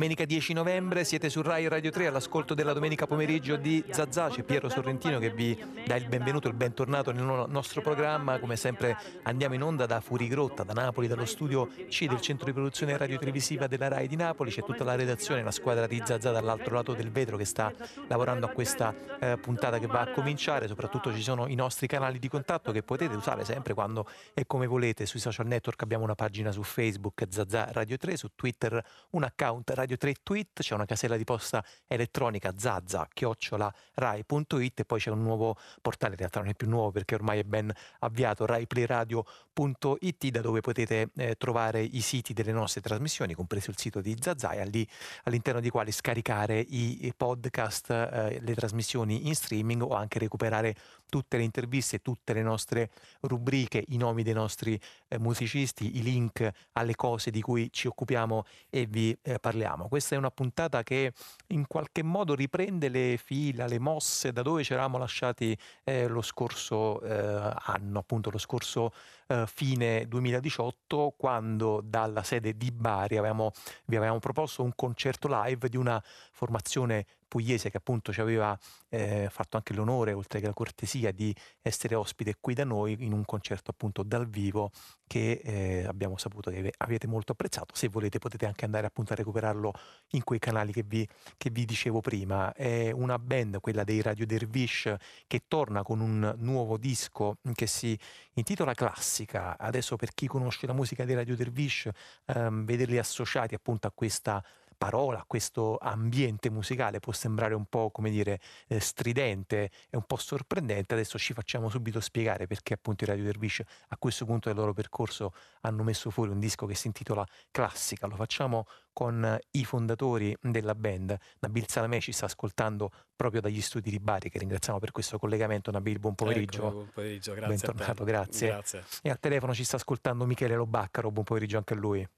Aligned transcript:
Domenica 0.00 0.24
10 0.24 0.54
novembre 0.54 1.04
siete 1.04 1.28
su 1.28 1.42
Rai 1.42 1.68
Radio 1.68 1.90
3 1.90 2.06
all'ascolto 2.06 2.54
della 2.54 2.72
domenica 2.72 3.06
pomeriggio 3.06 3.56
di 3.56 3.84
Zazà, 3.90 4.30
c'è 4.30 4.42
Piero 4.42 4.70
Sorrentino 4.70 5.18
che 5.18 5.30
vi 5.30 5.54
dà 5.86 5.94
il 5.96 6.08
benvenuto 6.08 6.48
il 6.48 6.54
bentornato 6.54 7.12
nel 7.12 7.44
nostro 7.48 7.82
programma. 7.82 8.38
Come 8.38 8.56
sempre 8.56 8.96
andiamo 9.24 9.56
in 9.56 9.62
onda 9.62 9.84
da 9.84 10.00
Furigrotta, 10.00 10.62
da 10.62 10.72
Napoli, 10.72 11.06
dallo 11.06 11.26
studio 11.26 11.68
C 11.90 12.06
del 12.06 12.18
centro 12.22 12.46
di 12.46 12.54
produzione 12.54 12.96
radiotelevisiva 12.96 13.66
della 13.66 13.88
Rai 13.88 14.08
di 14.08 14.16
Napoli. 14.16 14.50
C'è 14.50 14.62
tutta 14.62 14.84
la 14.84 14.94
redazione, 14.94 15.42
la 15.42 15.50
squadra 15.50 15.86
di 15.86 16.00
Zazà 16.02 16.30
dall'altro 16.30 16.74
lato 16.76 16.94
del 16.94 17.10
vetro 17.10 17.36
che 17.36 17.44
sta 17.44 17.70
lavorando 18.08 18.46
a 18.46 18.52
questa 18.52 18.94
eh, 19.20 19.36
puntata 19.36 19.78
che 19.78 19.86
va 19.86 20.00
a 20.00 20.12
cominciare. 20.12 20.66
Soprattutto 20.66 21.14
ci 21.14 21.20
sono 21.20 21.46
i 21.46 21.54
nostri 21.54 21.86
canali 21.86 22.18
di 22.18 22.28
contatto 22.28 22.72
che 22.72 22.82
potete 22.82 23.14
usare 23.14 23.44
sempre 23.44 23.74
quando 23.74 24.08
e 24.32 24.46
come 24.46 24.66
volete. 24.66 25.04
Sui 25.04 25.20
social 25.20 25.46
network 25.46 25.82
abbiamo 25.82 26.04
una 26.04 26.14
pagina 26.14 26.52
su 26.52 26.62
Facebook 26.62 27.26
Zazà 27.28 27.68
Radio 27.72 27.98
3, 27.98 28.16
su 28.16 28.28
Twitter 28.34 28.82
un 29.10 29.24
account 29.24 29.68
Radio 29.68 29.88
3 29.96 30.14
Tweet, 30.22 30.60
c'è 30.60 30.74
una 30.74 30.84
casella 30.84 31.16
di 31.16 31.24
posta 31.24 31.64
elettronica 31.86 32.52
zazza 32.56 33.08
chiocciola 33.12 33.72
rai.it 33.94 34.80
e 34.80 34.84
poi 34.84 34.98
c'è 34.98 35.10
un 35.10 35.22
nuovo 35.22 35.56
portale, 35.80 36.12
in 36.12 36.18
realtà 36.18 36.40
non 36.40 36.48
è 36.48 36.54
più 36.54 36.68
nuovo 36.68 36.90
perché 36.90 37.14
ormai 37.14 37.40
è 37.40 37.44
ben 37.44 37.72
avviato, 38.00 38.46
raiplayradio.it 38.46 40.28
da 40.28 40.40
dove 40.40 40.60
potete 40.60 41.10
eh, 41.16 41.34
trovare 41.36 41.82
i 41.82 42.00
siti 42.00 42.32
delle 42.32 42.52
nostre 42.52 42.80
trasmissioni, 42.80 43.34
compreso 43.34 43.70
il 43.70 43.78
sito 43.78 44.00
di 44.00 44.16
Zazzaia, 44.18 44.64
lì 44.64 44.86
all'interno 45.24 45.60
di 45.60 45.70
quali 45.70 45.92
scaricare 45.92 46.58
i, 46.58 47.06
i 47.06 47.14
podcast, 47.14 47.90
eh, 47.90 48.40
le 48.40 48.54
trasmissioni 48.54 49.26
in 49.26 49.34
streaming 49.34 49.82
o 49.82 49.94
anche 49.94 50.18
recuperare 50.18 50.74
tutte 51.10 51.36
le 51.36 51.42
interviste, 51.42 52.00
tutte 52.00 52.32
le 52.32 52.40
nostre 52.40 52.90
rubriche, 53.20 53.84
i 53.88 53.98
nomi 53.98 54.22
dei 54.22 54.32
nostri 54.32 54.80
eh, 55.08 55.18
musicisti, 55.18 55.98
i 55.98 56.02
link 56.02 56.48
alle 56.72 56.94
cose 56.94 57.30
di 57.30 57.42
cui 57.42 57.68
ci 57.70 57.86
occupiamo 57.86 58.44
e 58.70 58.86
vi 58.86 59.14
eh, 59.20 59.38
parliamo. 59.38 59.88
Questa 59.88 60.14
è 60.14 60.18
una 60.18 60.30
puntata 60.30 60.82
che 60.82 61.12
in 61.48 61.66
qualche 61.66 62.02
modo 62.02 62.34
riprende 62.34 62.88
le 62.88 63.18
fila, 63.22 63.66
le 63.66 63.78
mosse 63.78 64.32
da 64.32 64.40
dove 64.40 64.64
ci 64.64 64.72
eravamo 64.72 64.96
lasciati 64.96 65.54
eh, 65.84 66.06
lo 66.06 66.22
scorso 66.22 67.02
eh, 67.02 67.52
anno, 67.58 67.98
appunto 67.98 68.30
lo 68.30 68.38
scorso 68.38 68.92
eh, 69.26 69.44
fine 69.46 70.06
2018, 70.08 71.14
quando 71.16 71.80
dalla 71.84 72.22
sede 72.22 72.56
di 72.56 72.70
Bari 72.70 73.16
avevamo, 73.16 73.52
vi 73.86 73.96
avevamo 73.96 74.18
proposto 74.20 74.62
un 74.62 74.72
concerto 74.74 75.28
live 75.28 75.68
di 75.68 75.76
una 75.76 76.02
formazione 76.32 77.06
pugliese 77.30 77.70
che 77.70 77.76
appunto 77.76 78.12
ci 78.12 78.20
aveva 78.20 78.58
eh, 78.88 79.28
fatto 79.30 79.56
anche 79.56 79.72
l'onore, 79.72 80.12
oltre 80.12 80.40
che 80.40 80.46
la 80.46 80.52
cortesia, 80.52 81.12
di 81.12 81.32
essere 81.62 81.94
ospite 81.94 82.34
qui 82.40 82.54
da 82.54 82.64
noi 82.64 82.96
in 82.98 83.12
un 83.12 83.24
concerto 83.24 83.70
appunto 83.70 84.02
dal 84.02 84.28
vivo 84.28 84.72
che 85.06 85.40
eh, 85.44 85.84
abbiamo 85.86 86.16
saputo 86.16 86.50
che 86.50 86.72
avete 86.78 87.06
molto 87.06 87.32
apprezzato. 87.32 87.74
Se 87.76 87.88
volete 87.88 88.18
potete 88.18 88.46
anche 88.46 88.64
andare 88.64 88.88
appunto 88.88 89.12
a 89.12 89.16
recuperarlo 89.16 89.72
in 90.10 90.24
quei 90.24 90.40
canali 90.40 90.72
che 90.72 90.82
vi, 90.82 91.06
che 91.36 91.50
vi 91.50 91.64
dicevo 91.64 92.00
prima. 92.00 92.52
È 92.52 92.90
una 92.90 93.18
band, 93.18 93.60
quella 93.60 93.84
dei 93.84 94.02
Radio 94.02 94.26
Dervish, 94.26 94.92
che 95.28 95.42
torna 95.46 95.82
con 95.82 96.00
un 96.00 96.34
nuovo 96.38 96.76
disco 96.76 97.38
che 97.54 97.68
si 97.68 97.96
intitola 98.34 98.74
Classica. 98.74 99.56
Adesso 99.56 99.94
per 99.94 100.12
chi 100.14 100.26
conosce 100.26 100.66
la 100.66 100.72
musica 100.72 101.04
dei 101.04 101.14
Radio 101.14 101.36
Dervish, 101.36 101.88
ehm, 102.26 102.64
vederli 102.64 102.98
associati 102.98 103.54
appunto 103.54 103.86
a 103.86 103.92
questa 103.92 104.44
parola, 104.80 105.22
questo 105.26 105.76
ambiente 105.78 106.48
musicale 106.48 107.00
può 107.00 107.12
sembrare 107.12 107.52
un 107.52 107.66
po' 107.66 107.90
come 107.90 108.08
dire 108.08 108.40
eh, 108.66 108.80
stridente 108.80 109.70
e 109.90 109.96
un 109.98 110.04
po' 110.06 110.16
sorprendente, 110.16 110.94
adesso 110.94 111.18
ci 111.18 111.34
facciamo 111.34 111.68
subito 111.68 112.00
spiegare 112.00 112.46
perché 112.46 112.72
appunto 112.72 113.04
i 113.04 113.06
Radio 113.06 113.24
Dervish 113.24 113.60
a 113.88 113.98
questo 113.98 114.24
punto 114.24 114.48
del 114.48 114.56
loro 114.56 114.72
percorso 114.72 115.34
hanno 115.60 115.82
messo 115.82 116.08
fuori 116.08 116.30
un 116.30 116.38
disco 116.38 116.64
che 116.64 116.74
si 116.74 116.86
intitola 116.86 117.26
Classica, 117.50 118.06
lo 118.06 118.16
facciamo 118.16 118.64
con 118.94 119.38
i 119.50 119.64
fondatori 119.66 120.34
della 120.40 120.74
band. 120.74 121.14
Nabil 121.40 121.68
Salamè 121.68 122.00
ci 122.00 122.12
sta 122.12 122.24
ascoltando 122.24 122.90
proprio 123.14 123.42
dagli 123.42 123.60
studi 123.60 123.90
di 123.90 124.00
Bari, 124.00 124.30
che 124.30 124.38
ringraziamo 124.38 124.78
per 124.78 124.92
questo 124.92 125.18
collegamento. 125.18 125.70
Nabil, 125.70 125.98
buon 125.98 126.14
pomeriggio. 126.14 126.66
Ecco, 126.66 126.70
buon 126.70 126.90
pomeriggio, 126.94 127.34
grazie. 127.34 127.48
Bentornato, 127.48 128.04
grazie. 128.04 128.48
grazie. 128.48 128.84
E 129.02 129.10
al 129.10 129.20
telefono 129.20 129.52
ci 129.52 129.64
sta 129.64 129.76
ascoltando 129.76 130.24
Michele 130.24 130.56
Lobaccaro, 130.56 131.10
buon 131.10 131.24
pomeriggio 131.24 131.58
anche 131.58 131.74
a 131.74 131.76
lui. 131.76 132.08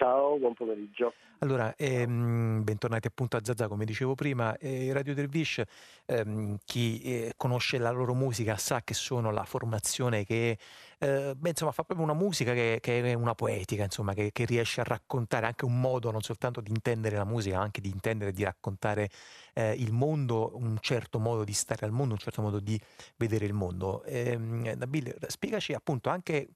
Ciao, 0.00 0.38
buon 0.38 0.54
pomeriggio. 0.54 1.12
Allora, 1.40 1.74
ehm, 1.76 2.64
bentornati 2.64 3.06
appunto 3.06 3.36
a 3.36 3.40
Zazà, 3.42 3.68
come 3.68 3.84
dicevo 3.84 4.14
prima, 4.14 4.56
eh, 4.56 4.94
Radio 4.94 5.12
Dervish, 5.12 5.62
ehm, 6.06 6.56
chi 6.64 7.02
eh, 7.02 7.34
conosce 7.36 7.76
la 7.76 7.90
loro 7.90 8.14
musica 8.14 8.56
sa 8.56 8.80
che 8.80 8.94
sono 8.94 9.30
la 9.30 9.44
formazione 9.44 10.24
che 10.24 10.56
eh, 11.02 11.34
beh, 11.34 11.48
insomma, 11.48 11.72
fa 11.72 11.82
proprio 11.82 12.04
una 12.04 12.14
musica 12.14 12.52
che, 12.52 12.78
che 12.82 13.00
è 13.00 13.14
una 13.14 13.34
poetica, 13.34 13.84
insomma, 13.84 14.12
che, 14.12 14.32
che, 14.32 14.44
riesce 14.44 14.82
a 14.82 14.84
raccontare 14.84 15.46
anche 15.46 15.64
un 15.64 15.80
modo 15.80 16.10
non 16.10 16.20
soltanto 16.20 16.60
di 16.60 16.70
intendere 16.70 17.16
la 17.16 17.24
musica, 17.24 17.56
ma 17.56 17.62
anche 17.62 17.80
di 17.80 17.88
intendere 17.88 18.30
e 18.30 18.32
di 18.34 18.44
raccontare 18.44 19.08
eh, 19.54 19.72
il 19.72 19.92
mondo, 19.92 20.50
un 20.56 20.76
certo 20.80 21.18
modo 21.18 21.42
di 21.42 21.54
stare 21.54 21.86
al 21.86 21.92
mondo, 21.92 22.12
un 22.12 22.18
certo 22.18 22.42
modo 22.42 22.60
di 22.60 22.78
vedere 23.16 23.46
il 23.46 23.54
mondo. 23.54 24.02
Eh, 24.04 24.36
Nabil, 24.36 25.16
spiegaci 25.26 25.72
appunto 25.72 26.10
anche 26.10 26.50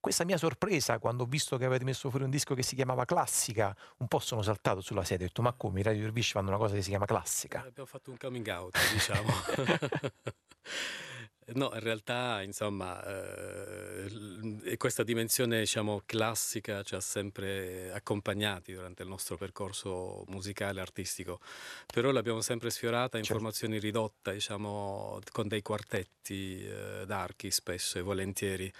questa 0.00 0.24
mia 0.24 0.38
sorpresa 0.38 0.98
quando 0.98 1.24
ho 1.24 1.26
visto 1.26 1.58
che 1.58 1.66
avete 1.66 1.84
messo 1.84 2.08
fuori 2.08 2.24
un 2.24 2.30
disco 2.30 2.54
che 2.54 2.62
si 2.62 2.74
chiamava 2.74 3.04
Classica, 3.04 3.76
un 3.98 4.08
po' 4.08 4.18
sono 4.18 4.40
saltato 4.40 4.80
sulla 4.80 5.04
sedia, 5.04 5.26
ho 5.26 5.28
detto 5.28 5.42
ma 5.42 5.52
come 5.52 5.80
i 5.80 5.82
Radio 5.82 6.00
Dervish 6.00 6.30
fanno 6.30 6.48
una 6.48 6.56
cosa 6.56 6.74
che 6.74 6.80
si 6.80 6.88
chiama 6.88 7.04
Classica? 7.04 7.62
Eh, 7.64 7.68
abbiamo 7.68 7.88
fatto 7.88 8.10
un 8.10 8.16
coming 8.16 8.48
out, 8.48 8.78
diciamo. 8.94 9.28
No, 11.54 11.70
in 11.74 11.80
realtà, 11.80 12.42
insomma, 12.42 13.02
eh, 13.04 14.76
questa 14.76 15.02
dimensione, 15.02 15.60
diciamo, 15.60 16.02
classica 16.06 16.82
ci 16.82 16.94
ha 16.94 17.00
sempre 17.00 17.92
accompagnati 17.92 18.72
durante 18.72 19.02
il 19.02 19.08
nostro 19.08 19.36
percorso 19.36 20.24
musicale 20.28 20.80
artistico, 20.80 21.40
però 21.92 22.10
l'abbiamo 22.12 22.40
sempre 22.40 22.70
sfiorata 22.70 23.16
in 23.16 23.24
certo. 23.24 23.40
formazioni 23.40 23.78
ridotte, 23.78 24.32
diciamo, 24.32 25.18
con 25.32 25.48
dei 25.48 25.62
quartetti 25.62 26.64
eh, 26.64 27.04
d'archi 27.06 27.50
spesso 27.50 27.98
e 27.98 28.02
volentieri. 28.02 28.72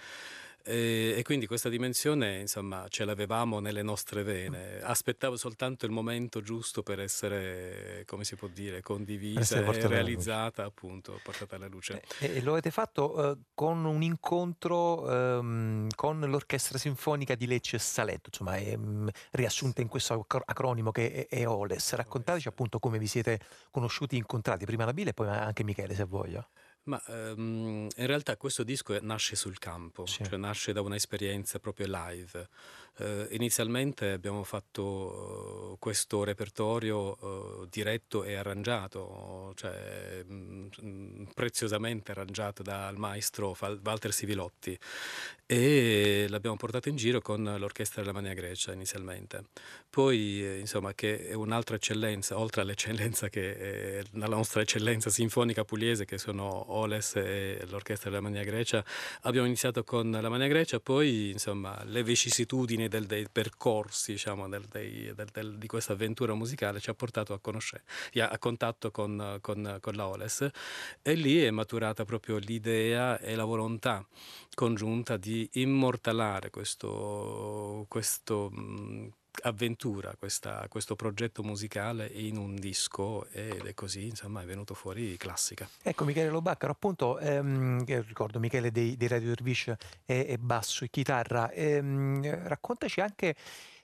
E, 0.63 1.15
e, 1.17 1.23
quindi 1.23 1.47
questa 1.47 1.69
dimensione, 1.69 2.39
insomma, 2.39 2.85
ce 2.89 3.05
l'avevamo 3.05 3.59
nelle 3.59 3.81
nostre 3.81 4.23
vene. 4.23 4.81
Aspettavo 4.81 5.37
soltanto 5.37 5.85
il 5.85 5.91
momento 5.91 6.41
giusto 6.41 6.83
per 6.83 6.99
essere, 6.99 8.03
come 8.05 8.23
si 8.23 8.35
può 8.35 8.47
dire, 8.47 8.81
condivisa 8.81 9.59
e 9.59 9.87
realizzata, 9.87 10.63
appunto, 10.63 11.19
portata 11.23 11.55
alla 11.55 11.67
luce. 11.67 12.01
E, 12.19 12.35
e 12.35 12.41
lo 12.41 12.51
avete 12.51 12.71
fatto 12.71 13.17
uh, 13.17 13.43
con 13.53 13.85
un 13.85 14.01
incontro 14.01 15.01
um, 15.01 15.87
con 15.95 16.19
l'Orchestra 16.19 16.77
Sinfonica 16.77 17.35
di 17.35 17.47
Lecce 17.47 17.77
e 17.77 17.79
Saletto, 17.79 18.29
insomma, 18.29 18.55
è, 18.55 18.73
um, 18.73 19.09
riassunta 19.31 19.81
in 19.81 19.87
questo 19.87 20.25
acronimo 20.45 20.91
che 20.91 21.27
è, 21.27 21.35
è 21.35 21.47
OLES. 21.47 21.93
Raccontateci 21.93 22.47
appunto 22.47 22.79
come 22.79 22.99
vi 22.99 23.07
siete 23.07 23.39
conosciuti, 23.71 24.15
incontrati, 24.15 24.65
prima 24.65 24.85
la 24.85 24.93
Bile 24.93 25.09
e 25.09 25.13
poi 25.13 25.27
anche 25.27 25.63
Michele, 25.63 25.95
se 25.95 26.03
voglia. 26.03 26.47
Ma 26.83 27.01
um, 27.07 27.87
in 27.95 28.07
realtà 28.07 28.37
questo 28.37 28.63
disco 28.63 28.97
nasce 29.01 29.35
sul 29.35 29.59
campo, 29.59 30.05
sì. 30.05 30.23
cioè 30.23 30.37
nasce 30.37 30.73
da 30.73 30.81
un'esperienza 30.81 31.59
proprio 31.59 31.85
live. 31.87 32.49
Uh, 32.97 33.25
inizialmente 33.31 34.11
abbiamo 34.11 34.43
fatto 34.43 34.83
uh, 34.83 35.79
questo 35.79 36.25
repertorio 36.25 37.17
uh, 37.19 37.65
diretto 37.69 38.23
e 38.25 38.35
arrangiato, 38.35 39.53
cioè 39.55 40.23
mh, 40.23 41.29
preziosamente 41.33 42.11
arrangiato 42.11 42.61
dal 42.61 42.97
maestro 42.97 43.53
Fal- 43.53 43.79
Walter 43.81 44.11
Sivilotti 44.11 44.77
e 45.45 46.27
l'abbiamo 46.29 46.57
portato 46.57 46.89
in 46.89 46.95
giro 46.95 47.19
con 47.21 47.43
l'orchestra 47.43 48.01
della 48.01 48.13
Mania 48.13 48.33
Grecia 48.33 48.71
inizialmente. 48.73 49.45
Poi, 49.89 50.45
eh, 50.45 50.59
insomma, 50.59 50.93
che 50.93 51.27
è 51.27 51.33
un'altra 51.33 51.75
eccellenza, 51.75 52.37
oltre 52.37 52.61
all'eccellenza 52.61 53.29
che 53.29 53.99
è 53.99 54.03
la 54.11 54.27
nostra 54.27 54.61
eccellenza 54.61 55.09
sinfonica 55.09 55.65
pugliese, 55.65 56.05
che 56.05 56.17
sono 56.17 56.71
Oles 56.71 57.15
e 57.15 57.65
l'orchestra 57.69 58.09
della 58.09 58.21
Mania 58.21 58.43
Grecia, 58.43 58.83
abbiamo 59.21 59.47
iniziato 59.47 59.83
con 59.83 60.11
la 60.11 60.29
Mania 60.29 60.47
Grecia, 60.47 60.79
poi, 60.79 61.31
insomma, 61.31 61.81
le 61.83 62.03
vicissitudini 62.03 62.80
del, 62.87 63.05
dei 63.05 63.27
percorsi, 63.31 64.13
diciamo, 64.13 64.47
del, 64.47 64.65
dei, 64.65 65.13
del, 65.13 65.57
di 65.57 65.67
questa 65.67 65.93
avventura 65.93 66.33
musicale 66.33 66.79
ci 66.79 66.89
ha 66.89 66.93
portato 66.93 67.33
a, 67.33 67.39
conoscere, 67.39 67.83
a 68.15 68.37
contatto 68.37 68.91
con, 68.91 69.37
con, 69.41 69.77
con 69.79 69.93
la 69.93 70.07
Oles. 70.07 70.49
E 71.01 71.13
lì 71.13 71.41
è 71.41 71.51
maturata 71.51 72.05
proprio 72.05 72.37
l'idea 72.37 73.19
e 73.19 73.35
la 73.35 73.45
volontà 73.45 74.05
congiunta 74.53 75.17
di 75.17 75.47
immortalare 75.53 76.49
questo, 76.49 77.85
questo 77.87 78.51
avventura, 79.43 80.15
questa, 80.17 80.65
questo 80.69 80.95
progetto 80.95 81.43
musicale 81.43 82.07
in 82.07 82.37
un 82.37 82.55
disco 82.55 83.27
ed 83.31 83.65
è 83.65 83.73
così, 83.73 84.07
insomma, 84.07 84.41
è 84.41 84.45
venuto 84.45 84.73
fuori 84.73 85.17
classica. 85.17 85.67
Ecco 85.81 86.03
Michele 86.05 86.29
Lobaccaro, 86.29 86.71
appunto, 86.71 87.17
ehm, 87.19 87.85
ricordo 87.85 88.39
Michele 88.39 88.71
dei 88.71 88.97
Radio 89.07 89.29
Dervish 89.29 89.73
e 90.05 90.37
basso 90.39 90.83
e 90.83 90.89
chitarra, 90.89 91.51
ehm, 91.51 92.47
raccontaci 92.47 93.01
anche 93.01 93.35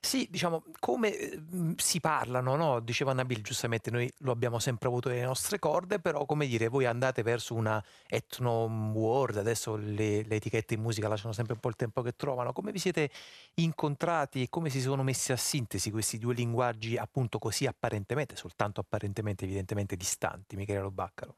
Sì, 0.08 0.26
diciamo, 0.30 0.64
come 0.80 1.38
mhmm, 1.52 1.74
si 1.76 2.00
parlano, 2.00 2.56
no, 2.56 2.80
diceva 2.80 3.12
Nabil 3.12 3.42
giustamente, 3.42 3.92
noi 3.92 4.10
lo 4.20 4.32
abbiamo 4.32 4.58
sempre 4.58 4.88
avuto 4.88 5.10
nelle 5.10 5.26
nostre 5.26 5.60
corde, 5.60 6.00
però 6.00 6.24
come 6.26 6.48
dire, 6.48 6.70
voi 6.70 6.86
andate 6.86 7.24
verso 7.24 7.54
una 7.56 7.84
ethno 8.08 8.68
world, 8.94 9.36
adesso 9.36 9.76
le, 9.76 10.24
le 10.24 10.36
etichette 10.36 10.76
in 10.76 10.82
musica 10.82 11.10
lasciano 11.10 11.34
sempre 11.34 11.56
un 11.56 11.60
po' 11.60 11.68
il 11.68 11.76
tempo 11.76 12.02
che 12.04 12.16
trovano, 12.16 12.54
come 12.54 12.72
vi 12.72 12.80
siete 12.80 13.10
incontrati 13.56 14.44
e 14.44 14.48
come 14.50 14.70
si 14.70 14.80
sono 14.80 15.04
messi 15.04 15.34
a 15.34 15.36
sintesi 15.36 15.92
questi 15.92 16.18
due 16.18 16.34
linguaggi 16.34 16.96
appunto 16.96 17.38
così 17.38 17.66
apparentemente, 17.66 18.38
soltanto 18.38 18.80
apparentemente 18.80 19.44
evidentemente 19.44 19.98
distanti, 19.98 20.56
Michele 20.56 20.80
Lobaccaro? 20.84 21.36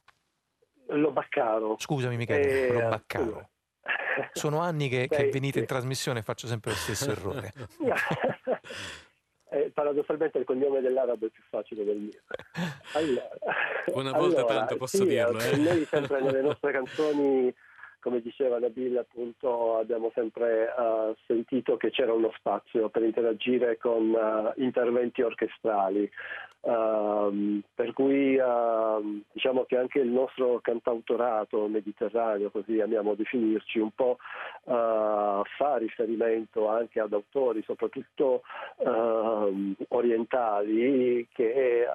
Lobaccaro. 0.89 1.75
Scusami 1.79 2.17
Michele, 2.17 2.67
Eh, 2.67 2.71
Lobaccaro. 2.71 3.49
Sono 4.31 4.59
anni 4.59 4.89
che, 4.89 5.07
che 5.07 5.23
Beh, 5.23 5.31
venite 5.31 5.57
in 5.57 5.65
sì. 5.65 5.69
trasmissione 5.71 6.19
e 6.19 6.21
faccio 6.21 6.45
sempre 6.45 6.69
lo 6.69 6.77
stesso 6.77 7.09
errore. 7.09 7.51
Eh, 9.51 9.71
paradossalmente 9.73 10.37
il 10.37 10.45
cognome 10.45 10.79
dell'arabo 10.79 11.25
è 11.25 11.29
più 11.29 11.41
facile 11.49 11.83
del 11.83 11.97
mio. 11.97 12.21
Allora, 12.93 13.29
Una 13.93 14.11
volta 14.11 14.39
allora, 14.39 14.55
tanto 14.55 14.77
posso 14.77 14.97
sì, 14.97 15.05
dirlo, 15.05 15.39
eh. 15.39 15.57
Noi 15.57 15.85
sempre 15.85 16.21
nelle 16.21 16.41
nostre 16.41 16.71
canzoni, 16.71 17.53
come 17.99 18.21
diceva 18.21 18.59
Nabil, 18.59 18.97
appunto, 18.97 19.77
abbiamo 19.77 20.11
sempre 20.13 20.67
eh, 20.67 21.15
sentito 21.25 21.77
che 21.77 21.89
c'era 21.91 22.13
uno 22.13 22.31
spazio 22.37 22.89
per 22.89 23.03
interagire 23.03 23.77
con 23.77 24.13
eh, 24.13 24.61
interventi 24.63 25.21
orchestrali. 25.21 26.09
Ehm, 26.61 27.61
per 27.73 27.93
cui 27.93 28.35
ehm, 28.35 29.23
diciamo 29.31 29.63
che 29.63 29.77
anche 29.77 29.99
il 29.99 30.09
nostro 30.09 30.59
cantautorato 30.61 31.67
mediterraneo, 31.67 32.51
così 32.51 32.81
amiamo 32.81 33.15
definirci, 33.15 33.79
un 33.79 33.91
po' 33.91 34.17
eh, 34.65 35.41
fa 35.57 35.77
riferimento 35.77 36.67
anche 36.67 36.99
ad 36.99 37.13
autori, 37.13 37.63
soprattutto 37.63 38.41
ehm, 38.77 39.75
orientali, 39.89 41.27
che 41.31 41.85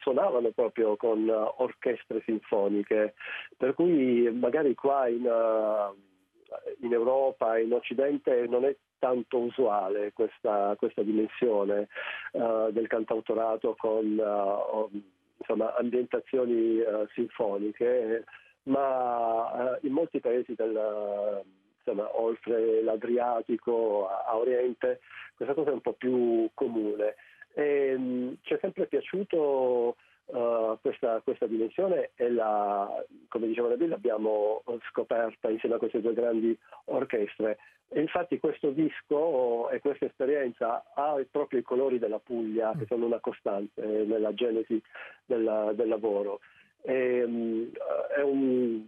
suonavano 0.00 0.50
proprio 0.50 0.96
con 0.96 1.28
orchestre 1.56 2.22
sinfoniche. 2.24 3.14
Per 3.56 3.74
cui 3.74 4.30
magari 4.32 4.74
qua 4.74 4.97
in, 5.06 5.24
eh, 5.24 6.76
in 6.80 6.92
Europa, 6.92 7.58
in 7.58 7.72
Occidente, 7.72 8.46
non 8.48 8.64
è 8.64 8.74
tanto 8.98 9.38
usuale 9.38 10.12
questa, 10.12 10.74
questa 10.76 11.02
dimensione 11.02 11.88
eh, 12.32 12.68
del 12.72 12.88
cantautorato 12.88 13.76
con 13.78 14.18
o- 14.18 14.90
insomma, 15.36 15.76
ambientazioni 15.76 16.80
eh, 16.80 17.06
sinfoniche, 17.14 18.24
ma 18.64 19.78
in 19.82 19.92
molti 19.92 20.18
paesi 20.18 20.54
del, 20.54 21.44
insomma, 21.76 22.20
oltre 22.20 22.82
l'Adriatico 22.82 24.08
a, 24.08 24.24
a 24.26 24.36
Oriente 24.36 25.00
questa 25.38 25.54
cosa 25.54 25.70
è 25.70 25.72
un 25.72 25.80
po' 25.80 25.92
più 25.92 26.50
comune. 26.52 27.14
E, 27.54 27.96
mh, 27.96 28.38
ci 28.42 28.54
è 28.54 28.58
sempre 28.60 28.86
piaciuto 28.86 29.94
eh, 30.32 30.78
questa, 30.80 31.20
questa 31.22 31.46
dimensione 31.46 32.10
e 32.14 32.30
la, 32.30 33.04
come 33.28 33.46
diceva 33.46 33.68
Nabil 33.68 33.88
l'abbiamo 33.88 34.62
scoperta 34.90 35.48
insieme 35.50 35.76
a 35.76 35.78
queste 35.78 36.00
due 36.00 36.12
grandi 36.12 36.56
orchestre. 36.86 37.58
E 37.90 38.00
infatti 38.00 38.38
questo 38.38 38.70
disco 38.70 39.70
e 39.70 39.80
questa 39.80 40.04
esperienza 40.04 40.84
ha 40.94 41.14
proprio 41.30 41.60
i 41.60 41.62
colori 41.62 41.98
della 41.98 42.18
Puglia 42.18 42.74
che 42.76 42.84
sono 42.86 43.06
una 43.06 43.18
costante 43.18 43.80
nella 43.82 44.34
genesi 44.34 44.80
del, 45.24 45.72
del 45.74 45.88
lavoro. 45.88 46.40
E, 46.82 47.26
mh, 47.26 47.72
è 48.16 48.20
un- 48.22 48.86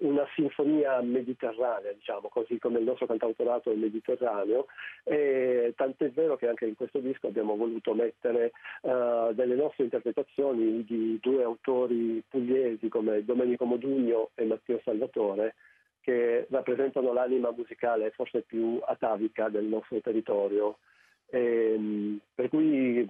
una 0.00 0.26
sinfonia 0.34 1.00
mediterranea, 1.00 1.92
diciamo, 1.92 2.28
così 2.28 2.58
come 2.58 2.78
il 2.78 2.84
nostro 2.84 3.06
cantautorato 3.06 3.70
è 3.70 3.74
mediterraneo, 3.74 4.66
e 5.02 5.72
tant'è 5.76 6.10
vero 6.10 6.36
che 6.36 6.48
anche 6.48 6.66
in 6.66 6.74
questo 6.74 6.98
disco 6.98 7.28
abbiamo 7.28 7.56
voluto 7.56 7.94
mettere 7.94 8.52
eh, 8.82 9.30
delle 9.32 9.54
nostre 9.54 9.84
interpretazioni 9.84 10.84
di 10.84 11.18
due 11.22 11.42
autori 11.42 12.22
pugliesi 12.28 12.88
come 12.88 13.24
Domenico 13.24 13.64
Modugno 13.64 14.30
e 14.34 14.44
Matteo 14.44 14.80
Salvatore, 14.84 15.54
che 16.00 16.46
rappresentano 16.50 17.12
l'anima 17.14 17.50
musicale 17.50 18.10
forse 18.10 18.42
più 18.42 18.78
atavica 18.84 19.48
del 19.48 19.64
nostro 19.64 20.00
territorio. 20.00 20.76
Ehm, 21.30 22.20
per 22.34 22.48
cui 22.50 23.08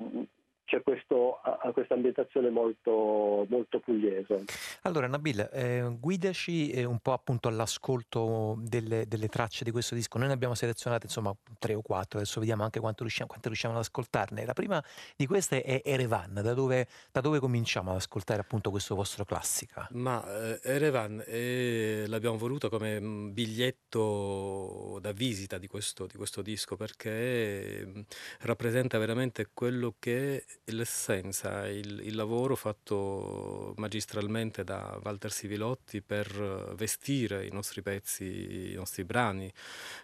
c'è 0.75 0.83
questo, 0.83 1.39
questa 1.73 1.95
ambientazione 1.95 2.51
molto, 2.51 3.47
molto 3.49 3.79
pugliese. 3.79 4.45
Allora, 4.83 5.07
Nabil, 5.07 5.49
eh, 5.53 5.97
guidaci 6.01 6.71
eh, 6.71 6.85
un 6.85 6.99
po' 6.99 7.13
appunto 7.13 7.47
all'ascolto 7.47 8.57
delle, 8.59 9.07
delle 9.07 9.29
tracce 9.29 9.63
di 9.63 9.71
questo 9.71 9.95
disco. 9.95 10.19
Noi 10.19 10.29
ne 10.29 10.35
abbiamo 10.35 10.55
selezionate 10.55 11.07
insomma 11.07 11.35
tre 11.61 11.75
o 11.75 11.83
quattro, 11.83 12.19
adesso 12.19 12.41
vediamo 12.41 12.65
anche 12.65 12.81
quanto 12.81 13.03
riusciamo, 13.03 13.29
quante 13.29 13.49
riusciamo 13.49 13.75
ad 13.75 13.81
ascoltarne. 13.81 14.45
La 14.45 14.53
prima 14.53 14.83
di 15.15 15.27
queste 15.27 15.63
è 15.63 15.81
Erevan, 15.85 16.35
da 16.35 16.55
dove, 16.55 16.89
da 17.13 17.21
dove 17.21 17.39
cominciamo 17.39 17.91
ad 17.91 17.97
ascoltare 17.97 18.41
appunto 18.41 18.71
questo 18.71 18.97
vostro 18.97 19.25
classica? 19.25 19.87
Ma 19.93 20.25
eh, 20.27 20.61
Erevan 20.63 21.23
eh, 21.25 22.05
l'abbiamo 22.09 22.37
voluto 22.37 22.69
come 22.69 23.01
mm, 23.01 23.33
biglietto 23.33 24.99
da 25.01 25.13
visita 25.13 25.59
di 25.59 25.69
questo, 25.69 26.07
di 26.07 26.17
questo 26.17 26.43
disco 26.43 26.75
perché 26.75 27.85
mm, 27.87 28.01
rappresenta 28.41 28.99
veramente 28.99 29.51
quello 29.53 29.95
che 30.01 30.45
è 30.64 30.64
l'essenza, 30.67 31.69
il, 31.69 32.01
il 32.05 32.15
lavoro 32.15 32.57
fatto 32.57 33.75
magistralmente 33.77 34.65
da 34.65 34.99
Walter 35.03 35.31
Sivilotti 35.31 36.01
per 36.01 36.27
eh, 36.71 36.75
vestire 36.75 37.47
i 37.47 37.51
nostri 37.51 37.83
pezzi, 37.83 38.73
i 38.73 38.75
nostri 38.75 39.05
brani 39.05 39.53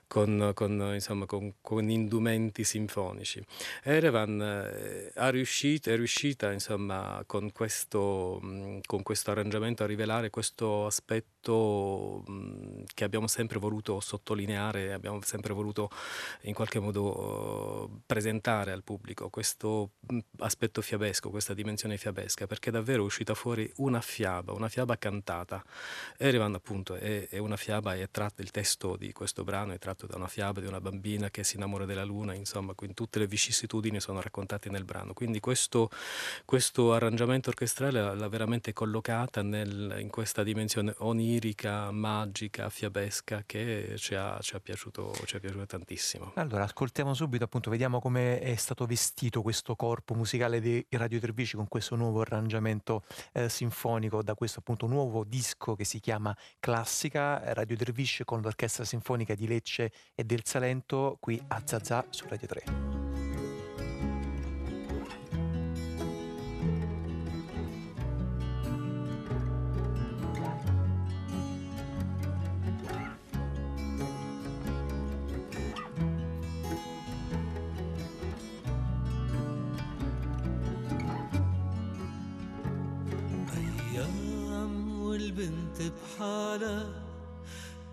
con, 0.07 0.53
con, 0.55 0.91
insomma, 0.95 1.27
con, 1.27 1.55
con 1.61 1.89
indumenti 1.89 2.65
sinfonici. 2.65 3.43
Erevan 3.83 4.41
eh, 4.41 5.13
ha 5.15 5.31
riuscito, 5.31 5.91
è 5.91 5.97
riuscita 5.97 6.53
insomma, 6.53 7.23
con, 7.27 7.53
questo, 7.53 8.41
con 8.85 9.03
questo 9.03 9.31
arrangiamento 9.31 9.83
a 9.83 9.87
rivelare 9.87 10.31
questo 10.31 10.87
aspetto 10.87 12.25
che 12.93 13.05
abbiamo 13.05 13.27
sempre 13.27 13.59
voluto 13.59 14.01
sottolineare, 14.01 14.93
abbiamo 14.93 15.21
sempre 15.23 15.55
voluto 15.55 15.89
in 16.43 16.55
qualche 16.55 16.81
modo 16.81 17.89
eh, 17.89 18.01
presentare 18.05 18.73
al 18.73 18.83
pubblico, 18.83 19.31
questo 19.31 19.93
mh, 20.01 20.19
aspetto 20.51 20.83
fiabesco, 20.83 21.31
questa 21.31 21.55
dimensione 21.55 21.97
fiabesca, 21.97 22.47
perché 22.47 22.73
davvero 22.73 23.03
è 23.03 23.05
uscita 23.05 23.35
fuori 23.35 23.71
una 23.77 24.01
fiaba, 24.01 24.53
una 24.53 24.69
fiaba 24.69 24.99
cantata. 24.99 25.65
Erevan 26.17 26.55
appunto 26.55 26.97
è, 26.97 27.29
è 27.29 27.39
una 27.39 27.57
fiaba, 27.57 27.95
è 27.95 28.09
tratto, 28.11 28.43
il 28.43 28.51
testo 28.51 28.97
di 28.97 29.13
questo 29.13 29.45
brano 29.45 29.73
è 29.73 29.79
tratto 29.79 30.07
da 30.07 30.17
una 30.17 30.27
fiaba 30.27 30.61
di 30.61 30.67
una 30.67 30.81
bambina 30.81 31.31
che 31.31 31.45
si 31.45 31.57
innamora 31.57 31.85
della 31.85 32.05
luna, 32.05 32.35
insomma, 32.35 32.75
quindi 32.75 32.97
tutte 32.97 33.21
le 33.21 33.27
vicissitudini 33.27 34.01
sono 34.01 34.21
raccontate 34.21 34.69
nel 34.71 34.85
brano. 34.85 35.13
Quindi 35.13 35.39
questo, 35.39 35.89
questo 36.45 36.93
arrangiamento 36.93 37.51
orchestrale 37.51 38.15
l'ha, 38.15 38.29
veramente 38.29 38.73
collocata 38.73 39.43
nel- 39.43 39.97
in 40.01 40.11
questa 40.11 40.43
dimensione 40.43 40.95
onirica, 40.99 41.91
magica, 41.93 42.69
fiabesca 42.69 43.45
che 43.47 43.95
ci 43.97 44.15
ha, 44.15 44.39
ci 44.41 44.57
ha 44.57 44.61
piaciuto, 44.61 45.15
ci 45.25 45.37
è 45.37 45.41
piaciuto 45.41 45.67
tantissimo. 45.67 46.33
Allora, 46.35 46.65
ascoltiamo 46.65 47.15
subito 47.15 47.45
appunto, 47.45 47.71
vediamo 47.71 48.01
come 48.01 48.41
è 48.41 48.57
stato 48.57 48.87
vestito 48.87 49.43
questo 49.43 49.77
corpo 49.77 50.15
musicale 50.15 50.39
di 50.49 50.85
Radio 50.91 51.21
Tervici 51.21 51.57
con 51.57 51.69
questo 51.69 51.97
nuovo 51.97 52.23
arrangiamento 52.23 53.03
eh, 53.33 53.49
sinfonico 53.49 54.23
da 54.23 54.35
questo 54.35 54.61
appunto 54.61 54.87
nuovo 54.87 55.23
disco 55.25 55.75
che 55.75 55.85
si 55.85 56.01
chiama 56.01 56.35
Classica, 56.59 57.45
eh, 57.45 57.53
Radio 57.53 57.77
Tervisce 57.77 58.25
con 58.25 58.41
l'Orchestra 58.41 58.85
Sinfonica 58.85 59.35
di 59.35 59.47
Lecce 59.47 59.93
e 60.15 60.25
del 60.25 60.41
Salento 60.45 61.19
qui 61.21 61.41
a 61.49 61.63
Zazà 61.65 62.05
su 62.09 62.27
Radio 62.29 62.47
3. 62.47 63.00
والبنت 85.41 85.93
بحالها 85.93 86.87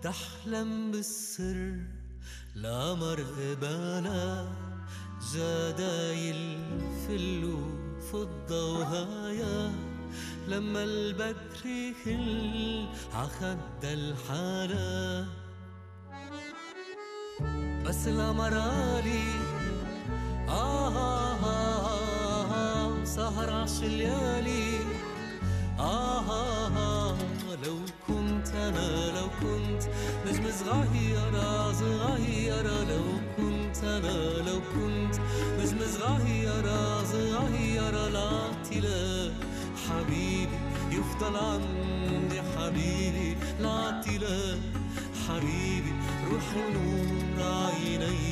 تحلم 0.02 0.90
بالسر 0.90 1.76
لا 2.54 2.94
مرق 2.94 3.36
بالا 3.60 4.46
جدايل 5.34 6.58
فل 7.08 7.44
وفضة 7.44 8.78
وهايا 8.78 9.72
لما 10.48 10.84
البدر 10.84 11.66
يخل 11.66 12.86
عخد 13.14 13.84
الحالة. 13.84 15.26
بس 17.84 18.08
الأمرالي 18.08 19.24
آه 20.48 20.88
آه 20.96 21.44
آه 21.44 22.44
آه 22.52 23.04
سهر 23.04 23.50
عش 23.50 23.82
الليالي 23.82 24.78
آه 25.78 26.18
آه 26.30 26.57
لو 27.48 27.76
كنت 28.06 28.48
أنا 28.48 29.12
لو 29.20 29.28
كنت 29.40 29.82
نجم 30.26 30.44
صغيرة 30.50 31.72
صغيرة 31.72 32.82
لو 32.90 33.04
كنت 33.36 33.84
أنا 33.84 34.16
لو 34.48 34.60
كنت 34.74 35.14
نجم 35.58 35.78
صغيرة 35.98 37.04
صغيرة 37.04 38.08
لا 38.08 38.52
تلا 38.70 39.32
حبيبي 39.88 40.58
يفضل 40.92 41.36
عندي 41.36 42.42
حبيبي. 42.42 43.36
لا 43.60 44.02
تلا 44.04 44.58
حبيبي 45.28 45.92
روح 46.30 46.54
نور 46.74 47.42
عيني. 47.42 48.28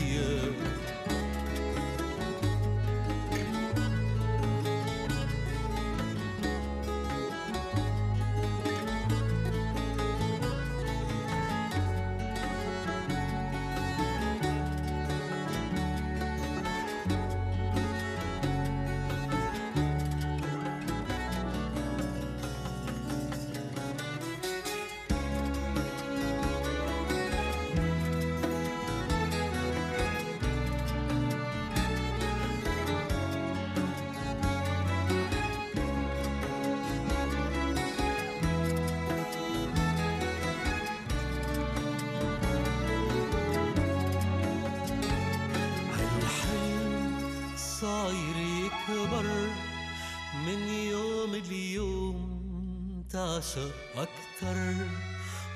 تعشق 53.47 53.71
أكتر 53.97 54.75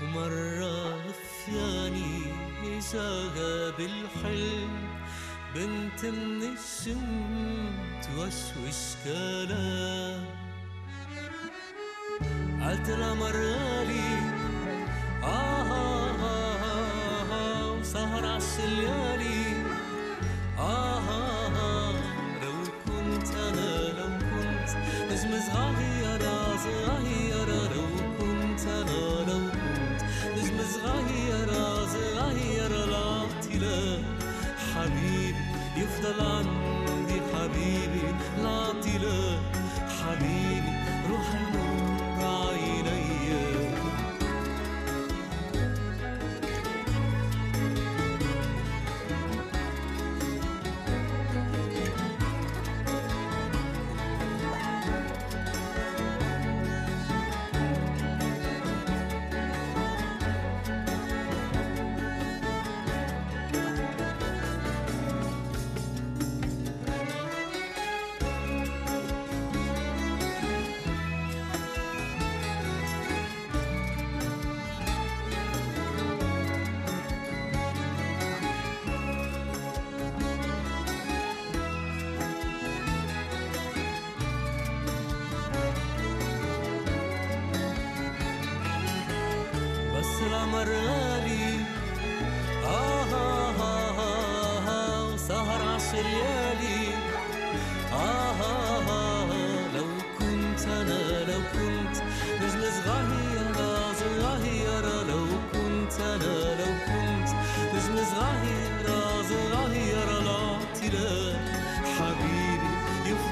ومرة 0.02 1.12
ثانية 1.46 2.32
إجاها 2.64 3.70
بالحلم. 3.70 4.70
بنت 5.54 6.04
من 6.04 6.42
الجن 6.42 7.72
توشوش 8.02 8.80
كلام 9.04 10.24
لها 12.60 13.14
مرالي. 13.14 14.18
آه 15.22 15.62
آه 15.62 16.10
آه 16.10 16.56
آه 16.56 17.32
آه 17.32 17.72
وسهر 17.72 18.26
عالشليالي 18.26 19.64
آه 20.58 20.98
آه 20.98 21.46
آه 21.46 21.92
لو 22.42 22.52
كنت 22.86 23.34
أنا 23.34 23.78
لو 23.98 24.18
كنت 24.18 24.70
نجم 25.10 25.40
صغيرة 25.52 26.56
صغيرة 26.56 27.19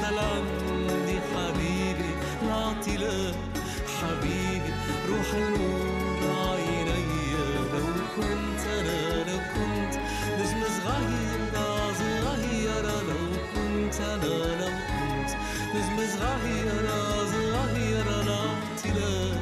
العمد 0.08 1.20
حبيبي 1.34 2.10
نعطي 2.48 2.96
لك 2.96 3.34
حبيبي 4.00 4.72
روح 5.08 5.34
النور 5.34 6.48
عيني 6.48 7.32
لو 7.72 7.86
كنت 8.16 8.60
أنا 8.78 9.24
لو 9.30 9.38
كنت 9.54 9.94
نجم 10.38 10.62
صغير 10.84 11.40
صغير 11.98 12.82
لو 13.08 13.24
كنت 13.54 14.00
أنا 14.00 14.34
لو 14.60 14.72
كنت 14.88 15.30
نجم 15.74 15.96
صغير 16.18 16.86
صغير 17.32 18.04
نعطي 18.24 18.90
لك 18.96 19.40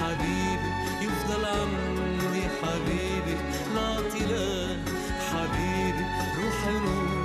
حبيبي 0.00 0.70
يفضل 1.02 1.44
عمدي 1.44 2.42
حبيبي 2.62 3.36
نعطي 3.74 4.24
لك 4.24 4.78
حبيبي 5.30 6.04
روح 6.38 6.66
النور 6.66 7.15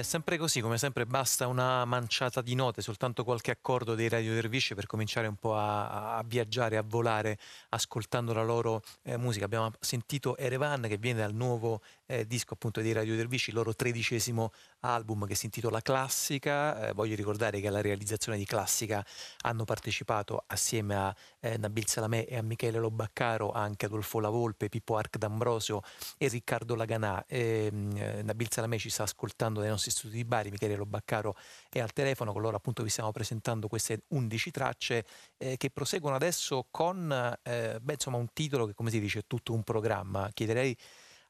è 0.00 0.02
sempre 0.02 0.38
così, 0.38 0.60
come 0.60 0.78
sempre 0.78 1.06
basta 1.06 1.46
una 1.46 1.84
manciata 1.84 2.40
di 2.40 2.54
note, 2.54 2.80
soltanto 2.82 3.22
qualche 3.22 3.50
accordo 3.50 3.94
dei 3.94 4.08
Radio 4.08 4.32
Dervisci 4.32 4.74
per 4.74 4.86
cominciare 4.86 5.26
un 5.26 5.36
po' 5.36 5.54
a, 5.56 6.16
a 6.16 6.22
viaggiare, 6.26 6.76
a 6.76 6.82
volare, 6.84 7.38
ascoltando 7.70 8.32
la 8.32 8.42
loro 8.42 8.82
eh, 9.02 9.16
musica. 9.16 9.44
Abbiamo 9.44 9.70
sentito 9.78 10.36
Erevan 10.36 10.86
che 10.88 10.96
viene 10.96 11.20
dal 11.20 11.34
nuovo 11.34 11.82
eh, 12.10 12.26
disco 12.26 12.54
appunto 12.54 12.80
dei 12.80 12.92
Radio 12.92 13.16
Dervisci, 13.16 13.50
il 13.50 13.56
loro 13.56 13.74
tredicesimo 13.74 14.52
album 14.80 15.26
che 15.26 15.34
si 15.34 15.46
intitola 15.46 15.80
Classica. 15.80 16.88
Eh, 16.88 16.92
voglio 16.92 17.16
ricordare 17.16 17.60
che 17.60 17.68
alla 17.68 17.80
realizzazione 17.80 18.38
di 18.38 18.44
Classica 18.44 19.04
hanno 19.42 19.64
partecipato 19.64 20.44
assieme 20.46 20.94
a 20.94 21.14
eh, 21.40 21.56
Nabil 21.58 21.86
Salamè 21.86 22.26
e 22.28 22.36
a 22.36 22.42
Michele 22.42 22.78
Lobaccaro 22.78 23.50
anche 23.50 23.86
Adolfo 23.86 24.20
Lavolpe, 24.20 24.68
Pippo 24.68 24.96
Arc 24.96 25.18
D'Ambrosio 25.18 25.82
e 26.16 26.28
Riccardo 26.28 26.74
Laganà. 26.74 27.24
E, 27.26 27.70
mh, 27.72 27.96
eh, 27.96 28.22
Nabil 28.22 28.50
Salamè 28.50 28.78
ci 28.78 28.88
sta 28.90 29.02
ascoltando 29.02 29.60
dai 29.60 29.68
nostri 29.68 29.80
nostri 29.80 29.90
studi 29.90 30.16
di 30.16 30.24
Bari, 30.24 30.50
Michele 30.50 30.76
Lobaccaro 30.76 31.34
è 31.68 31.80
al 31.80 31.92
telefono, 31.92 32.32
con 32.32 32.42
loro 32.42 32.56
appunto 32.56 32.82
vi 32.82 32.90
stiamo 32.90 33.10
presentando 33.10 33.66
queste 33.66 34.02
11 34.08 34.50
tracce 34.50 35.04
eh, 35.38 35.56
che 35.56 35.70
proseguono 35.70 36.16
adesso 36.16 36.66
con 36.70 37.10
eh, 37.42 37.78
beh, 37.80 37.92
insomma, 37.92 38.18
un 38.18 38.32
titolo 38.32 38.66
che 38.66 38.74
come 38.74 38.90
si 38.90 39.00
dice 39.00 39.20
è 39.20 39.22
tutto 39.26 39.52
un 39.52 39.62
programma. 39.62 40.28
Chiederei 40.32 40.76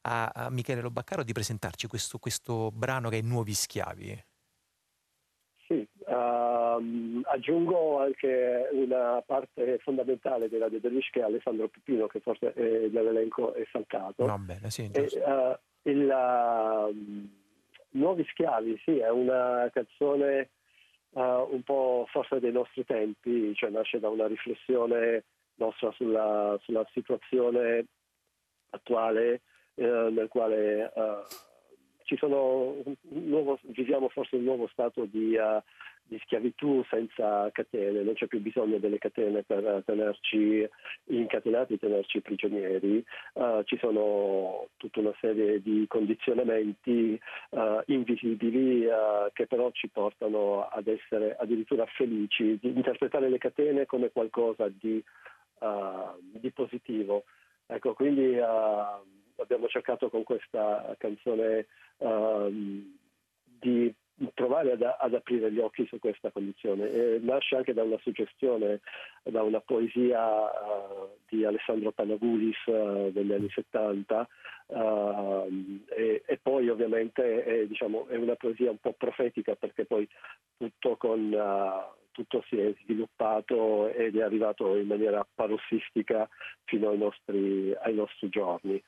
a, 0.01 0.31
a 0.33 0.49
Michele 0.49 0.81
Lobaccaro 0.81 1.23
di 1.23 1.33
presentarci 1.33 1.87
questo, 1.87 2.17
questo 2.17 2.71
brano 2.71 3.09
che 3.09 3.19
è 3.19 3.21
Nuovi 3.21 3.53
Schiavi. 3.53 4.23
Sì, 5.67 5.87
uh, 6.07 7.21
aggiungo 7.23 7.99
anche 8.01 8.69
una 8.73 9.21
parte 9.25 9.77
fondamentale 9.79 10.49
della 10.49 10.67
De 10.67 10.79
Delish 10.81 11.09
che 11.11 11.21
è 11.21 11.23
Alessandro 11.23 11.69
Pipino, 11.69 12.07
che 12.07 12.19
forse 12.19 12.53
è, 12.53 12.89
nell'elenco 12.89 13.53
è 13.53 13.65
saltato. 13.71 14.25
Va 14.25 14.37
bene, 14.37 14.69
sì, 14.69 14.89
e, 14.91 15.01
uh, 15.01 15.57
il, 15.89 16.09
uh, 16.09 17.29
Nuovi 17.91 18.25
Schiavi, 18.29 18.81
sì, 18.83 18.97
è 18.97 19.09
una 19.09 19.69
canzone 19.71 20.49
un 21.13 21.61
po' 21.63 22.05
forse 22.09 22.39
dei 22.39 22.53
nostri 22.53 22.85
tempi, 22.85 23.53
cioè 23.53 23.69
nasce 23.69 23.99
da 23.99 24.07
una 24.07 24.27
riflessione 24.27 25.25
nostra 25.55 25.91
sulla, 25.91 26.57
sulla 26.61 26.87
situazione 26.93 27.85
attuale 28.69 29.33
eh, 29.33 29.41
nel 29.85 30.27
quale 30.29 30.91
ci 32.11 32.17
sono 32.17 32.75
nuovo, 33.03 33.57
viviamo 33.61 34.09
forse 34.09 34.35
un 34.35 34.43
nuovo 34.43 34.67
stato 34.67 35.05
di, 35.05 35.33
uh, 35.37 35.61
di, 36.03 36.19
schiavitù 36.25 36.83
senza 36.89 37.49
catene, 37.53 38.03
non 38.03 38.15
c'è 38.15 38.27
più 38.27 38.41
bisogno 38.41 38.79
delle 38.79 38.97
catene 38.97 39.43
per 39.43 39.81
tenerci 39.85 40.67
incatenati, 41.05 41.79
tenerci 41.79 42.19
prigionieri, 42.19 43.01
uh, 43.35 43.63
ci 43.63 43.77
sono 43.77 44.67
tutta 44.75 44.99
una 44.99 45.15
serie 45.21 45.61
di 45.61 45.85
condizionamenti 45.87 47.17
uh, 47.51 47.79
invisibili 47.85 48.85
che 49.31 49.47
però 49.47 49.71
ci 49.71 49.87
portano 49.87 50.67
ad 50.67 50.87
essere 50.87 51.37
addirittura 51.39 51.85
felici, 51.85 52.59
di 52.59 52.73
interpretare 52.75 53.29
le 53.29 53.37
catene 53.37 53.85
come 53.85 54.11
qualcosa 54.11 54.67
di, 54.67 55.01
di 56.31 56.51
positivo. 56.51 57.23
Ecco, 57.67 57.93
quindi 57.93 58.37
abbiamo 59.41 59.67
cercato 59.67 60.09
con 60.09 60.23
questa 60.23 60.95
canzone 60.97 61.67
uh, 61.97 62.49
di 63.59 63.93
provare 64.33 64.73
ad, 64.73 64.81
ad, 64.81 65.13
aprire 65.13 65.51
gli 65.51 65.59
occhi 65.59 65.85
su 65.87 65.97
questa 65.99 66.31
condizione. 66.31 66.89
E 66.89 67.19
nasce 67.21 67.55
anche 67.55 67.73
da 67.73 67.83
una 67.83 67.97
suggestione, 68.01 68.81
da 69.23 69.41
una 69.41 69.59
poesia 69.59 70.43
uh, 70.43 71.09
di 71.27 71.43
Alessandro 71.45 71.91
Panagulis 71.91 72.57
uh, 72.67 73.11
degli 73.11 73.33
anni 73.33 73.49
70 73.49 74.27
uh, 74.67 75.83
e, 75.89 76.23
e, 76.25 76.39
poi 76.41 76.69
ovviamente 76.69 77.43
è, 77.43 77.65
diciamo, 77.65 78.07
è, 78.07 78.15
una 78.15 78.35
poesia 78.35 78.69
un 78.69 78.79
po' 78.79 78.93
profetica 78.93 79.55
perché 79.55 79.85
poi 79.85 80.07
tutto, 80.57 80.97
con, 80.97 81.35
tutto 82.11 82.43
si 82.47 82.59
è 82.59 82.73
sviluppato 82.83 83.87
ed 83.89 84.15
è 84.15 84.21
arrivato 84.21 84.75
in 84.75 84.87
maniera 84.87 85.25
parossistica 85.33 86.29
fino 86.65 86.89
ai 86.89 86.97
nostri, 86.97 87.73
ai 87.81 87.95
nostri 87.95 88.29
giorni. 88.29 88.81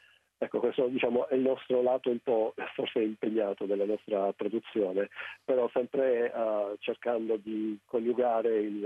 Ecco, 0.43 0.59
questo 0.59 0.87
diciamo, 0.87 1.29
è 1.29 1.35
il 1.35 1.41
nostro 1.41 1.81
lato 1.81 2.09
un 2.09 2.19
po' 2.19 2.53
forse 2.75 2.99
impegnato 2.99 3.65
della 3.65 3.85
nostra 3.85 4.33
produzione, 4.33 5.07
però 5.43 5.69
sempre 5.71 6.29
uh, 6.35 6.75
cercando 6.79 7.37
di 7.37 7.79
coniugare 7.85 8.59
il, 8.59 8.85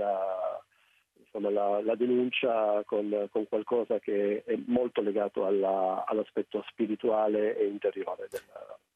insomma, 1.16 1.50
la, 1.50 1.82
la, 1.82 1.96
denuncia 1.96 2.82
con, 2.84 3.28
con, 3.32 3.48
qualcosa 3.48 3.98
che 3.98 4.44
è 4.44 4.56
molto 4.66 5.00
legato 5.00 5.46
alla, 5.46 6.04
all'aspetto 6.06 6.64
spirituale 6.68 7.58
e 7.58 7.66
interiore 7.66 8.28
del, 8.30 8.40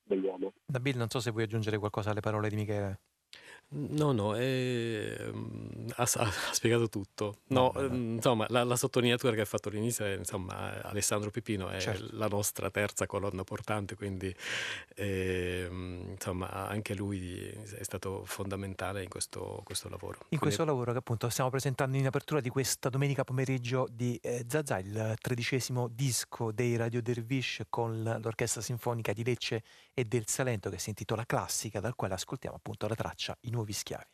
dell'uomo. 0.04 0.52
Nabil, 0.66 0.97
non 0.97 1.09
so 1.09 1.19
se 1.19 1.33
vuoi 1.33 1.42
aggiungere 1.42 1.78
qualcosa 1.78 2.11
alle 2.11 2.21
parole 2.21 2.49
di 2.49 2.54
Michele. 2.54 3.00
No, 3.75 4.12
no, 4.12 4.37
è, 4.37 5.31
ha, 5.97 6.02
ha, 6.02 6.31
spiegato 6.52 6.91
tutto. 6.91 7.38
No, 7.49 7.73
no, 7.75 7.87
insomma, 7.87 8.45
la, 8.50 8.64
la, 8.64 8.76
sottolineatura 8.76 9.33
che 9.35 9.41
ha 9.41 9.47
fatto 9.47 9.71
all'inizio 9.71 10.05
è, 10.05 10.14
insomma, 10.14 10.83
Alessandro 10.83 11.31
Pipino 11.31 11.69
è 11.71 11.80
certo. 11.80 12.08
la 12.13 12.28
nostra 12.28 12.71
terza 12.71 13.06
colonna 13.06 13.45
portante, 13.45 13.95
quindi 13.95 14.35
eh, 14.95 15.67
insomma, 15.71 16.50
anche 16.69 16.95
lui 16.95 17.49
è 17.49 17.82
stato 17.82 18.25
fondamentale 18.26 19.02
in 19.02 19.08
questo, 19.08 19.63
questo 19.65 19.89
lavoro. 19.89 20.19
In 20.21 20.39
quindi... 20.39 20.45
questo 20.45 20.65
lavoro 20.67 20.93
che 20.93 20.99
appunto 20.99 21.30
stiamo 21.30 21.49
presentando 21.49 21.97
in 21.97 22.06
apertura 22.06 22.41
di 22.41 22.50
questa 22.50 22.91
domenica 22.91 23.25
pomeriggio 23.25 23.87
di 23.91 24.19
eh, 24.23 24.45
Zazà, 24.47 24.80
il 24.80 25.15
tredicesimo 25.19 25.89
disco 25.89 26.52
dei 26.52 26.76
Radio 26.76 27.00
Dervish 27.00 27.63
con 27.71 28.02
l'Orchestra 28.02 28.61
Sinfonica 28.61 29.15
di 29.15 29.25
Lecce 29.25 29.63
e 29.95 30.05
del 30.05 30.26
Salento 30.26 30.71
che 30.71 30.78
si 30.78 30.89
intitola 30.91 31.26
Classica, 31.26 31.81
dal 31.81 31.95
quale 31.95 32.15
ascoltiamo 32.15 32.57
appunto 32.57 32.87
la 32.87 32.95
traccia 32.95 33.37
I 33.43 33.50
nuovi 33.50 33.73
schiavi. 33.73 34.05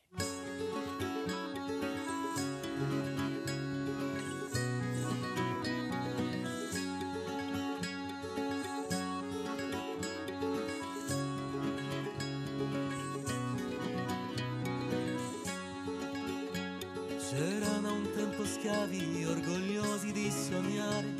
C'erano 17.31 17.93
un 17.95 18.11
tempo 18.15 18.45
schiavi 18.45 19.25
orgogliosi 19.25 20.13
di 20.13 20.31
sognare, 20.31 21.15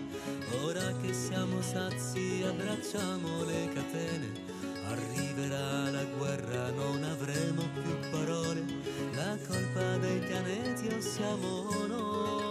ora 0.63 0.91
che 1.03 1.13
siamo 1.13 1.61
sazi 1.61 2.43
abbracciamo 2.43 3.45
le 3.45 3.69
catene 3.73 4.48
Arriverà 4.91 5.91
la 5.91 6.05
guerra, 6.17 6.71
non 6.71 7.05
avremo 7.05 7.63
più 7.75 8.11
parole, 8.11 8.65
la 9.15 9.37
colpa 9.47 9.97
dei 9.99 10.19
pianeti 10.21 10.89
o 10.89 11.01
siamo 11.01 11.87
noi. 11.87 12.48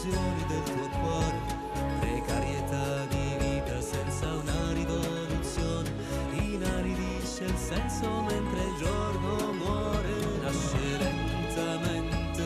Esplosioni 0.00 0.44
del 0.46 0.62
tuo 0.62 0.88
cuore. 0.98 1.58
Precarietà 2.00 3.04
di 3.06 3.36
vita 3.38 3.80
senza 3.80 4.26
una 4.34 4.72
rivoluzione, 4.72 5.90
inaridisce 6.32 7.44
il 7.44 7.56
senso 7.56 8.22
mentre 8.22 8.60
il 8.64 8.76
giorno 8.78 9.52
muore, 9.52 10.12
nasce 10.42 10.96
lentamente 10.98 12.44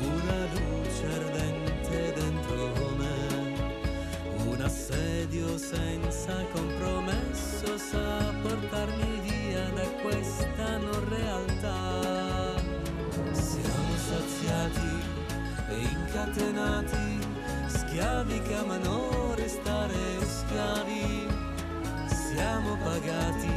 una 0.00 0.46
luce 0.52 1.06
ardente 1.06 2.12
dentro 2.14 2.94
me, 2.96 3.18
un 4.46 4.60
assedio 4.60 5.58
senza 5.58 6.44
compromesso 6.52 7.76
sa 7.76 8.32
portarmi 8.42 9.20
via 9.22 9.68
da 9.74 9.88
questa 10.02 10.76
non 10.78 11.08
realtà. 11.08 12.56
Siamo 13.32 13.96
saziati 13.96 15.07
incatenati, 15.82 17.18
schiavi 17.66 18.40
che 18.42 18.54
amano 18.54 19.34
restare 19.34 19.94
schiavi. 20.26 21.26
Siamo 22.06 22.76
pagati, 22.82 23.52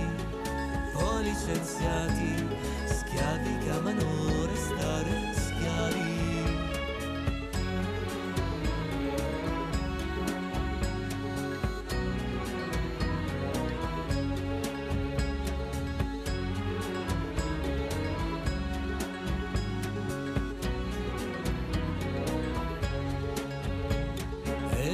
poi 0.93 1.23
licenziati, 1.23 2.47
schiavi 2.85 3.57
che 3.63 3.69
amano 3.69 4.45
restare 4.45 5.33
schiavi. 5.33 6.10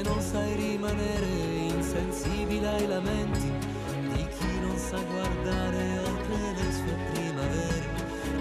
Non 0.07 0.21
sai 0.21 0.55
rimanere 0.55 1.25
insensibile 1.75 2.67
ai 2.67 2.87
lamenti 2.87 3.51
di 4.13 4.27
chi 4.37 4.59
non 4.61 4.77
sa 4.77 4.97
guardare 5.01 5.99
oltre 5.99 6.37
le 6.55 6.71
sue 6.71 6.95
primavere, 7.11 7.89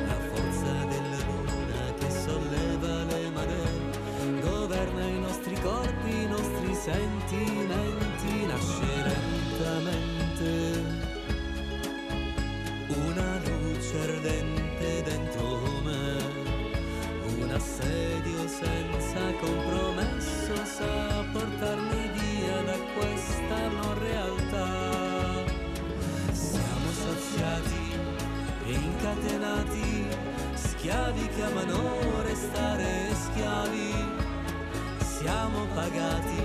la 0.06 0.18
forza 0.30 0.72
della 0.92 1.18
luna 1.26 1.94
che 1.98 2.10
solleva 2.10 3.04
le 3.04 3.30
maree, 3.30 4.40
governa 4.40 5.04
i 5.06 5.18
nostri 5.20 5.60
corpi, 5.60 6.10
i 6.10 6.26
nostri 6.26 6.74
sentimenti, 6.74 8.46
nasce 8.46 9.02
lentamente 9.02 10.85
chiamano 31.66 32.22
restare 32.22 33.10
schiavi, 33.14 33.92
siamo 34.98 35.66
pagati, 35.74 36.42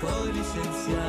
poi 0.00 0.32
licenziati, 0.32 1.07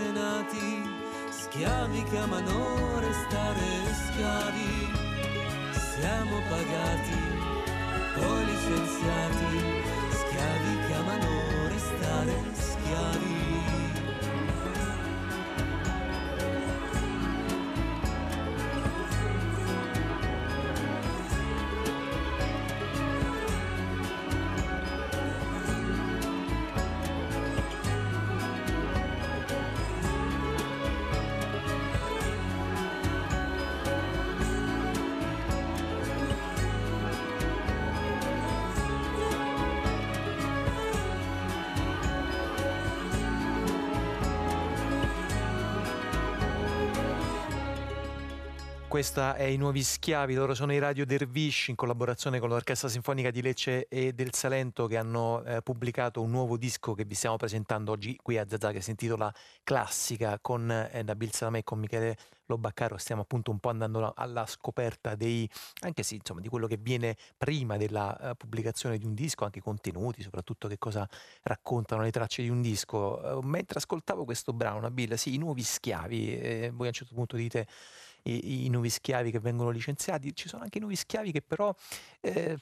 incatenati, 0.00 0.82
schiavi 1.30 2.02
che 2.04 2.18
amano 2.18 2.98
restare 3.00 3.60
schiavi. 3.92 4.88
Siamo 5.72 6.40
pagati, 6.48 7.18
poi 8.14 8.44
licenziati, 8.46 9.79
Questa 48.90 49.36
è 49.36 49.44
I 49.44 49.56
Nuovi 49.56 49.84
Schiavi, 49.84 50.34
loro 50.34 50.52
sono 50.52 50.72
i 50.72 50.80
Radio 50.80 51.06
Dervish 51.06 51.68
in 51.68 51.76
collaborazione 51.76 52.40
con 52.40 52.48
l'Orchestra 52.48 52.88
Sinfonica 52.88 53.30
di 53.30 53.40
Lecce 53.40 53.86
e 53.86 54.12
del 54.14 54.34
Salento 54.34 54.88
che 54.88 54.96
hanno 54.96 55.44
eh, 55.44 55.62
pubblicato 55.62 56.20
un 56.20 56.30
nuovo 56.30 56.56
disco 56.56 56.94
che 56.94 57.04
vi 57.04 57.14
stiamo 57.14 57.36
presentando 57.36 57.92
oggi 57.92 58.18
qui 58.20 58.36
a 58.36 58.48
Zazà 58.48 58.72
che 58.72 58.80
si 58.80 58.90
intitola 58.90 59.32
Classica 59.62 60.40
con 60.40 60.68
eh, 60.68 61.04
Nabil 61.04 61.32
Salamè 61.32 61.58
e 61.58 61.62
con 61.62 61.78
Michele 61.78 62.16
Lobaccaro 62.46 62.98
stiamo 62.98 63.22
appunto 63.22 63.52
un 63.52 63.60
po' 63.60 63.68
andando 63.68 64.12
alla 64.14 64.44
scoperta 64.44 65.14
dei, 65.14 65.48
anche 65.82 66.02
sì, 66.02 66.16
insomma, 66.16 66.40
di 66.40 66.48
quello 66.48 66.66
che 66.66 66.76
viene 66.76 67.16
prima 67.38 67.76
della 67.76 68.16
uh, 68.20 68.36
pubblicazione 68.36 68.98
di 68.98 69.06
un 69.06 69.14
disco, 69.14 69.44
anche 69.44 69.60
i 69.60 69.62
contenuti, 69.62 70.20
soprattutto 70.22 70.66
che 70.66 70.76
cosa 70.76 71.08
raccontano 71.42 72.02
le 72.02 72.10
tracce 72.10 72.42
di 72.42 72.48
un 72.48 72.60
disco. 72.60 73.20
Uh, 73.22 73.46
mentre 73.46 73.78
ascoltavo 73.78 74.24
questo 74.24 74.52
brano, 74.52 74.80
Nabil, 74.80 75.16
sì, 75.16 75.34
i 75.34 75.38
nuovi 75.38 75.62
schiavi, 75.62 76.40
eh, 76.40 76.70
voi 76.74 76.86
a 76.86 76.88
un 76.88 76.94
certo 76.94 77.14
punto 77.14 77.36
dite 77.36 77.68
i, 78.24 78.64
i, 78.66 78.68
nuovi 78.68 78.90
schiavi 78.90 79.30
che 79.30 79.40
vengono 79.40 79.70
licenziati, 79.70 80.34
ci 80.34 80.48
sono 80.48 80.62
anche 80.62 80.78
i 80.78 80.80
nuovi 80.80 80.96
schiavi 80.96 81.32
che 81.32 81.42
però 81.42 81.74
eh, 82.20 82.56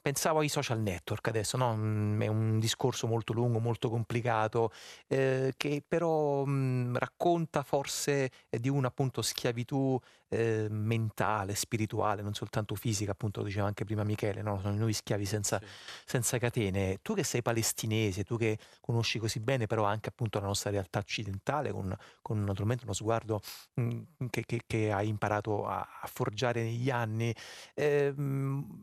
pensavo 0.00 0.40
ai 0.40 0.48
social 0.48 0.80
network 0.80 1.28
adesso, 1.28 1.56
no? 1.56 1.70
è 1.70 2.26
un 2.26 2.58
discorso 2.58 3.06
molto 3.06 3.32
lungo, 3.32 3.58
molto 3.58 3.88
complicato, 3.88 4.72
eh, 5.08 5.54
che 5.56 5.82
però 5.86 6.44
mh, 6.44 6.98
racconta 6.98 7.62
forse 7.62 8.30
di 8.50 8.68
una 8.68 8.88
appunto 8.88 9.22
schiavitù 9.22 9.98
eh, 10.30 10.68
mentale, 10.70 11.54
spirituale, 11.54 12.22
non 12.22 12.34
soltanto 12.34 12.74
fisica, 12.74 13.10
appunto 13.10 13.40
lo 13.40 13.46
diceva 13.46 13.66
anche 13.66 13.84
prima 13.84 14.04
Michele, 14.04 14.42
no? 14.42 14.60
sono 14.60 14.74
i 14.74 14.76
nuovi 14.76 14.92
schiavi 14.92 15.24
senza, 15.24 15.58
sì. 15.58 15.66
senza, 16.04 16.38
catene. 16.38 16.98
Tu 17.02 17.14
che 17.14 17.24
sei 17.24 17.42
palestinese, 17.42 18.22
tu 18.22 18.36
che 18.36 18.58
conosci 18.80 19.18
così 19.18 19.40
bene 19.40 19.66
però 19.66 19.84
anche 19.84 20.08
appunto 20.08 20.38
la 20.38 20.46
nostra 20.46 20.70
realtà 20.70 21.00
occidentale, 21.00 21.72
con, 21.72 21.94
con 22.22 22.44
naturalmente 22.44 22.84
uno 22.84 22.92
sguardo 22.92 23.40
mh, 23.74 24.26
che, 24.30 24.44
che, 24.46 24.62
che, 24.66 24.89
hai 24.92 25.08
imparato 25.08 25.66
a, 25.66 25.80
a, 26.00 26.06
forgiare 26.06 26.62
negli 26.62 26.90
anni, 26.90 27.34
eh, 27.74 28.14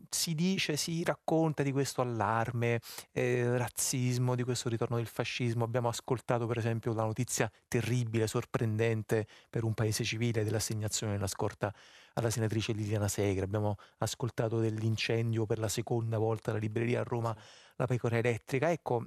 si 0.08 0.34
dice, 0.34 0.76
si 0.76 1.02
racconta 1.04 1.62
di 1.62 1.72
questo 1.72 2.00
allarme, 2.00 2.80
eh, 3.12 3.56
razzismo, 3.56 4.34
di 4.34 4.42
questo 4.42 4.68
ritorno 4.68 4.96
del 4.96 5.06
fascismo. 5.06 5.64
Abbiamo 5.64 5.88
ascoltato 5.88 6.46
per 6.46 6.58
esempio 6.58 6.92
la 6.92 7.04
notizia 7.04 7.50
terribile, 7.68 8.26
sorprendente 8.26 9.26
per 9.50 9.64
un 9.64 9.74
paese 9.74 10.04
civile 10.04 10.44
dell'assegnazione 10.44 11.12
della 11.12 11.26
scorta 11.26 11.72
alla 12.14 12.30
senatrice 12.30 12.72
Liliana 12.72 13.08
Segre, 13.08 13.44
abbiamo 13.44 13.76
ascoltato 13.98 14.58
dell'incendio 14.58 15.46
per 15.46 15.58
la 15.58 15.68
seconda 15.68 16.18
volta 16.18 16.50
alla 16.50 16.58
libreria 16.58 17.00
a 17.00 17.04
Roma, 17.04 17.36
la 17.76 17.86
pecora 17.86 18.18
elettrica. 18.18 18.70
Ecco, 18.70 19.04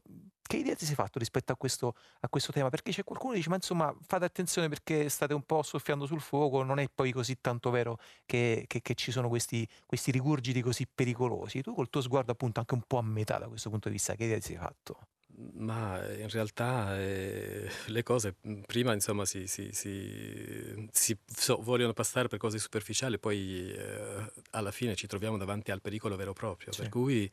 che 0.52 0.58
idea 0.58 0.76
ti 0.76 0.86
sei 0.86 0.96
fatto 0.96 1.18
rispetto 1.18 1.54
a 1.54 1.56
questo, 1.56 1.96
a 2.20 2.28
questo 2.28 2.52
tema? 2.52 2.68
Perché 2.68 2.92
c'è 2.92 3.06
qualcuno 3.06 3.32
che 3.32 3.38
dice, 3.38 3.48
ma 3.48 3.56
insomma 3.56 3.96
fate 4.06 4.26
attenzione 4.26 4.68
perché 4.68 5.08
state 5.08 5.34
un 5.34 5.44
po' 5.44 5.64
soffiando 5.64 6.06
sul 6.06 6.20
fuoco, 6.20 6.62
non 6.62 6.78
è 6.78 6.90
poi 6.94 7.14
così 7.14 7.40
tanto 7.40 7.70
vero 7.70 7.98
che, 8.26 8.66
che, 8.68 8.82
che 8.82 8.94
ci 8.96 9.12
sono 9.12 9.30
questi, 9.30 9.66
questi 9.86 10.12
rigurgiti 10.12 10.62
così 10.62 10.86
pericolosi. 10.94 11.62
Tu 11.62 11.74
col 11.74 11.90
tuo 11.90 12.02
sguardo 12.02 12.34
appunto 12.34 12.60
anche 12.60 12.74
un 12.74 12.82
po' 12.86 12.98
a 12.98 13.02
metà 13.02 13.38
da 13.38 13.48
questo 13.48 13.70
punto 13.70 13.88
di 13.88 13.94
vista, 13.94 14.16
che 14.16 14.26
idea 14.26 14.40
ti 14.40 14.48
sei 14.48 14.58
fatto? 14.58 15.08
Ma 15.54 16.02
in 16.14 16.30
realtà 16.30 17.00
eh, 17.00 17.70
le 17.88 18.04
cose 18.04 18.36
prima 18.66 18.94
insomma 18.94 19.26
si, 19.26 19.48
si, 19.48 19.70
si, 19.72 20.88
si 20.92 21.18
so, 21.26 21.60
vogliono 21.62 21.94
passare 21.94 22.28
per 22.28 22.40
cose 22.40 22.58
superficiali, 22.58 23.20
poi 23.20 23.72
eh, 23.72 24.32
alla 24.52 24.72
fine 24.72 24.96
ci 24.96 25.08
troviamo 25.08 25.38
davanti 25.38 25.72
al 25.72 25.82
pericolo 25.82 26.16
vero 26.16 26.32
e 26.32 26.34
proprio, 26.34 26.72
sì. 26.72 26.82
per 26.82 26.90
cui 26.90 27.30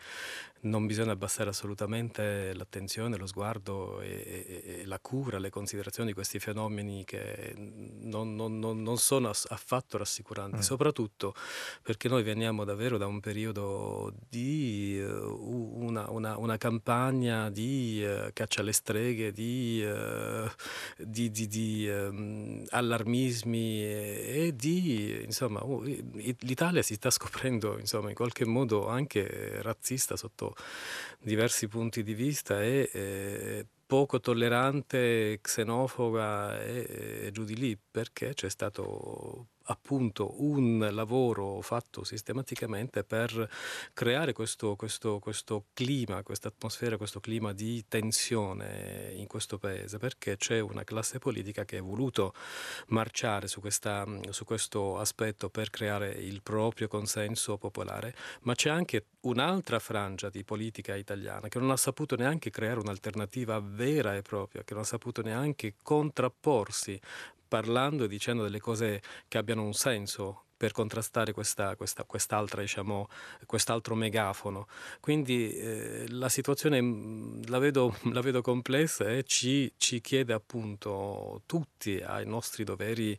non 0.61 0.87
bisogna 0.87 1.13
abbassare 1.13 1.51
assolutamente 1.51 2.53
l'attenzione, 2.55 3.17
lo 3.17 3.27
sguardo 3.27 4.01
e, 4.01 4.09
e, 4.09 4.81
e, 4.81 4.87
la 4.87 4.99
cura, 4.99 5.39
le 5.39 5.51
considerazioni 5.51 6.09
di 6.09 6.15
questi 6.15 6.39
fenomeni 6.39 7.05
che 7.05 7.55
non, 7.57 8.35
non, 8.35 8.59
non, 8.59 8.83
non 8.83 8.99
sono 8.99 9.29
affatto 9.31 9.99
rassicuranti, 9.99 10.57
mm. 10.57 10.61
soprattutto 10.61 11.35
perché 11.83 12.09
noi 12.09 12.23
veniamo 12.23 12.65
davvero 12.65 12.99
da 12.99 13.07
un 13.07 13.21
periodo 13.21 14.13
di 14.29 15.01
uh, 15.01 15.85
una, 15.85 16.11
una, 16.11 16.37
una 16.37 16.57
campagna 16.57 17.51
di 17.51 17.88
uh, 18.03 18.31
caccia 18.33 18.61
alle 18.61 18.73
streghe, 18.73 19.33
di, 19.33 19.83
uh, 19.85 20.49
di, 20.97 21.31
di, 21.31 21.47
di 21.47 21.89
um, 21.89 22.65
allarmismi 22.69 23.83
e, 23.83 24.47
e 24.47 24.57
di, 24.57 25.23
insomma, 25.25 25.63
uh, 25.63 25.83
l'Italia 26.41 26.83
si 26.83 26.95
sta 26.95 27.11
scoprendo, 27.11 27.79
insomma, 27.79 28.09
in 28.09 28.15
qualche 28.15 28.45
modo 28.45 28.89
anche 28.89 29.61
razzista 29.63 30.17
sotto 30.17 30.55
diversi 31.21 31.69
punti 31.69 32.03
di 32.03 32.15
vista 32.15 32.63
e 32.63 32.91
eh, 32.93 33.67
poco 33.87 34.21
tollerante, 34.21 35.39
xenofoba 35.41 36.61
e, 36.61 37.25
e 37.27 37.31
giù 37.33 37.45
di 37.45 37.57
lì, 37.57 37.79
perché 37.91 38.35
c'è 38.35 38.51
stato 38.51 39.47
appunto 39.69 40.43
un 40.43 40.89
lavoro 40.93 41.61
fatto 41.61 42.05
sistematicamente 42.05 43.05
per 43.05 43.49
creare 43.93 44.33
questo, 44.33 44.77
questo, 44.77 45.19
questo 45.19 45.67
clima, 45.73 46.23
questa 46.23 46.49
atmosfera, 46.49 46.97
questo 46.97 47.21
clima 47.21 47.53
di 47.53 47.85
tensione 47.89 49.13
in 49.17 49.27
questo 49.27 49.59
paese, 49.59 49.99
perché 49.99 50.37
c'è 50.37 50.61
una 50.61 50.85
classe 50.85 51.19
politica 51.19 51.65
che 51.65 51.79
ha 51.79 51.83
voluto 51.83 52.35
marciare 52.89 53.47
su, 53.49 53.61
questa, 53.61 54.07
su 54.31 54.45
questo 54.45 54.99
aspetto 54.99 55.51
per 55.51 55.71
creare 55.71 56.11
il 56.11 56.43
proprio 56.43 56.89
consenso 56.89 57.59
popolare, 57.59 58.15
ma 58.43 58.55
c'è 58.55 58.71
anche 58.71 59.07
un'altra 59.21 59.79
frangia 59.79 60.31
di 60.31 60.45
politica 60.45 60.95
italiana 60.95 61.49
che 61.49 61.59
non 61.59 61.71
ha 61.71 61.77
saputo 61.77 62.17
neanche 62.17 62.51
creare 62.51 62.81
un'alternativa 62.81 63.61
vera 63.61 64.15
e 64.15 64.23
propria, 64.23 64.63
che 64.63 64.75
non 64.75 64.83
ha 64.83 64.87
saputo 64.87 65.23
neanche 65.23 65.75
contrapporsi 65.83 66.99
parlando 67.49 68.05
e 68.05 68.09
dicendo 68.09 68.43
delle 68.43 68.61
cose 68.61 69.03
che 69.27 69.39
abbiano 69.39 69.63
un 69.65 69.73
senso 69.73 70.48
per 70.59 70.73
contrastare 70.73 71.33
questa, 71.33 71.77
questa, 71.77 72.03
quest'altra, 72.03 72.61
diciamo, 72.61 73.09
quest'altro 73.47 73.95
megafono. 73.95 74.67
Quindi 74.99 75.55
eh, 75.55 76.07
la 76.09 76.29
situazione 76.29 76.83
mm, 76.83 77.43
la 77.47 77.59
vedo, 77.61 77.97
la 78.13 78.21
vedo 78.21 78.43
complessa 78.43 79.09
e 79.09 79.23
ci, 79.23 79.73
ci, 79.77 80.01
chiede 80.01 80.33
appunto 80.33 81.43
tutti 81.47 82.01
ai 82.05 82.27
nostri 82.27 82.65
doveri, 82.65 83.17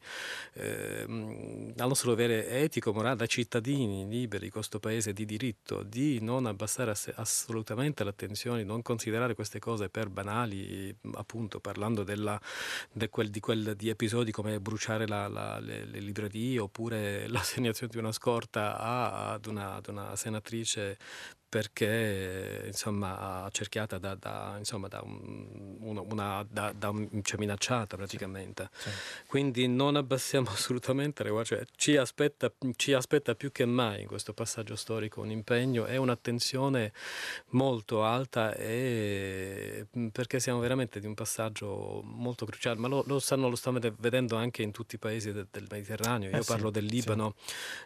eh, 0.54 1.06
al 1.08 1.88
nostro 1.88 2.10
dovere 2.10 2.50
etico, 2.50 2.92
morale, 2.92 3.16
da 3.16 3.26
cittadini 3.26 4.06
liberi 4.06 4.46
di 4.46 4.52
questo 4.52 4.80
paese 4.80 5.14
di 5.14 5.24
diritto, 5.24 5.82
di 5.84 6.20
non 6.22 6.46
abbassare 6.46 6.92
ass- 6.92 7.14
assolutamente 7.16 8.04
l'attenzione, 8.04 8.64
non 8.66 8.82
considerare 8.82 9.34
queste 9.34 9.60
cose 9.60 9.88
per 9.88 10.10
banali, 10.10 10.94
appunto 11.14 11.62
parlando 11.62 12.04
della, 12.04 12.40
de 12.92 13.08
quel, 13.08 13.30
di, 13.30 13.40
quel, 13.40 13.76
di 13.78 13.88
episodi 13.88 14.32
come 14.32 14.60
bruciare 14.60 15.08
la, 15.08 15.30
la, 15.30 15.60
le, 15.60 15.86
le 15.86 16.00
librerie 16.00 16.60
oppure 16.60 17.28
l'assegnazione 17.30 17.92
di 17.92 17.98
una 17.98 18.12
scorta 18.12 18.78
ad 18.78 19.46
una, 19.46 19.76
ad 19.76 19.88
una 19.88 20.16
senatrice 20.16 20.98
perché 21.50 22.64
insomma 22.68 23.44
accerchiata 23.44 23.98
da, 23.98 24.14
da, 24.14 24.56
insomma, 24.60 24.88
da, 24.88 25.02
un, 25.04 25.78
una, 25.80 26.46
da, 26.48 26.72
da 26.78 26.90
un, 26.90 27.10
cioè 27.24 27.40
minacciata 27.40 27.98
praticamente. 27.98 28.70
Sì, 28.72 28.90
sì. 28.90 28.96
Quindi 29.26 29.68
non 29.68 29.96
abbassiamo 29.96 30.50
assolutamente 30.54 31.24
le 31.24 31.44
cioè, 31.44 31.66
ci, 31.76 31.98
aspetta, 31.98 32.52
ci 32.76 32.94
aspetta 32.94 33.34
più 33.34 33.52
che 33.52 33.66
mai 33.66 34.02
in 34.02 34.08
questo 34.08 34.34
passaggio 34.34 34.76
storico 34.76 35.22
un 35.22 35.32
impegno 35.32 35.88
e 35.88 35.98
un'attenzione 35.98 36.94
molto 37.50 38.04
alta 38.04 38.54
e, 38.54 39.88
perché 40.12 40.40
siamo 40.40 40.60
veramente 40.60 41.00
di 41.00 41.08
un 41.08 41.16
passaggio 41.16 42.02
molto 42.04 42.46
cruciale, 42.46 42.78
ma 42.78 42.88
lo, 42.88 43.04
lo, 43.08 43.18
stanno, 43.18 43.50
lo 43.50 43.56
stanno 43.56 43.80
vedendo 43.98 44.36
anche 44.36 44.62
in 44.62 44.72
tutti 44.72 44.96
i 44.96 45.00
paesi 45.00 45.32
del, 45.32 45.48
del 45.50 45.66
Mediterraneo. 45.68 46.30
Io 46.30 46.38
eh 46.38 46.44
parlo 46.46 46.68
sì, 46.68 46.74
del 46.74 46.86
Libano, 46.86 47.34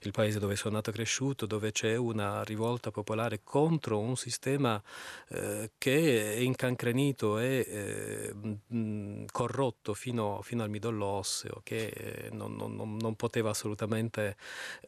il 0.01 0.11
paese 0.11 0.39
dove 0.39 0.57
sono 0.57 0.75
nato 0.75 0.89
e 0.89 0.93
cresciuto, 0.93 1.45
dove 1.45 1.71
c'è 1.71 1.95
una 1.95 2.43
rivolta 2.43 2.91
popolare 2.91 3.39
contro 3.53 3.99
un 3.99 4.15
sistema 4.15 4.81
eh, 5.27 5.73
che 5.77 6.33
è 6.33 6.39
incancrenito 6.39 7.37
e 7.37 7.63
eh, 7.69 9.25
corrotto 9.31 9.93
fino, 9.93 10.41
fino, 10.41 10.63
al 10.63 10.71
midollo 10.71 11.05
osseo, 11.05 11.61
che 11.61 11.85
eh, 11.85 12.29
non, 12.31 12.55
non, 12.55 12.97
non, 12.97 13.15
poteva 13.15 13.51
assolutamente 13.51 14.37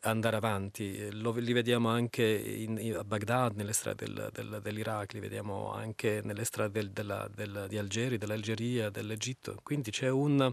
andare 0.01 0.37
avanti. 0.37 1.11
Lo, 1.11 1.31
li 1.33 1.53
vediamo 1.53 1.89
anche 1.89 2.23
in, 2.23 2.95
a 2.97 3.03
Baghdad, 3.03 3.55
nelle 3.55 3.71
strade 3.71 4.05
del, 4.05 4.29
del, 4.33 4.59
dell'Iraq, 4.63 5.13
li 5.13 5.19
vediamo 5.19 5.71
anche 5.71 6.21
nelle 6.23 6.43
strade 6.43 6.79
del, 6.79 6.89
della, 6.89 7.29
del, 7.31 7.67
di 7.69 7.77
Algeri, 7.77 8.17
dell'Algeria, 8.17 8.89
dell'Egitto. 8.89 9.59
Quindi 9.61 9.91
c'è, 9.91 10.09
un, 10.09 10.51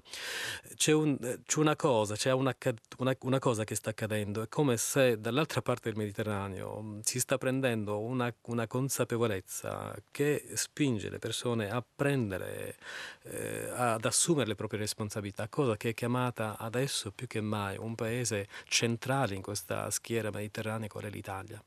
c'è, 0.74 0.92
un, 0.92 1.16
c'è 1.46 1.58
una 1.58 1.76
cosa, 1.76 2.14
c'è 2.14 2.30
una, 2.32 2.54
una, 2.98 3.16
una 3.20 3.38
cosa 3.38 3.64
che 3.64 3.74
sta 3.74 3.88
accadendo. 3.88 4.42
È 4.42 4.48
come 4.48 4.76
se 4.76 5.18
dall'altra 5.18 5.62
parte 5.62 5.88
del 5.88 5.96
Mediterraneo 5.96 6.98
si 7.00 7.18
sta 7.18 7.38
prendendo 7.38 8.00
una, 8.02 8.34
una 8.42 8.66
consapevolezza 8.66 9.94
che 10.10 10.50
spinge 10.54 11.08
le 11.08 11.18
persone 11.18 11.70
a 11.70 11.82
prendere, 11.82 12.76
eh, 13.24 13.68
ad 13.70 14.04
assumere 14.04 14.48
le 14.48 14.54
proprie 14.54 14.80
responsabilità, 14.80 15.48
cosa 15.48 15.76
che 15.76 15.90
è 15.90 15.94
chiamata 15.94 16.58
adesso 16.58 17.12
più 17.12 17.26
che 17.26 17.40
mai 17.40 17.76
un 17.78 17.94
paese 17.94 18.48
centrale 18.64 19.34
in 19.34 19.42
questa 19.42 19.90
schiera 19.90 20.30
mediterranea 20.30 20.88
qual 20.88 21.04
è 21.04 21.10
l'Italia. 21.10 21.62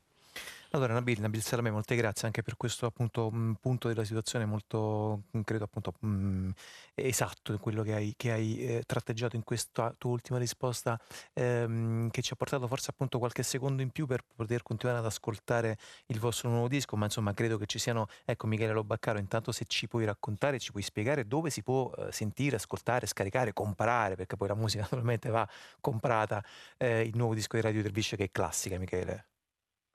Allora 0.76 0.92
Nabil, 0.92 1.18
Nabil 1.22 1.42
Salamè, 1.42 1.70
molte 1.70 1.96
grazie 1.96 2.26
anche 2.26 2.42
per 2.42 2.58
questo 2.58 2.84
appunto, 2.84 3.30
mh, 3.30 3.56
punto 3.62 3.88
della 3.88 4.04
situazione 4.04 4.44
molto, 4.44 5.22
credo 5.42 5.64
appunto, 5.64 5.94
mh, 6.00 6.50
esatto 6.94 7.56
quello 7.58 7.82
che 7.82 7.94
hai, 7.94 8.12
che 8.14 8.30
hai 8.30 8.58
eh, 8.58 8.82
tratteggiato 8.84 9.36
in 9.36 9.42
questa 9.42 9.94
tua 9.96 10.10
ultima 10.10 10.36
risposta 10.36 11.00
ehm, 11.32 12.10
che 12.10 12.20
ci 12.20 12.34
ha 12.34 12.36
portato 12.36 12.66
forse 12.68 12.90
appunto 12.90 13.18
qualche 13.18 13.42
secondo 13.42 13.80
in 13.80 13.88
più 13.88 14.04
per 14.06 14.22
poter 14.36 14.62
continuare 14.62 14.98
ad 14.98 15.06
ascoltare 15.06 15.78
il 16.08 16.18
vostro 16.18 16.50
nuovo 16.50 16.68
disco, 16.68 16.94
ma 16.96 17.06
insomma 17.06 17.32
credo 17.32 17.56
che 17.56 17.64
ci 17.64 17.78
siano, 17.78 18.08
ecco 18.26 18.46
Michele 18.46 18.72
Lobaccaro, 18.74 19.18
intanto 19.18 19.52
se 19.52 19.64
ci 19.66 19.88
puoi 19.88 20.04
raccontare, 20.04 20.58
ci 20.58 20.72
puoi 20.72 20.82
spiegare 20.82 21.26
dove 21.26 21.48
si 21.48 21.62
può 21.62 21.90
eh, 21.92 22.12
sentire, 22.12 22.56
ascoltare, 22.56 23.06
scaricare, 23.06 23.54
comprare, 23.54 24.14
perché 24.14 24.36
poi 24.36 24.48
la 24.48 24.54
musica 24.54 24.82
naturalmente 24.92 25.30
va 25.30 25.48
comprata, 25.80 26.44
eh, 26.76 27.00
il 27.00 27.16
nuovo 27.16 27.32
disco 27.32 27.56
di 27.56 27.62
Radio 27.62 27.80
Dervisce 27.80 28.16
che 28.16 28.24
è 28.24 28.30
classica 28.30 28.78
Michele. 28.78 29.35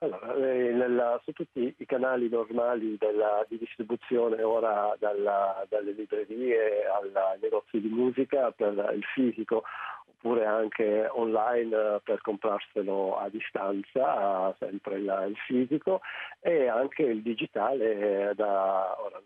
Allora, 0.03 0.33
eh, 0.33 0.71
nella, 0.71 1.21
su 1.23 1.31
tutti 1.31 1.75
i 1.77 1.85
canali 1.85 2.27
normali 2.27 2.97
della, 2.97 3.45
di 3.47 3.59
distribuzione, 3.59 4.41
ora 4.41 4.95
dalla, 4.97 5.63
dalle 5.69 5.91
librerie 5.91 6.87
ai 6.87 7.39
negozi 7.39 7.79
di 7.79 7.87
musica 7.87 8.49
per 8.49 8.73
il 8.95 9.03
fisico 9.13 9.61
oppure 10.07 10.45
anche 10.45 11.07
online 11.07 11.75
eh, 11.75 12.01
per 12.03 12.19
comprarselo 12.21 13.19
a 13.19 13.29
distanza, 13.29 14.55
sempre 14.57 14.95
il, 14.95 15.25
il 15.29 15.37
fisico 15.45 16.01
e 16.39 16.67
anche 16.67 17.03
il 17.03 17.21
digitale 17.21 18.33
da, 18.35 18.99
ora, 18.99 19.21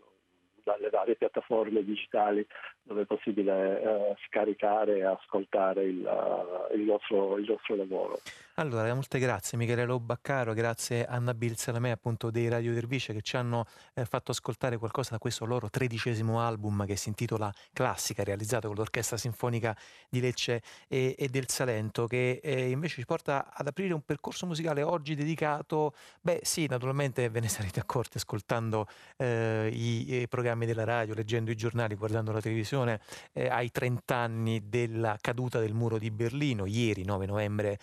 dalle 0.62 0.90
varie 0.90 1.16
piattaforme 1.16 1.84
digitali 1.84 2.46
dove 2.82 3.02
è 3.02 3.06
possibile 3.06 3.80
eh, 3.80 4.16
scaricare 4.26 4.98
e 4.98 5.04
ascoltare 5.04 5.84
il, 5.84 6.04
uh, 6.04 6.74
il, 6.74 6.82
nostro, 6.82 7.38
il, 7.38 7.46
nostro, 7.48 7.76
lavoro. 7.76 8.18
Allora, 8.58 8.94
molte 8.94 9.18
grazie 9.18 9.58
Michele 9.58 9.84
Lobaccaro, 9.84 10.54
grazie 10.54 11.04
a 11.04 11.18
Nabil 11.18 11.58
Salamè 11.58 11.90
appunto 11.90 12.30
dei 12.30 12.48
Radio 12.48 12.72
Dervice 12.72 13.12
che 13.12 13.20
ci 13.20 13.36
hanno 13.36 13.66
eh, 13.92 14.06
fatto 14.06 14.30
ascoltare 14.30 14.78
qualcosa 14.78 15.10
da 15.10 15.18
questo 15.18 15.44
loro 15.44 15.68
tredicesimo 15.68 16.40
album 16.40 16.86
che 16.86 16.96
si 16.96 17.10
intitola 17.10 17.52
Classica, 17.74 18.24
realizzato 18.24 18.68
con 18.68 18.78
l'Orchestra 18.78 19.18
Sinfonica 19.18 19.76
di 20.08 20.20
Lecce 20.20 20.62
e, 20.88 21.14
e 21.18 21.28
del 21.28 21.50
Salento, 21.50 22.06
che 22.06 22.40
eh, 22.42 22.70
invece 22.70 22.94
ci 22.94 23.04
porta 23.04 23.52
ad 23.52 23.66
aprire 23.66 23.92
un 23.92 24.00
percorso 24.00 24.46
musicale 24.46 24.82
oggi 24.82 25.14
dedicato, 25.14 25.94
beh 26.22 26.40
sì, 26.42 26.66
naturalmente 26.66 27.28
ve 27.28 27.40
ne 27.40 27.48
sarete 27.48 27.80
accorti 27.80 28.16
ascoltando 28.16 28.88
eh, 29.18 29.68
i, 29.70 30.22
i 30.22 30.28
programmi 30.28 30.64
della 30.64 30.84
radio, 30.84 31.12
leggendo 31.12 31.50
i 31.50 31.56
giornali, 31.56 31.94
guardando 31.94 32.32
la 32.32 32.40
televisione, 32.40 33.02
eh, 33.34 33.48
ai 33.48 33.70
30 33.70 34.14
anni 34.16 34.66
della 34.70 35.18
caduta 35.20 35.60
del 35.60 35.74
muro 35.74 35.98
di 35.98 36.10
Berlino, 36.10 36.64
ieri 36.64 37.04
9 37.04 37.26
novembre 37.26 37.78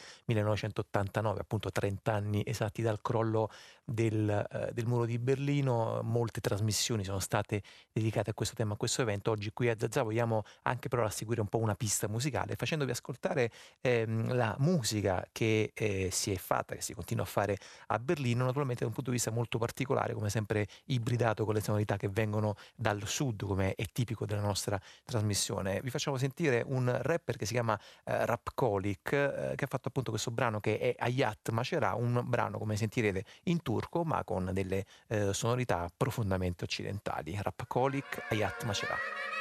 1989, 0.63 1.39
appunto 1.41 1.71
30 1.71 2.13
anni 2.13 2.43
esatti 2.45 2.82
dal 2.82 3.02
crollo 3.02 3.49
del, 3.86 4.30
eh, 4.30 4.72
del, 4.74 4.86
muro 4.86 5.06
di 5.06 5.19
Berlino, 5.19 6.02
molte 6.04 6.39
trasmissioni 6.39 7.04
sono 7.04 7.19
state 7.19 7.62
dedicate 7.91 8.30
a 8.30 8.34
questo 8.34 8.56
tema, 8.56 8.74
a 8.74 8.78
questo 8.78 9.02
evento. 9.02 9.32
Oggi 9.32 9.52
qui 9.52 9.69
a 9.69 9.76
Zazà 9.78 10.04
vogliamo 10.04 10.43
anche 10.63 10.88
però 10.88 11.08
seguire 11.10 11.41
un 11.41 11.48
po' 11.48 11.58
una 11.58 11.76
pista 11.76 12.08
musicale, 12.08 12.56
facendovi 12.56 12.91
ascoltare 12.91 13.52
ehm, 13.82 14.34
la 14.34 14.56
musica 14.60 15.28
che 15.32 15.72
eh, 15.74 16.10
si 16.12 16.32
è 16.32 16.38
fatta, 16.38 16.76
che 16.76 16.82
si 16.82 16.93
continua 16.93 17.24
a 17.24 17.28
fare 17.28 17.58
a 17.88 18.00
Berlino, 18.00 18.46
naturalmente 18.46 18.82
da 18.82 18.88
un 18.88 18.93
punto 18.93 19.10
di 19.10 19.17
vista 19.17 19.32
molto 19.32 19.58
particolare, 19.58 20.13
come 20.13 20.30
sempre 20.30 20.67
ibridato 20.86 21.46
con 21.46 21.54
le 21.54 21.62
sonorità 21.62 21.98
che 21.98 22.10
vengono 22.10 22.56
dal 22.76 23.06
sud, 23.06 23.43
come 23.46 23.76
è 23.76 23.86
tipico 23.91 24.26
della 24.26 24.41
nostra 24.41 24.80
trasmissione. 25.04 25.82
Vi 25.82 25.89
facciamo 25.89 26.17
sentire 26.17 26.63
un 26.65 26.96
rapper 27.02 27.36
che 27.36 27.46
si 27.46 27.54
chiama 27.54 27.78
eh, 28.06 28.26
Rapcolic, 28.26 29.12
eh, 29.12 29.54
che 29.56 29.65
ha 29.65 29.67
fatto 29.67 29.89
appunto 29.89 30.12
questo 30.12 30.32
brano 30.32 30.60
che 30.60 30.78
è 30.78 30.96
Ayat 30.98 31.50
Macerà, 31.50 31.96
un 31.96 32.22
brano 32.26 32.58
come 32.58 32.76
sentirete 32.76 33.26
in 33.43 33.62
turco 33.62 33.72
turco 33.73 34.03
ma 34.03 34.23
con 34.23 34.51
delle 34.53 34.86
eh, 35.07 35.33
sonorità 35.33 35.89
profondamente 35.95 36.63
occidentali. 36.63 37.38
Rapkolik 37.41 38.27
Ayat 38.29 38.63
Macerà. 38.65 39.33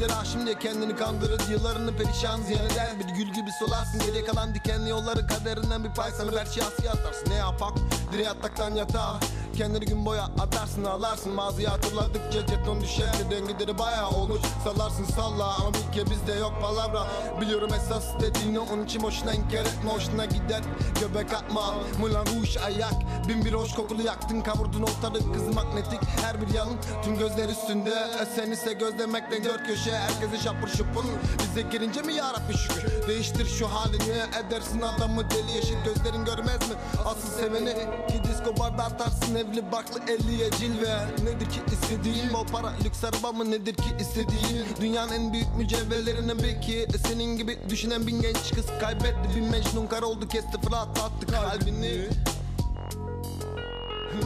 Gelir 0.00 0.12
ha 0.12 0.24
şimdi 0.24 0.58
kendini 0.58 0.96
kandırır 0.96 1.40
Yıllarını 1.50 1.96
perişan 1.96 2.40
ziyan 2.40 2.66
eder. 2.66 2.88
Bir 2.98 3.14
gül 3.14 3.32
gibi 3.32 3.50
solarsın 3.58 4.00
geriye 4.06 4.24
kalan 4.24 4.54
dikenli 4.54 4.90
yolları 4.90 5.26
Kaderinden 5.26 5.84
bir 5.84 5.90
pay 5.90 6.10
sanıp 6.10 6.38
her 6.38 6.46
şeyi 6.46 6.64
asya 6.64 6.92
atarsın. 6.92 7.30
Ne 7.30 7.34
yapak? 7.34 7.72
Dire 8.12 8.22
yataktan 8.22 8.74
yatağa 8.74 9.20
Kendini 9.56 9.84
gün 9.84 10.06
boya 10.06 10.22
atarsın 10.22 10.84
ağlarsın. 10.84 11.32
Maziyi 11.32 11.68
hatırladıkça 11.68 12.40
jeton 12.40 12.80
düşer 12.80 13.12
Dengileri 13.30 13.78
bayağı 13.78 14.10
olur 14.10 14.40
Salarsın 14.64 15.04
salla 15.04 15.56
ama 15.56 15.72
bir 15.74 15.92
ke 15.92 16.10
bizde 16.10 16.32
yok 16.32 16.52
palavra. 16.60 17.06
Biliyorum 17.40 17.70
esas 17.74 18.04
dediğini 18.20 18.58
onun 18.58 18.84
için 18.84 19.02
boşuna 19.02 19.32
inkar 19.32 19.60
etme 19.60 19.90
Hoşuna 19.90 20.24
gider. 20.24 20.62
Göbek 21.00 21.32
atma 21.32 21.74
Mulan 22.00 22.26
ruş 22.26 22.56
ayak. 22.56 22.94
Bin 23.28 23.44
bir 23.44 23.52
hoş 23.52 23.74
kokulu 23.74 24.02
yaktın 24.02 24.40
kavurdun 24.40 24.82
ortalık. 24.82 25.34
Kızı 25.34 25.52
magnetik 25.52 26.00
her 26.22 26.40
bir 26.40 26.54
yanın 26.54 26.76
Tüm 27.04 27.18
gözler 27.18 27.48
üstünde. 27.48 27.94
Sen 28.36 28.50
ise 28.50 28.72
gözlemekle 28.72 29.44
dört 29.44 29.66
köşe 29.66 29.89
Herkese 29.98 30.44
şapır 30.44 30.68
şupur. 30.68 31.04
Bize 31.38 31.62
girince 31.62 32.02
mi 32.02 32.14
yarabbi 32.14 32.56
şükür? 32.56 33.08
Değiştir 33.08 33.46
şu 33.46 33.68
halini 33.68 34.22
edersin 34.46 34.80
adamı 34.80 35.30
deli 35.30 35.52
yeşil. 35.56 35.76
Gözlerin 35.84 36.24
görmez 36.24 36.68
mi? 36.68 36.74
Asıl 37.04 37.28
seveni 37.28 37.74
Ki 38.08 38.20
disco 38.24 38.56
barda 38.58 38.84
atarsın. 38.84 39.34
Evli 39.34 39.72
barklı 39.72 40.00
elliye 40.08 40.50
cilve. 40.50 41.06
Nedir 41.24 41.50
ki 41.50 41.60
istediğin 41.72 42.32
o 42.34 42.44
para 42.44 42.72
lüks 42.84 43.04
araba 43.04 43.32
mı? 43.32 43.50
Nedir 43.50 43.74
ki 43.74 43.96
istediğin 44.00 44.66
Dünyanın 44.80 45.12
en 45.12 45.32
büyük 45.32 45.56
mücevherlerinden 45.56 46.38
belki 46.42 46.86
Senin 47.08 47.36
gibi 47.36 47.58
düşünen 47.68 48.06
bin 48.06 48.22
genç 48.22 48.54
kız 48.54 48.66
kaybetti. 48.80 49.36
Bir 49.36 49.40
mecnun 49.40 49.86
kar 49.86 50.02
oldu 50.02 50.28
kesti 50.28 50.60
Fırat 50.60 50.98
attı 50.98 51.26
kalbini. 51.30 52.08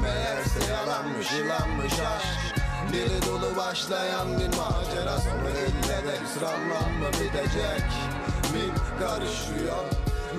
Meğerse 0.02 0.72
yalanmış 0.72 1.32
yılanmış 1.32 1.92
aşk 1.92 2.63
Dili 2.92 3.26
dolu 3.26 3.56
başlayan 3.56 4.28
bir 4.28 4.46
macera 4.46 5.18
Sonra 5.18 5.50
ille 5.50 6.14
hüsranla 6.24 7.08
bitecek 7.12 7.86
Mi 8.52 8.64
karışıyor. 8.98 9.84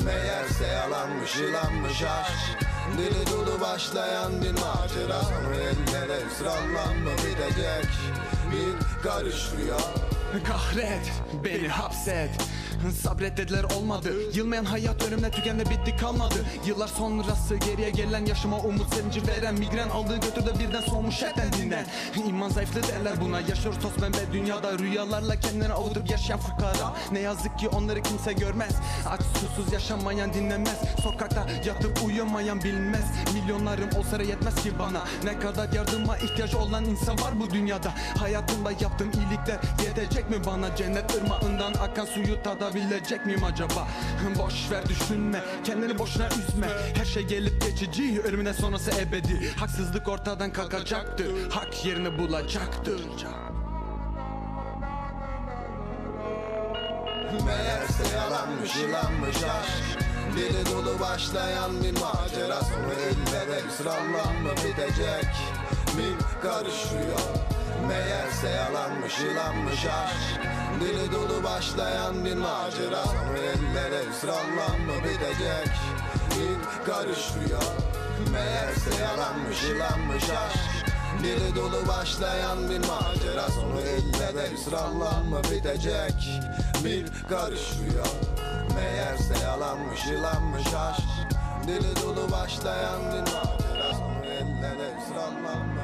Meğerse 0.06 0.68
yalanmış 0.68 1.36
yılanmış 1.36 2.04
aşk. 2.04 2.68
Dili 2.98 3.32
dolu 3.32 3.62
başlayan 3.62 4.42
bir 4.42 4.52
macera 4.52 5.22
Sonra 5.22 5.56
ille 5.56 6.26
hüsranla 6.26 6.86
mı 6.86 7.12
bitecek 7.18 7.90
Bir 8.52 9.04
karışıyor. 9.04 9.82
Kahret 10.44 11.12
beni 11.44 11.68
hapset 11.68 12.30
Sabret 12.92 13.38
dediler 13.38 13.64
olmadı. 13.64 14.14
Yılmayan 14.34 14.66
hayat 14.66 15.04
ölümle 15.08 15.32
tükendi 15.32 15.70
bitti 15.70 15.98
kalmadı. 15.98 16.36
Yıllar 16.66 16.88
sonrası 16.88 17.56
geriye 17.56 17.90
gelen 17.90 18.26
yaşıma 18.26 18.58
umut 18.60 18.94
sevinci 18.96 19.28
veren 19.28 19.56
Migren 19.56 19.90
aldığı 19.90 20.16
götürdü 20.16 20.54
birden 20.60 20.82
soğumuş 20.82 21.24
etten 21.24 21.54
dinden 21.54 21.86
İman 22.28 22.50
zayıflı 22.50 22.84
derler 22.84 23.22
buna 23.22 23.40
Yaşıyoruz 23.40 23.80
toz 23.82 23.94
pembe 23.94 24.34
dünyada. 24.34 24.80
Rüyalarla 24.80 25.40
kendini 25.40 25.74
avutup 25.74 26.10
yaşayan 26.12 26.40
fukara. 26.40 26.94
Ne 27.12 27.20
yazık 27.20 27.60
ki 27.60 27.70
onları 27.70 28.02
kimse 28.02 28.34
görmez. 28.34 28.72
Aç 29.10 29.22
susuz 29.22 29.74
yaşamayan 29.74 30.34
dinlemez. 30.34 30.80
Sokakta 31.04 31.48
yatıp 31.66 32.04
uyuyamayan 32.06 32.64
bilmez. 32.64 33.06
Milyonlarım 33.34 33.90
olsa 33.98 34.24
yetmez 34.24 34.56
ki 34.56 34.80
bana. 34.80 35.04
Ne 35.24 35.40
kadar 35.40 35.74
yardıma 35.74 36.18
ihtiyaç 36.18 36.56
olan 36.56 36.86
insan 36.86 37.20
var 37.20 37.40
bu 37.40 37.50
dünyada? 37.50 37.94
Hayatımda 38.20 38.72
yaptığım 38.72 39.12
iyilikler 39.12 39.58
yetecek 39.86 40.30
mi 40.30 40.46
bana? 40.46 40.76
Cennet 40.76 41.16
ırmağından 41.16 41.74
akan 41.74 42.06
suyu 42.06 42.44
tadabilecek 42.76 43.26
miyim 43.26 43.44
acaba? 43.44 43.88
Boş 44.40 44.72
ver 44.72 44.90
düşünme. 44.90 45.44
Kendini 45.64 46.00
boşuna 46.00 46.28
üzme. 46.28 46.68
Her 46.96 47.06
şey 47.06 47.24
gelip 47.24 47.62
geçici. 47.62 48.22
Ölümüne 48.22 48.54
sonrası 48.54 48.92
ebedi. 48.92 49.52
Haksızlık 49.60 50.08
ortadan 50.08 50.54
kalkacaktır 50.54 51.50
Hak 51.50 51.86
yerini 51.86 52.18
bulacaktır 52.18 53.02
Meğerse 57.46 58.16
yalanmış 58.16 58.76
yılanmış 58.76 59.36
aşk. 59.36 60.06
Dili 60.38 60.66
dolu 60.66 61.00
başlayan 61.00 61.84
bir 61.84 61.94
macera. 62.00 62.62
Sonra 62.62 62.94
elde 62.94 63.52
de 63.52 63.68
ısrarla 63.68 64.24
mı 64.44 64.52
bitecek. 64.52 65.26
Mi 65.98 66.26
karışıyor 66.42 67.55
Meğerse 67.88 68.50
yalanmış 68.50 69.20
yılanmış 69.20 69.86
aşk. 69.86 70.42
Dili 70.82 71.12
dolu 71.12 71.44
başlayan 71.44 72.26
bir 72.26 72.36
macera. 72.36 73.04
Sonra 73.04 73.38
ellere 73.38 74.10
ısrarla 74.10 74.68
mı 74.86 74.94
bitecek 75.04 75.72
Mi 76.36 76.48
karışıyor. 76.86 77.64
Meğerse 78.32 79.04
yalanmış 79.04 79.64
yılanmış 79.64 80.24
aşk. 80.24 80.86
Dili 81.24 81.56
dolu 81.56 81.88
başlayan 81.88 82.70
bir 82.70 82.80
macera. 82.80 83.50
Sonu 83.50 83.82
ille 83.82 84.36
de 84.36 84.56
ısrarla 84.56 85.24
mı 85.30 85.42
bitecek 85.52 86.42
Bir 86.84 87.06
karışıyor. 87.30 88.08
Meğerse 88.76 89.44
yalanmış 89.44 90.06
yılanmış 90.06 90.68
aşk. 90.68 91.04
Dili 91.68 91.96
dolu 92.04 92.32
başlayan 92.32 93.02
bir 93.02 93.22
macera. 93.22 93.94
Sonu 93.94 94.26
ille 94.26 94.72
de 94.80 94.98
ısrarla 95.00 95.56
mı 95.56 95.75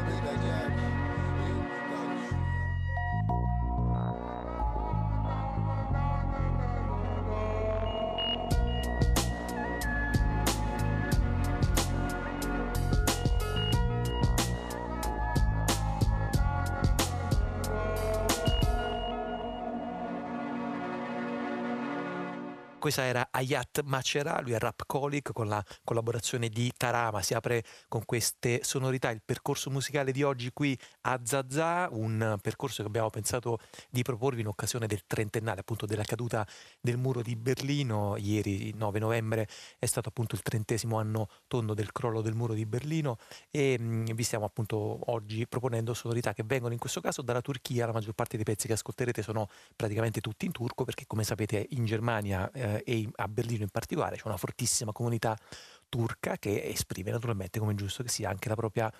Questa 22.92 23.08
era 23.08 23.30
Ayat 23.32 23.84
Macera, 23.84 24.42
lui 24.42 24.52
è 24.52 24.60
rap 24.60 24.84
colic 24.86 25.32
con 25.32 25.48
la 25.48 25.64
collaborazione 25.86 26.50
di 26.50 26.70
Tarama. 26.76 27.22
Si 27.22 27.34
apre 27.34 27.64
con 27.88 28.04
queste 28.04 28.66
sonorità 28.66 29.10
il 29.12 29.22
percorso 29.24 29.70
musicale 29.70 30.12
di 30.12 30.24
oggi 30.24 30.52
qui 30.52 30.78
a 31.04 31.18
Zazà, 31.24 31.88
un 31.90 32.38
percorso 32.42 32.82
che 32.82 32.90
abbiamo 32.90 33.10
pensato 33.10 33.60
di 33.90 34.02
proporvi 34.02 34.42
in 34.42 34.48
occasione 34.48 34.88
del 34.88 35.04
trentennale 35.08 35.62
appunto 35.62 35.86
della 35.86 36.04
caduta 36.04 36.46
del 36.82 36.98
muro 36.98 37.22
di 37.22 37.38
Berlino. 37.38 38.18
Ieri, 38.18 38.74
9 38.76 39.00
novembre, 39.00 39.48
è 39.80 39.86
stato 39.86 40.10
appunto 40.10 40.36
il 40.36 40.42
trentesimo 40.42 41.00
anno 41.00 41.30
tondo 41.48 41.74
del 41.74 41.94
crollo 41.94 42.20
del 42.20 42.34
muro 42.36 42.54
di 42.54 42.66
Berlino 42.66 43.20
e 43.52 43.80
mh, 43.80 44.16
vi 44.16 44.24
stiamo 44.24 44.44
appunto 44.44 45.10
oggi 45.12 45.48
proponendo 45.48 45.94
sonorità 45.94 46.34
che 46.34 46.44
vengono 46.46 46.74
in 46.74 46.80
questo 46.80 47.00
caso 47.00 47.22
dalla 47.22 47.40
Turchia. 47.40 47.86
La 47.86 47.94
maggior 47.94 48.16
parte 48.16 48.36
dei 48.36 48.44
pezzi 48.44 48.68
che 48.68 48.74
ascolterete 48.74 49.22
sono 49.22 49.48
praticamente 49.78 50.20
tutti 50.20 50.46
in 50.46 50.52
turco 50.52 50.84
perché 50.84 51.06
come 51.08 51.24
sapete 51.24 51.68
in 51.70 51.86
Germania 51.86 52.52
eh, 52.52 52.80
e 52.84 53.08
a 53.16 53.28
Berlino 53.28 53.64
in 53.64 53.70
particolare 53.70 54.16
c'è 54.16 54.26
una 54.26 54.38
fortissima 54.38 54.92
comunità 54.92 55.38
turca 55.90 56.38
che 56.38 56.70
esprime 56.70 57.12
naturalmente 57.12 57.60
come 57.60 57.74
è 57.74 57.76
giusto 57.76 58.02
che 58.02 58.10
sia 58.10 58.30
anche 58.30 58.48
la 58.48 58.56
propria 58.56 58.92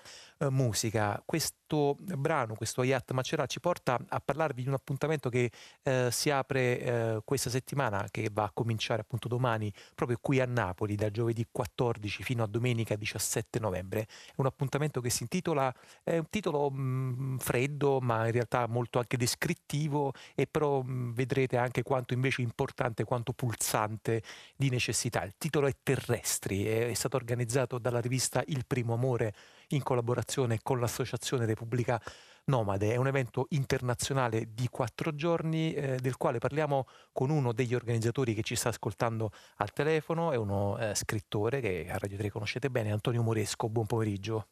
musica. 0.50 1.22
Questo 1.24 1.96
brano, 1.98 2.54
questo 2.54 2.82
Ayat 2.82 3.12
Macera 3.12 3.46
ci 3.46 3.60
porta 3.60 3.98
a 4.08 4.20
parlarvi 4.20 4.62
di 4.62 4.68
un 4.68 4.74
appuntamento 4.74 5.28
che 5.28 5.50
eh, 5.82 6.08
si 6.10 6.30
apre 6.30 6.80
eh, 6.80 7.20
questa 7.24 7.50
settimana 7.50 8.06
che 8.10 8.28
va 8.32 8.44
a 8.44 8.50
cominciare 8.52 9.00
appunto 9.02 9.28
domani 9.28 9.72
proprio 9.94 10.18
qui 10.20 10.40
a 10.40 10.44
Napoli 10.44 10.96
da 10.96 11.10
giovedì 11.10 11.46
14 11.50 12.22
fino 12.22 12.42
a 12.42 12.46
domenica 12.46 12.94
17 12.96 13.58
novembre. 13.58 14.02
È 14.02 14.34
un 14.36 14.46
appuntamento 14.46 15.00
che 15.00 15.10
si 15.10 15.22
intitola, 15.22 15.74
è 16.02 16.18
un 16.18 16.28
titolo 16.28 16.70
mh, 16.70 17.38
freddo 17.38 18.00
ma 18.00 18.26
in 18.26 18.32
realtà 18.32 18.66
molto 18.66 18.98
anche 18.98 19.16
descrittivo 19.16 20.12
e 20.34 20.46
però 20.46 20.82
mh, 20.82 21.14
vedrete 21.14 21.56
anche 21.56 21.82
quanto 21.82 22.14
invece 22.14 22.42
importante, 22.42 23.04
quanto 23.04 23.32
pulsante 23.32 24.22
di 24.56 24.68
necessità. 24.70 25.22
Il 25.24 25.34
titolo 25.38 25.66
è 25.66 25.74
Terrestri, 25.82 26.64
è, 26.64 26.88
è 26.88 26.94
stato 26.94 27.16
organizzato 27.16 27.78
dalla 27.78 28.00
rivista 28.00 28.42
Il 28.46 28.66
Primo 28.66 28.94
Amore 28.94 29.34
in 29.74 29.82
collaborazione 29.82 30.58
con 30.62 30.80
l'Associazione 30.80 31.46
Repubblica 31.46 32.00
Nomade. 32.44 32.92
È 32.92 32.96
un 32.96 33.06
evento 33.06 33.46
internazionale 33.50 34.48
di 34.52 34.68
quattro 34.68 35.14
giorni 35.14 35.74
eh, 35.74 35.96
del 36.00 36.16
quale 36.16 36.38
parliamo 36.38 36.86
con 37.12 37.30
uno 37.30 37.52
degli 37.52 37.74
organizzatori 37.74 38.34
che 38.34 38.42
ci 38.42 38.56
sta 38.56 38.70
ascoltando 38.70 39.30
al 39.56 39.72
telefono, 39.72 40.32
è 40.32 40.36
uno 40.36 40.78
eh, 40.78 40.94
scrittore 40.94 41.60
che 41.60 41.88
a 41.90 41.98
Radio 41.98 42.16
3 42.16 42.30
conoscete 42.30 42.70
bene, 42.70 42.92
Antonio 42.92 43.22
Moresco. 43.22 43.68
Buon 43.68 43.86
pomeriggio. 43.86 44.48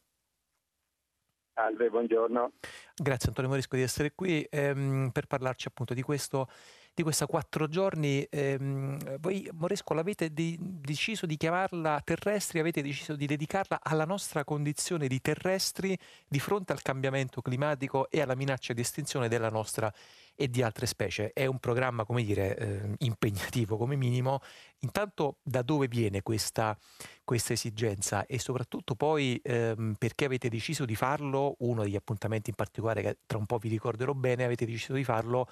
Salve, 1.53 1.89
buongiorno. 1.89 2.53
Grazie 2.95 3.27
Antonio 3.27 3.49
Moresco 3.49 3.75
di 3.75 3.81
essere 3.81 4.13
qui 4.15 4.47
ehm, 4.49 5.09
per 5.11 5.27
parlarci 5.27 5.67
appunto 5.67 5.93
di 5.93 6.01
questo 6.01 6.47
di 6.93 7.03
questa 7.03 7.25
quattro 7.25 7.67
giorni. 7.67 8.25
Ehm, 8.29 9.19
voi 9.19 9.49
Moresco 9.53 9.93
l'avete 9.93 10.33
di- 10.33 10.57
deciso 10.59 11.25
di 11.25 11.37
chiamarla 11.37 12.01
terrestri, 12.03 12.59
avete 12.59 12.81
deciso 12.81 13.15
di 13.15 13.25
dedicarla 13.25 13.79
alla 13.81 14.05
nostra 14.05 14.43
condizione 14.43 15.07
di 15.07 15.21
terrestri 15.21 15.97
di 16.27 16.39
fronte 16.39 16.73
al 16.73 16.81
cambiamento 16.81 17.41
climatico 17.41 18.09
e 18.09 18.21
alla 18.21 18.35
minaccia 18.35 18.73
di 18.73 18.81
estinzione 18.81 19.27
della 19.27 19.49
nostra 19.49 19.91
e 20.35 20.49
di 20.49 20.61
altre 20.63 20.85
specie. 20.85 21.31
È 21.33 21.45
un 21.45 21.59
programma, 21.59 22.03
come 22.03 22.23
dire, 22.23 22.57
eh, 22.57 22.95
impegnativo 22.99 23.77
come 23.77 23.95
minimo. 23.95 24.39
Intanto 24.79 25.37
da 25.43 25.61
dove 25.61 25.87
viene 25.87 26.21
questa, 26.23 26.77
questa 27.23 27.53
esigenza 27.53 28.25
e 28.25 28.39
soprattutto 28.39 28.95
poi 28.95 29.39
ehm, 29.43 29.95
perché 29.97 30.25
avete 30.25 30.49
deciso 30.49 30.85
di 30.85 30.95
farlo, 30.95 31.55
uno 31.59 31.83
degli 31.83 31.95
appuntamenti 31.95 32.49
in 32.49 32.55
particolare 32.55 33.01
che 33.01 33.17
tra 33.25 33.37
un 33.37 33.45
po' 33.45 33.59
vi 33.59 33.69
ricorderò 33.69 34.13
bene, 34.13 34.43
avete 34.43 34.65
deciso 34.65 34.93
di 34.93 35.03
farlo 35.03 35.47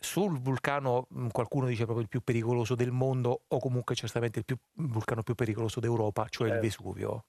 sul 0.00 0.40
vulcano, 0.40 1.06
mh, 1.08 1.28
qualcuno 1.28 1.66
dice 1.66 1.84
proprio 1.84 2.02
il 2.04 2.08
più 2.08 2.20
pericoloso 2.20 2.74
del 2.74 2.90
mondo 2.90 3.42
o 3.48 3.58
comunque 3.58 3.94
certamente 3.94 4.38
il, 4.40 4.44
più, 4.44 4.56
il 4.78 4.88
vulcano 4.88 5.22
più 5.22 5.34
pericoloso 5.34 5.80
d'Europa, 5.80 6.26
cioè 6.28 6.48
il 6.48 6.54
Eh. 6.54 6.60
Vesuvio. 6.60 7.24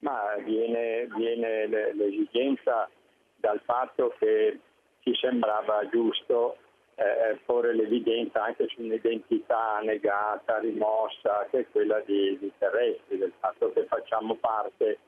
Ma 0.00 0.36
viene, 0.44 1.06
viene 1.16 1.66
le- 1.66 1.94
l'esigenza 1.94 2.88
dal 3.36 3.60
fatto 3.64 4.14
che 4.18 4.60
ci 5.00 5.14
sembrava 5.14 5.88
giusto 5.88 6.58
eh, 6.96 7.38
porre 7.44 7.74
l'evidenza 7.74 8.42
anche 8.42 8.66
su 8.68 8.80
un'identità 8.82 9.80
negata, 9.82 10.58
rimossa, 10.58 11.46
che 11.50 11.60
è 11.60 11.66
quella 11.70 12.00
di, 12.00 12.38
di 12.38 12.50
terrestri, 12.58 13.18
del 13.18 13.32
fatto 13.38 13.72
che 13.72 13.84
facciamo 13.86 14.34
parte 14.36 14.98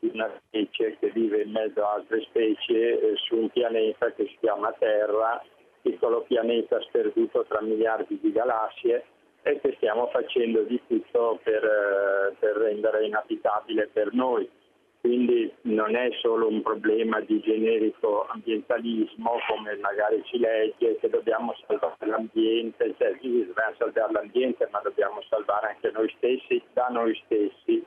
di 0.00 0.10
una 0.12 0.30
specie 0.46 0.96
che 0.98 1.10
vive 1.10 1.42
in 1.42 1.50
mezzo 1.50 1.84
a 1.84 1.94
altre 1.94 2.20
specie 2.22 3.00
eh, 3.00 3.16
su 3.16 3.36
un 3.36 3.48
pianeta 3.50 4.12
che 4.12 4.26
si 4.26 4.36
chiama 4.40 4.72
Terra, 4.78 5.42
piccolo 5.82 6.22
pianeta 6.22 6.80
sperduto 6.82 7.44
tra 7.48 7.60
miliardi 7.60 8.18
di 8.20 8.32
galassie 8.32 9.04
e 9.42 9.60
che 9.60 9.74
stiamo 9.76 10.08
facendo 10.08 10.62
di 10.62 10.80
tutto 10.86 11.40
per, 11.42 11.64
eh, 11.64 12.34
per 12.38 12.56
rendere 12.56 13.06
inabitabile 13.06 13.88
per 13.92 14.12
noi. 14.12 14.48
Quindi 15.00 15.50
non 15.62 15.94
è 15.94 16.10
solo 16.20 16.48
un 16.48 16.60
problema 16.60 17.20
di 17.20 17.40
generico 17.40 18.26
ambientalismo 18.26 19.36
come 19.48 19.76
magari 19.76 20.20
ci 20.24 20.38
legge 20.38 20.96
che 20.96 21.08
dobbiamo 21.08 21.54
salvare 21.66 22.04
l'ambiente, 22.04 22.94
cioè 22.98 23.16
sì, 23.20 23.46
dobbiamo 23.46 23.74
salvare 23.78 24.12
l'ambiente 24.12 24.68
ma 24.72 24.80
dobbiamo 24.80 25.22
salvare 25.28 25.68
anche 25.68 25.90
noi 25.92 26.12
stessi 26.16 26.60
da 26.72 26.88
noi 26.88 27.18
stessi. 27.24 27.84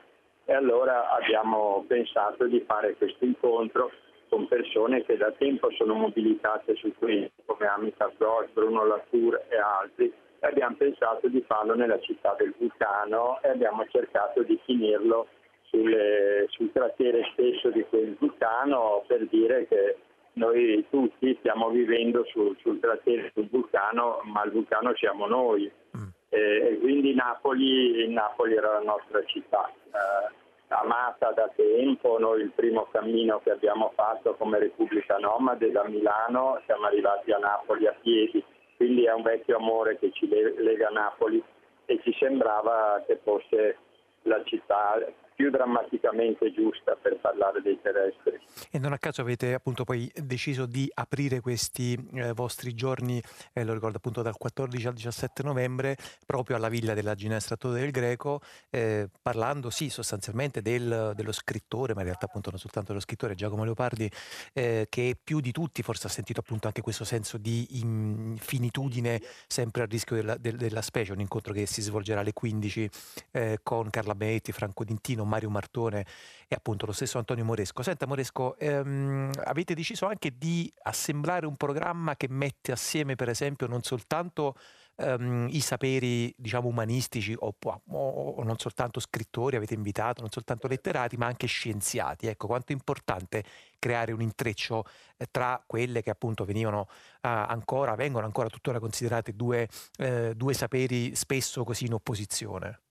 E 0.52 0.54
allora 0.54 1.08
abbiamo 1.12 1.82
pensato 1.88 2.44
di 2.44 2.62
fare 2.66 2.94
questo 2.96 3.24
incontro 3.24 3.90
con 4.28 4.46
persone 4.48 5.02
che 5.02 5.16
da 5.16 5.32
tempo 5.32 5.70
sono 5.70 5.94
mobilitate 5.94 6.74
su 6.74 6.92
questo, 6.98 7.42
come 7.46 7.66
Amitav 7.66 8.12
Ghosh, 8.18 8.50
Bruno 8.52 8.84
Latour 8.84 9.46
e 9.48 9.56
altri, 9.56 10.12
e 10.40 10.46
abbiamo 10.46 10.76
pensato 10.76 11.28
di 11.28 11.42
farlo 11.46 11.74
nella 11.74 11.98
città 12.00 12.34
del 12.36 12.52
vulcano 12.58 13.40
e 13.40 13.48
abbiamo 13.48 13.86
cercato 13.88 14.42
di 14.42 14.60
finirlo 14.66 15.28
sulle- 15.62 16.44
sul 16.48 16.70
cratere 16.70 17.30
stesso 17.32 17.70
di 17.70 17.86
quel 17.88 18.14
vulcano 18.18 19.04
per 19.06 19.26
dire 19.28 19.66
che 19.68 19.96
noi 20.34 20.84
tutti 20.90 21.34
stiamo 21.38 21.70
vivendo 21.70 22.26
sul, 22.26 22.54
sul 22.60 22.78
cratere 22.78 23.30
sul 23.32 23.48
vulcano, 23.48 24.20
ma 24.24 24.44
il 24.44 24.50
vulcano 24.50 24.94
siamo 24.96 25.26
noi. 25.26 25.72
Mm. 25.96 26.08
E, 26.28 26.78
quindi 26.78 27.14
Napoli, 27.14 28.06
Napoli, 28.12 28.54
era 28.54 28.74
la 28.74 28.82
nostra 28.82 29.24
città. 29.24 29.70
Eh, 29.86 30.40
amata 30.80 31.32
da 31.32 31.50
tempo, 31.54 32.18
noi 32.18 32.42
il 32.42 32.50
primo 32.50 32.88
cammino 32.90 33.40
che 33.42 33.50
abbiamo 33.50 33.92
fatto 33.94 34.34
come 34.34 34.58
Repubblica 34.58 35.16
Nomade 35.18 35.70
da 35.70 35.84
Milano 35.84 36.60
siamo 36.64 36.86
arrivati 36.86 37.32
a 37.32 37.38
Napoli 37.38 37.86
a 37.86 37.94
piedi, 38.00 38.42
quindi 38.76 39.04
è 39.04 39.12
un 39.12 39.22
vecchio 39.22 39.56
amore 39.56 39.98
che 39.98 40.10
ci 40.12 40.28
lega 40.28 40.88
a 40.88 40.92
Napoli 40.92 41.42
e 41.84 42.00
ci 42.02 42.14
sembrava 42.18 43.02
che 43.06 43.20
fosse 43.22 43.76
la 44.22 44.42
città 44.44 44.98
più 45.34 45.50
drammaticamente 45.50 46.52
giusta 46.52 46.96
per 47.00 47.18
parlare 47.20 47.62
dei 47.62 47.78
terrestri. 47.80 48.40
E 48.70 48.78
non 48.78 48.92
a 48.92 48.98
caso 48.98 49.20
avete 49.22 49.54
appunto 49.54 49.84
poi 49.84 50.10
deciso 50.14 50.66
di 50.66 50.90
aprire 50.94 51.40
questi 51.40 51.98
eh, 52.14 52.32
vostri 52.32 52.74
giorni, 52.74 53.22
eh, 53.52 53.64
lo 53.64 53.72
ricordo 53.72 53.96
appunto 53.96 54.22
dal 54.22 54.36
14 54.36 54.86
al 54.86 54.94
17 54.94 55.42
novembre, 55.42 55.96
proprio 56.26 56.56
alla 56.56 56.68
villa 56.68 56.94
della 56.94 57.14
Ginestra 57.14 57.56
Tode 57.56 57.80
del 57.80 57.90
Greco, 57.90 58.40
eh, 58.70 59.08
parlando 59.20 59.70
sì 59.70 59.88
sostanzialmente 59.88 60.62
del, 60.62 61.12
dello 61.14 61.32
scrittore, 61.32 61.94
ma 61.94 62.00
in 62.00 62.06
realtà 62.06 62.26
appunto 62.26 62.50
non 62.50 62.58
soltanto 62.58 62.88
dello 62.88 63.00
scrittore 63.00 63.34
Giacomo 63.34 63.64
Leopardi, 63.64 64.10
eh, 64.52 64.86
che 64.88 65.16
più 65.22 65.40
di 65.40 65.52
tutti 65.52 65.82
forse 65.82 66.06
ha 66.06 66.10
sentito 66.10 66.40
appunto 66.40 66.66
anche 66.66 66.82
questo 66.82 67.04
senso 67.04 67.38
di 67.38 67.80
infinitudine 67.80 69.20
sempre 69.46 69.82
a 69.82 69.86
rischio 69.86 70.16
della, 70.16 70.36
del, 70.36 70.56
della 70.56 70.82
specie, 70.82 71.12
un 71.12 71.20
incontro 71.20 71.52
che 71.52 71.66
si 71.66 71.82
svolgerà 71.82 72.20
alle 72.20 72.32
15 72.32 72.90
eh, 73.32 73.58
con 73.62 73.90
Carla 73.90 74.14
Benetti, 74.14 74.52
Franco 74.52 74.84
Dintino, 74.84 75.21
Mario 75.24 75.50
Martone 75.50 76.06
e 76.48 76.54
appunto 76.54 76.86
lo 76.86 76.92
stesso 76.92 77.18
Antonio 77.18 77.44
Moresco. 77.44 77.82
Senta 77.82 78.06
Moresco, 78.06 78.56
ehm, 78.58 79.30
avete 79.44 79.74
deciso 79.74 80.06
anche 80.06 80.36
di 80.36 80.72
assemblare 80.82 81.46
un 81.46 81.56
programma 81.56 82.16
che 82.16 82.28
mette 82.28 82.72
assieme 82.72 83.14
per 83.16 83.28
esempio 83.28 83.66
non 83.66 83.82
soltanto 83.82 84.56
ehm, 84.96 85.48
i 85.50 85.60
saperi 85.60 86.32
diciamo 86.36 86.68
umanistici 86.68 87.34
o, 87.38 87.54
o, 87.58 87.82
o, 87.88 88.42
non 88.42 88.58
soltanto 88.58 89.00
scrittori 89.00 89.56
avete 89.56 89.74
invitato, 89.74 90.20
non 90.20 90.30
soltanto 90.30 90.68
letterati 90.68 91.16
ma 91.16 91.26
anche 91.26 91.46
scienziati. 91.46 92.26
Ecco 92.26 92.46
quanto 92.46 92.72
è 92.72 92.74
importante 92.74 93.44
creare 93.78 94.12
un 94.12 94.20
intreccio 94.20 94.84
eh, 95.16 95.26
tra 95.30 95.62
quelle 95.66 96.02
che 96.02 96.10
appunto 96.10 96.44
venivano 96.44 96.88
eh, 96.90 97.28
ancora, 97.28 97.94
vengono 97.94 98.26
ancora 98.26 98.48
tuttora 98.48 98.78
considerate 98.78 99.34
due, 99.34 99.68
eh, 99.98 100.34
due 100.34 100.54
saperi 100.54 101.14
spesso 101.14 101.64
così 101.64 101.86
in 101.86 101.94
opposizione. 101.94 102.81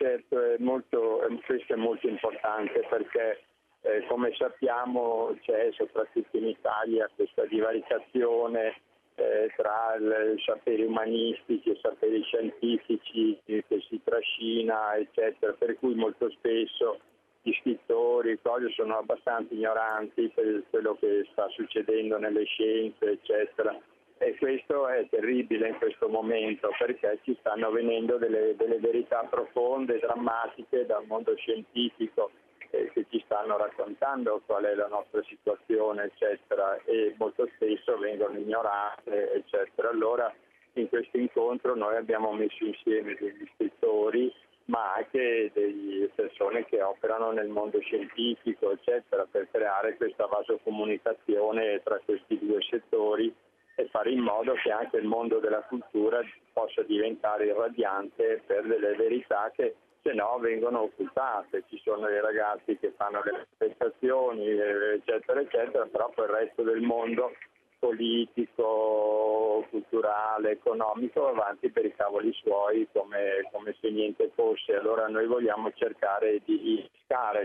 Certo, 0.00 0.40
è 0.40 0.56
molto, 0.60 1.20
questo 1.44 1.74
è 1.74 1.76
molto 1.76 2.08
importante 2.08 2.86
perché 2.88 3.42
eh, 3.82 4.06
come 4.08 4.32
sappiamo 4.34 5.36
c'è 5.42 5.68
soprattutto 5.72 6.38
in 6.38 6.46
Italia 6.46 7.10
questa 7.14 7.44
divaricazione 7.44 8.80
eh, 9.16 9.52
tra 9.54 9.96
i 9.98 10.40
saperi 10.42 10.84
umanistici 10.84 11.68
e 11.68 11.72
i 11.72 11.80
saperi 11.82 12.22
scientifici 12.22 13.38
che 13.44 13.64
si 13.90 14.00
trascina, 14.02 14.94
eccetera, 14.94 15.52
per 15.52 15.76
cui 15.78 15.94
molto 15.94 16.30
spesso 16.30 16.98
gli 17.42 17.52
scrittori 17.60 18.40
sono 18.74 18.96
abbastanza 18.96 19.52
ignoranti 19.52 20.32
per 20.34 20.62
quello 20.70 20.96
che 20.98 21.28
sta 21.32 21.46
succedendo 21.50 22.16
nelle 22.16 22.44
scienze, 22.44 23.04
eccetera 23.04 23.78
e 24.22 24.36
questo 24.36 24.86
è 24.86 25.08
terribile 25.08 25.68
in 25.68 25.78
questo 25.78 26.06
momento 26.06 26.68
perché 26.78 27.20
ci 27.22 27.34
stanno 27.40 27.70
venendo 27.70 28.18
delle, 28.18 28.54
delle 28.54 28.78
verità 28.78 29.26
profonde, 29.30 29.98
drammatiche 29.98 30.84
dal 30.84 31.06
mondo 31.06 31.34
scientifico 31.36 32.30
eh, 32.68 32.90
che 32.92 33.06
ci 33.08 33.22
stanno 33.24 33.56
raccontando 33.56 34.42
qual 34.44 34.64
è 34.64 34.74
la 34.74 34.88
nostra 34.88 35.22
situazione, 35.22 36.04
eccetera, 36.04 36.78
e 36.84 37.14
molto 37.16 37.48
spesso 37.54 37.96
vengono 37.96 38.38
ignorate, 38.38 39.32
eccetera. 39.32 39.88
Allora 39.88 40.30
in 40.74 40.86
questo 40.90 41.16
incontro 41.16 41.74
noi 41.74 41.96
abbiamo 41.96 42.30
messo 42.32 42.62
insieme 42.62 43.16
degli 43.18 43.48
scrittori 43.54 44.30
ma 44.66 44.92
anche 44.96 45.50
delle 45.54 46.10
persone 46.14 46.66
che 46.66 46.80
operano 46.82 47.32
nel 47.32 47.48
mondo 47.48 47.80
scientifico, 47.80 48.70
eccetera, 48.70 49.26
per 49.28 49.48
creare 49.50 49.96
questa 49.96 50.26
vasocomunicazione 50.26 51.80
tra 51.82 51.98
questi 52.04 52.38
due 52.38 52.60
settori 52.68 53.34
e 53.74 53.88
fare 53.88 54.10
in 54.10 54.20
modo 54.20 54.54
che 54.54 54.70
anche 54.70 54.96
il 54.98 55.06
mondo 55.06 55.38
della 55.38 55.62
cultura 55.62 56.20
possa 56.52 56.82
diventare 56.82 57.46
irradiante 57.46 58.42
per 58.46 58.66
delle 58.66 58.94
verità 58.94 59.50
che 59.54 59.74
se 60.02 60.12
no 60.12 60.38
vengono 60.38 60.82
occultate. 60.82 61.64
Ci 61.68 61.80
sono 61.82 62.06
dei 62.06 62.20
ragazzi 62.20 62.76
che 62.78 62.92
fanno 62.96 63.22
le 63.24 63.32
manifestazioni, 63.32 64.46
eccetera, 64.48 65.40
eccetera, 65.40 65.86
però 65.86 66.10
poi 66.10 66.24
il 66.26 66.30
resto 66.32 66.62
del 66.62 66.80
mondo 66.80 67.32
politico, 67.78 69.66
culturale, 69.70 70.50
economico 70.50 71.22
va 71.22 71.30
avanti 71.30 71.70
per 71.70 71.86
i 71.86 71.94
cavoli 71.94 72.32
suoi 72.34 72.86
come, 72.92 73.48
come 73.50 73.74
se 73.80 73.90
niente 73.90 74.30
fosse. 74.34 74.74
Allora 74.74 75.08
noi 75.08 75.26
vogliamo 75.26 75.72
cercare 75.72 76.40
di 76.44 76.88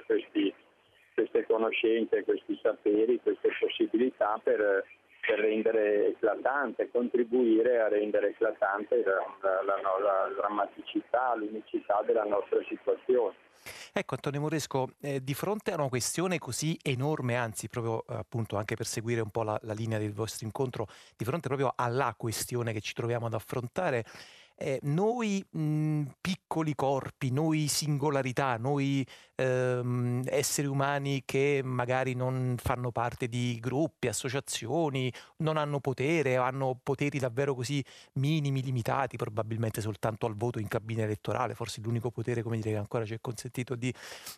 questi, 0.05 0.53
queste 1.13 1.45
conoscenze, 1.45 2.23
questi 2.23 2.59
saperi, 2.61 3.19
queste 3.21 3.49
possibilità 3.59 4.39
per 4.43 4.85
per 5.25 5.39
rendere 5.39 6.07
eclatante, 6.09 6.89
contribuire 6.91 7.81
a 7.81 7.87
rendere 7.87 8.29
eclatante 8.29 9.03
la, 9.03 9.23
la, 9.41 9.61
la, 9.63 9.99
la 9.99 10.33
drammaticità, 10.35 11.35
l'unicità 11.35 12.01
della 12.05 12.23
nostra 12.23 12.59
situazione. 12.67 13.35
Ecco 13.91 14.13
Antonio 14.13 14.41
Moresco, 14.41 14.89
eh, 15.01 15.23
di 15.23 15.33
fronte 15.33 15.71
a 15.71 15.75
una 15.75 15.89
questione 15.89 16.37
così 16.37 16.77
enorme, 16.83 17.35
anzi 17.35 17.67
proprio 17.67 18.03
appunto 18.07 18.57
anche 18.57 18.75
per 18.75 18.85
seguire 18.85 19.21
un 19.21 19.31
po' 19.31 19.41
la 19.41 19.59
linea 19.73 19.97
del 19.97 20.13
vostro 20.13 20.45
incontro, 20.45 20.87
di 21.15 21.25
fronte 21.25 21.47
proprio 21.47 21.73
alla 21.75 22.13
questione 22.15 22.73
che 22.73 22.81
ci 22.81 22.93
troviamo 22.93 23.25
ad 23.25 23.33
affrontare, 23.33 24.05
eh, 24.57 24.79
noi 24.83 25.45
mh, 25.49 26.03
piccoli 26.21 26.75
corpi, 26.75 27.31
noi 27.31 27.67
singolarità, 27.67 28.57
noi 28.57 29.05
ehm, 29.35 30.23
esseri 30.25 30.67
umani 30.67 31.23
che 31.25 31.61
magari 31.63 32.13
non 32.13 32.55
fanno 32.57 32.91
parte 32.91 33.27
di 33.27 33.57
gruppi, 33.59 34.07
associazioni, 34.07 35.11
non 35.37 35.57
hanno 35.57 35.79
potere, 35.79 36.37
hanno 36.37 36.79
poteri 36.81 37.19
davvero 37.19 37.53
così 37.53 37.83
minimi, 38.13 38.61
limitati, 38.61 39.17
probabilmente 39.17 39.81
soltanto 39.81 40.25
al 40.25 40.35
voto 40.35 40.59
in 40.59 40.67
cabina 40.67 41.03
elettorale, 41.03 41.53
forse 41.53 41.81
l'unico 41.81 42.09
potere 42.09 42.41
come 42.41 42.57
dire, 42.57 42.71
che 42.71 42.77
ancora 42.77 43.05
ci 43.05 43.13
è 43.13 43.19
consentito 43.19 43.75
di, 43.75 43.93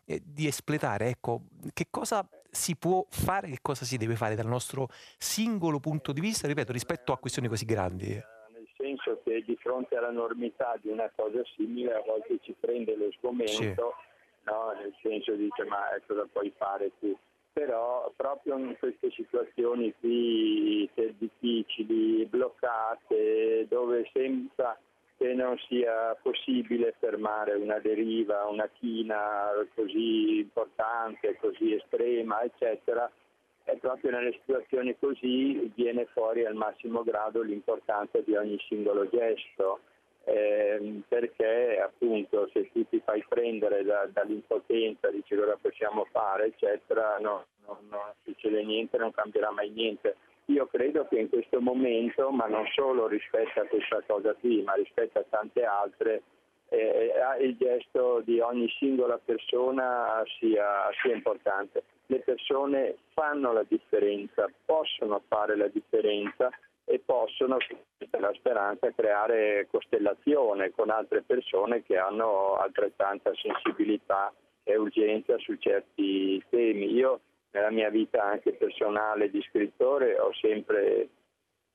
eh, 0.05 0.21
di 0.25 0.47
espletare. 0.47 1.09
Ecco, 1.09 1.43
che 1.73 1.87
cosa 1.91 2.27
si 2.49 2.75
può 2.75 3.05
fare, 3.09 3.49
che 3.49 3.59
cosa 3.61 3.85
si 3.85 3.97
deve 3.97 4.15
fare 4.15 4.35
dal 4.35 4.47
nostro 4.47 4.89
singolo 5.17 5.79
punto 5.79 6.11
di 6.11 6.21
vista, 6.21 6.47
ripeto, 6.47 6.71
rispetto 6.71 7.13
a 7.13 7.19
questioni 7.19 7.47
così 7.47 7.65
grandi? 7.65 8.36
Senso 8.77 9.19
che 9.23 9.43
di 9.45 9.55
fronte 9.55 9.95
all'enormità 9.95 10.77
di 10.81 10.89
una 10.89 11.11
cosa 11.15 11.41
simile 11.55 11.93
a 11.93 12.03
volte 12.05 12.39
ci 12.41 12.55
prende 12.59 12.95
lo 12.95 13.11
sgomento, 13.11 13.95
sì. 13.99 14.43
no? 14.43 14.73
nel 14.79 14.93
senso 15.01 15.33
dice 15.33 15.63
ma 15.65 15.85
cosa 16.05 16.27
puoi 16.31 16.51
fare 16.55 16.91
tu? 16.99 17.15
Però 17.53 18.11
proprio 18.15 18.57
in 18.57 18.75
queste 18.77 19.09
situazioni 19.11 19.93
qui 19.99 20.87
difficili, 21.17 22.25
bloccate, 22.25 23.65
dove 23.67 24.09
sembra 24.13 24.77
che 25.17 25.33
non 25.33 25.57
sia 25.67 26.15
possibile 26.21 26.95
fermare 26.99 27.55
una 27.55 27.79
deriva, 27.79 28.45
una 28.45 28.69
china 28.79 29.49
così 29.73 30.39
importante, 30.39 31.37
così 31.39 31.73
estrema, 31.73 32.41
eccetera, 32.41 33.11
e 33.67 33.77
proprio 33.77 34.11
nelle 34.11 34.31
situazioni 34.39 34.95
così 34.97 35.71
viene 35.75 36.05
fuori 36.13 36.45
al 36.45 36.55
massimo 36.55 37.03
grado 37.03 37.41
l'importanza 37.41 38.19
di 38.19 38.33
ogni 38.33 38.57
singolo 38.67 39.09
gesto, 39.09 39.81
eh, 40.23 41.01
perché 41.05 41.77
appunto 41.81 42.49
se 42.53 42.71
tu 42.71 42.87
ti 42.87 43.01
fai 43.03 43.23
prendere 43.27 43.83
da, 43.83 44.07
dall'impotenza, 44.11 45.09
dici 45.09 45.35
cosa 45.35 45.57
possiamo 45.61 46.07
fare, 46.11 46.45
eccetera, 46.45 47.17
no, 47.19 47.45
no, 47.65 47.79
non 47.89 48.13
succede 48.23 48.63
niente, 48.63 48.97
non 48.97 49.11
cambierà 49.11 49.51
mai 49.51 49.69
niente. 49.69 50.15
Io 50.45 50.65
credo 50.67 51.05
che 51.09 51.19
in 51.19 51.27
questo 51.29 51.59
momento, 51.59 52.31
ma 52.31 52.47
non 52.47 52.65
solo 52.73 53.07
rispetto 53.07 53.59
a 53.59 53.65
questa 53.65 54.01
cosa 54.07 54.33
qui, 54.35 54.61
ma 54.61 54.75
rispetto 54.75 55.19
a 55.19 55.25
tante 55.29 55.65
altre, 55.65 56.21
eh, 56.69 57.11
il 57.41 57.57
gesto 57.57 58.21
di 58.23 58.39
ogni 58.39 58.69
singola 58.79 59.17
persona 59.17 60.23
sia, 60.39 60.89
sia 61.01 61.13
importante 61.13 61.83
le 62.07 62.19
persone 62.19 62.97
fanno 63.13 63.51
la 63.53 63.65
differenza, 63.67 64.49
possono 64.65 65.21
fare 65.27 65.55
la 65.55 65.67
differenza 65.67 66.49
e 66.85 67.01
possono, 67.03 67.57
per 68.09 68.21
la 68.21 68.31
speranza, 68.33 68.91
creare 68.91 69.67
costellazione 69.69 70.71
con 70.71 70.89
altre 70.89 71.21
persone 71.21 71.83
che 71.83 71.97
hanno 71.97 72.55
altrettanta 72.55 73.31
sensibilità 73.35 74.33
e 74.63 74.77
urgenza 74.77 75.37
su 75.37 75.55
certi 75.57 76.41
temi. 76.49 76.93
Io 76.93 77.19
nella 77.51 77.71
mia 77.71 77.89
vita 77.89 78.23
anche 78.23 78.53
personale 78.53 79.29
di 79.29 79.41
scrittore 79.49 80.17
ho 80.17 80.33
sempre, 80.33 81.09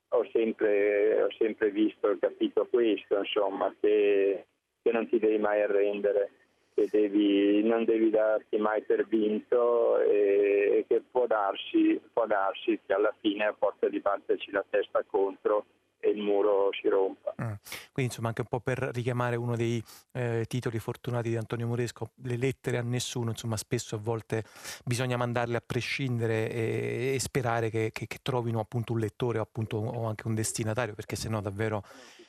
ho 0.09 0.27
sempre, 0.33 1.23
ho 1.23 1.31
sempre 1.37 1.71
visto 1.71 2.11
e 2.11 2.19
capito 2.19 2.67
questo, 2.71 3.19
insomma, 3.19 3.75
che, 3.81 4.47
che 4.83 4.93
non 4.93 5.07
ti 5.09 5.19
devi 5.19 5.39
mai 5.39 5.61
arrendere 5.61 6.31
che 6.75 6.89
devi, 6.91 7.63
non 7.63 7.85
devi 7.85 8.11
darti 8.11 8.57
mai 8.59 8.83
per 8.83 9.07
vinto 9.07 9.99
e, 10.01 10.85
che 10.89 11.03
può 11.11 11.27
darsi, 11.27 12.01
può 12.13 12.27
darsi 12.27 12.79
che 12.85 12.93
alla 12.93 13.15
fine 13.21 13.47
a 13.47 13.55
forza 13.59 13.89
di 13.89 14.01
batterci 14.01 14.51
la 14.51 14.65
testa 14.69 15.05
contro 15.07 15.67
e 16.05 16.11
il 16.11 16.21
muro 16.21 16.71
si 16.73 16.89
rompa. 16.89 17.33
Mm. 17.41 17.53
Quindi 17.93 18.11
insomma 18.11 18.29
anche 18.29 18.41
un 18.41 18.49
po' 18.49 18.59
per 18.59 18.91
richiamare 18.93 19.37
uno 19.37 19.55
dei 19.55 19.83
eh, 20.13 20.45
titoli 20.49 20.81
fortunati 20.81 21.29
di 21.29 21.37
Antonio 21.37 21.69
Moresco, 21.69 22.11
le 22.25 22.37
lettere 22.37 22.79
a 22.79 22.83
nessuno, 22.83 23.31
insomma 23.31 23.57
spesso 23.57 23.95
a 23.95 23.99
volte 23.99 24.43
bisogna 24.85 25.17
mandarle 25.17 25.59
a 25.59 25.63
prescindere 25.65 26.51
e, 26.51 27.13
e 27.15 27.21
sperare 27.21 27.71
che, 27.71 27.91
che, 27.93 28.07
che, 28.09 28.19
trovino 28.23 28.59
appunto 28.59 28.95
un 28.95 28.99
lettore 28.99 29.39
o, 29.39 29.43
appunto, 29.43 29.77
o 29.77 30.07
anche 30.07 30.27
un 30.27 30.35
destinatario 30.35 30.95
perché 30.95 31.15
sennò 31.15 31.41
davvero 31.41 31.71
non 31.75 32.22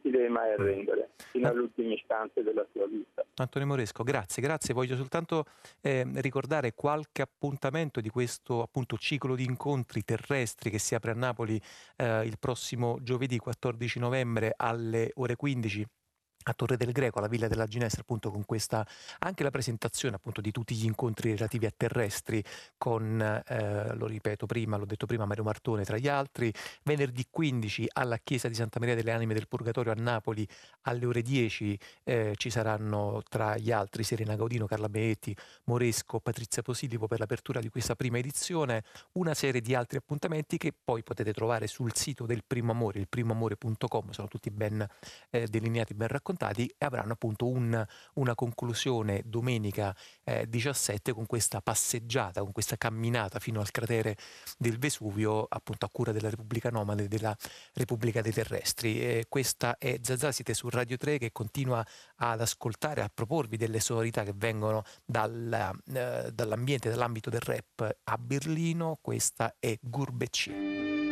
ti 0.00 0.10
devi 0.10 0.28
mai 0.28 0.52
arrendere 0.52 1.10
fino 1.30 1.48
all'ultimo 1.48 1.92
istante 1.92 2.42
della 2.42 2.66
tua 2.72 2.86
vita. 2.86 3.24
Antonio 3.36 3.68
Moresco, 3.68 4.02
grazie, 4.02 4.42
grazie. 4.42 4.74
Voglio 4.74 4.96
soltanto 4.96 5.44
eh, 5.80 6.04
ricordare 6.16 6.74
qualche 6.74 7.22
appuntamento 7.22 8.00
di 8.00 8.08
questo 8.08 8.62
appunto 8.62 8.96
ciclo 8.96 9.34
di 9.34 9.44
incontri 9.44 10.02
terrestri 10.02 10.70
che 10.70 10.78
si 10.78 10.94
apre 10.94 11.12
a 11.12 11.14
Napoli 11.14 11.60
eh, 11.96 12.24
il 12.24 12.38
prossimo 12.38 12.98
giovedì 13.02 13.38
14 13.38 13.98
novembre 13.98 14.54
alle 14.56 15.10
ore 15.14 15.36
15 15.36 15.86
a 16.44 16.54
Torre 16.54 16.76
del 16.76 16.92
Greco, 16.92 17.18
alla 17.18 17.28
Villa 17.28 17.48
della 17.48 17.66
Ginestra, 17.66 18.00
appunto 18.00 18.30
con 18.30 18.44
questa 18.44 18.86
anche 19.20 19.42
la 19.42 19.50
presentazione 19.50 20.16
appunto 20.16 20.40
di 20.40 20.50
tutti 20.50 20.74
gli 20.74 20.84
incontri 20.84 21.32
relativi 21.32 21.66
a 21.66 21.72
terrestri 21.76 22.42
con, 22.76 23.20
eh, 23.20 23.94
lo 23.94 24.06
ripeto 24.06 24.46
prima, 24.46 24.76
l'ho 24.76 24.86
detto 24.86 25.06
prima, 25.06 25.26
Mario 25.26 25.44
Martone 25.44 25.84
tra 25.84 25.98
gli 25.98 26.08
altri, 26.08 26.52
venerdì 26.84 27.26
15 27.28 27.88
alla 27.92 28.18
Chiesa 28.18 28.48
di 28.48 28.54
Santa 28.54 28.78
Maria 28.78 28.94
delle 28.94 29.12
Anime 29.12 29.34
del 29.34 29.48
Purgatorio 29.48 29.92
a 29.92 29.94
Napoli 29.96 30.46
alle 30.82 31.06
ore 31.06 31.22
10 31.22 31.78
eh, 32.04 32.32
ci 32.36 32.50
saranno 32.50 33.22
tra 33.28 33.56
gli 33.56 33.70
altri 33.70 34.02
Serena 34.02 34.36
Gaudino, 34.36 34.66
Carla 34.66 34.88
Benetti, 34.88 35.36
Moresco, 35.64 36.20
Patrizia 36.20 36.62
Positivo 36.62 37.06
per 37.06 37.18
l'apertura 37.18 37.60
di 37.60 37.68
questa 37.68 37.94
prima 37.94 38.18
edizione, 38.18 38.84
una 39.12 39.34
serie 39.34 39.60
di 39.60 39.74
altri 39.74 39.98
appuntamenti 39.98 40.56
che 40.56 40.72
poi 40.72 41.02
potete 41.02 41.32
trovare 41.32 41.66
sul 41.66 41.94
sito 41.94 42.24
del 42.24 42.42
Primo 42.46 42.72
Amore, 42.72 43.00
il 43.00 43.08
primoamore.com, 43.08 44.10
sono 44.10 44.28
tutti 44.28 44.50
ben 44.50 44.86
eh, 45.30 45.46
delineati, 45.46 45.94
ben 45.94 46.08
raccontati 46.08 46.27
raccontati 46.28 46.72
e 46.76 46.84
avranno 46.84 47.12
appunto 47.12 47.48
un, 47.48 47.84
una 48.14 48.34
conclusione 48.34 49.22
domenica 49.24 49.94
eh, 50.24 50.46
17 50.48 51.12
con 51.12 51.26
questa 51.26 51.60
passeggiata, 51.60 52.42
con 52.42 52.52
questa 52.52 52.76
camminata 52.76 53.38
fino 53.38 53.60
al 53.60 53.70
cratere 53.70 54.16
del 54.58 54.78
Vesuvio 54.78 55.46
appunto 55.48 55.86
a 55.86 55.88
cura 55.90 56.12
della 56.12 56.28
Repubblica 56.28 56.70
Nomade 56.70 57.08
della 57.08 57.34
Repubblica 57.72 58.20
dei 58.20 58.32
Terrestri. 58.32 59.00
E 59.00 59.26
questa 59.28 59.78
è 59.78 59.98
Zazà, 60.02 60.32
siete 60.32 60.52
su 60.54 60.68
Radio 60.68 60.96
3 60.96 61.18
che 61.18 61.32
continua 61.32 61.84
ad 62.16 62.40
ascoltare, 62.40 63.02
a 63.02 63.10
proporvi 63.12 63.56
delle 63.56 63.80
sonorità 63.80 64.22
che 64.24 64.32
vengono 64.34 64.82
dal, 65.04 65.80
eh, 65.92 66.30
dall'ambiente, 66.32 66.90
dall'ambito 66.90 67.30
del 67.30 67.40
rap 67.40 67.96
a 68.04 68.18
Berlino, 68.18 68.98
questa 69.00 69.56
è 69.58 69.76
Gurbecci. 69.80 71.07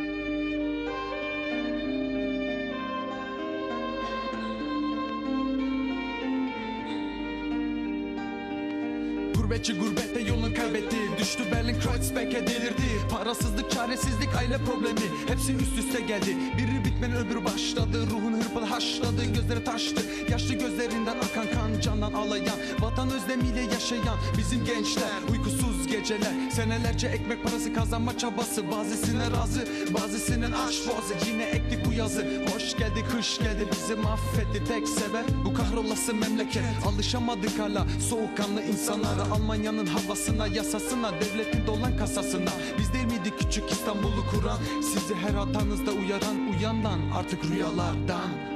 Gurbetçi 9.46 9.72
gurbette 9.78 10.20
yolun 10.20 10.54
kaybettiği 10.54 10.95
Düştü 11.26 11.44
Berlin 11.52 11.80
Kreuzberg'e 11.80 12.46
delirdi. 12.46 12.88
Parasızlık, 13.10 13.70
çaresizlik, 13.70 14.36
aile 14.38 14.58
problemi. 14.58 15.06
Hepsi 15.26 15.56
üst 15.56 15.78
üste 15.78 16.00
geldi. 16.00 16.36
Biri 16.58 16.84
bitmeden 16.84 17.16
öbürü 17.16 17.44
başladı. 17.44 18.06
Ruhun 18.10 18.40
hırpalı 18.40 18.64
haşladı. 18.64 19.24
Gözleri 19.34 19.64
taştı. 19.64 20.02
Yaşlı 20.30 20.54
gözlerinden 20.54 21.16
akan 21.16 21.46
kan 21.54 21.80
Candan 21.80 22.12
ağlayan 22.12 22.56
Vatan 22.78 23.10
özlemiyle 23.10 23.60
yaşayan 23.60 24.18
Bizim 24.38 24.64
gençler. 24.64 25.10
Uykusuz 25.32 25.86
geceler. 25.86 26.50
Senelerce 26.50 27.06
ekmek 27.06 27.44
parası 27.44 27.72
kazanma 27.72 28.18
çabası. 28.18 28.70
Bazısına 28.70 29.30
razı 29.30 29.68
Bazısının 29.94 30.52
aç 30.52 30.74
boğazı. 30.88 31.14
Yine 31.30 31.42
ektik 31.42 31.86
bu 31.86 31.92
yazı. 31.92 32.26
Hoş 32.54 32.76
geldi 32.76 33.04
kış 33.12 33.38
geldi. 33.38 33.66
Bizi 33.72 33.94
mahvetti. 33.94 34.64
Tek 34.68 34.88
sebep 34.88 35.26
Bu 35.44 35.54
kahrolası 35.54 36.14
memleket. 36.14 36.64
Alışamadık 36.86 37.58
hala 37.58 37.86
Soğukkanlı 38.10 38.62
insanlara. 38.62 39.22
Almanya'nın 39.32 39.86
havasına, 39.86 40.46
yasasına, 40.46 41.15
devletin 41.20 41.66
dolan 41.66 41.96
kasasına. 41.96 42.50
Biz 42.78 42.92
değil 42.92 43.04
miydik 43.04 43.38
küçük 43.38 43.70
İstanbul'u 43.70 44.26
kuran? 44.30 44.58
Sizi 44.82 45.14
her 45.14 45.34
hatanızda 45.34 45.90
uyaran 45.90 46.36
uyandan 46.52 47.00
artık 47.14 47.44
rüyalardan 47.44 48.55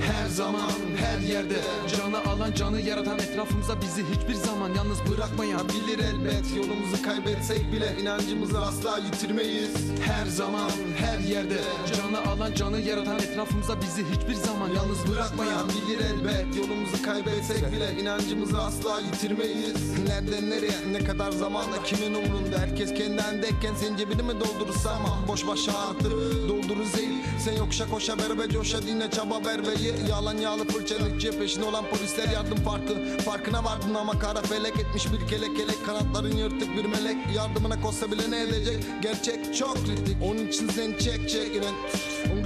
her 0.00 0.28
zaman 0.28 0.70
her 0.96 1.18
yerde 1.28 1.60
Canı 1.96 2.24
alan 2.24 2.52
canı 2.52 2.80
yaratan 2.80 3.18
etrafımıza 3.18 3.80
bizi 3.80 4.04
hiçbir 4.04 4.34
zaman 4.34 4.74
yalnız 4.74 4.98
bırakmayan 5.10 5.68
Bilir 5.68 5.98
elbet. 5.98 6.56
Yolumuzu 6.56 7.02
kaybetsek 7.02 7.72
bile 7.72 7.96
inancımızı 8.02 8.60
asla 8.60 8.98
yitirmeyiz. 8.98 9.74
Her 10.04 10.26
zaman 10.26 10.70
her 10.98 11.18
yerde 11.18 11.58
Canı 11.96 12.30
alan 12.30 12.54
canı 12.54 12.80
yaratan 12.80 13.18
etrafımıza 13.18 13.80
bizi 13.80 14.04
hiçbir 14.04 14.34
zaman 14.34 14.68
yalnız 14.68 15.12
bırakmayan 15.12 15.68
Bilir 15.68 16.00
elbet. 16.00 16.56
Yolumuzu 16.56 17.02
kaybetsek 17.02 17.72
bile 17.72 18.00
inancımızı 18.00 18.58
asla 18.58 19.00
yitirmeyiz. 19.00 19.98
Nereden 20.08 20.50
nereye 20.50 20.78
ne 20.92 21.04
kadar 21.04 21.30
zamanda 21.32 21.82
kimin 21.84 22.14
umrunda 22.14 22.58
Herkes 22.58 22.94
kendi 22.94 23.22
andeyken 23.22 23.74
senin 23.74 23.96
cebini 23.96 24.22
mi 24.22 24.32
doldurur? 24.40 24.74
Ama 24.88 25.28
Boş 25.28 25.46
başa 25.46 25.72
artır 25.78 26.10
doldurur 26.48 26.84
zehir 26.84 27.08
Sen 27.38 27.52
yokuşa 27.52 27.90
koşa 27.90 28.18
berbe 28.18 28.48
coşa 28.48 28.82
dinle 28.82 29.10
çaba 29.10 29.44
berbeyi 29.68 30.10
Yalan 30.10 30.36
yağlı 30.36 30.64
fırçalıkçı 30.64 31.38
peşin 31.38 31.62
olan 31.62 31.84
polisler 31.90 32.28
yardım 32.28 32.58
farkı. 32.58 33.18
Farkına 33.24 33.64
vardın 33.64 33.94
ama 33.94 34.18
kara 34.18 34.42
felek 34.42 34.76
etmiş 34.80 35.12
bir 35.12 35.28
kelek 35.28 35.56
kelek. 35.56 35.86
Kanatların 35.86 36.36
yırtık 36.36 36.76
bir 36.76 36.84
melek. 36.84 37.16
Yardımına 37.36 37.80
kosta 37.80 38.12
bile 38.12 38.30
ne 38.30 38.42
edecek? 38.42 38.84
Gerçek 39.02 39.56
çok 39.56 39.74
kritik. 39.74 40.16
Onun 40.22 40.46
için 40.46 40.68
sen 40.68 40.92
çek 40.98 41.28
çek 41.30 41.56
inan 41.56 41.74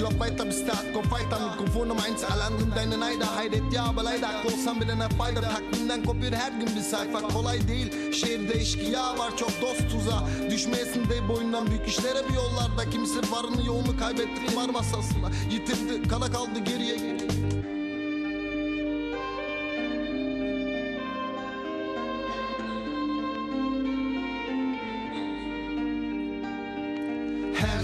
glaub 0.02 0.12
weiter 0.12 0.46
bis 0.46 0.66
der 0.66 0.74
Hardcore 0.74 1.02
Fighter. 1.02 1.40
Mikrofon 1.40 1.90
um 1.90 1.98
eins 2.06 2.24
Alarm 2.24 2.54
deine 2.76 3.00
Neider 3.00 3.26
Hayret 3.26 3.72
ya 3.72 3.84
aber 3.84 4.04
leider 4.04 4.44
Olsan 4.44 4.80
bile 4.80 4.98
ne 4.98 5.08
fayda? 5.08 5.40
Takvimden 5.40 6.04
kopuyor 6.04 6.32
her 6.32 6.52
gün 6.52 6.76
bir 6.76 6.80
sayfa. 6.80 7.20
Kolay 7.28 7.68
değil. 7.68 8.12
Şehirde 8.12 8.60
eşkıya 8.60 9.18
var. 9.18 9.36
Çok 9.36 9.50
dost 9.62 9.90
tuza. 9.90 10.28
Düşmeyesin 10.50 11.04
de 11.10 11.28
boyundan 11.28 11.66
büyük 11.66 11.88
işlere 11.88 12.28
bir 12.28 12.34
yollarda. 12.34 12.90
Kimisi 12.90 13.32
varını 13.32 13.66
yoğunu 13.66 13.98
kaybetti 13.98 14.46
kumar 14.46 14.68
masasında 14.68 15.30
Yitirdi. 15.50 16.08
Kala 16.08 16.32
kaldı 16.32 16.58
geriye 16.64 16.96
thank 17.18 17.52
you 17.52 17.61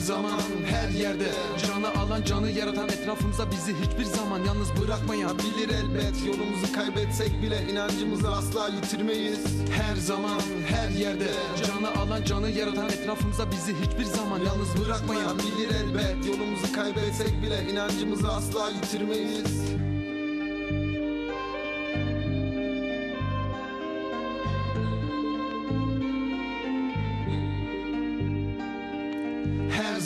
zaman 0.08 0.40
her 0.66 0.88
yerde. 0.88 1.28
Canı 1.66 2.00
alan 2.00 2.22
canı 2.22 2.50
yaratan 2.50 2.88
etrafımıza 2.88 3.50
bizi 3.50 3.74
hiçbir 3.74 4.04
zaman 4.04 4.44
yalnız 4.44 4.68
bırakmayan 4.82 5.38
Bilir 5.38 5.68
elbet. 5.68 6.26
Yolumuzu 6.26 6.72
kaybetsek 6.72 7.42
bile 7.42 7.72
inancımızı 7.72 8.30
asla 8.30 8.68
yitirmeyiz. 8.68 9.44
Her 9.70 9.96
zaman 9.96 10.40
her 10.68 10.88
yerde. 10.88 11.28
Canı 11.66 12.00
alan 12.00 12.24
canı 12.24 12.50
yaratan 12.50 12.88
etrafımıza 12.88 13.50
bizi 13.50 13.74
hiçbir 13.74 14.04
zaman 14.04 14.40
yalnız 14.40 14.86
bırakmayan 14.86 15.38
Bilir 15.38 15.68
elbet. 15.74 16.26
Yolumuzu 16.26 16.72
kaybetsek 16.72 17.42
bile 17.42 17.72
inancımızı 17.72 18.28
asla 18.28 18.70
yitirmeyiz 18.70 19.87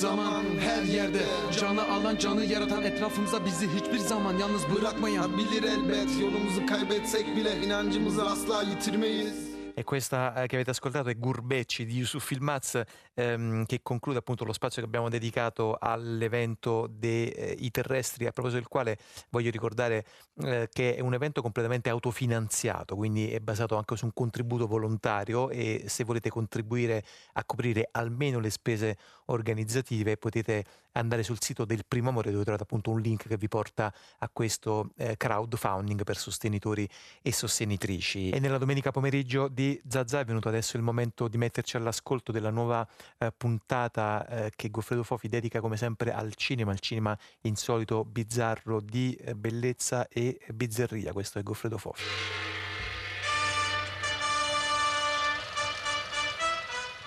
zaman 0.02 0.44
her 0.60 0.82
yerde 0.82 1.22
Canı 1.60 1.92
alan 1.92 2.16
canı 2.16 2.44
yaratan 2.44 2.82
etrafımıza 2.82 3.44
bizi 3.44 3.68
hiçbir 3.68 3.98
zaman 3.98 4.38
yalnız 4.38 4.62
bırakmayan. 4.76 5.38
Bilir 5.38 5.62
elbet 5.62 6.20
yolumuzu 6.20 6.66
kaybetsek 6.66 7.36
bile 7.36 7.60
inancımızı 7.66 8.24
asla 8.24 8.62
yitirmeyiz. 8.62 9.52
E 9.74 9.84
questa 9.84 10.34
eh, 10.34 10.46
che 10.46 10.56
avete 10.56 10.70
ascoltato 10.70 11.08
è 11.08 11.16
Gurbecci 11.16 11.86
di 11.86 11.96
Yusuf 11.96 12.26
Filmaz 12.26 12.82
ehm, 13.14 13.64
che 13.64 13.80
conclude 13.82 14.18
appunto 14.18 14.44
lo 14.44 14.52
spazio 14.52 14.82
che 14.82 14.86
abbiamo 14.86 15.08
dedicato 15.08 15.78
all'evento 15.80 16.86
dei 16.90 17.30
eh, 17.30 17.70
terrestri, 17.70 18.26
a 18.26 18.32
proposito 18.32 18.60
del 18.60 18.68
quale 18.68 18.98
voglio 19.30 19.50
ricordare 19.50 20.04
eh, 20.42 20.68
che 20.70 20.96
è 20.96 21.00
un 21.00 21.14
evento 21.14 21.40
completamente 21.40 21.88
autofinanziato, 21.88 22.96
quindi 22.96 23.30
è 23.30 23.40
basato 23.40 23.76
anche 23.76 23.96
su 23.96 24.04
un 24.04 24.12
contributo 24.12 24.66
volontario 24.66 25.48
e 25.48 25.84
se 25.86 26.04
volete 26.04 26.28
contribuire 26.28 27.02
a 27.34 27.44
coprire 27.44 27.88
almeno 27.92 28.40
le 28.40 28.50
spese 28.50 28.98
organizzative, 29.26 30.16
potete 30.16 30.64
andare 30.92 31.22
sul 31.22 31.40
sito 31.40 31.64
del 31.64 31.84
Primo 31.86 32.10
Amore 32.10 32.30
dove 32.30 32.42
trovate 32.42 32.64
appunto 32.64 32.90
un 32.90 33.00
link 33.00 33.26
che 33.26 33.36
vi 33.36 33.48
porta 33.48 33.92
a 34.18 34.28
questo 34.32 34.90
eh, 34.96 35.16
crowdfunding 35.16 36.04
per 36.04 36.16
sostenitori 36.16 36.88
e 37.22 37.32
sostenitrici. 37.32 38.30
E 38.30 38.38
nella 38.40 38.58
domenica 38.58 38.90
pomeriggio 38.90 39.48
di 39.48 39.80
Zazza 39.88 40.20
è 40.20 40.24
venuto 40.24 40.48
adesso 40.48 40.76
il 40.76 40.82
momento 40.82 41.28
di 41.28 41.38
metterci 41.38 41.76
all'ascolto 41.76 42.32
della 42.32 42.50
nuova 42.50 42.86
eh, 43.18 43.32
puntata 43.36 44.26
eh, 44.26 44.52
che 44.54 44.70
Goffredo 44.70 45.02
Fofi 45.02 45.28
dedica 45.28 45.60
come 45.60 45.76
sempre 45.76 46.12
al 46.12 46.34
cinema, 46.34 46.72
al 46.72 46.80
cinema 46.80 47.16
insolito, 47.42 48.04
bizzarro, 48.04 48.80
di 48.80 49.14
eh, 49.14 49.34
bellezza 49.34 50.08
e 50.08 50.38
bizzarria. 50.52 51.12
Questo 51.12 51.38
è 51.38 51.42
Goffredo 51.42 51.78
Fofi. 51.78 52.02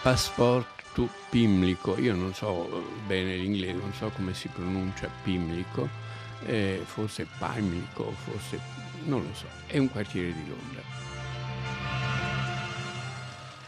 Passport 0.01 0.74
to 0.95 1.07
Pimlico, 1.29 1.99
io 1.99 2.15
non 2.15 2.33
so 2.33 2.83
bene 3.05 3.35
l'inglese, 3.35 3.73
non 3.73 3.93
so 3.93 4.09
come 4.11 4.33
si 4.33 4.47
pronuncia 4.47 5.11
Pimlico, 5.23 5.89
eh, 6.45 6.79
forse 6.85 7.27
Pimlico, 7.37 8.11
forse 8.11 8.61
non 9.03 9.23
lo 9.23 9.33
so, 9.33 9.45
è 9.67 9.77
un 9.77 9.91
quartiere 9.91 10.31
di 10.31 10.47
Londra. 10.47 10.81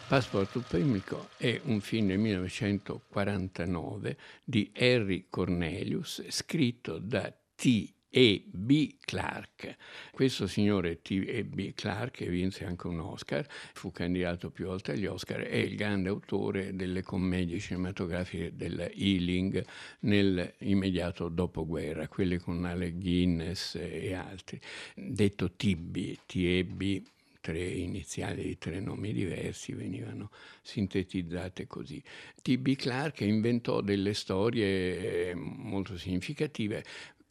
Passport 0.08 0.54
to 0.54 0.64
Pimlico 0.66 1.28
è 1.36 1.60
un 1.66 1.82
film 1.82 2.08
del 2.08 2.18
1949 2.18 4.18
di 4.46 4.72
Harry 4.74 5.26
Cornelius 5.30 6.24
scritto 6.30 6.98
da 6.98 7.30
T. 7.56 7.97
E. 8.10 8.44
B. 8.48 8.96
Clark. 9.00 9.76
Questo 10.12 10.48
signore 10.48 11.02
T. 11.02 11.24
E. 11.28 11.44
B. 11.44 11.74
Clark, 11.74 12.26
vinse 12.26 12.66
anche 12.66 12.88
un 12.88 13.00
Oscar, 13.00 13.46
fu 13.74 13.92
candidato 13.92 14.50
più 14.50 14.66
volte 14.66 14.94
agli 14.94 15.06
Oscar, 15.06 15.42
è 15.42 15.58
il 15.58 15.76
grande 15.76 16.10
autore 16.10 16.76
delle 16.76 17.04
commedie 17.04 17.60
cinematografiche 17.60 18.56
del 18.56 18.92
Ealing 18.96 19.64
nell'immediato 20.02 21.30
dopoguerra, 21.30 22.08
quelle 22.08 22.40
con 22.40 22.64
Alec 22.66 22.98
Guinness 22.98 23.76
e 23.76 24.14
altri. 24.14 24.60
Detto 24.96 25.52
TB, 25.52 26.18
T.E.B., 26.26 27.02
tre 27.48 27.64
iniziali 27.64 28.44
di 28.44 28.58
tre 28.58 28.82
nomi 28.82 29.14
diversi 29.14 29.72
venivano 29.72 30.32
sintetizzate 30.62 31.66
così. 31.66 32.04
T.B. 32.42 32.76
Clark 32.76 33.22
inventò 33.22 33.80
delle 33.80 34.14
storie 34.14 35.30
eh, 35.30 35.34
molto 35.34 35.98
significative 35.98 36.84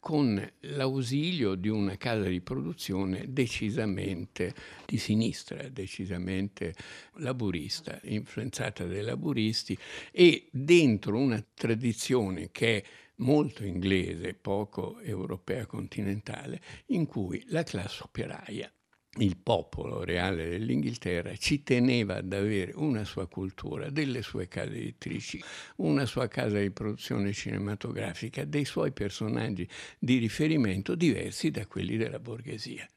con 0.07 0.41
l'ausilio 0.61 1.55
di 1.55 1.67
una 1.67 1.97
casa 1.97 2.29
di 2.29 2.39
produzione 2.39 3.25
decisamente 3.27 4.53
di 4.85 4.97
sinistra, 4.97 5.67
decisamente 5.67 6.73
laburista, 7.15 7.99
influenzata 8.03 8.85
dai 8.85 9.01
laburisti 9.01 9.77
e 10.13 10.47
dentro 10.49 11.17
una 11.17 11.45
tradizione 11.53 12.51
che 12.53 12.77
è 12.77 12.83
molto 13.15 13.65
inglese, 13.65 14.33
poco 14.33 15.01
europea 15.01 15.65
continentale, 15.65 16.61
in 16.85 17.05
cui 17.05 17.43
la 17.47 17.63
classe 17.63 18.03
operaia 18.03 18.71
il 19.19 19.37
popolo 19.37 20.03
reale 20.03 20.47
dell'Inghilterra 20.49 21.35
ci 21.35 21.63
teneva 21.63 22.17
ad 22.17 22.31
avere 22.33 22.73
una 22.75 23.03
sua 23.03 23.27
cultura, 23.27 23.89
delle 23.89 24.21
sue 24.21 24.47
case 24.47 24.75
editrici, 24.75 25.41
una 25.77 26.05
sua 26.05 26.27
casa 26.27 26.59
di 26.59 26.71
produzione 26.71 27.33
cinematografica, 27.33 28.45
dei 28.45 28.65
suoi 28.65 28.91
personaggi 28.91 29.67
di 29.97 30.17
riferimento 30.17 30.95
diversi 30.95 31.51
da 31.51 31.65
quelli 31.65 31.97
della 31.97 32.19
borghesia. 32.19 32.87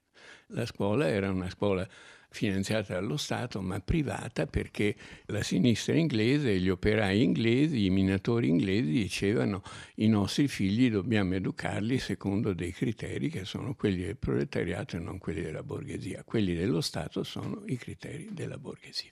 La 0.49 0.67
scuola 0.67 1.09
era 1.09 1.31
una 1.31 1.49
scuola 1.49 1.89
finanziata 2.31 2.95
dallo 2.95 3.17
Stato 3.17 3.61
ma 3.61 3.81
privata 3.81 4.47
perché 4.47 4.95
la 5.27 5.43
sinistra 5.43 5.95
inglese, 5.95 6.59
gli 6.59 6.69
operai 6.69 7.23
inglesi, 7.23 7.85
i 7.85 7.91
minatori 7.91 8.49
inglesi 8.49 8.91
dicevano 8.91 9.63
i 9.97 10.09
nostri 10.09 10.49
figli 10.49 10.91
dobbiamo 10.91 11.35
educarli 11.35 11.99
secondo 11.99 12.53
dei 12.53 12.73
criteri 12.73 13.29
che 13.29 13.45
sono 13.45 13.75
quelli 13.75 14.05
del 14.05 14.17
proletariato 14.17 14.97
e 14.97 15.01
non 15.01 15.19
quelli 15.19 15.43
della 15.43 15.63
borghesia. 15.63 16.23
Quelli 16.25 16.55
dello 16.55 16.81
Stato 16.81 17.25
sono 17.25 17.63
i 17.67 17.77
criteri 17.77 18.29
della 18.31 18.59
borghesia. 18.59 19.11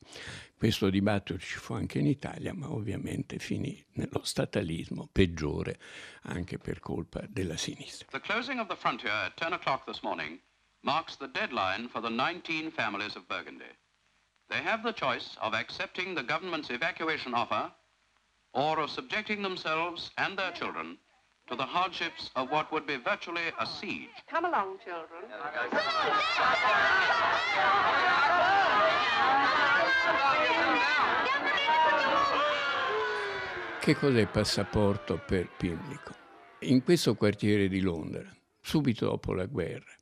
Questo 0.57 0.89
dibattito 0.89 1.39
ci 1.39 1.59
fu 1.59 1.75
anche 1.75 1.99
in 1.99 2.07
Italia, 2.07 2.55
ma 2.55 2.71
ovviamente 2.71 3.39
finì 3.39 3.85
nello 3.95 4.23
statalismo 4.23 5.09
peggiore 5.11 5.79
anche 6.23 6.59
per 6.59 6.81
colpa 6.81 7.25
della 7.29 7.57
sinistra. 7.57 8.07
The 8.11 8.21
closing 8.21 8.61
of 8.61 8.69
the 8.69 8.77
frontier 8.77 9.13
at 9.13 9.35
10 9.37 9.55
o'clock 9.55 9.85
this 9.85 10.01
morning 10.03 10.41
marks 10.83 11.17
the 11.17 11.29
deadline 11.29 11.89
for 11.89 12.01
the 12.01 12.11
19 12.11 12.71
families 12.71 13.17
of 13.17 13.29
Burgundy. 13.29 13.73
They 14.49 14.63
have 14.63 14.83
the 14.83 14.93
choice 14.93 15.37
of 15.41 15.55
accepting 15.55 16.15
the 16.15 16.23
government's 16.23 16.71
evacuation 16.71 17.35
offer 17.35 17.71
or 18.55 18.81
of 18.81 18.91
subjecting 18.91 19.43
themselves 19.43 20.11
and 20.17 20.39
their 20.39 20.53
children 20.53 20.99
to 21.49 21.57
the 21.57 21.65
hardships 21.65 22.31
of 22.37 22.51
what 22.51 22.71
would 22.73 22.87
be 22.87 22.97
virtually 22.97 23.53
a 23.59 23.67
siege. 23.67 24.11
Come 24.31 24.47
along, 24.47 24.79
children. 24.85 25.23
Che 33.81 33.95
cos'è 33.95 34.21
il 34.21 34.29
passaporto 34.29 35.19
per 35.19 35.49
Pimlico? 35.57 36.13
In 36.61 36.83
questo 36.83 37.15
quartiere 37.15 37.69
di 37.69 37.81
Londra, 37.81 38.23
subito 38.61 39.07
dopo 39.07 39.33
la 39.33 39.47
guerra, 39.47 39.98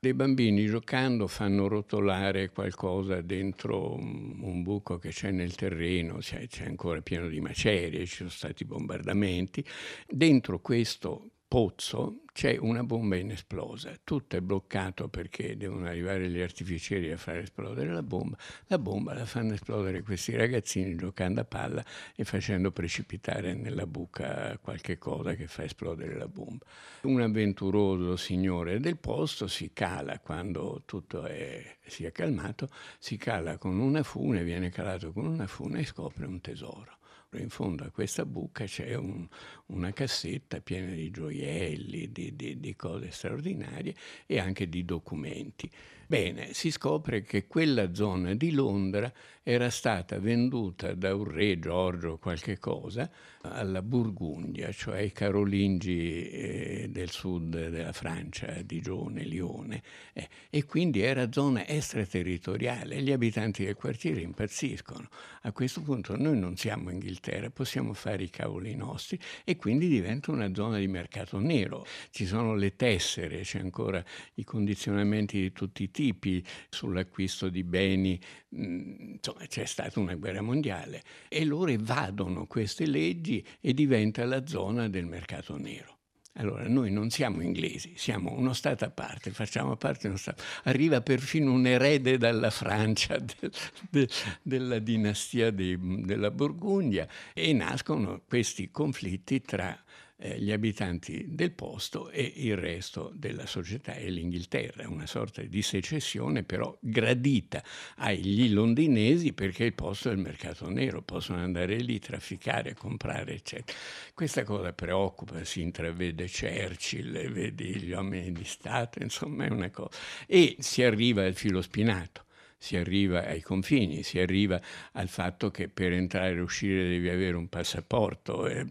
dei 0.00 0.14
bambini 0.14 0.66
giocando 0.66 1.26
fanno 1.26 1.66
rotolare 1.66 2.50
qualcosa 2.50 3.20
dentro 3.20 3.94
un, 3.94 4.62
buco 4.62 4.98
che 4.98 5.08
c'è 5.10 5.30
nel 5.32 5.54
terreno, 5.56 6.18
c'è, 6.18 6.46
c'è 6.46 6.66
ancora 6.66 7.00
pieno 7.00 7.28
di 7.28 7.40
macerie, 7.40 8.06
ci 8.06 8.16
sono 8.16 8.28
stati 8.28 8.64
bombardamenti. 8.64 9.64
Dentro 10.06 10.60
questo 10.60 11.30
pozzo 11.48 12.24
c'è 12.30 12.56
una 12.58 12.84
bomba 12.84 13.16
inesplosa, 13.16 13.98
tutto 14.04 14.36
è 14.36 14.40
bloccato 14.40 15.08
perché 15.08 15.56
devono 15.56 15.86
arrivare 15.86 16.28
gli 16.28 16.40
artificieri 16.40 17.10
a 17.10 17.16
far 17.16 17.38
esplodere 17.38 17.90
la 17.90 18.02
bomba, 18.02 18.36
la 18.66 18.78
bomba 18.78 19.14
la 19.14 19.24
fanno 19.24 19.54
esplodere 19.54 20.02
questi 20.02 20.36
ragazzini 20.36 20.94
giocando 20.94 21.40
a 21.40 21.44
palla 21.44 21.82
e 22.14 22.24
facendo 22.24 22.70
precipitare 22.70 23.54
nella 23.54 23.86
buca 23.86 24.58
qualche 24.58 24.98
cosa 24.98 25.34
che 25.34 25.46
fa 25.46 25.64
esplodere 25.64 26.16
la 26.16 26.28
bomba. 26.28 26.66
Un 27.02 27.22
avventuroso 27.22 28.14
signore 28.16 28.78
del 28.78 28.98
posto 28.98 29.48
si 29.48 29.72
cala 29.72 30.20
quando 30.20 30.82
tutto 30.84 31.24
è, 31.24 31.78
si 31.86 32.04
è 32.04 32.12
calmato, 32.12 32.68
si 32.98 33.16
cala 33.16 33.56
con 33.56 33.78
una 33.80 34.02
fune, 34.02 34.44
viene 34.44 34.68
calato 34.68 35.12
con 35.12 35.26
una 35.26 35.46
fune 35.46 35.80
e 35.80 35.86
scopre 35.86 36.26
un 36.26 36.40
tesoro. 36.40 36.98
In 37.32 37.50
fondo 37.50 37.84
a 37.84 37.90
questa 37.90 38.24
buca 38.24 38.64
c'è 38.64 38.94
un, 38.94 39.28
una 39.68 39.92
cassetta 39.92 40.60
piena 40.60 40.92
di 40.92 41.10
gioielli, 41.10 42.10
di, 42.12 42.34
di, 42.36 42.58
di 42.60 42.76
cose 42.76 43.10
straordinarie 43.10 43.94
e 44.26 44.38
anche 44.38 44.68
di 44.68 44.84
documenti. 44.84 45.70
Bene, 46.06 46.54
si 46.54 46.70
scopre 46.70 47.20
che 47.20 47.46
quella 47.46 47.92
zona 47.92 48.32
di 48.32 48.52
Londra 48.52 49.12
era 49.42 49.68
stata 49.68 50.18
venduta 50.18 50.94
da 50.94 51.14
un 51.14 51.24
re 51.24 51.58
Giorgio 51.58 52.16
qualche 52.16 52.58
cosa 52.58 53.10
alla 53.42 53.82
Burgundia, 53.82 54.72
cioè 54.72 55.00
ai 55.00 55.12
Carolingi 55.12 56.30
eh, 56.30 56.88
del 56.88 57.10
sud 57.10 57.68
della 57.68 57.92
Francia, 57.92 58.62
Digione, 58.62 59.24
Lione, 59.24 59.82
eh, 60.14 60.28
e 60.48 60.64
quindi 60.64 61.00
era 61.00 61.30
zona 61.30 61.66
extraterritoriale. 61.66 63.02
Gli 63.02 63.12
abitanti 63.12 63.66
del 63.66 63.74
quartiere 63.74 64.22
impazziscono. 64.22 65.08
A 65.42 65.52
questo 65.52 65.82
punto 65.82 66.16
noi 66.16 66.38
non 66.38 66.56
siamo 66.56 66.90
Inghilterra, 66.90 67.50
possiamo 67.50 67.92
fare 67.92 68.22
i 68.22 68.30
cavoli 68.30 68.74
nostri 68.74 69.18
e 69.44 69.56
quindi 69.58 69.88
diventa 69.88 70.30
una 70.30 70.54
zona 70.54 70.78
di 70.78 70.88
mercato 70.88 71.38
nero. 71.38 71.84
Ci 72.10 72.24
sono 72.24 72.54
le 72.54 72.76
tessere, 72.76 73.42
c'è 73.42 73.58
ancora 73.58 74.02
i 74.34 74.44
condizionamenti 74.44 75.38
di 75.38 75.52
tutti 75.52 75.82
i 75.82 75.90
tipi 75.90 76.42
sull'acquisto 76.70 77.50
di 77.50 77.64
beni, 77.64 78.18
mm, 78.56 79.12
insomma 79.16 79.44
c'è 79.46 79.66
stata 79.66 80.00
una 80.00 80.14
guerra 80.14 80.40
mondiale 80.40 81.02
e 81.28 81.44
loro 81.44 81.70
evadono 81.70 82.46
queste 82.46 82.86
leggi 82.86 83.44
e 83.60 83.74
diventa 83.74 84.24
la 84.24 84.46
zona 84.46 84.88
del 84.88 85.04
mercato 85.04 85.58
nero. 85.58 85.97
Allora, 86.38 86.68
noi 86.68 86.92
non 86.92 87.10
siamo 87.10 87.42
inglesi, 87.42 87.94
siamo 87.96 88.32
uno 88.32 88.52
Stato 88.52 88.84
a 88.84 88.90
parte, 88.90 89.32
facciamo 89.32 89.74
parte 89.76 90.02
di 90.02 90.06
uno 90.08 90.16
Stato. 90.16 90.42
Arriva 90.64 91.00
perfino 91.00 91.52
un 91.52 91.66
erede 91.66 92.16
dalla 92.16 92.50
Francia, 92.50 93.18
de, 93.18 93.50
de, 93.90 94.08
della 94.42 94.78
dinastia 94.78 95.50
de, 95.50 95.76
della 95.80 96.30
Borgogna, 96.30 97.08
e 97.34 97.52
nascono 97.52 98.22
questi 98.28 98.70
conflitti 98.70 99.40
tra 99.40 99.76
eh, 100.20 100.38
gli 100.40 100.50
abitanti 100.50 101.26
del 101.28 101.52
posto 101.52 102.10
e 102.10 102.32
il 102.36 102.56
resto 102.56 103.12
della 103.14 103.46
società 103.46 103.94
e 103.94 104.10
l'Inghilterra, 104.10 104.88
una 104.88 105.06
sorta 105.06 105.42
di 105.42 105.62
secessione 105.62 106.42
però 106.42 106.76
gradita 106.80 107.62
agli 107.96 108.52
londinesi 108.52 109.32
perché 109.32 109.64
il 109.64 109.74
posto 109.74 110.10
è 110.10 110.12
il 110.12 110.18
mercato 110.18 110.68
nero, 110.68 111.02
possono 111.02 111.38
andare 111.38 111.76
lì, 111.76 111.98
trafficare, 111.98 112.74
comprare, 112.74 113.34
eccetera. 113.34 113.78
Questa 114.12 114.44
cosa 114.44 114.72
preoccupa, 114.72 115.44
si 115.44 115.60
intravede 115.60 116.28
Churchill, 116.28 117.30
vedi 117.30 117.76
gli 117.76 117.92
uomini 117.92 118.32
di 118.32 118.44
Stato, 118.44 119.00
insomma 119.02 119.44
è 119.44 119.50
una 119.50 119.70
cosa. 119.70 119.96
E 120.26 120.56
si 120.58 120.82
arriva 120.82 121.24
al 121.24 121.34
filo 121.34 121.62
spinato 121.62 122.26
si 122.58 122.76
arriva 122.76 123.24
ai 123.24 123.40
confini, 123.40 124.02
si 124.02 124.18
arriva 124.18 124.60
al 124.92 125.08
fatto 125.08 125.50
che 125.50 125.68
per 125.68 125.92
entrare 125.92 126.34
e 126.34 126.40
uscire 126.40 126.88
devi 126.88 127.08
avere 127.08 127.36
un 127.36 127.48
passaporto, 127.48 128.46
eh, 128.46 128.66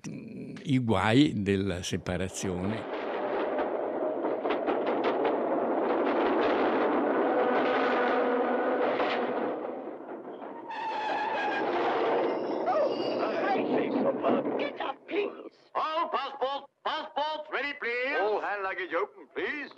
i 0.63 0.77
guai 0.79 1.41
della 1.41 1.81
separazione. 1.81 3.07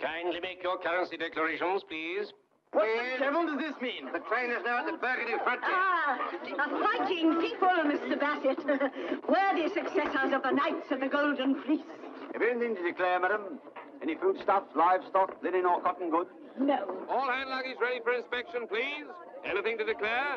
Kindly 0.00 0.40
make 0.40 0.62
your 0.62 0.78
currency 0.78 1.18
declarations, 1.18 1.84
please. 1.84 2.32
What 2.72 2.86
the 2.86 3.24
devil 3.24 3.46
does 3.46 3.58
this 3.58 3.74
mean? 3.82 4.06
The 4.12 4.20
train 4.30 4.50
is 4.50 4.62
now 4.64 4.78
at 4.78 4.86
the 4.86 4.96
Burgundy 4.96 5.34
frontier. 5.42 5.74
Ah, 5.74 6.18
a 6.54 6.98
fighting 6.98 7.40
people, 7.40 7.68
Mr. 7.68 8.14
Bassett. 8.18 8.62
Worthy 9.26 9.68
successors 9.74 10.32
of 10.32 10.42
the 10.42 10.52
Knights 10.52 10.86
of 10.92 11.00
the 11.00 11.08
Golden 11.08 11.60
Fleece. 11.62 11.82
Have 12.32 12.40
you 12.40 12.50
anything 12.50 12.76
to 12.76 12.82
declare, 12.82 13.18
madam? 13.18 13.58
Any 14.02 14.14
foodstuffs, 14.14 14.70
livestock, 14.76 15.42
linen 15.42 15.66
or 15.66 15.82
cotton 15.82 16.10
goods? 16.10 16.30
No. 16.60 17.06
All 17.10 17.28
hand 17.28 17.50
luggage 17.50 17.76
ready 17.80 18.00
for 18.04 18.12
inspection, 18.12 18.68
please. 18.68 19.06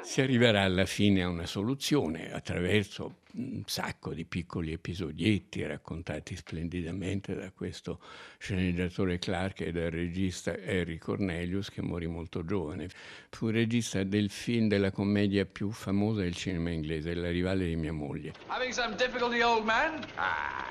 Si 0.01 0.21
arriverà 0.21 0.61
alla 0.61 0.85
fine 0.85 1.23
a 1.23 1.27
una 1.27 1.45
soluzione 1.45 2.31
attraverso 2.33 3.21
un 3.33 3.63
sacco 3.65 4.13
di 4.13 4.25
piccoli 4.25 4.71
episodietti 4.71 5.65
raccontati 5.65 6.35
splendidamente 6.35 7.33
da 7.33 7.51
questo 7.51 7.99
sceneggiatore 8.37 9.19
Clark 9.19 9.61
e 9.61 9.71
dal 9.71 9.89
regista 9.89 10.51
Harry 10.51 10.97
Cornelius 10.97 11.69
che 11.69 11.81
morì 11.81 12.07
molto 12.07 12.45
giovane. 12.45 12.89
Fu 13.29 13.49
regista 13.49 14.03
del 14.03 14.29
film 14.29 14.67
della 14.67 14.91
commedia 14.91 15.45
più 15.45 15.71
famosa 15.71 16.21
del 16.21 16.35
cinema 16.35 16.69
inglese, 16.69 17.13
La 17.15 17.31
rivale 17.31 17.65
di 17.65 17.75
mia 17.75 17.93
moglie. 17.93 18.33
Having 18.47 18.71
some 18.71 18.95
difficulty, 18.95 19.41
old 19.41 19.65
man? 19.65 19.99
Ah, 20.15 20.65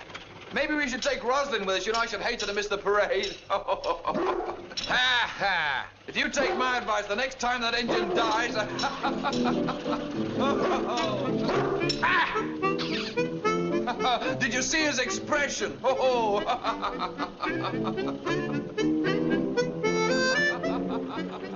maybe 0.54 0.74
we 0.74 0.88
should 0.88 1.02
take 1.02 1.22
Roslyn 1.24 1.64
with 1.66 1.76
us. 1.76 1.86
You 1.86 1.92
know, 1.92 2.00
I 2.00 2.06
should 2.06 2.20
hate 2.20 2.38
to 2.40 2.52
miss 2.52 2.68
the 2.68 2.78
parade. 2.78 3.36
ha 3.50 3.66
ha! 4.88 5.86
If 6.06 6.16
you 6.16 6.28
take 6.28 6.56
my 6.56 6.78
advice, 6.78 7.06
the 7.06 7.16
next 7.16 7.38
time 7.38 7.60
that 7.62 7.74
engine 7.74 8.14
dies. 8.14 8.54
ah! 12.02 12.42
Did 14.38 14.54
you 14.54 14.62
see 14.62 14.82
his 14.82 14.98
expression? 14.98 15.76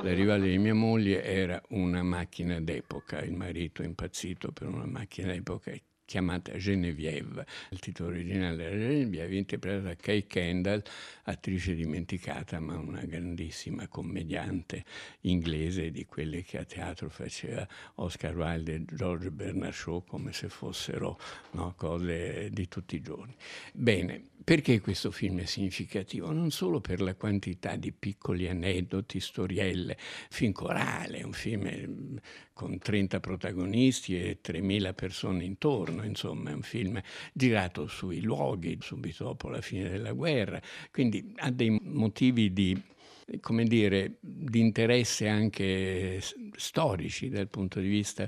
La 0.02 0.12
rivale 0.12 0.48
di 0.48 0.58
mia 0.58 0.74
moglie 0.74 1.22
era 1.22 1.60
una 1.70 2.02
macchina 2.02 2.60
d'epoca, 2.60 3.20
il 3.20 3.32
marito 3.32 3.82
impazzito 3.82 4.52
per 4.52 4.68
una 4.68 4.86
macchina 4.86 5.32
d'epoca 5.32 5.72
chiamata 6.06 6.56
Genevieve. 6.56 7.44
Il 7.70 7.80
titolo 7.80 8.10
originale 8.10 8.64
era 8.64 8.78
Genevieve, 8.78 9.36
interpretata 9.36 9.88
da 9.88 9.96
Kay 9.96 10.26
Kendall, 10.26 10.82
attrice 11.24 11.74
dimenticata 11.74 12.58
ma 12.60 12.78
una 12.78 13.02
grandissima 13.02 13.86
commediante 13.88 14.84
inglese 15.22 15.90
di 15.90 16.06
quelle 16.06 16.42
che 16.42 16.58
a 16.58 16.64
teatro 16.64 17.10
faceva 17.10 17.68
Oscar 17.96 18.34
Wilde 18.34 18.74
e 18.74 18.84
George 18.90 19.30
Bernard 19.30 19.74
Shaw 19.74 20.04
come 20.04 20.32
se 20.32 20.48
fossero 20.48 21.18
no, 21.50 21.74
cose 21.76 22.48
di 22.50 22.68
tutti 22.68 22.96
i 22.96 23.02
giorni. 23.02 23.34
Bene, 23.72 24.22
perché 24.46 24.80
questo 24.80 25.10
film 25.10 25.40
è 25.40 25.44
significativo? 25.44 26.30
Non 26.30 26.52
solo 26.52 26.80
per 26.80 27.00
la 27.00 27.16
quantità 27.16 27.74
di 27.74 27.90
piccoli 27.90 28.48
aneddoti, 28.48 29.18
storielle, 29.18 29.96
film 30.30 30.52
corale, 30.52 31.24
un 31.24 31.32
film 31.32 32.16
con 32.56 32.78
30 32.78 33.20
protagonisti 33.20 34.18
e 34.18 34.38
3.000 34.42 34.94
persone 34.94 35.44
intorno, 35.44 36.02
insomma 36.04 36.52
è 36.52 36.54
un 36.54 36.62
film 36.62 36.98
girato 37.34 37.86
sui 37.86 38.22
luoghi 38.22 38.78
subito 38.80 39.24
dopo 39.24 39.50
la 39.50 39.60
fine 39.60 39.90
della 39.90 40.12
guerra, 40.12 40.58
quindi 40.90 41.34
ha 41.36 41.50
dei 41.50 41.78
motivi 41.82 42.54
di 42.54 42.82
come 43.40 43.64
dire, 43.64 44.16
di 44.20 44.60
interesse 44.60 45.28
anche 45.28 46.18
storici 46.56 47.28
dal 47.28 47.48
punto 47.48 47.78
di 47.78 47.88
vista 47.88 48.26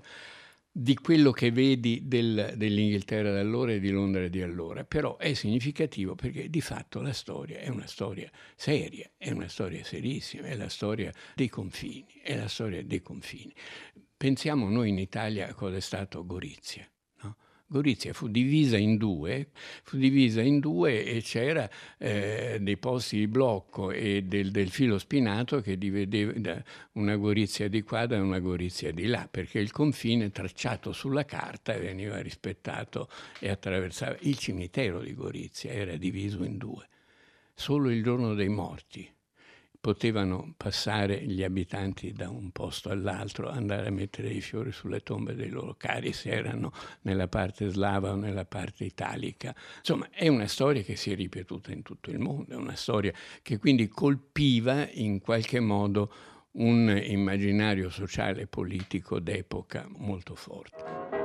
di 0.71 0.95
quello 0.95 1.31
che 1.31 1.51
vedi 1.51 2.03
del, 2.05 2.53
dell'Inghilterra 2.55 3.33
d'allora 3.33 3.73
e 3.73 3.81
di 3.81 3.91
Londra 3.91 4.29
di 4.29 4.43
allora, 4.43 4.85
però 4.85 5.17
è 5.17 5.33
significativo 5.33 6.15
perché 6.15 6.51
di 6.51 6.61
fatto 6.61 7.01
la 7.01 7.15
storia 7.15 7.61
è 7.61 7.69
una 7.69 7.87
storia 7.87 8.31
seria, 8.55 9.09
è 9.17 9.31
una 9.31 9.49
storia 9.49 9.83
serissima, 9.85 10.49
è 10.49 10.55
la 10.55 10.69
storia 10.69 11.11
dei 11.35 11.49
confini, 11.49 12.21
è 12.23 12.37
la 12.37 12.49
storia 12.49 12.85
dei 12.85 13.01
confini. 13.01 13.55
Pensiamo 14.19 14.69
noi 14.69 14.89
in 14.89 14.99
Italia 14.99 15.47
a 15.47 15.55
cosa 15.55 15.77
è 15.77 15.81
stato 15.81 16.27
Gorizia. 16.27 16.85
No? 17.23 17.37
Gorizia 17.69 18.13
fu 18.13 18.27
divisa 18.27 18.77
in 18.77 18.97
due, 18.97 19.51
fu 19.85 19.97
divisa 19.97 20.41
in 20.41 20.59
due 20.59 21.05
e 21.05 21.23
c'era 21.23 21.71
eh, 21.99 22.59
dei 22.61 22.79
posti 22.79 23.17
di 23.17 23.29
blocco 23.29 23.93
e 23.93 24.25
del, 24.25 24.51
del, 24.51 24.71
filo 24.71 24.99
spinato 24.99 25.61
che 25.61 25.79
divideva 25.79 26.61
una 26.95 27.15
Gorizia 27.15 27.69
di 27.69 27.83
qua 27.83 28.07
da 28.07 28.21
una 28.21 28.41
Gorizia 28.41 28.91
di 28.91 29.07
là, 29.07 29.29
perché 29.31 29.61
il 29.61 29.71
confine 29.71 30.33
tracciato 30.33 30.91
sulla 30.93 31.25
carta 31.25 31.79
veniva 31.79 32.21
rispettato 32.21 33.09
e 33.39 33.49
attraversava. 33.49 34.17
Il 34.23 34.37
cimitero 34.37 35.01
di 35.01 35.15
Gorizia 35.15 35.71
era 35.71 35.97
diviso 35.97 36.43
in 36.43 36.57
due. 36.57 36.89
Solo 37.55 37.89
il 37.89 38.03
giorno 38.03 38.35
dei 38.35 38.49
morti 38.49 39.09
potevano 39.81 40.55
passare 40.57 41.23
gli 41.23 41.43
abitanti 41.43 42.13
da 42.13 42.29
un 42.29 42.51
posto 42.51 42.91
all'altro, 42.91 43.49
andare 43.49 43.89
a 43.89 43.91
mettere 43.91 44.29
i 44.29 44.41
fiori 44.41 44.73
sulle 44.73 45.03
tombe 45.03 45.35
dei 45.35 45.51
loro 45.51 45.75
cari, 45.77 46.13
se 46.13 46.31
erano 46.31 46.73
nella 47.03 47.29
parte 47.29 47.69
slava 47.69 48.11
o 48.11 48.17
nella 48.17 48.45
parte 48.45 48.85
italica. 48.85 49.55
Insomma, 49.79 50.09
è 50.11 50.29
una 50.29 50.47
storia 50.47 50.83
che 50.83 50.97
si 50.97 51.13
è 51.13 51.15
ripetuta 51.15 51.73
in 51.73 51.83
tutto 51.83 52.11
il 52.11 52.19
mondo, 52.19 52.55
è 52.55 52.57
una 52.57 52.77
storia 52.77 53.13
che 53.43 53.59
quindi 53.59 53.89
colpiva 53.89 54.89
in 54.91 55.21
qualche 55.21 55.61
modo 55.61 56.13
un 56.53 57.01
immaginario 57.05 57.89
sociale 57.89 58.43
e 58.43 58.47
politico 58.47 59.21
d'epoca 59.21 59.87
molto 59.97 60.35
forte. 60.35 61.18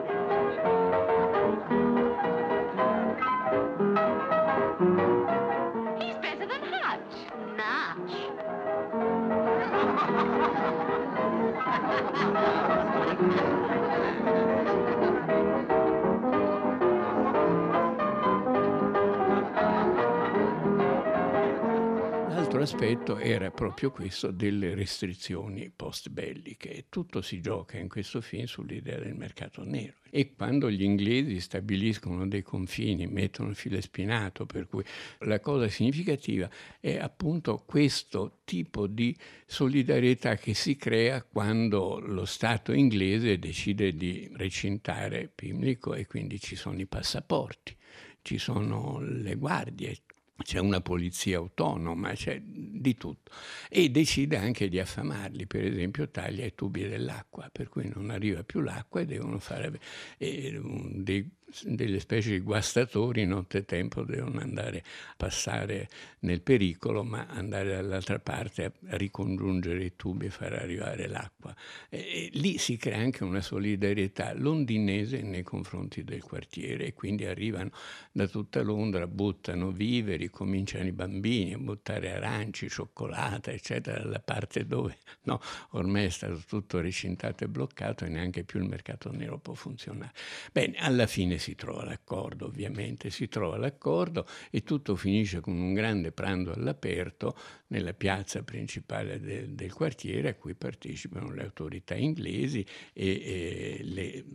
L'altro 22.64 22.78
aspetto 22.78 23.18
era 23.18 23.52
proprio 23.52 23.92
questo 23.92 24.32
delle 24.32 24.74
restrizioni 24.74 25.70
post-belliche 25.70 26.72
e 26.72 26.86
tutto 26.88 27.22
si 27.22 27.42
gioca 27.42 27.78
in 27.78 27.90
questo 27.90 28.22
film 28.22 28.46
sull'idea 28.46 29.00
del 29.00 29.16
mercato 29.16 29.66
nero. 29.66 29.96
E 30.10 30.34
quando 30.34 30.72
gli 30.72 30.82
inglesi 30.82 31.42
stabiliscono 31.42 32.26
dei 32.26 32.42
confini, 32.42 33.06
mettono 33.08 33.50
il 33.50 33.58
filo 33.58 33.82
spinato, 33.82 34.46
per 34.46 34.68
cui 34.68 34.82
la 35.20 35.42
cosa 35.42 35.68
significativa 35.68 36.50
è 36.80 36.96
appunto 36.96 37.66
questo 37.66 38.40
tipo 38.46 38.88
di 38.88 39.14
solidarietà 39.46 40.38
che 40.38 40.54
si 40.54 40.78
crea 40.78 41.22
quando 41.22 42.00
lo 42.00 42.24
Stato 42.24 42.72
inglese 42.72 43.40
decide 43.40 43.94
di 43.94 44.32
recintare 44.36 45.30
Pimlico 45.36 45.96
e 45.96 46.08
quindi 46.08 46.40
ci 46.40 46.56
sono 46.56 46.80
i 46.80 46.86
passaporti, 46.86 47.76
ci 48.22 48.38
sono 48.38 49.02
le 49.02 49.36
guardie, 49.36 49.98
c'è 50.42 50.60
una 50.60 50.82
polizia 50.82 51.38
autonoma, 51.38 52.14
c'è 52.14 52.42
di 52.42 52.96
tutto. 52.96 53.32
E 53.70 53.90
decide 53.90 54.38
anche 54.38 54.70
di 54.70 54.80
affamarli, 54.80 55.46
per 55.48 55.66
esempio 55.66 56.10
taglia 56.10 56.46
i 56.46 56.56
tubi 56.56 56.88
dell'acqua, 56.88 57.50
per 57.52 57.70
cui 57.70 57.90
non 57.94 58.10
arriva 58.10 58.44
più 58.44 58.62
l'acqua 58.62 59.02
e 59.02 59.06
devono 59.06 59.40
fare 59.40 59.80
eh, 60.18 60.60
dei 60.96 61.30
delle 61.64 62.00
specie 62.00 62.32
di 62.32 62.40
guastatori 62.40 63.26
nottetempo 63.26 64.04
devono 64.04 64.40
andare 64.40 64.80
a 64.80 65.14
passare 65.18 65.90
nel 66.20 66.42
pericolo, 66.42 67.04
ma 67.04 67.28
andare 67.28 67.76
dall'altra 67.76 68.20
parte 68.20 68.74
a 68.88 68.98
ricongiungere 68.98 69.84
i 69.84 69.96
tubi 69.96 70.28
e 70.28 70.30
far 70.30 70.54
arrivare 70.54 71.08
l'acqua. 71.08 71.56
E, 71.90 71.98
e 71.98 72.30
lì 72.34 72.58
si 72.58 72.78
crea 72.78 72.98
anche 72.98 73.24
una 73.24 73.42
solidarietà 73.42 74.34
londinese 74.34 75.22
nei 75.22 75.44
confronti 75.44 76.04
del 76.04 76.24
quartiere 76.24 76.88
e 76.88 76.94
quindi 76.94 77.26
arrivano 77.26 77.72
da 78.12 78.28
tutta 78.28 78.62
Londra, 78.62 79.08
buttano 79.08 79.72
viveri, 79.72 80.30
cominciano 80.30 80.88
i 80.88 80.92
bambini 80.92 81.54
a 81.54 81.58
buttare 81.58 82.14
aranci, 82.14 82.70
cioccolata, 82.70 83.52
eccetera, 83.52 84.00
dalla 84.00 84.20
parte 84.20 84.66
dove 84.66 84.98
no, 85.24 85.42
ormai 85.72 86.06
è 86.06 86.10
stato 86.10 86.42
tutto 86.48 86.80
recintato 86.80 87.44
e 87.44 87.48
bloccato 87.48 88.06
e 88.06 88.10
neanche 88.10 88.44
più 88.44 88.60
il 88.60 88.68
mercato 88.68 89.12
nero 89.12 89.38
può 89.38 89.54
funzionare. 89.54 90.14
Bene, 90.52 90.78
alla 90.78 91.08
fine 91.08 91.38
si 91.44 91.56
trova 91.56 91.84
l'accordo, 91.84 92.46
ovviamente, 92.46 93.10
si 93.10 93.28
trova 93.28 93.58
l'accordo 93.58 94.26
e 94.50 94.64
tutto 94.64 94.96
finisce 94.96 95.42
con 95.42 95.60
un 95.60 95.74
grande 95.74 96.14
pranzo 96.14 96.54
all'aperto 96.54 97.36
nella 97.68 97.94
piazza 97.94 98.44
principale 98.44 99.20
del, 99.20 99.50
del 99.50 99.74
quartiere 99.74 100.30
a 100.30 100.36
cui 100.36 100.56
partecipano 100.56 101.34
le 101.34 101.44
autorità 101.44 101.96
inglesi 101.96 102.66
e, 102.94 103.04
e 103.04 103.80
le 103.84 104.26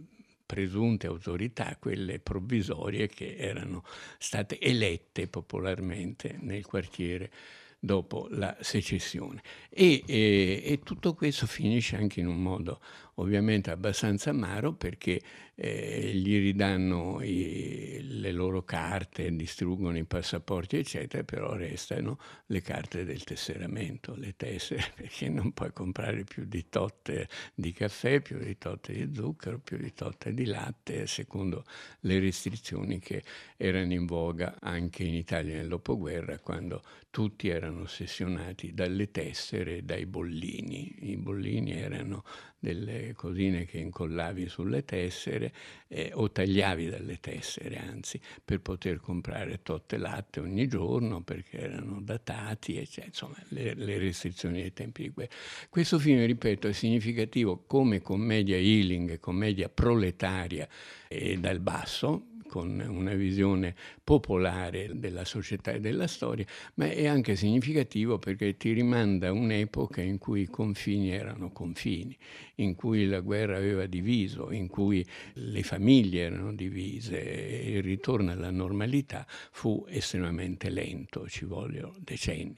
presunte 0.44 1.06
autorità, 1.06 1.76
quelle 1.80 2.18
provvisorie 2.20 3.06
che 3.06 3.36
erano 3.36 3.84
state 4.18 4.58
elette 4.60 5.28
popolarmente 5.28 6.36
nel 6.40 6.66
quartiere 6.66 7.30
dopo 7.78 8.26
la 8.30 8.54
secessione. 8.60 9.42
E, 9.70 10.02
e, 10.06 10.62
e, 10.62 10.80
tutto 10.82 11.14
questo 11.14 11.46
finisce 11.46 11.96
anche 11.96 12.20
in 12.20 12.26
un 12.26 12.42
modo 12.42 12.80
ovviamente 13.18 13.70
abbastanza 13.70 14.30
amaro 14.30 14.72
perché 14.72 15.20
eh, 15.60 16.12
gli 16.14 16.38
ridanno 16.38 17.20
i, 17.20 17.98
le 18.00 18.30
loro 18.30 18.62
carte, 18.62 19.34
distruggono 19.34 19.98
i 19.98 20.04
passaporti, 20.04 20.76
eccetera, 20.76 21.24
però 21.24 21.54
restano 21.54 22.18
le 22.46 22.60
carte 22.60 23.04
del 23.04 23.24
tesseramento, 23.24 24.14
le 24.16 24.34
tessere, 24.36 24.84
perché 24.94 25.28
non 25.28 25.52
puoi 25.52 25.72
comprare 25.72 26.22
più 26.22 26.44
di 26.44 26.68
totte 26.68 27.28
di 27.54 27.72
caffè, 27.72 28.20
più 28.20 28.38
di 28.38 28.56
totte 28.56 28.92
di 28.92 29.12
zucchero, 29.12 29.58
più 29.58 29.78
di 29.78 29.92
totte 29.92 30.32
di 30.32 30.44
latte, 30.44 31.08
secondo 31.08 31.64
le 32.00 32.20
restrizioni 32.20 33.00
che 33.00 33.24
erano 33.56 33.92
in 33.92 34.06
voga 34.06 34.58
anche 34.60 35.02
in 35.02 35.14
Italia 35.14 35.56
nel 35.56 35.68
dopoguerra, 35.68 36.38
quando 36.38 36.82
tutti 37.10 37.48
erano 37.48 37.80
ossessionati 37.80 38.74
dalle 38.74 39.10
tessere 39.10 39.78
e 39.78 39.82
dai 39.82 40.06
bollini. 40.06 41.10
I 41.10 41.16
bollini 41.16 41.72
erano 41.72 42.22
delle 42.58 43.12
cosine 43.14 43.64
che 43.64 43.78
incollavi 43.78 44.48
sulle 44.48 44.84
tessere 44.84 45.52
eh, 45.88 46.10
o 46.14 46.30
tagliavi 46.30 46.88
dalle 46.88 47.18
tessere, 47.20 47.76
anzi, 47.78 48.20
per 48.44 48.60
poter 48.60 49.00
comprare 49.00 49.60
totte 49.62 49.96
latte 49.96 50.40
ogni 50.40 50.66
giorno 50.66 51.22
perché 51.22 51.58
erano 51.58 52.00
datati, 52.00 52.76
eccetera. 52.76 53.06
insomma, 53.06 53.36
le, 53.48 53.74
le 53.74 53.98
restrizioni 53.98 54.60
dei 54.60 54.72
tempi 54.72 55.02
di 55.02 55.08
guerra. 55.10 55.34
Questo 55.68 55.98
film, 55.98 56.24
ripeto, 56.24 56.68
è 56.68 56.72
significativo 56.72 57.64
come 57.66 58.02
commedia 58.02 58.56
healing, 58.56 59.18
commedia 59.20 59.68
proletaria 59.68 60.68
e 61.06 61.38
dal 61.38 61.60
basso, 61.60 62.26
con 62.48 62.84
una 62.84 63.14
visione 63.14 63.74
popolare 64.02 64.90
della 64.94 65.24
società 65.24 65.72
e 65.72 65.80
della 65.80 66.06
storia, 66.08 66.44
ma 66.74 66.90
è 66.90 67.06
anche 67.06 67.36
significativo 67.36 68.18
perché 68.18 68.56
ti 68.56 68.72
rimanda 68.72 69.30
un'epoca 69.30 70.00
in 70.00 70.18
cui 70.18 70.40
i 70.42 70.46
confini 70.48 71.10
erano 71.10 71.52
confini, 71.52 72.16
in 72.56 72.74
cui 72.74 73.06
la 73.06 73.20
guerra 73.20 73.56
aveva 73.56 73.86
diviso, 73.86 74.50
in 74.50 74.66
cui 74.66 75.06
le 75.34 75.62
famiglie 75.62 76.22
erano 76.22 76.52
divise 76.52 77.22
e 77.22 77.76
il 77.76 77.82
ritorno 77.82 78.32
alla 78.32 78.50
normalità 78.50 79.24
fu 79.28 79.84
estremamente 79.88 80.70
lento, 80.70 81.28
ci 81.28 81.44
vogliono 81.44 81.94
decenni. 82.00 82.56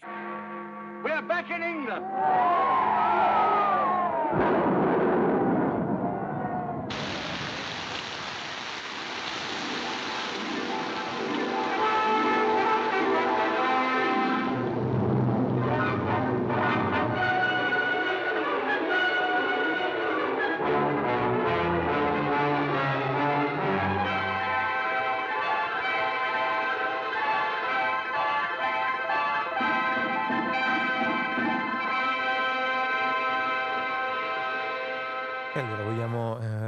We're 1.03 1.23
back 1.23 1.49
in 1.49 1.63
England! 1.63 2.05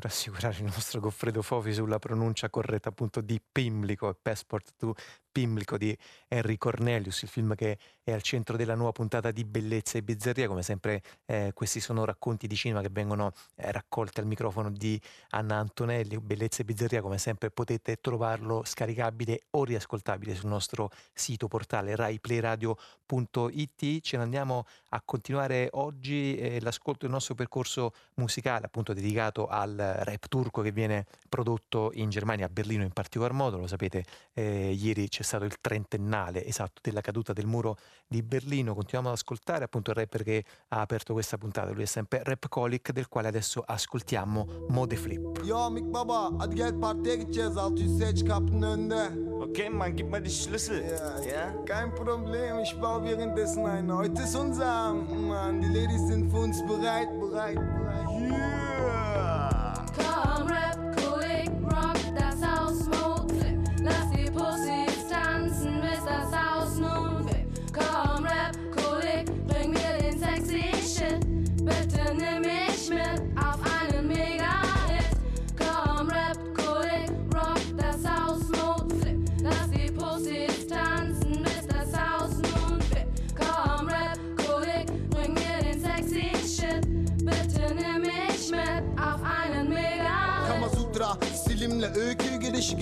Rassicurare 0.03 0.59
il 0.59 0.64
nostro 0.64 1.00
Goffredo 1.00 1.42
Fofi 1.42 1.72
sulla 1.72 1.98
pronuncia 1.98 2.50
corretta 2.50 2.90
appunto 2.90 3.20
di 3.20 3.40
Pimlico 3.40 4.11
e 4.11 4.16
Passport 4.20 4.74
to 4.76 4.94
Pimlico 5.33 5.78
di 5.78 5.97
Henry 6.28 6.59
Cornelius, 6.59 7.22
il 7.22 7.28
film 7.28 7.55
che 7.55 7.78
è 8.05 8.12
al 8.12 8.22
centro 8.22 8.57
della 8.57 8.74
nuova 8.74 8.93
puntata 8.93 9.30
di 9.30 9.45
Bellezza 9.45 9.97
e 9.97 10.03
Bizzarria. 10.03 10.49
Come 10.49 10.62
sempre 10.62 11.03
eh, 11.24 11.53
questi 11.55 11.80
sono 11.80 12.05
racconti 12.05 12.47
di 12.47 12.55
cinema 12.55 12.83
che 12.83 12.89
vengono 12.91 13.33
eh, 13.57 13.72
raccolti 13.72 14.20
al 14.20 14.26
microfono 14.26 14.70
di 14.70 15.01
Anna 15.30 15.57
Antonelli. 15.57 16.18
Bellezza 16.18 16.62
e 16.62 16.64
Bizzarria 16.64 17.01
come 17.01 17.18
sempre 17.18 17.51
potete 17.51 17.97
trovarlo 18.01 18.62
scaricabile 18.64 19.43
o 19.51 19.64
riascoltabile 19.64 20.35
sul 20.35 20.51
nostro 20.51 20.91
sito 21.12 21.49
portale 21.49 21.97
raiplayradio.it. 21.97 24.01
Ce 24.01 24.16
ne 24.16 24.22
andiamo 24.22 24.66
a 24.91 25.03
continuare 25.03 25.68
oggi 25.72 26.37
eh, 26.37 26.61
l'ascolto 26.61 27.07
del 27.07 27.11
nostro 27.11 27.35
percorso 27.35 27.93
musicale 28.14 28.66
appunto 28.66 28.93
dedicato 28.93 29.47
al 29.47 29.76
rap 29.76 30.28
turco 30.28 30.61
che 30.61 30.72
viene 30.72 31.07
prodotto 31.28 31.91
in 31.95 32.11
Germania, 32.11 32.47
a 32.47 32.49
Berlino 32.49 32.83
in 32.83 32.93
particolar 32.93 33.33
modo. 33.33 33.59
Lo 33.59 33.66
sapete, 33.66 34.05
eh, 34.35 34.72
ieri 34.72 35.09
c'è 35.09 35.22
c'è 35.23 35.29
stato 35.29 35.45
il 35.45 35.61
trentennale 35.61 36.45
esatto 36.45 36.81
della 36.83 37.01
caduta 37.01 37.33
del 37.33 37.47
muro 37.47 37.77
di 38.07 38.23
Berlino. 38.23 38.75
Continuiamo 38.75 39.09
ad 39.09 39.14
ascoltare 39.14 39.64
appunto 39.64 39.91
il 39.91 39.97
rapper 39.97 40.23
che 40.23 40.45
ha 40.68 40.81
aperto 40.81 41.12
questa 41.12 41.39
puntata. 41.39 41.70
Lui 41.70 41.85
è 41.85 41.87
sempre 41.87 42.23
Rap 42.23 42.49
Colic, 42.49 42.91
del 42.91 43.09
quale 43.09 43.29
adesso 43.29 43.62
ascoltiamo 43.64 44.66
Mode 44.68 44.97
Flip. 44.97 45.41
Yo 45.45 45.70
Mik 45.70 45.85
Baba, 45.85 46.31
hadi 46.39 46.57
gel 46.57 46.75
partiye 46.75 47.16
gideceğiz 47.16 47.55
600 47.55 48.25
kapının 48.25 48.62
önünde. 48.62 49.33
Okay, 49.43 49.68
man, 49.68 49.97
gib 49.97 50.09
mal 50.09 50.25
die 50.25 50.31
Schlüssel. 50.31 50.83
Ja, 50.83 51.20
ja? 51.25 51.64
Kein 51.66 51.95
Problem, 51.95 52.61
ich 52.61 52.75
baue 52.81 53.03
währenddessen 53.05 53.66
ein. 53.66 53.93
Heute 53.93 54.23
ist 54.23 54.37
unser 54.37 54.95
Mann. 54.95 55.61
Die 55.61 55.68
Ladies 55.68 56.07
sind 56.07 56.31
für 56.31 56.39
uns 56.39 56.62
bereit, 56.66 57.09
bereit, 57.18 57.57
bereit. 57.57 58.09
Yeah! 58.20 59.85
Come 59.97 60.32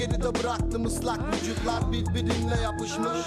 geride 0.01 0.35
bıraktım 0.35 0.85
ıslak 0.85 1.21
vücutlar 1.35 1.93
birbirine 1.93 2.61
yapışmış. 2.63 3.19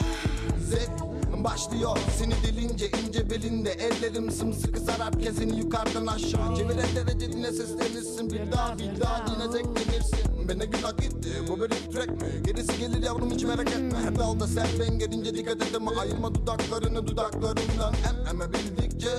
Zevk 0.69 1.13
başlıyor 1.43 1.97
Seni 2.17 2.33
delince 2.43 2.87
ince 2.87 3.29
belinde. 3.29 3.71
Ellerim 3.71 4.31
sımsıkı 4.31 4.79
sarar 4.79 5.19
kezini 5.19 5.59
yukarıdan 5.59 6.07
aşağı. 6.07 6.55
Çeviren 6.55 6.95
derecesine 6.95 7.51
seslenirsin. 7.51 8.31
Bir 8.31 8.51
daha 8.51 8.77
bir 8.79 9.01
daha 9.01 9.25
yine 9.33 9.51
zevklenirsin 9.51 10.47
Bana 10.49 10.65
günah 10.65 10.97
gitti 10.97 11.29
bu 11.49 11.61
bir 11.61 11.69
track 11.69 12.09
mi? 12.09 12.43
Gerisi 12.45 12.79
gelir 12.79 13.03
yavrum 13.03 13.31
hiç 13.31 13.43
merak 13.43 13.67
etme. 13.71 13.99
Her 14.03 14.15
dalda 14.15 14.47
sen 14.47 14.67
ben 14.79 14.99
gelince 14.99 15.35
dikkat 15.35 15.55
et 15.55 15.75
ama 15.75 15.91
Ayırma 16.01 16.35
dudaklarını 16.35 17.07
dudaklarımdan. 17.07 17.93
Em 17.93 18.27
eme 18.35 18.45
bildikçe 18.53 19.09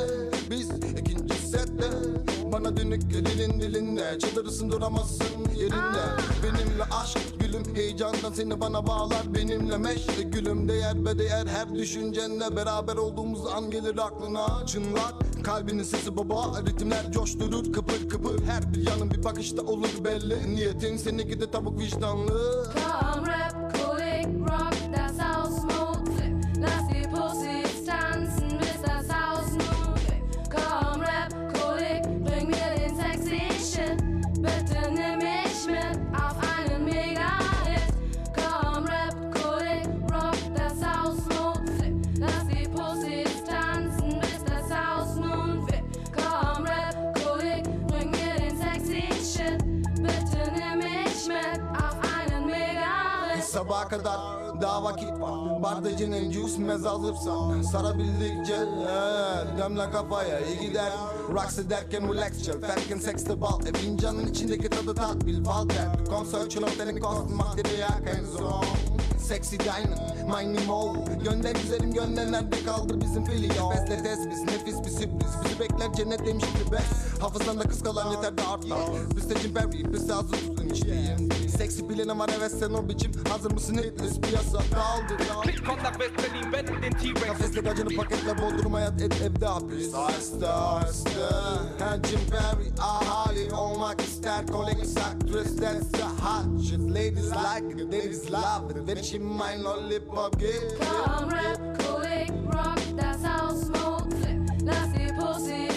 biz 0.51 0.71
ikinci 0.71 1.14
sette 1.75 2.53
Bana 2.53 2.77
dönük 2.77 3.11
dilin 3.11 3.61
dilinde 3.61 4.19
Çıldırırsın 4.19 4.71
duramazsın 4.71 5.27
yerinde. 5.55 6.05
Benimle 6.43 6.85
aşk 7.03 7.19
gülüm 7.41 7.75
heyecandan 7.75 8.33
seni 8.33 8.61
bana 8.61 8.87
bağlar. 8.87 9.35
Benimle 9.35 9.79
meşre 9.79 10.23
gülüm 10.23 10.69
değer 10.69 11.05
be 11.05 11.19
değer 11.19 11.47
her 11.47 11.75
düşüncenle 11.75 12.57
Beraber 12.57 12.97
olduğumuz 12.97 13.47
an 13.47 13.71
gelir 13.71 13.99
aklına 13.99 14.67
çınlar. 14.67 15.15
Kalbinin 15.43 15.83
sesi 15.83 16.17
baba 16.17 16.63
ritimler 16.67 17.13
coşturur 17.13 17.73
kıpır 17.73 18.09
kıpır. 18.09 18.45
Her 18.45 18.75
bir 18.75 18.87
yanın 18.91 19.11
bir 19.11 19.25
bakışta 19.25 19.63
olur 19.63 20.05
belli. 20.05 20.55
Niyetin 20.55 20.97
seni 20.97 21.27
gidi 21.27 21.51
tavuk 21.51 21.79
vicdanlı. 21.79 22.67
Come 22.75 23.44
Bardacının 55.65 56.31
juice 56.31 56.59
mez 56.59 56.87
alırsan 56.87 57.63
Sarabildikçe 57.63 58.55
ee, 58.55 59.59
Demle 59.59 59.91
kafaya 59.91 60.41
iyi 60.41 60.61
gider. 60.61 60.93
Rocks 61.33 61.59
ederken 61.59 62.15
relax 62.15 62.43
chill 62.43 62.61
Ferkin 62.61 62.99
sexte 62.99 63.41
bal 63.41 63.67
E 63.67 63.73
fincanın 63.73 64.27
içindeki 64.27 64.69
tadı 64.69 64.95
tat 64.95 65.27
bil 65.27 65.45
Fal 65.45 65.69
der. 65.69 66.07
Konser 66.11 66.49
çıloptenin 66.49 67.01
kost 67.01 67.31
Maddede 67.31 67.75
yaken 67.75 68.25
son. 68.39 68.65
Sexy 69.19 69.57
diamond, 69.57 70.01
my 70.27 70.67
mo 70.67 70.95
Gönder 71.25 71.55
güzelim 71.55 71.93
gönder 71.93 72.33
nerede 72.33 72.65
kaldı 72.65 73.01
bizim 73.01 73.25
fili 73.25 73.49
Nefesle 73.49 74.03
tez 74.03 74.31
biz 74.31 74.43
nefis 74.43 74.85
bir 74.85 74.91
sürpriz. 74.91 75.33
Bizi 75.45 75.61
bekler 75.61 75.93
cennet 75.93 76.27
demiş 76.27 76.45
gibi 76.45 76.73
best 76.73 77.14
Hafızanda 77.21 77.65
kız 77.65 77.83
kalan 77.83 78.11
yeter 78.11 78.39
de 78.39 78.43
de 79.31 79.41
Jim 79.41 79.55
Barry, 79.55 79.93
biz 79.93 80.09
de 80.09 80.13
hazır 80.13 80.37
tutun 80.37 80.69
işteyim 80.69 81.29
Seksi 81.59 81.89
bilenim 81.89 82.19
var 82.19 82.31
evet 82.39 82.53
sen 82.59 82.71
o 82.71 82.89
biçim. 82.89 83.13
Hazır 83.29 83.51
mısın 83.51 83.79
hitless 83.79 84.21
piyasa? 84.21 84.59
Kaldı 84.59 85.23
Klik 85.43 85.67
kontak 85.67 86.01
besleneyim 86.01 86.53
beddin 86.53 86.91
T-Rex. 86.91 87.27
Kafesle 87.27 87.61
gacını 87.61 87.97
paketle 87.97 88.43
boldurma 88.43 88.79
hayat 88.79 89.03
et 89.03 89.23
evde 89.23 89.47
hapis. 89.47 89.95
Aheste 89.95 90.49
aheste 90.49 91.21
Ha 91.79 91.97
Jim 92.11 92.21
Barry 92.33 92.69
ahali 92.81 93.55
olmak 93.55 94.01
ister. 94.01 94.47
Kolegis 94.47 94.97
actress 94.97 95.57
that's 95.57 95.93
the 95.93 96.03
hot 96.03 96.65
shit. 96.65 96.81
Ladies 96.81 97.31
like 97.31 97.83
it, 97.83 97.93
ladies 97.93 98.31
love 98.31 98.71
it. 98.71 98.87
Then 98.87 99.03
she 99.03 99.19
might 99.19 99.63
not 99.63 99.91
lip 99.91 100.19
up 100.19 100.41
get 100.41 100.79
Come 100.79 101.31
rap, 101.31 101.59
Kolik, 101.79 102.31
Rock, 102.55 102.81
das 102.97 103.25
Haus 103.25 103.61
Smoke 103.67 104.11
Flip. 104.11 104.41
Lass 104.63 104.93
die 104.93 105.74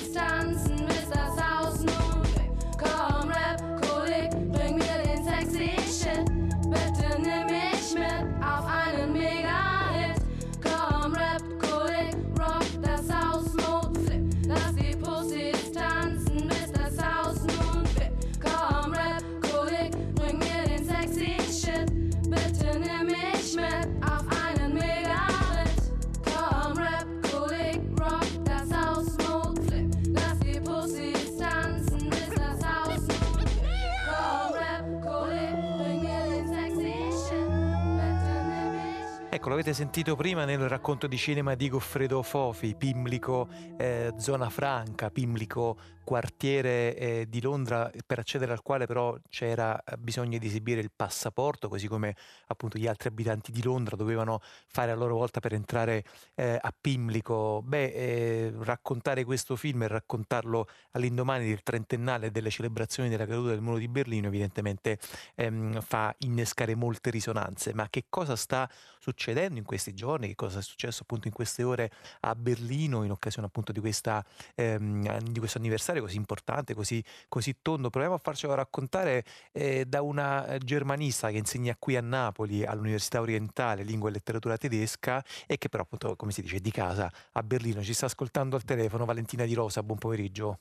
Ecco, 39.47 39.55
l'avete 39.55 39.73
sentito 39.73 40.17
prima 40.17 40.43
nel 40.43 40.67
racconto 40.67 41.07
di 41.07 41.15
cinema 41.15 41.55
di 41.55 41.69
Goffredo 41.69 42.21
Fofi, 42.21 42.75
Pimlico, 42.75 43.47
eh, 43.77 44.13
zona 44.17 44.49
franca, 44.49 45.09
Pimlico, 45.09 45.77
quartiere 46.07 46.95
eh, 46.95 47.25
di 47.27 47.41
Londra 47.41 47.91
per 48.05 48.19
accedere 48.19 48.53
al 48.53 48.61
quale 48.61 48.85
però 48.85 49.17
c'era 49.27 49.77
eh, 49.83 49.97
bisogno 49.97 50.37
di 50.37 50.47
esibire 50.47 50.79
il 50.79 50.89
passaporto, 50.95 51.67
così 51.67 51.89
come 51.89 52.15
appunto 52.47 52.77
gli 52.77 52.87
altri 52.87 53.09
abitanti 53.09 53.51
di 53.51 53.61
Londra 53.61 53.97
dovevano 53.97 54.39
fare 54.67 54.91
a 54.91 54.95
loro 54.95 55.15
volta 55.15 55.41
per 55.41 55.51
entrare 55.51 56.05
eh, 56.35 56.57
a 56.61 56.73
Pimlico. 56.79 57.61
Beh, 57.61 57.87
eh, 57.87 58.53
raccontare 58.59 59.25
questo 59.25 59.57
film 59.57 59.83
e 59.83 59.89
raccontarlo 59.89 60.69
all'indomani 60.91 61.45
del 61.45 61.61
trentennale 61.61 62.31
delle 62.31 62.51
celebrazioni 62.51 63.09
della 63.09 63.25
caduta 63.25 63.49
del 63.49 63.59
muro 63.59 63.77
di 63.77 63.89
Berlino 63.89 64.27
evidentemente 64.27 64.99
ehm, 65.35 65.81
fa 65.81 66.15
innescare 66.19 66.73
molte 66.73 67.09
risonanze. 67.09 67.73
Ma 67.73 67.89
che 67.89 68.05
cosa 68.07 68.37
sta 68.37 68.69
succedendo 68.97 69.59
in 69.59 69.65
questi 69.65 69.93
giorni? 69.93 70.29
Che 70.29 70.35
cosa 70.35 70.59
è 70.59 70.63
successo 70.63 71.01
appunto 71.01 71.27
in 71.27 71.33
queste 71.33 71.63
ore 71.63 71.91
a 72.21 72.33
Berlino 72.33 73.03
in 73.03 73.11
occasione 73.11 73.47
appunto 73.47 73.73
di, 73.73 73.81
questa, 73.81 74.23
ehm, 74.55 75.19
di 75.19 75.39
questo 75.39 75.57
anniversario 75.57 75.95
così 76.01 76.17
importante, 76.17 76.73
così, 76.73 77.03
così 77.27 77.57
tondo? 77.61 77.89
Proviamo 77.89 78.15
a 78.15 78.19
farcelo 78.19 78.53
raccontare 78.53 79.23
eh, 79.51 79.85
da 79.85 80.01
una 80.01 80.45
eh, 80.47 80.57
germanista 80.59 81.29
che 81.29 81.37
insegna 81.37 81.75
qui 81.77 81.95
a 81.95 82.01
Napoli 82.01 82.65
all'Università 82.65 83.21
Orientale 83.21 83.83
Lingua 83.83 84.09
e 84.09 84.13
Letteratura 84.13 84.57
Tedesca 84.57 85.23
e 85.45 85.57
che 85.57 85.69
però 85.69 85.83
appunto, 85.83 86.15
come 86.15 86.31
si 86.31 86.41
dice, 86.41 86.59
di 86.59 86.71
casa 86.71 87.11
a 87.33 87.43
Berlino. 87.43 87.83
Ci 87.83 87.93
sta 87.93 88.05
ascoltando 88.05 88.55
al 88.55 88.63
telefono 88.63 89.05
Valentina 89.05 89.45
Di 89.45 89.53
Rosa, 89.53 89.83
buon 89.83 89.97
pomeriggio. 89.97 90.59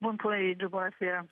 Buon 0.00 0.14
pomeriggio, 0.14 0.68
buonasera. 0.68 1.26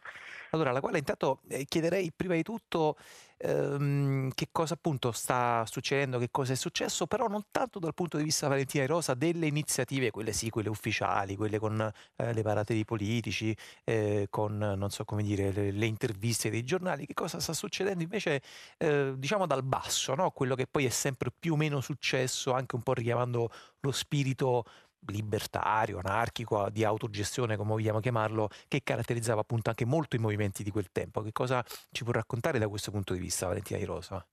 Allora, 0.50 0.70
alla 0.70 0.80
quale 0.80 0.98
intanto 0.98 1.40
eh, 1.48 1.64
chiederei 1.66 2.12
prima 2.12 2.34
di 2.34 2.42
tutto 2.42 2.96
ehm, 3.36 4.30
che 4.34 4.48
cosa 4.50 4.74
appunto 4.74 5.12
sta 5.12 5.64
succedendo, 5.66 6.18
che 6.18 6.30
cosa 6.32 6.52
è 6.52 6.56
successo, 6.56 7.06
però 7.06 7.28
non 7.28 7.42
tanto 7.52 7.78
dal 7.78 7.94
punto 7.94 8.16
di 8.16 8.24
vista 8.24 8.48
Valentina 8.48 8.84
di 8.84 8.90
Rosa 8.90 9.14
delle 9.14 9.46
iniziative, 9.46 10.10
quelle 10.10 10.32
sì, 10.32 10.50
quelle 10.50 10.68
ufficiali, 10.68 11.36
quelle 11.36 11.60
con 11.60 11.80
eh, 12.16 12.32
le 12.32 12.42
parate 12.42 12.74
dei 12.74 12.84
politici, 12.84 13.56
eh, 13.84 14.26
con 14.30 14.56
non 14.56 14.90
so 14.90 15.04
come 15.04 15.22
dire, 15.22 15.52
le, 15.52 15.70
le 15.70 15.86
interviste 15.86 16.50
dei 16.50 16.64
giornali, 16.64 17.06
che 17.06 17.14
cosa 17.14 17.38
sta 17.38 17.52
succedendo 17.52 18.02
invece 18.02 18.42
eh, 18.78 19.14
diciamo 19.16 19.46
dal 19.46 19.62
basso, 19.62 20.14
no? 20.16 20.30
quello 20.30 20.56
che 20.56 20.66
poi 20.66 20.86
è 20.86 20.90
sempre 20.90 21.30
più 21.30 21.52
o 21.52 21.56
meno 21.56 21.80
successo, 21.80 22.52
anche 22.52 22.74
un 22.74 22.82
po' 22.82 22.94
richiamando 22.94 23.48
lo 23.80 23.92
spirito 23.92 24.64
libertario, 25.08 25.98
anarchico, 25.98 26.68
di 26.70 26.84
autogestione, 26.84 27.56
come 27.56 27.70
vogliamo 27.70 28.00
chiamarlo, 28.00 28.48
che 28.68 28.82
caratterizzava 28.82 29.40
appunto 29.40 29.70
anche 29.70 29.84
molto 29.84 30.16
i 30.16 30.18
movimenti 30.18 30.62
di 30.62 30.70
quel 30.70 30.90
tempo. 30.90 31.22
Che 31.22 31.32
cosa 31.32 31.64
ci 31.90 32.04
può 32.04 32.12
raccontare 32.12 32.58
da 32.58 32.68
questo 32.68 32.90
punto 32.90 33.12
di 33.12 33.20
vista, 33.20 33.46
Valentina 33.46 33.78
Di 33.78 33.84
Rosa? 33.84 34.26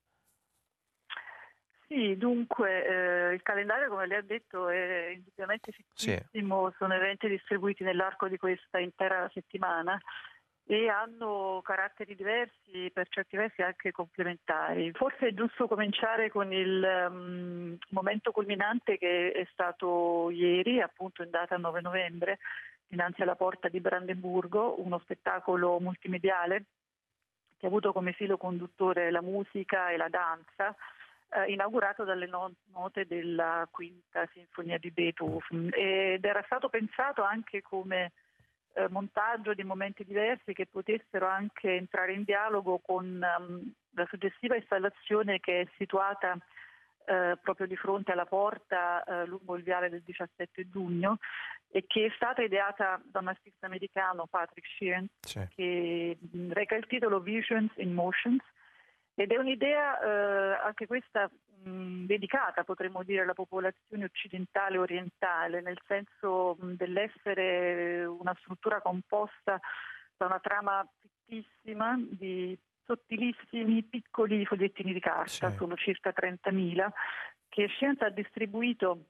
Sì, 1.88 2.18
dunque 2.18 2.86
eh, 2.88 3.34
il 3.34 3.44
calendario, 3.44 3.88
come 3.88 4.08
lei 4.08 4.18
ha 4.18 4.24
detto, 4.24 4.68
è 4.68 5.12
indubbiamente 5.14 5.72
fittissimo, 5.72 6.70
sì. 6.70 6.76
sono 6.78 6.94
eventi 6.96 7.28
distribuiti 7.28 7.84
nell'arco 7.84 8.28
di 8.28 8.38
questa 8.38 8.80
intera 8.80 9.30
settimana 9.32 10.00
e 10.66 10.88
hanno 10.88 11.62
caratteri 11.64 12.16
diversi, 12.16 12.90
per 12.94 13.08
certi 13.10 13.36
versi 13.36 13.62
anche 13.62 13.92
complementari. 13.92 14.92
Forse 14.94 15.28
è 15.28 15.34
giusto 15.34 15.68
cominciare 15.68 16.30
con 16.30 16.54
il 16.54 17.08
um, 17.10 17.78
momento 17.90 18.32
culminante 18.32 18.98
che 18.98 19.32
è 19.32 19.46
stato 19.52 20.30
ieri, 20.30 20.80
appunto 20.80 21.22
in 21.22 21.30
data 21.30 21.58
9 21.58 21.82
novembre, 21.82 22.40
dinanzi 22.88 23.22
alla 23.22 23.36
porta 23.36 23.68
di 23.68 23.82
Brandenburgo, 23.82 24.82
uno 24.82 25.00
spettacolo 25.00 25.80
multimediale 25.80 26.66
che 27.58 27.66
ha 27.66 27.70
avuto 27.70 27.92
come 27.92 28.14
filo 28.14 28.38
conduttore 28.38 29.12
la 29.12 29.22
musica 29.22 29.90
e 29.90 29.98
la 29.98 30.10
danza, 30.10 30.76
eh, 31.30 31.52
inaugurato 31.52 32.04
dalle 32.04 32.28
no- 32.28 32.54
note 32.72 33.06
della 33.06 33.68
quinta 33.72 34.28
sinfonia 34.34 34.78
di 34.78 34.92
Beethoven 34.92 35.70
ed 35.74 36.24
era 36.24 36.44
stato 36.46 36.70
pensato 36.70 37.24
anche 37.24 37.62
come 37.62 38.12
eh, 38.74 38.88
montaggio 38.90 39.54
di 39.54 39.64
momenti 39.64 40.04
diversi 40.04 40.54
che 40.54 40.66
potessero 40.66 41.28
anche 41.28 41.76
entrare 41.76 42.14
in 42.14 42.24
dialogo 42.24 42.80
con 42.80 43.06
um, 43.06 43.72
la 43.92 44.06
suggestiva 44.10 44.56
installazione 44.56 45.40
che 45.40 45.62
è 45.62 45.68
situata 45.78 46.38
eh, 47.06 47.38
proprio 47.42 47.68
di 47.68 47.76
fronte 47.76 48.12
alla 48.12 48.26
porta 48.26 49.04
eh, 49.04 49.26
lungo 49.26 49.56
il 49.56 49.64
viale 49.64 49.90
del 49.90 50.02
17 50.04 50.70
giugno 50.70 51.18
e 51.70 51.86
che 51.86 52.06
è 52.06 52.12
stata 52.16 52.42
ideata 52.42 53.02
da 53.04 53.20
un 53.20 53.28
artista 53.28 53.66
americano, 53.66 54.28
Patrick 54.28 54.68
Sheeran, 54.78 55.08
sì. 55.20 55.46
che 55.56 56.18
reca 56.50 56.76
il 56.76 56.86
titolo 56.88 57.20
Visions 57.20 57.72
in 57.78 57.94
Motions 57.94 58.44
ed 59.16 59.32
è 59.32 59.38
un'idea 59.38 60.00
eh, 60.00 60.60
anche 60.64 60.88
questa 60.88 61.30
mh, 61.64 62.06
dedicata, 62.06 62.64
potremmo 62.64 63.04
dire, 63.04 63.22
alla 63.22 63.34
popolazione 63.34 64.06
occidentale 64.06 64.78
orientale, 64.78 65.62
nel 65.62 65.80
senso 65.86 66.58
mh, 66.60 66.74
dell'essere 66.74 68.06
una 68.06 68.36
struttura 68.40 68.82
composta 68.82 69.60
da 70.16 70.26
una 70.26 70.40
trama 70.40 70.88
fittissima 71.02 71.98
di 72.00 72.58
sottilissimi 72.86 73.84
piccoli 73.84 74.46
fogliettini 74.46 74.94
di 74.94 75.00
carta, 75.00 75.50
sì. 75.52 75.58
sono 75.58 75.76
circa 75.76 76.14
30.000, 76.16 76.90
che 77.50 77.68
Scienza 77.68 78.06
ha 78.06 78.10
distribuito 78.10 79.06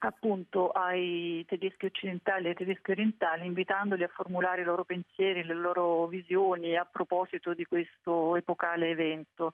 appunto 0.00 0.70
ai 0.70 1.44
tedeschi 1.46 1.86
occidentali 1.86 2.46
e 2.46 2.48
ai 2.50 2.54
tedeschi 2.54 2.92
orientali 2.92 3.46
invitandoli 3.46 4.04
a 4.04 4.08
formulare 4.08 4.62
i 4.62 4.64
loro 4.64 4.84
pensieri, 4.84 5.42
le 5.44 5.54
loro 5.54 6.06
visioni 6.06 6.76
a 6.76 6.84
proposito 6.84 7.52
di 7.54 7.64
questo 7.64 8.36
epocale 8.36 8.90
evento. 8.90 9.52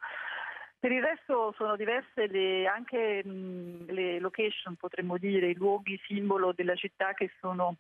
Per 0.85 0.93
il 0.93 1.03
resto 1.03 1.55
sono 1.57 1.76
diverse 1.76 2.26
le, 2.26 2.66
anche 2.66 3.24
mh, 3.24 3.87
le 3.87 4.18
location, 4.18 4.76
potremmo 4.76 5.16
dire, 5.16 5.49
i 5.49 5.55
luoghi 5.55 5.99
simbolo 6.07 6.53
della 6.53 6.74
città 6.74 7.14
che 7.14 7.30
sono 7.41 7.76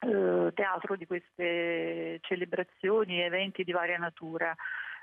eh, 0.00 0.50
teatro 0.54 0.96
di 0.96 1.04
queste 1.04 2.18
celebrazioni 2.22 3.20
e 3.20 3.24
eventi 3.24 3.64
di 3.64 3.72
varia 3.72 3.98
natura. 3.98 4.56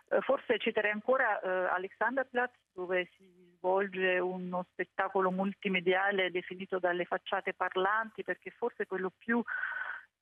Eh, 0.10 0.22
forse 0.22 0.58
citerei 0.58 0.90
ancora 0.90 1.40
eh, 1.40 1.48
Alexanderplatz 1.72 2.58
dove 2.74 3.08
si 3.16 3.54
svolge 3.58 4.18
uno 4.18 4.66
spettacolo 4.72 5.30
multimediale 5.30 6.32
definito 6.32 6.80
dalle 6.80 7.06
facciate 7.06 7.54
parlanti 7.54 8.24
perché 8.24 8.50
forse 8.50 8.88
quello 8.88 9.12
più 9.16 9.40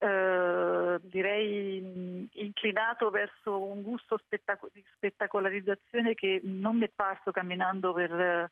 eh, 0.06 1.00
direi 1.02 2.30
inclinato 2.34 3.10
verso 3.10 3.60
un 3.60 3.82
gusto 3.82 4.18
spettaco- 4.18 4.70
di 4.72 4.84
spettacolarizzazione 4.96 6.14
che 6.14 6.42
non 6.44 6.78
mi 6.78 6.86
è 6.86 6.92
parso 6.94 7.32
camminando 7.32 7.92
per 7.92 8.12
eh, 8.12 8.52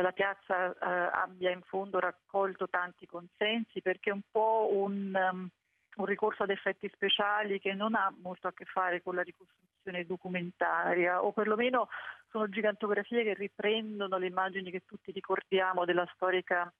la 0.00 0.12
piazza 0.12 0.72
eh, 0.72 1.10
abbia 1.12 1.50
in 1.50 1.60
fondo 1.62 1.98
raccolto 1.98 2.68
tanti 2.68 3.06
consensi 3.06 3.82
perché 3.82 4.08
è 4.08 4.14
un 4.14 4.22
po' 4.30 4.70
un, 4.72 5.14
um, 5.14 5.48
un 5.96 6.04
ricorso 6.06 6.44
ad 6.44 6.50
effetti 6.50 6.90
speciali 6.94 7.60
che 7.60 7.74
non 7.74 7.94
ha 7.94 8.10
molto 8.22 8.48
a 8.48 8.52
che 8.54 8.64
fare 8.64 9.02
con 9.02 9.14
la 9.16 9.22
ricostruzione 9.22 10.06
documentaria 10.06 11.22
o 11.22 11.32
perlomeno 11.32 11.88
sono 12.30 12.48
gigantografie 12.48 13.22
che 13.22 13.34
riprendono 13.34 14.16
le 14.16 14.28
immagini 14.28 14.70
che 14.70 14.84
tutti 14.86 15.12
ricordiamo 15.12 15.84
della 15.84 16.08
storica 16.14 16.72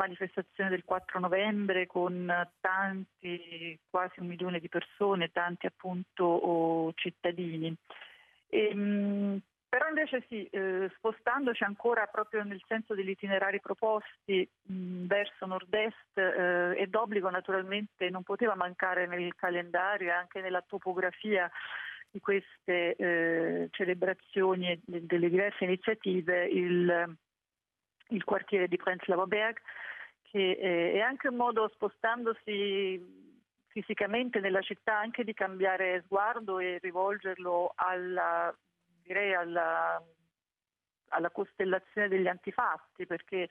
manifestazione 0.00 0.70
del 0.70 0.84
4 0.84 1.20
novembre 1.20 1.86
con 1.86 2.32
tanti, 2.60 3.78
quasi 3.88 4.20
un 4.20 4.26
milione 4.26 4.58
di 4.58 4.68
persone, 4.68 5.30
tanti 5.30 5.66
appunto 5.66 6.90
cittadini. 6.94 7.74
E, 8.48 8.74
mh, 8.74 9.42
però 9.68 9.86
invece 9.86 10.24
sì, 10.28 10.44
eh, 10.46 10.90
spostandoci 10.96 11.62
ancora 11.62 12.06
proprio 12.06 12.42
nel 12.42 12.60
senso 12.66 12.94
degli 12.94 13.10
itinerari 13.10 13.60
proposti 13.60 14.48
mh, 14.62 15.06
verso 15.06 15.46
nord-est 15.46 16.16
eh, 16.18 16.74
e 16.76 16.86
d'obbligo 16.88 17.30
naturalmente 17.30 18.10
non 18.10 18.24
poteva 18.24 18.56
mancare 18.56 19.06
nel 19.06 19.34
calendario 19.36 20.08
e 20.08 20.12
anche 20.12 20.40
nella 20.40 20.64
topografia 20.66 21.48
di 22.10 22.18
queste 22.18 22.96
eh, 22.96 23.68
celebrazioni 23.70 24.70
e 24.72 24.80
delle 24.84 25.28
diverse 25.28 25.64
iniziative 25.64 26.46
il, 26.46 27.16
il 28.08 28.24
quartiere 28.24 28.66
di 28.66 28.76
Prenzlauer 28.76 29.28
Berg 29.28 29.60
che 30.30 30.50
eh, 30.52 30.92
è 30.92 31.00
anche 31.00 31.28
un 31.28 31.36
modo 31.36 31.68
spostandosi 31.74 33.18
fisicamente 33.68 34.40
nella 34.40 34.60
città 34.60 34.98
anche 34.98 35.24
di 35.24 35.32
cambiare 35.34 36.02
sguardo 36.06 36.58
e 36.58 36.78
rivolgerlo 36.80 37.72
alla 37.76 38.54
direi 39.10 39.34
alla, 39.34 40.00
alla 41.08 41.30
costellazione 41.30 42.06
degli 42.06 42.28
antifatti, 42.28 43.06
perché 43.06 43.48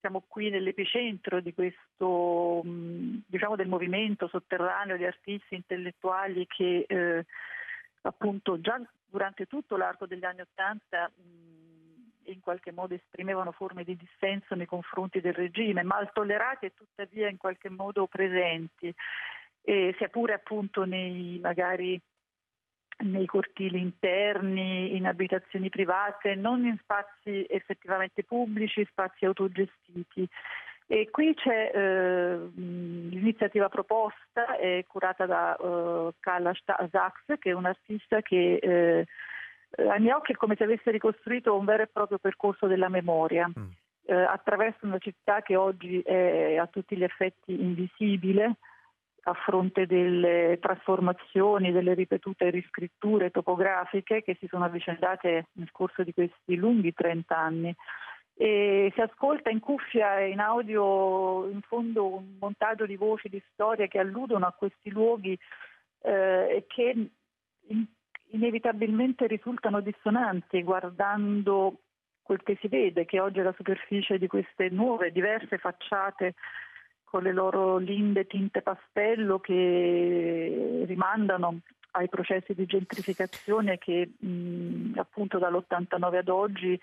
siamo 0.00 0.24
qui 0.26 0.50
nell'epicentro 0.50 1.40
di 1.40 1.54
questo, 1.54 2.62
diciamo, 2.64 3.54
del 3.54 3.68
movimento 3.68 4.26
sotterraneo 4.26 4.96
di 4.96 5.04
artisti 5.04 5.54
intellettuali 5.54 6.46
che 6.46 6.84
eh, 6.88 7.24
appunto 8.02 8.60
già 8.60 8.80
durante 9.06 9.46
tutto 9.46 9.76
l'arco 9.76 10.06
degli 10.06 10.24
anni 10.24 10.40
Ottanta 10.40 11.10
in 12.32 12.40
qualche 12.40 12.72
modo 12.72 12.94
esprimevano 12.94 13.52
forme 13.52 13.84
di 13.84 13.96
dissenso 13.96 14.54
nei 14.54 14.66
confronti 14.66 15.20
del 15.20 15.34
regime, 15.34 15.82
mal 15.82 16.10
tollerati 16.12 16.66
e 16.66 16.74
tuttavia 16.74 17.28
in 17.28 17.36
qualche 17.36 17.70
modo 17.70 18.06
presenti, 18.06 18.94
e 19.62 19.94
sia 19.98 20.08
pure 20.08 20.32
appunto 20.34 20.84
nei 20.84 21.38
magari 21.40 22.00
nei 23.00 23.26
cortili 23.26 23.80
interni, 23.80 24.96
in 24.96 25.06
abitazioni 25.06 25.68
private, 25.68 26.34
non 26.34 26.64
in 26.64 26.76
spazi 26.82 27.46
effettivamente 27.48 28.24
pubblici, 28.24 28.84
spazi 28.90 29.24
autogestiti. 29.24 30.28
E 30.90 31.10
qui 31.10 31.34
c'è 31.34 31.70
eh, 31.72 32.38
l'iniziativa 32.54 33.68
proposta, 33.68 34.56
è 34.56 34.84
curata 34.88 35.26
da 35.26 35.54
eh, 35.54 36.14
Carla 36.18 36.52
Sachs, 36.64 37.38
che 37.38 37.50
è 37.50 37.52
un 37.52 37.66
artista 37.66 38.22
che 38.22 38.54
eh, 38.54 39.06
ai 39.76 40.00
miei 40.00 40.14
occhi 40.14 40.32
è 40.32 40.36
come 40.36 40.56
se 40.56 40.64
avesse 40.64 40.90
ricostruito 40.90 41.56
un 41.56 41.64
vero 41.64 41.82
e 41.82 41.88
proprio 41.88 42.18
percorso 42.18 42.66
della 42.66 42.88
memoria. 42.88 43.48
Mm. 43.48 43.68
Eh, 44.04 44.14
attraverso 44.14 44.86
una 44.86 44.98
città 44.98 45.42
che 45.42 45.54
oggi 45.54 46.00
è 46.00 46.56
a 46.56 46.66
tutti 46.66 46.96
gli 46.96 47.02
effetti 47.02 47.60
invisibile, 47.60 48.56
a 49.24 49.34
fronte 49.34 49.86
delle 49.86 50.58
trasformazioni, 50.60 51.72
delle 51.72 51.92
ripetute 51.92 52.48
riscritture 52.48 53.30
topografiche 53.30 54.22
che 54.22 54.36
si 54.40 54.46
sono 54.48 54.64
avvicendate 54.64 55.48
nel 55.52 55.70
corso 55.70 56.02
di 56.02 56.14
questi 56.14 56.56
lunghi 56.56 56.94
30 56.94 57.36
anni. 57.36 57.74
E 58.40 58.90
si 58.94 59.00
ascolta 59.00 59.50
in 59.50 59.58
cuffia 59.60 60.20
e 60.20 60.30
in 60.30 60.38
audio 60.38 61.46
in 61.50 61.60
fondo 61.60 62.06
un 62.06 62.36
montaggio 62.38 62.86
di 62.86 62.96
voci, 62.96 63.28
di 63.28 63.42
storie 63.52 63.88
che 63.88 63.98
alludono 63.98 64.46
a 64.46 64.54
questi 64.56 64.90
luoghi 64.90 65.36
eh, 66.02 66.56
e 66.56 66.64
che 66.66 67.10
in, 67.66 67.86
inevitabilmente 68.30 69.26
risultano 69.26 69.80
dissonanti 69.80 70.62
guardando 70.62 71.80
quel 72.22 72.42
che 72.42 72.58
si 72.60 72.68
vede, 72.68 73.06
che 73.06 73.20
oggi 73.20 73.38
è 73.38 73.42
la 73.42 73.54
superficie 73.56 74.18
di 74.18 74.26
queste 74.26 74.68
nuove, 74.68 75.12
diverse 75.12 75.56
facciate 75.56 76.34
con 77.04 77.22
le 77.22 77.32
loro 77.32 77.78
linde 77.78 78.26
tinte 78.26 78.60
pastello 78.60 79.38
che 79.40 80.84
rimandano 80.86 81.60
ai 81.92 82.08
processi 82.10 82.52
di 82.52 82.66
gentrificazione 82.66 83.78
che 83.78 84.10
mh, 84.18 84.98
appunto 84.98 85.38
dall'89 85.38 86.16
ad 86.16 86.28
oggi 86.28 86.78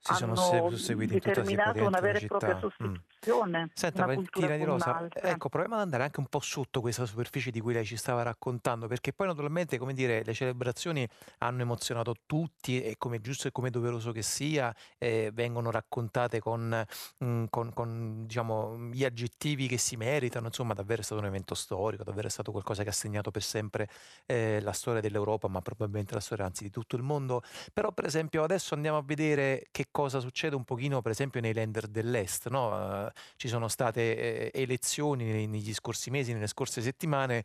si 0.00 0.14
sono 0.14 0.34
susseguiti 0.34 1.14
in 1.14 1.20
tutta 1.20 1.34
determinato 1.34 1.84
una 1.84 2.00
vera 2.00 2.18
e 2.18 2.26
propria 2.26 2.56
mm. 2.56 2.60
sostituzione. 2.60 3.64
Mm. 3.64 3.66
Senta, 3.74 4.04
una 4.04 4.06
Valentina 4.14 4.56
Di 4.56 4.64
Rosa, 4.64 5.08
ecco, 5.12 5.48
proviamo 5.50 5.74
ad 5.74 5.82
andare 5.82 6.04
anche 6.04 6.20
un 6.20 6.26
po' 6.26 6.40
sotto 6.40 6.80
questa 6.80 7.04
superficie 7.04 7.50
di 7.50 7.60
cui 7.60 7.74
lei 7.74 7.84
ci 7.84 7.96
stava 7.96 8.22
raccontando, 8.22 8.86
perché 8.86 9.12
poi 9.12 9.26
naturalmente, 9.26 9.76
come 9.76 9.92
dire, 9.92 10.24
le 10.24 10.32
celebrazioni 10.32 11.06
hanno 11.38 11.60
emozionato 11.60 12.14
tutti 12.24 12.82
e 12.82 12.96
come 12.96 13.20
giusto 13.20 13.48
e 13.48 13.52
come 13.52 13.68
doveroso 13.68 14.10
che 14.10 14.22
sia, 14.22 14.74
eh, 14.96 15.30
vengono 15.34 15.70
raccontate 15.70 16.40
con, 16.40 16.82
mm, 17.22 17.44
con, 17.50 17.72
con 17.74 18.24
diciamo, 18.26 18.88
gli 18.90 19.04
aggettivi 19.04 19.68
che 19.68 19.76
si 19.76 19.96
meritano, 19.96 20.46
insomma, 20.46 20.72
davvero 20.72 21.02
è 21.02 21.04
stato 21.04 21.20
un 21.20 21.26
evento 21.26 21.54
storico, 21.54 22.04
davvero 22.04 22.26
è 22.26 22.30
stato 22.30 22.52
qualcosa 22.52 22.82
che 22.82 22.88
ha 22.88 22.92
segnato 22.92 23.30
per 23.30 23.42
sempre 23.42 23.86
eh, 24.24 24.60
la 24.62 24.72
storia 24.72 25.02
dell'Europa, 25.02 25.46
ma 25.48 25.60
probabilmente 25.60 26.14
la 26.14 26.20
storia 26.20 26.46
anzi 26.46 26.64
di 26.64 26.70
tutto 26.70 26.96
il 26.96 27.02
mondo. 27.02 27.42
Però, 27.74 27.92
per 27.92 28.06
esempio, 28.06 28.42
adesso 28.42 28.72
andiamo 28.72 28.96
a 28.96 29.02
vedere 29.04 29.68
che 29.70 29.88
cosa 29.90 30.20
succede 30.20 30.56
un 30.56 30.64
pochino 30.64 31.02
per 31.02 31.12
esempio 31.12 31.40
nei 31.40 31.52
lender 31.52 31.86
dell'est. 31.86 32.48
No? 32.48 33.04
Uh, 33.04 33.10
ci 33.36 33.48
sono 33.48 33.68
state 33.68 34.50
eh, 34.50 34.62
elezioni 34.62 35.24
nei, 35.24 35.46
negli 35.46 35.72
scorsi 35.74 36.10
mesi, 36.10 36.32
nelle 36.32 36.46
scorse 36.46 36.80
settimane 36.82 37.44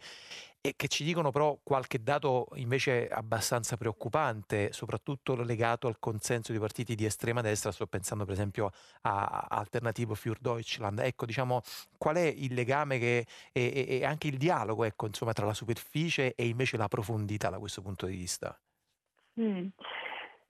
e 0.66 0.74
che 0.76 0.88
ci 0.88 1.04
dicono 1.04 1.30
però 1.30 1.60
qualche 1.62 2.02
dato 2.02 2.48
invece 2.56 3.08
abbastanza 3.08 3.78
preoccupante, 3.78 4.74
soprattutto 4.74 5.36
legato 5.36 5.86
al 5.86 6.00
consenso 6.00 6.52
di 6.54 6.58
partiti 6.58 6.96
di 6.96 7.06
estrema 7.06 7.42
destra, 7.42 7.72
sto 7.72 7.86
pensando 7.86 8.26
per 8.26 8.34
esempio 8.34 8.72
a 9.02 9.46
Alternativo 9.48 10.16
für 10.16 10.36
Deutschland. 10.40 10.98
Ecco, 11.00 11.28
diciamo, 11.28 11.62
qual 12.00 12.16
è 12.16 12.26
il 12.26 12.56
legame 12.56 12.98
che, 12.98 13.28
e, 13.52 13.86
e 13.88 14.06
anche 14.06 14.28
il 14.28 14.38
dialogo 14.38 14.86
ecco, 14.86 15.06
insomma, 15.06 15.34
tra 15.34 15.46
la 15.46 15.54
superficie 15.54 16.34
e 16.34 16.48
invece 16.48 16.78
la 16.78 16.88
profondità 16.88 17.52
da 17.52 17.60
questo 17.60 17.84
punto 17.84 18.08
di 18.08 18.16
vista? 18.16 18.60
Mm. 19.40 19.68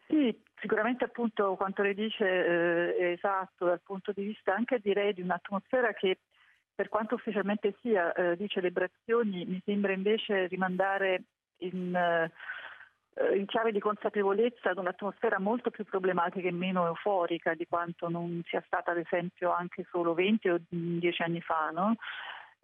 Sì, 0.07 0.39
sicuramente 0.59 1.03
appunto 1.03 1.55
quanto 1.55 1.81
lei 1.81 1.95
dice 1.95 2.25
eh, 2.25 2.95
è 2.95 3.05
esatto 3.11 3.65
dal 3.65 3.81
punto 3.81 4.11
di 4.11 4.23
vista 4.23 4.53
anche 4.53 4.79
direi 4.79 5.13
di 5.13 5.21
un'atmosfera 5.21 5.93
che 5.93 6.19
per 6.75 6.89
quanto 6.89 7.15
ufficialmente 7.15 7.75
sia 7.81 8.11
eh, 8.13 8.35
di 8.35 8.47
celebrazioni 8.47 9.45
mi 9.45 9.61
sembra 9.65 9.93
invece 9.93 10.47
rimandare 10.47 11.23
in, 11.59 11.95
eh, 11.95 13.37
in 13.37 13.45
chiave 13.45 13.71
di 13.71 13.79
consapevolezza 13.79 14.71
ad 14.71 14.77
un'atmosfera 14.77 15.39
molto 15.39 15.71
più 15.71 15.85
problematica 15.85 16.47
e 16.47 16.51
meno 16.51 16.85
euforica 16.85 17.55
di 17.55 17.65
quanto 17.65 18.09
non 18.09 18.43
sia 18.45 18.61
stata 18.65 18.91
ad 18.91 18.97
esempio 18.97 19.51
anche 19.51 19.87
solo 19.89 20.13
20 20.13 20.49
o 20.49 20.57
10 20.69 21.21
anni 21.23 21.41
fa. 21.41 21.71
No? 21.73 21.95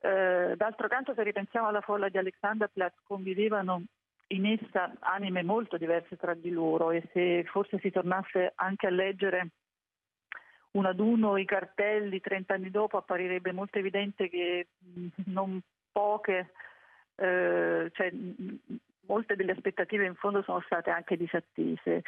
Eh, 0.02 0.54
d'altro 0.58 0.88
canto 0.88 1.14
se 1.14 1.24
ripensiamo 1.24 1.68
alla 1.68 1.82
folla 1.82 2.10
di 2.10 2.18
Alexanderplatz 2.18 2.98
convivevano 3.04 3.84
in 4.32 4.46
essa 4.46 4.92
anime 5.00 5.44
molto 5.44 5.78
diverse 5.78 6.18
tra 6.18 6.34
di 6.34 6.52
loro 6.52 6.92
e 6.92 7.04
se 7.14 7.44
forse 7.46 7.80
si 7.80 7.92
tornasse 7.92 8.54
anche 8.56 8.88
a 8.88 8.92
leggere 8.92 9.50
uno 10.72 10.88
ad 10.88 11.00
uno 11.00 11.38
i 11.38 11.46
cartelli 11.46 12.22
30 12.22 12.54
anni 12.54 12.72
dopo 12.72 12.98
apparirebbe 12.98 13.52
molto 13.52 13.78
evidente 13.78 14.30
che 14.30 14.68
non 15.26 15.60
poche, 15.92 16.54
eh, 17.16 17.90
cioè, 17.92 18.12
molte 19.08 19.36
delle 19.36 19.52
aspettative 19.52 20.06
in 20.06 20.16
fondo 20.16 20.42
sono 20.44 20.62
state 20.62 20.90
anche 20.90 21.18
disattese. 21.18 22.04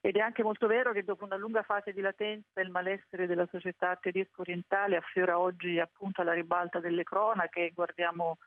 Ed 0.00 0.16
è 0.16 0.20
anche 0.20 0.42
molto 0.42 0.66
vero 0.66 0.92
che 0.92 1.04
dopo 1.04 1.24
una 1.24 1.36
lunga 1.36 1.62
fase 1.62 1.92
di 1.92 2.00
latenza 2.00 2.60
il 2.60 2.70
malessere 2.70 3.26
della 3.26 3.46
società 3.50 3.96
tedesco 3.96 4.40
orientale 4.40 4.96
affiora 4.96 5.38
oggi 5.38 5.78
appunto 5.78 6.20
alla 6.20 6.32
ribalta 6.32 6.80
delle 6.80 7.04
cronache, 7.04 7.72
guardiamo 7.72 8.38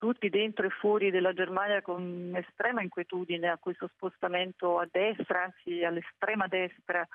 tutti 0.00 0.30
dentro 0.30 0.66
e 0.66 0.70
fuori 0.70 1.10
della 1.10 1.34
Germania 1.34 1.82
con 1.82 2.32
estrema 2.34 2.80
inquietudine 2.80 3.48
a 3.48 3.58
questo 3.58 3.86
spostamento 3.94 4.78
a 4.78 4.88
destra, 4.90 5.44
anzi 5.44 5.84
all'estrema 5.84 6.46
destra, 6.46 7.06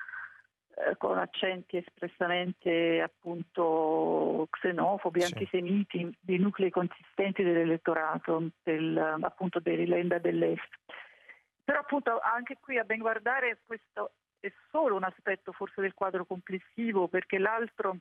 eh, 0.78 0.96
con 0.96 1.18
accenti 1.18 1.78
espressamente 1.78 3.02
appunto 3.02 4.48
xenofobi, 4.52 5.22
sì. 5.22 5.34
antisemiti, 5.34 6.16
dei 6.22 6.38
nuclei 6.38 6.70
consistenti 6.70 7.44
dell'elettorato, 7.44 8.50
del, 8.62 8.96
appunto 9.22 9.60
Länder 9.64 10.22
dell'Est. 10.22 10.70
Però 11.64 11.80
appunto 11.80 12.20
anche 12.20 12.58
qui 12.62 12.78
a 12.78 12.84
ben 12.84 13.00
guardare 13.00 13.62
questo 13.66 14.12
è 14.40 14.52
solo 14.70 14.96
un 14.96 15.04
aspetto 15.04 15.52
forse 15.54 15.82
del 15.82 15.96
quadro 15.96 16.24
complessivo, 16.24 17.08
perché 17.08 17.40
l'altro 17.40 17.98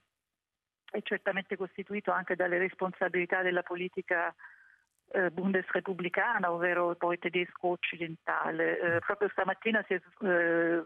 è 0.91 1.01
certamente 1.01 1.57
costituito 1.57 2.11
anche 2.11 2.37
dalle 2.37 2.59
responsabilità 2.59 3.41
della 3.41 3.63
politica 3.63 4.35
eh, 5.13 5.31
bundesrepubblicana, 5.31 6.51
ovvero 6.51 6.95
poi 6.97 7.19
tedesco 7.19 7.69
occidentale. 7.69 8.79
Eh, 8.81 8.99
proprio 9.01 9.29
stamattina, 9.31 9.85
si 9.87 9.95
è, 9.95 10.01
eh, 10.27 10.85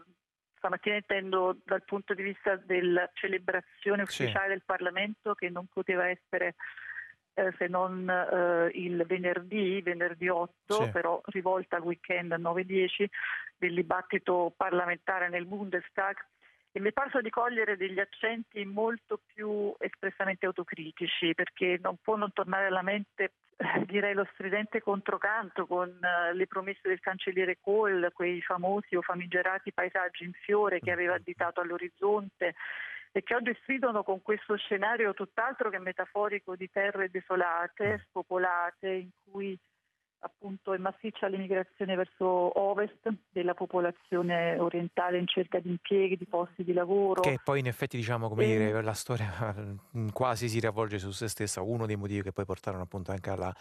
stamattina 0.57 0.95
intendo 0.95 1.57
dal 1.63 1.83
punto 1.83 2.13
di 2.13 2.23
vista 2.23 2.55
della 2.55 3.09
celebrazione 3.13 4.03
ufficiale 4.03 4.45
sì. 4.45 4.49
del 4.49 4.63
Parlamento 4.65 5.33
che 5.33 5.49
non 5.49 5.67
poteva 5.71 6.07
essere 6.07 6.55
eh, 7.33 7.53
se 7.57 7.67
non 7.67 8.09
eh, 8.09 8.69
il 8.73 9.03
venerdì, 9.07 9.81
venerdì 9.81 10.27
8, 10.27 10.83
sì. 10.83 10.89
però 10.89 11.21
rivolta 11.25 11.77
al 11.77 11.83
weekend 11.83 12.33
9-10 12.33 13.05
del 13.57 13.73
dibattito 13.73 14.53
parlamentare 14.55 15.29
nel 15.29 15.45
Bundestag 15.45 16.17
e 16.71 16.79
mi 16.79 16.93
parso 16.93 17.21
di 17.21 17.29
cogliere 17.29 17.77
degli 17.77 17.99
accenti 17.99 18.63
molto 18.65 19.19
più 19.33 19.73
espressamente 19.79 20.45
autocritici 20.45 21.33
perché 21.33 21.79
non 21.81 21.97
può 22.01 22.15
non 22.15 22.31
tornare 22.31 22.67
alla 22.67 22.83
mente 22.83 23.31
eh, 23.61 23.85
direi 23.85 24.13
lo 24.13 24.25
stridente 24.33 24.81
controcanto 24.81 25.65
con 25.65 25.89
uh, 25.89 26.33
le 26.33 26.47
promesse 26.47 26.87
del 26.87 27.01
cancelliere 27.01 27.57
Kohl, 27.59 28.09
quei 28.13 28.41
famosi 28.41 28.95
o 28.95 29.01
famigerati 29.01 29.73
paesaggi 29.73 30.23
in 30.23 30.31
fiore 30.31 30.79
che 30.79 30.91
aveva 30.91 31.15
additato 31.15 31.59
all'orizzonte 31.59 32.55
e 33.11 33.21
che 33.21 33.35
oggi 33.35 33.53
sfidano 33.61 34.03
con 34.03 34.21
questo 34.21 34.55
scenario 34.55 35.13
tutt'altro 35.13 35.69
che 35.69 35.79
metaforico 35.79 36.55
di 36.55 36.69
terre 36.71 37.09
desolate, 37.09 38.05
spopolate, 38.07 38.87
in 38.87 39.09
cui 39.29 39.59
appunto 40.19 40.73
è 40.73 40.77
massiccia 40.77 41.27
l'immigrazione 41.27 41.95
verso 41.95 42.59
ovest 42.59 43.11
della 43.31 43.53
popolazione 43.53 44.57
orientale 44.57 45.17
in 45.17 45.27
cerca 45.27 45.59
di 45.59 45.69
impieghi, 45.69 46.17
di 46.17 46.25
posti 46.25 46.63
di 46.63 46.73
lavoro. 46.73 47.21
Che 47.21 47.39
poi 47.43 47.59
in 47.59 47.67
effetti 47.67 47.97
diciamo 47.97 48.27
come 48.29 48.43
e... 48.43 48.47
dire 48.47 48.81
la 48.81 48.93
storia 48.93 49.55
quasi 50.11 50.49
si 50.49 50.59
riavvolge 50.59 50.99
su 50.99 51.11
se 51.11 51.27
stessa, 51.27 51.61
uno 51.61 51.85
dei 51.85 51.95
motivi 51.95 52.23
che 52.23 52.31
poi 52.31 52.45
portarono 52.45 52.83
appunto 52.83 53.11
anche 53.11 53.29
alla 53.29 53.53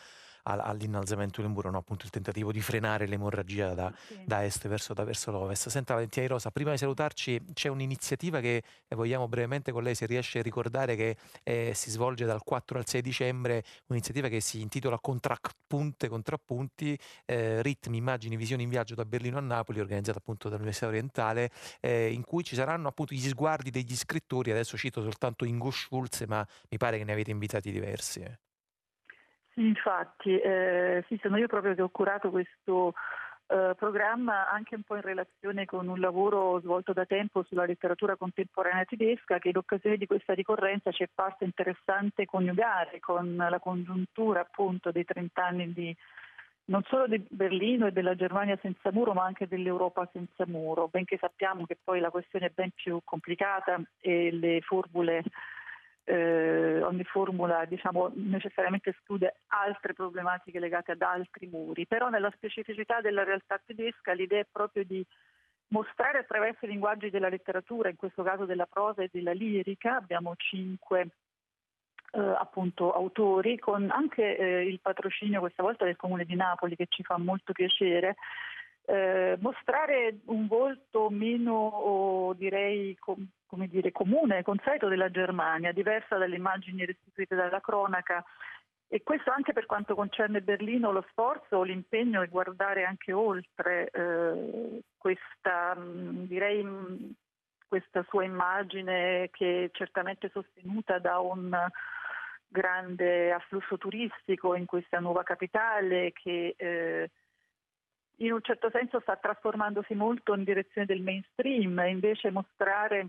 all'innalzamento 0.42 1.40
del 1.40 1.50
muro, 1.50 1.70
no? 1.70 1.78
appunto 1.78 2.04
il 2.04 2.10
tentativo 2.10 2.52
di 2.52 2.60
frenare 2.60 3.06
l'emorragia 3.06 3.74
da, 3.74 3.92
sì. 4.06 4.20
da 4.24 4.44
est 4.44 4.66
verso, 4.68 4.94
da 4.94 5.04
verso 5.04 5.30
l'ovest. 5.30 5.68
Senta 5.68 5.94
Valentina 5.94 6.26
Di 6.26 6.32
Rosa, 6.32 6.50
prima 6.50 6.70
di 6.70 6.78
salutarci 6.78 7.40
c'è 7.52 7.68
un'iniziativa 7.68 8.40
che 8.40 8.62
eh, 8.86 8.94
vogliamo 8.94 9.28
brevemente 9.28 9.72
con 9.72 9.82
lei 9.82 9.94
se 9.94 10.06
riesce 10.06 10.38
a 10.38 10.42
ricordare 10.42 10.96
che 10.96 11.16
eh, 11.42 11.72
si 11.74 11.90
svolge 11.90 12.24
dal 12.24 12.42
4 12.42 12.78
al 12.78 12.86
6 12.86 13.02
dicembre, 13.02 13.64
un'iniziativa 13.86 14.28
che 14.28 14.40
si 14.40 14.60
intitola 14.60 14.98
Contrappunte, 14.98 16.08
Contrappunti, 16.08 16.98
eh, 17.26 17.62
ritmi, 17.62 17.96
immagini, 17.96 18.36
visioni 18.36 18.62
in 18.62 18.68
viaggio 18.68 18.94
da 18.94 19.04
Berlino 19.04 19.38
a 19.38 19.42
Napoli, 19.42 19.80
organizzata 19.80 20.18
appunto 20.18 20.48
dall'Università 20.48 20.86
Orientale, 20.86 21.50
eh, 21.80 22.10
in 22.10 22.24
cui 22.24 22.44
ci 22.44 22.54
saranno 22.54 22.88
appunto 22.88 23.14
gli 23.14 23.28
sguardi 23.28 23.70
degli 23.70 23.96
scrittori, 23.96 24.50
adesso 24.50 24.76
cito 24.76 25.02
soltanto 25.02 25.44
Ingo 25.44 25.70
Schulze, 25.70 26.26
ma 26.26 26.46
mi 26.70 26.78
pare 26.78 26.98
che 26.98 27.04
ne 27.04 27.12
avete 27.12 27.30
invitati 27.30 27.70
diversi. 27.70 28.24
Infatti, 29.58 30.38
eh, 30.38 31.04
sì, 31.08 31.18
sono 31.20 31.36
io 31.36 31.48
proprio 31.48 31.74
che 31.74 31.82
ho 31.82 31.88
curato 31.88 32.30
questo 32.30 32.94
eh, 33.48 33.74
programma 33.76 34.48
anche 34.48 34.76
un 34.76 34.82
po' 34.82 34.94
in 34.94 35.00
relazione 35.02 35.64
con 35.64 35.88
un 35.88 35.98
lavoro 35.98 36.60
svolto 36.60 36.92
da 36.92 37.06
tempo 37.06 37.42
sulla 37.42 37.64
letteratura 37.64 38.14
contemporanea 38.16 38.84
tedesca 38.84 39.38
che 39.38 39.48
in 39.48 39.56
occasione 39.56 39.96
di 39.96 40.06
questa 40.06 40.32
ricorrenza 40.32 40.92
ci 40.92 41.02
è 41.02 41.08
parso 41.12 41.42
interessante 41.42 42.24
coniugare 42.24 43.00
con 43.00 43.34
la 43.34 43.58
congiuntura 43.58 44.40
appunto 44.40 44.92
dei 44.92 45.04
30 45.04 45.44
anni 45.44 45.72
di 45.72 45.96
non 46.66 46.82
solo 46.86 47.06
di 47.06 47.24
Berlino 47.28 47.86
e 47.86 47.92
della 47.92 48.14
Germania 48.14 48.58
senza 48.60 48.92
muro, 48.92 49.14
ma 49.14 49.24
anche 49.24 49.48
dell'Europa 49.48 50.08
senza 50.12 50.44
muro, 50.46 50.88
benché 50.88 51.16
sappiamo 51.18 51.64
che 51.64 51.78
poi 51.82 51.98
la 51.98 52.10
questione 52.10 52.46
è 52.46 52.52
ben 52.54 52.70
più 52.74 53.00
complicata 53.02 53.80
e 54.00 54.30
le 54.30 54.60
formule 54.60 55.22
eh, 56.08 56.80
ogni 56.82 57.04
formula 57.04 57.66
diciamo, 57.66 58.10
necessariamente 58.14 58.90
esclude 58.90 59.40
altre 59.48 59.92
problematiche 59.92 60.58
legate 60.58 60.92
ad 60.92 61.02
altri 61.02 61.46
muri, 61.46 61.86
però 61.86 62.08
nella 62.08 62.32
specificità 62.34 63.02
della 63.02 63.24
realtà 63.24 63.60
tedesca 63.64 64.12
l'idea 64.12 64.40
è 64.40 64.46
proprio 64.50 64.84
di 64.84 65.04
mostrare 65.68 66.18
attraverso 66.18 66.64
i 66.64 66.68
linguaggi 66.68 67.10
della 67.10 67.28
letteratura, 67.28 67.90
in 67.90 67.96
questo 67.96 68.22
caso 68.22 68.46
della 68.46 68.64
prosa 68.64 69.02
e 69.02 69.10
della 69.12 69.32
lirica, 69.32 69.96
abbiamo 69.96 70.32
cinque 70.36 71.08
eh, 72.12 72.18
appunto 72.18 72.94
autori, 72.94 73.58
con 73.58 73.90
anche 73.90 74.34
eh, 74.34 74.66
il 74.66 74.80
patrocinio 74.80 75.40
questa 75.40 75.62
volta 75.62 75.84
del 75.84 75.96
Comune 75.96 76.24
di 76.24 76.34
Napoli 76.34 76.74
che 76.74 76.86
ci 76.88 77.02
fa 77.02 77.18
molto 77.18 77.52
piacere, 77.52 78.16
eh, 78.88 79.36
mostrare 79.40 80.20
un 80.26 80.46
volto 80.46 81.10
meno 81.10 82.32
direi 82.38 82.96
com- 82.98 83.28
dire, 83.66 83.92
comune, 83.92 84.42
consueto 84.42 84.88
della 84.88 85.10
Germania, 85.10 85.72
diversa 85.72 86.16
dalle 86.16 86.36
immagini 86.36 86.86
restituite 86.86 87.34
dalla 87.34 87.60
cronaca. 87.60 88.24
E 88.88 89.02
questo 89.02 89.30
anche 89.30 89.52
per 89.52 89.66
quanto 89.66 89.94
concerne 89.94 90.40
Berlino, 90.40 90.90
lo 90.90 91.04
sforzo, 91.10 91.62
l'impegno 91.62 92.22
è 92.22 92.28
guardare 92.28 92.84
anche 92.84 93.12
oltre 93.12 93.90
eh, 93.90 94.80
questa, 94.96 95.76
direi, 95.76 97.14
questa 97.68 98.02
sua 98.08 98.24
immagine 98.24 99.28
che 99.30 99.64
è 99.64 99.70
certamente 99.72 100.30
sostenuta 100.32 100.98
da 100.98 101.18
un 101.18 101.54
grande 102.48 103.32
afflusso 103.32 103.76
turistico 103.76 104.54
in 104.54 104.64
questa 104.64 104.98
nuova 104.98 105.22
capitale 105.22 106.12
che 106.12 106.54
eh, 106.56 107.10
in 108.18 108.32
un 108.32 108.40
certo 108.42 108.70
senso 108.70 109.00
sta 109.00 109.16
trasformandosi 109.16 109.94
molto 109.94 110.34
in 110.34 110.44
direzione 110.44 110.86
del 110.86 111.02
mainstream, 111.02 111.78
invece 111.86 112.30
mostrare 112.30 113.08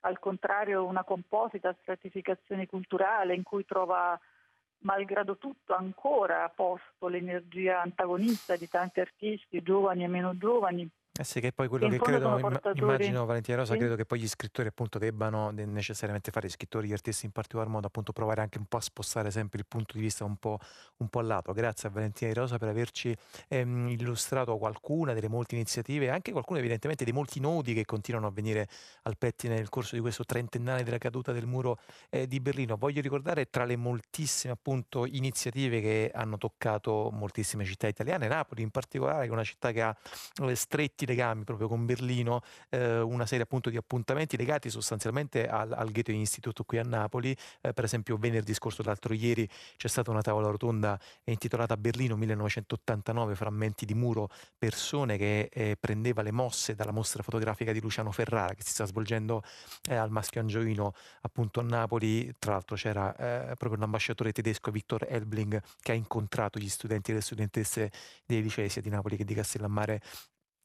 al 0.00 0.18
contrario 0.18 0.84
una 0.84 1.04
composita 1.04 1.76
stratificazione 1.80 2.66
culturale 2.66 3.34
in 3.34 3.42
cui 3.42 3.64
trova 3.64 4.18
malgrado 4.80 5.36
tutto 5.38 5.74
ancora 5.74 6.48
posto 6.54 7.08
l'energia 7.08 7.80
antagonista 7.80 8.56
di 8.56 8.68
tanti 8.68 9.00
artisti 9.00 9.62
giovani 9.62 10.04
e 10.04 10.08
meno 10.08 10.36
giovani 10.36 10.88
eh 11.18 11.24
sì, 11.24 11.40
che 11.40 11.50
poi 11.50 11.66
quello 11.66 11.88
che, 11.88 11.98
che 11.98 12.04
credo, 12.04 12.38
immagino 12.74 13.26
Valentina 13.26 13.56
Rosa, 13.56 13.72
sì. 13.72 13.78
credo 13.80 13.96
che 13.96 14.04
poi 14.04 14.20
gli 14.20 14.28
scrittori 14.28 14.68
appunto 14.68 15.00
debbano 15.00 15.50
necessariamente 15.50 16.30
fare, 16.30 16.46
gli 16.46 16.50
scrittori, 16.50 16.86
gli 16.86 16.92
artisti 16.92 17.26
in 17.26 17.32
particolar 17.32 17.66
modo, 17.66 17.88
appunto 17.88 18.12
provare 18.12 18.40
anche 18.40 18.58
un 18.58 18.66
po' 18.66 18.76
a 18.76 18.80
spostare 18.80 19.32
sempre 19.32 19.58
il 19.58 19.66
punto 19.66 19.94
di 19.94 20.00
vista 20.00 20.24
un 20.24 20.36
po', 20.36 20.60
un 20.98 21.08
po 21.08 21.18
a 21.18 21.22
lato. 21.22 21.52
Grazie 21.52 21.88
a 21.88 21.92
Valentina 21.92 22.32
Rosa 22.32 22.56
per 22.58 22.68
averci 22.68 23.16
ehm, 23.48 23.88
illustrato 23.88 24.56
qualcuna 24.58 25.12
delle 25.12 25.28
molte 25.28 25.56
iniziative, 25.56 26.08
anche 26.08 26.30
qualcuno 26.30 26.60
evidentemente 26.60 27.02
dei 27.02 27.12
molti 27.12 27.40
nodi 27.40 27.74
che 27.74 27.84
continuano 27.84 28.28
a 28.28 28.30
venire 28.30 28.68
al 29.02 29.18
pettine 29.18 29.56
nel 29.56 29.70
corso 29.70 29.96
di 29.96 30.00
questo 30.00 30.24
trentennale 30.24 30.84
della 30.84 30.98
caduta 30.98 31.32
del 31.32 31.46
muro 31.46 31.80
eh, 32.10 32.28
di 32.28 32.38
Berlino. 32.38 32.76
Voglio 32.76 33.00
ricordare 33.00 33.50
tra 33.50 33.64
le 33.64 33.74
moltissime 33.74 34.52
appunto 34.52 35.04
iniziative 35.04 35.80
che 35.80 36.12
hanno 36.14 36.38
toccato 36.38 37.10
moltissime 37.12 37.64
città 37.64 37.88
italiane, 37.88 38.28
Napoli 38.28 38.62
in 38.62 38.70
particolare, 38.70 39.24
che 39.24 39.30
è 39.30 39.32
una 39.32 39.42
città 39.42 39.72
che 39.72 39.82
ha 39.82 39.96
eh, 40.44 40.54
stretti 40.54 41.06
legami 41.08 41.44
proprio 41.44 41.66
con 41.66 41.86
Berlino, 41.86 42.42
eh, 42.68 43.00
una 43.00 43.26
serie 43.26 43.44
appunto 43.44 43.70
di 43.70 43.76
appuntamenti 43.76 44.36
legati 44.36 44.70
sostanzialmente 44.70 45.48
al, 45.48 45.72
al 45.72 45.90
Goethe 45.90 46.12
Institute 46.12 46.62
qui 46.64 46.78
a 46.78 46.82
Napoli. 46.82 47.36
Eh, 47.60 47.72
per 47.72 47.84
esempio 47.84 48.16
venerdì 48.16 48.54
scorso, 48.54 48.82
l'altro 48.84 49.14
ieri, 49.14 49.48
c'è 49.76 49.88
stata 49.88 50.10
una 50.10 50.22
tavola 50.22 50.48
rotonda 50.48 50.98
intitolata 51.24 51.76
Berlino 51.76 52.16
1989, 52.16 53.34
frammenti 53.34 53.84
di 53.86 53.94
muro, 53.94 54.28
persone 54.56 55.16
che 55.16 55.48
eh, 55.52 55.76
prendeva 55.80 56.22
le 56.22 56.30
mosse 56.30 56.74
dalla 56.74 56.92
mostra 56.92 57.22
fotografica 57.22 57.72
di 57.72 57.80
Luciano 57.80 58.12
Ferrara 58.12 58.54
che 58.54 58.62
si 58.62 58.70
sta 58.70 58.84
svolgendo 58.84 59.42
eh, 59.88 59.94
al 59.94 60.10
Maschio 60.10 60.40
Angioino 60.40 60.92
appunto 61.22 61.60
a 61.60 61.62
Napoli. 61.62 62.34
Tra 62.38 62.52
l'altro 62.52 62.76
c'era 62.76 63.14
eh, 63.16 63.54
proprio 63.56 63.80
l'ambasciatore 63.80 64.32
tedesco 64.32 64.70
Victor 64.70 65.06
Elbling 65.08 65.62
che 65.80 65.92
ha 65.92 65.94
incontrato 65.94 66.58
gli 66.58 66.68
studenti 66.68 67.10
e 67.10 67.14
le 67.14 67.20
studentesse 67.20 67.90
dei 68.26 68.42
licei 68.42 68.68
sia 68.68 68.82
di 68.82 68.90
Napoli 68.90 69.16
che 69.16 69.24
di 69.24 69.34
Castellammare 69.34 70.00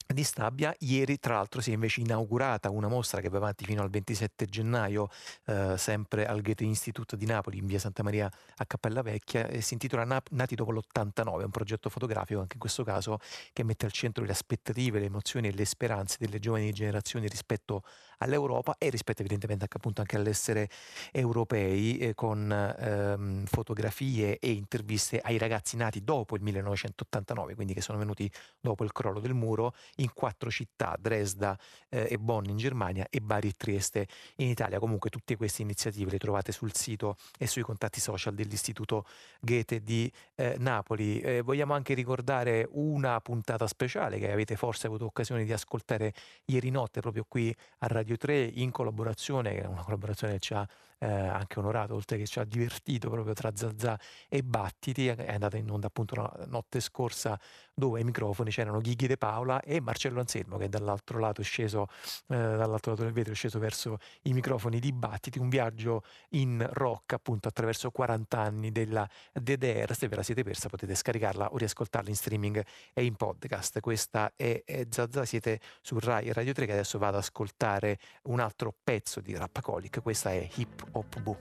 di 0.08 0.24
Stabia. 0.24 0.74
Ieri, 0.80 1.20
tra 1.20 1.36
l'altro, 1.36 1.62
si 1.62 1.72
è 1.72 1.74
invece 1.74 2.02
inaugurata 2.02 2.70
una 2.70 2.88
mostra 2.88 3.22
che 3.22 3.30
va 3.30 3.38
avanti 3.38 3.66
fino 3.66 3.82
al 3.82 3.90
27 3.90 4.46
gennaio, 4.46 5.10
eh, 5.46 5.78
sempre 5.78 6.26
al 6.26 6.42
Goethe 6.42 6.64
Institute 6.64 7.16
di 7.18 7.26
Napoli, 7.26 7.58
in 7.58 7.66
via 7.66 7.80
Santa 7.80 8.04
Maria 8.04 8.32
a 8.58 8.66
Cappella 8.66 9.02
Vecchia, 9.02 9.48
e 9.48 9.62
si 9.62 9.74
intitola 9.74 10.04
Nati 10.04 10.56
dopo 10.56 10.72
l'89, 10.72 11.42
è 11.42 11.44
un 11.44 11.52
progetto 11.52 11.90
fotografico 11.90 12.40
anche 12.40 12.54
in 12.54 12.60
questo 12.60 12.84
caso 12.84 13.20
che 13.52 13.64
mette 13.64 13.86
al 13.86 13.92
centro 13.92 14.24
le 14.24 14.32
aspettative, 14.32 15.00
le 15.00 15.06
emozioni 15.06 15.48
e 15.48 15.54
le 15.54 15.66
speranze 15.66 16.18
delle 16.20 16.40
giovani 16.40 16.72
generazioni 16.72 17.28
rispetto 17.28 17.84
all'Europa 18.24 18.76
e 18.78 18.90
rispetto 18.90 19.22
evidentemente 19.22 19.66
appunto, 19.70 20.02
anche 20.02 20.16
all'essere 20.16 20.70
europei, 21.12 21.98
eh, 21.98 22.14
con 22.14 22.52
ehm, 22.52 23.46
fotografie 23.46 24.40
e 24.40 24.52
interviste 24.52 25.20
ai 25.20 25.38
ragazzi 25.38 25.76
nati 25.78 26.04
dopo 26.04 26.36
il 26.36 26.42
1989, 26.42 27.56
quindi 27.56 27.74
che 27.74 27.82
sono 27.82 27.98
venuti 27.98 28.30
dopo 28.60 28.84
il 28.84 28.92
crollo 28.92 29.20
del 29.20 29.34
muro 29.34 29.74
in 29.98 30.12
quattro 30.14 30.50
città, 30.50 30.96
Dresda 31.00 31.58
eh, 31.90 32.08
e 32.10 32.18
Bonn 32.18 32.46
in 32.46 32.58
Germania 32.58 33.08
e 33.10 33.20
Bari 33.20 33.50
e 33.50 33.54
Trieste 33.56 34.08
in 34.38 34.48
Italia. 34.48 34.80
Comunque 34.80 35.10
tutte 35.10 35.36
queste 35.36 35.62
iniziative 35.62 36.12
le 36.12 36.18
trovate 36.18 36.52
sul 36.52 36.74
sito 36.74 37.18
e 37.38 37.48
sui 37.48 37.62
contatti 37.62 38.00
social 38.00 38.34
dell'Istituto 38.34 39.06
Goethe 39.40 39.84
di 39.84 40.12
eh, 40.36 40.56
Napoli. 40.60 41.20
Eh, 41.20 41.42
vogliamo 41.42 41.74
anche 41.74 41.94
ricordare 41.94 42.68
una 42.72 43.20
puntata 43.22 43.68
speciale 43.68 44.18
che 44.20 44.32
avete 44.32 44.56
forse 44.56 44.88
avuto 44.88 45.06
occasione 45.06 45.44
di 45.44 45.54
ascoltare 45.54 46.14
ieri 46.46 46.70
notte 46.70 47.02
proprio 47.02 47.26
qui 47.28 47.54
a 47.80 47.88
Radio 47.88 48.13
3 48.18 48.44
in 48.56 48.72
collaborazione, 48.72 49.64
una 49.68 49.84
collaborazione 49.84 50.34
che 50.34 50.40
ci 50.40 50.54
ha 50.54 50.68
eh, 51.04 51.06
anche 51.06 51.60
onorato, 51.60 51.94
oltre 51.96 52.18
che 52.18 52.26
ci 52.26 52.40
ha 52.40 52.46
divertito 52.46 53.10
proprio 53.10 53.34
tra 53.34 53.52
Zazà 53.54 54.00
e 54.30 54.42
Battiti, 54.42 55.08
è 55.08 55.34
andata 55.34 55.58
in 55.58 55.70
onda 55.70 55.88
appunto 55.88 56.16
la 56.16 56.46
notte 56.48 56.80
scorsa 56.80 57.38
dove 57.74 58.00
ai 58.00 58.06
microfoni 58.06 58.52
c'erano 58.52 58.80
Ghighi 58.80 59.08
De 59.08 59.18
Paola 59.18 59.60
e 59.62 59.82
Marcello 59.82 60.20
Anselmo 60.20 60.58
che 60.58 60.70
dall'altro 60.70 61.20
lato 61.20 61.42
è 61.42 61.44
sceso, 61.44 61.88
eh, 62.28 62.36
dall'altro 62.36 62.92
lato 62.92 63.04
del 63.04 63.12
vetro 63.12 63.34
è 63.34 63.36
sceso 63.36 63.60
verso 63.60 63.98
i 64.24 64.34
microfoni 64.34 64.80
di 64.80 64.94
Battiti, 64.94 65.40
un 65.40 65.50
viaggio 65.50 66.04
in 66.30 66.66
rock 66.72 67.14
appunto 67.14 67.50
attraverso 67.50 67.92
40 67.92 68.40
anni 68.40 68.72
della 68.72 69.08
DDR, 69.34 69.94
se 69.94 70.08
ve 70.08 70.16
la 70.16 70.24
siete 70.24 70.44
persa 70.44 70.70
potete 70.70 70.96
scaricarla 70.96 71.52
o 71.52 71.58
riascoltarla 71.58 72.10
in 72.10 72.16
streaming 72.16 72.64
e 72.94 73.04
in 73.04 73.16
podcast. 73.16 73.82
Questa 73.82 74.32
è, 74.36 74.62
è 74.64 74.86
Zazà, 74.90 75.26
siete 75.26 75.60
su 75.82 76.00
Rai 76.00 76.32
Radio 76.32 76.54
3 76.54 76.66
che 76.66 76.72
adesso 76.72 76.98
vado 76.98 77.18
ad 77.18 77.24
ascoltare 77.24 77.98
un 78.24 78.40
altro 78.40 78.74
pezzo 78.84 79.20
di 79.20 79.36
Rappacolic, 79.36 80.02
questa 80.02 80.32
è 80.32 80.48
Hip 80.56 80.92
Hop 80.94 81.06
Boo. 81.26 81.36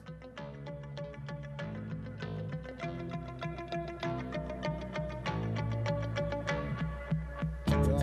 yo, 7.69 7.99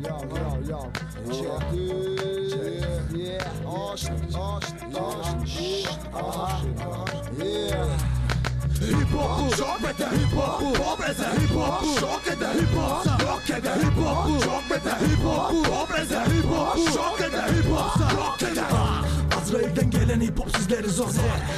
yo, 0.00 0.16
yo, 0.34 0.60
yo. 0.66 0.90
Check 1.30 1.72
it. 1.72 3.12
Yeah. 3.12 3.66
Oh, 3.66 3.94
shit, 3.94 4.12
oh, 4.34 4.60
shit, 4.60 4.82
oh, 4.94 5.44
shit. 5.44 5.88
Uh-huh. 6.14 6.64
Yeah. 7.44 8.16
Hip 8.80 9.08
hop, 9.08 9.56
çok 9.56 9.82
beter 9.82 10.10
hip 10.10 10.32
hop, 10.32 10.76
pop 10.76 11.08
ezer 11.08 11.32
hip 11.40 11.50
hop, 11.50 12.00
şok 12.00 12.26
eder 12.26 12.54
hip 12.54 12.76
hop, 12.76 13.06
rock 13.22 13.50
eder 13.50 13.76
hip 13.76 13.96
hop, 13.96 14.42
çok 14.44 14.70
beter 14.70 15.00
hip 15.00 15.24
hop, 15.24 15.64
pop 15.66 15.98
ezer 15.98 16.26
hip 16.26 16.44
hop, 16.44 16.76
şok 16.94 17.20
eder 17.20 17.48
hip 17.48 17.70
hop, 17.70 18.16
rock 18.16 18.42
eder. 18.42 19.05
Azrail'den 19.46 19.90
gelen 19.90 20.20
hip 20.20 20.38
hop 20.38 20.56
sizleri 20.56 20.88
zorlar. 20.88 21.14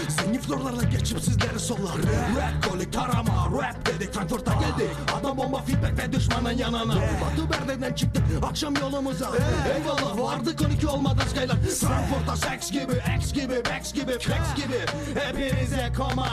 Zengin 0.08 0.40
florlarla 0.40 0.82
geçip 0.82 1.20
sizleri 1.20 1.58
sollar. 1.58 1.96
Rap 2.36 2.70
kolik 2.70 2.92
tarama 2.92 3.48
rap 3.62 3.86
dedik 3.86 4.14
Frankfurt'a 4.14 4.52
geldik. 4.52 4.90
Adam 5.20 5.36
bomba 5.36 5.58
feedback 5.62 5.98
ve 5.98 6.12
düşmanın 6.12 6.52
yanına. 6.52 6.94
Batı 6.94 7.50
Berlin'den 7.50 7.92
çıktık 7.94 8.22
akşam 8.50 8.74
yolumuza. 8.76 9.30
Eyvallah 9.76 10.18
vardık 10.18 10.60
12 10.60 10.86
olmadan 10.86 11.26
skylar. 11.26 11.56
Frankfurt'a 11.56 12.36
sex 12.36 12.70
gibi 12.70 12.92
X 13.18 13.32
gibi 13.32 13.54
Bex 13.54 13.92
gibi 13.92 14.12
Flex 14.12 14.54
gibi. 14.56 14.80
Hepinize 15.20 15.92
koma. 15.96 16.28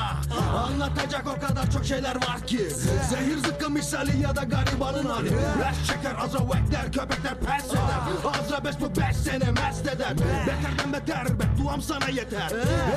Anlatacak 0.65 1.23
o 1.27 1.47
kadar 1.47 1.71
çok 1.71 1.85
şeyler 1.85 2.15
var 2.15 2.47
ki. 2.47 2.69
Zehir 3.09 3.37
zıkkı 3.37 3.69
misali 3.69 4.21
ya 4.21 4.35
da 4.35 4.43
garibanın 4.43 5.05
hali. 5.05 5.31
Leş 5.31 5.87
çeker 5.87 6.15
azra 6.19 6.39
vekler 6.39 6.91
köpekler 6.91 7.39
pes 7.39 7.71
eder. 7.71 8.39
Azra 8.41 8.65
beş 8.65 8.75
bu 8.81 9.01
beş 9.01 9.17
sene 9.17 9.51
mest 9.51 9.87
eder. 9.87 10.13
Beterden 10.47 10.93
beter 10.93 11.44
bedduam 11.45 11.81
sana 11.81 12.07
yeter 12.09 12.51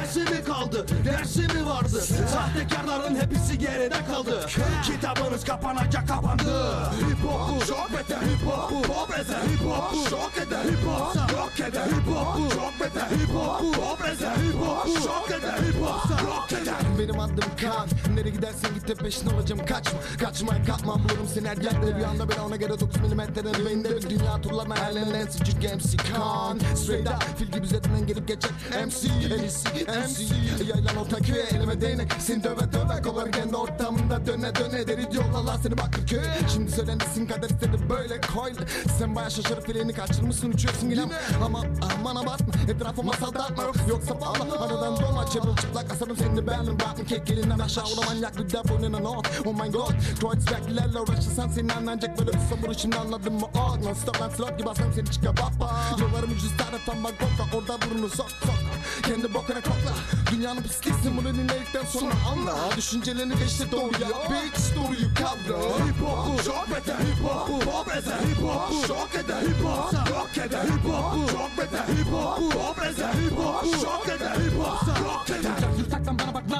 Esi 0.04 0.20
mi 0.20 0.44
kaldı 0.44 0.86
dersi 1.04 1.40
mi 1.40 1.66
vardı 1.66 2.00
Sahtekarların 2.32 3.16
hepsi 3.16 3.58
geride 3.58 4.04
kaldı 4.12 4.46
Kitabınız 4.84 5.44
kapanacak 5.44 6.08
kapandı 6.08 6.82
Hip 7.10 7.24
hop 7.24 7.66
çok 7.66 7.92
beter 7.92 8.16
hip 8.22 8.46
hop 8.46 8.86
Pop 8.86 9.18
ezer 9.18 9.40
hip 9.40 9.60
hop 9.60 10.08
Şok 10.10 10.27
eder 10.46 10.64
hip 10.64 10.86
hop 10.86 11.16
Rock 11.32 11.60
eder 11.60 11.86
hip 11.86 12.06
hop 12.06 12.50
Çok 12.52 12.80
beter 12.80 13.06
hip 13.10 13.34
hop 13.34 13.74
Pop 13.74 14.08
ezer 14.12 14.36
hip 14.36 14.54
hop 14.54 14.86
Şok 15.04 15.30
eder 15.38 15.58
hip 15.58 15.82
hop 15.82 16.10
Rock 16.26 16.52
eder 16.62 16.74
Benim 16.98 17.20
adım 17.20 17.50
Kan 17.62 17.88
Nereye 18.14 18.30
gidersen 18.30 18.74
git 18.74 18.88
de 18.88 18.94
peşin 18.94 19.26
olacağım 19.26 19.66
kaçma 19.66 19.98
Kaçmaya 20.20 20.64
kalkmam 20.64 21.02
bulurum 21.04 21.26
seni 21.34 21.48
her 21.48 21.56
yerde. 21.56 21.98
Bir 21.98 22.04
anda 22.04 22.28
ben 22.28 22.38
ona 22.38 22.56
göre 22.56 22.80
9 22.80 23.00
milimetrenin 23.00 23.66
beyinde 23.66 23.96
Bir 23.96 24.10
dünya 24.10 24.40
turlarına 24.40 24.76
erlenen 24.76 25.26
sıcık 25.26 25.56
MC 25.56 25.96
Kan 25.96 26.58
Straight 26.74 27.08
up 27.08 27.38
fil 27.38 27.46
gibi 27.46 27.66
zetinden 27.66 28.06
gelip 28.06 28.28
geçer 28.28 28.50
MC 28.86 29.08
MC 29.08 29.84
MC 29.84 30.38
Yaylan 30.64 30.96
orta 30.96 31.16
köye 31.16 31.42
elime 31.42 31.80
değnek. 31.80 32.12
Seni 32.18 32.44
döve 32.44 32.72
döve 32.72 33.02
kolar 33.02 33.32
kendi 33.32 33.56
ortamında 33.56 34.26
döne 34.26 34.54
döne 34.54 34.86
Deri 34.88 35.10
diyorlar 35.10 35.58
seni 35.62 35.78
Bakırköy. 35.78 36.20
Şimdi 36.52 36.70
söylenirsin 36.72 37.26
kader 37.26 37.50
istedi 37.50 37.76
böyle 37.90 38.20
koy 38.20 38.52
Sen 38.98 39.16
baya 39.16 39.30
şaşırıp 39.30 39.66
fileni 39.66 39.92
kaçırmışsın 40.28 40.52
uçuyorsun 40.52 40.90
yine 40.90 41.14
Ama 41.44 41.62
aman 42.00 42.16
abartma 42.16 42.72
etrafıma 42.72 43.12
saldatma. 43.12 43.64
Yoksa 43.88 44.20
valla 44.20 44.64
aradan 44.64 45.00
dolma 45.00 45.26
çevril 45.26 45.56
çıplak 45.56 45.92
asarım 45.92 46.16
seni. 46.16 46.46
Beğendim 46.46 46.76
Bakın 46.90 47.04
kek 47.04 47.30
elinden 47.30 47.58
aşağı 47.58 47.84
ulan 47.84 48.06
manyak 48.06 48.38
bir 48.38 48.50
devil 48.50 48.84
in 48.84 48.92
Oh 48.92 49.64
my 49.64 49.72
god 49.72 49.92
Kreuzberglerle 50.20 51.00
uğraşırsan 51.00 51.48
senin 51.48 51.68
anlanacak 51.68 52.18
böyle 52.18 52.32
bir 52.32 52.38
sabır 52.38 52.74
şimdi 52.74 52.96
anladın 52.96 53.32
mı? 53.32 53.46
Oh 53.54 53.76
Non 53.82 53.92
stop 53.94 54.20
lan 54.20 54.30
slot 54.30 54.58
gibi 54.58 54.70
asarım 54.70 54.92
seni 54.94 55.10
çıka 55.10 55.32
baba 55.36 55.76
Yollarım 56.00 56.32
ucuz 56.32 56.56
taraftan 56.56 57.04
bak 57.04 57.14
kokla 57.18 57.58
orada 57.58 57.90
burnunu 57.90 58.08
sok 58.08 58.30
sok. 58.30 58.58
Kendi 59.02 59.34
bokuna 59.34 59.60
kokla 59.60 59.92
Dünyanın 60.32 60.62
pisliksin 60.62 61.16
bunu 61.16 61.34
dinledikten 61.34 61.84
sonra 61.84 62.12
anla. 62.32 62.76
Düşüncelerini 62.76 63.38
geçti 63.38 63.64
doğruya 63.72 64.08
Bitch 64.08 64.76
doğruyu 64.76 65.14
kavra 65.14 65.58
Hip 65.86 66.00
hop 66.02 66.44
çok 66.44 66.76
beter 66.76 66.94
hip 66.94 67.24
hop 67.24 67.64
Pop 67.64 67.96
ezer 67.96 68.18
hip 68.18 68.42
hop 68.42 68.86
Şok 68.86 69.24
eder. 69.24 69.42
Hip 69.42 69.64
hop 69.64 70.17
Rock 70.18 70.38
eder 70.38 70.64
hip 70.64 70.84
hop 70.84 71.30
Çok 71.30 71.58
beter 71.58 71.84
hip 71.94 72.12
hop 72.12 72.52
Pop 72.52 72.86
ezer 72.86 73.12
hip 73.12 73.38
hop 73.38 73.64
Şok 73.82 74.08
eder 74.16 74.34
hip 74.34 74.58
hop 74.58 74.88
Rock 74.88 75.30
eder 75.30 75.78
Yırtaktan 75.78 76.18
bana 76.18 76.34
bak 76.34 76.50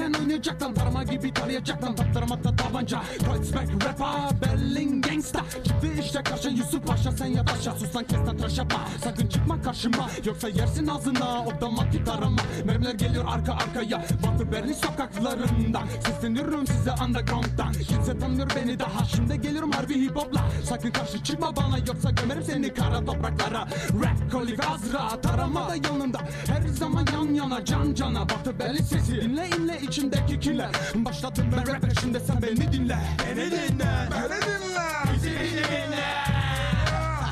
lan 0.00 0.10
14 0.10 0.10
bilen 0.10 0.12
oynayacak 0.12 0.62
lan 0.62 0.74
Parama 0.74 1.02
gibi 1.02 1.34
tarayacak 1.34 1.84
lan 1.84 1.94
Tatlarıma 1.96 2.42
tabanca 2.42 3.02
Kreuzberg 3.18 3.70
rapper 3.84 4.40
Berlin 4.40 5.02
gangsta 5.02 5.40
Gitti 5.64 6.00
işte 6.00 6.22
karşın 6.22 6.50
Yusuf 6.50 6.86
Paşa 6.86 7.12
sen 7.12 7.26
yat 7.26 7.52
aşağı. 7.52 7.78
Sus 7.78 7.96
lan 7.96 8.04
kes 8.04 8.18
lan 8.18 8.36
tıraş 8.36 8.58
yapma 8.58 8.78
Sakın 9.04 9.26
çıkma 9.26 9.62
karşıma 9.62 10.10
Yoksa 10.24 10.48
yersin 10.48 10.86
ağzına. 10.86 11.44
Otomatik 11.44 12.08
arama 12.08 12.42
Mermiler 12.64 12.94
geliyor 12.94 13.24
arka 13.28 13.52
arkaya. 13.52 14.04
Batı 14.22 14.52
Berlin 14.52 14.72
sokaklarından 14.72 15.86
Sesleniyorum 16.06 16.66
size 16.66 16.90
underground'dan. 17.06 17.72
Kimse 17.72 18.18
tanımıyor 18.18 18.50
beni 18.56 18.78
daha 18.78 19.04
Şimdi 19.04 19.40
geliyorum 19.40 19.72
harbi 19.72 19.94
hip 19.94 20.16
hopla. 20.16 20.44
Sakın 20.64 20.90
karşı 20.90 21.22
çıkma 21.22 21.56
bana 21.56 21.78
Yoksa 21.78 22.10
gömerim 22.10 22.42
seni 22.42 22.74
kara 22.74 23.04
topraklara. 23.04 23.60
Rap 24.02 24.32
kolik 24.32 24.60
azra 24.66 25.20
Tarama 25.20 25.68
da 25.68 25.74
yanında 25.74 26.18
Her 26.46 26.68
zaman 26.68 27.06
yan 27.12 27.34
yana 27.34 27.64
can 27.64 27.94
cana 27.94 28.28
Batı 28.28 28.58
Berlin 28.58 28.82
sesi. 28.82 29.20
Dinle 29.20 29.48
inle 29.58 29.80
içimdeki 29.90 30.40
kiler 30.40 30.70
Başladım 30.94 31.46
ben 31.56 31.74
rap 31.74 32.00
şimdi 32.00 32.20
sen 32.20 32.42
beni 32.42 32.72
dinle 32.72 32.98
Beni 33.26 33.50
dinle 33.50 34.08
Beni 34.10 34.40
dinle 34.46 34.88
Bizi 35.14 35.30
dinle 35.30 36.10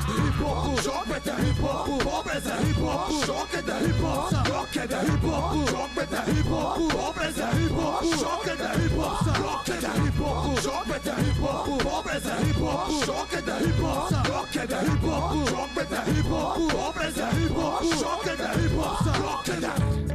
Hip 0.07 0.43
hop 0.43 0.83
çok 0.83 1.09
beter 1.09 1.37
hip 1.37 1.63
hop 1.63 2.03
Pop 2.03 2.35
ezer 2.35 2.57
hip 2.57 2.77
hop 2.77 3.25
Şok 3.25 3.63
eder 3.63 3.79
hip 3.81 4.03
hop 4.03 4.33
Rock 4.49 4.77
eder 4.77 5.01
hip 5.01 5.23
hop 5.23 5.69
Çok 5.71 5.97
beter 5.97 6.23
hip 6.33 6.51
hop 6.51 6.91
Pop 6.91 7.25
ezer 7.25 7.51
hip 7.51 7.71
hop 7.71 8.03
Şok 8.19 8.47
eder 8.47 8.73
hip 8.73 8.97
hop 8.97 9.27
Rock 9.43 9.69
eder 9.69 9.95
hip 10.05 10.19
hop 10.19 10.63
Çok 10.63 10.85
beter 10.89 11.17
hip 11.17 11.41
hop 11.41 11.83
Pop 11.83 12.15
ezer 12.15 12.39
hip 12.39 12.61
hop 12.61 13.05
Şok 13.05 13.43
eder 13.43 13.59
hip 13.59 13.83
hop 13.83 14.11
Rock 14.29 14.55
eder 14.55 14.81
hip 14.81 15.03
hop 15.03 15.49
Çok 15.49 15.77
beter 15.77 16.05
hip 16.13 16.31
hop 16.31 16.71
Pop 16.71 17.05
ezer 17.05 17.31
hip 17.31 17.57
hop 17.57 17.83
Şok 17.99 18.27
eder 18.27 18.53
hip 18.53 18.77
hop 18.77 19.05
Rock 19.23 19.49
eder 19.49 20.08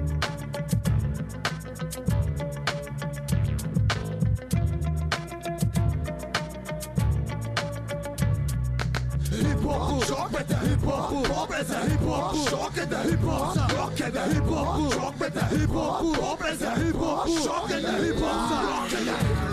Hip 9.35 9.65
hop 9.65 10.06
çok 10.06 10.32
beter 10.32 10.56
hip 10.56 10.86
hop 10.86 11.28
Pop 11.28 11.55
ezer 11.61 11.82
hip 11.82 12.02
hop 12.09 12.51
Şok 12.51 12.78
eder 12.78 13.05
hip 13.05 13.23
hop 13.24 13.56
Rock 13.78 14.01
eder 14.01 14.27
hip 14.27 14.51
hop 14.51 14.93
Çok 14.93 15.20
beter 15.20 15.59
hip 15.59 15.74
hop 15.74 16.16
Pop 16.16 16.44
ezer 16.52 16.77
hip 16.77 16.94
hop 16.94 17.28
Şok 17.44 17.70
eder 17.70 18.05
hip 18.05 18.20
hop 18.23 18.51
Rock 18.51 18.93
eder 18.93 19.44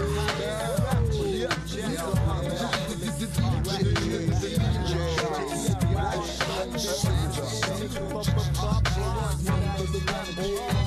E 10.41 10.80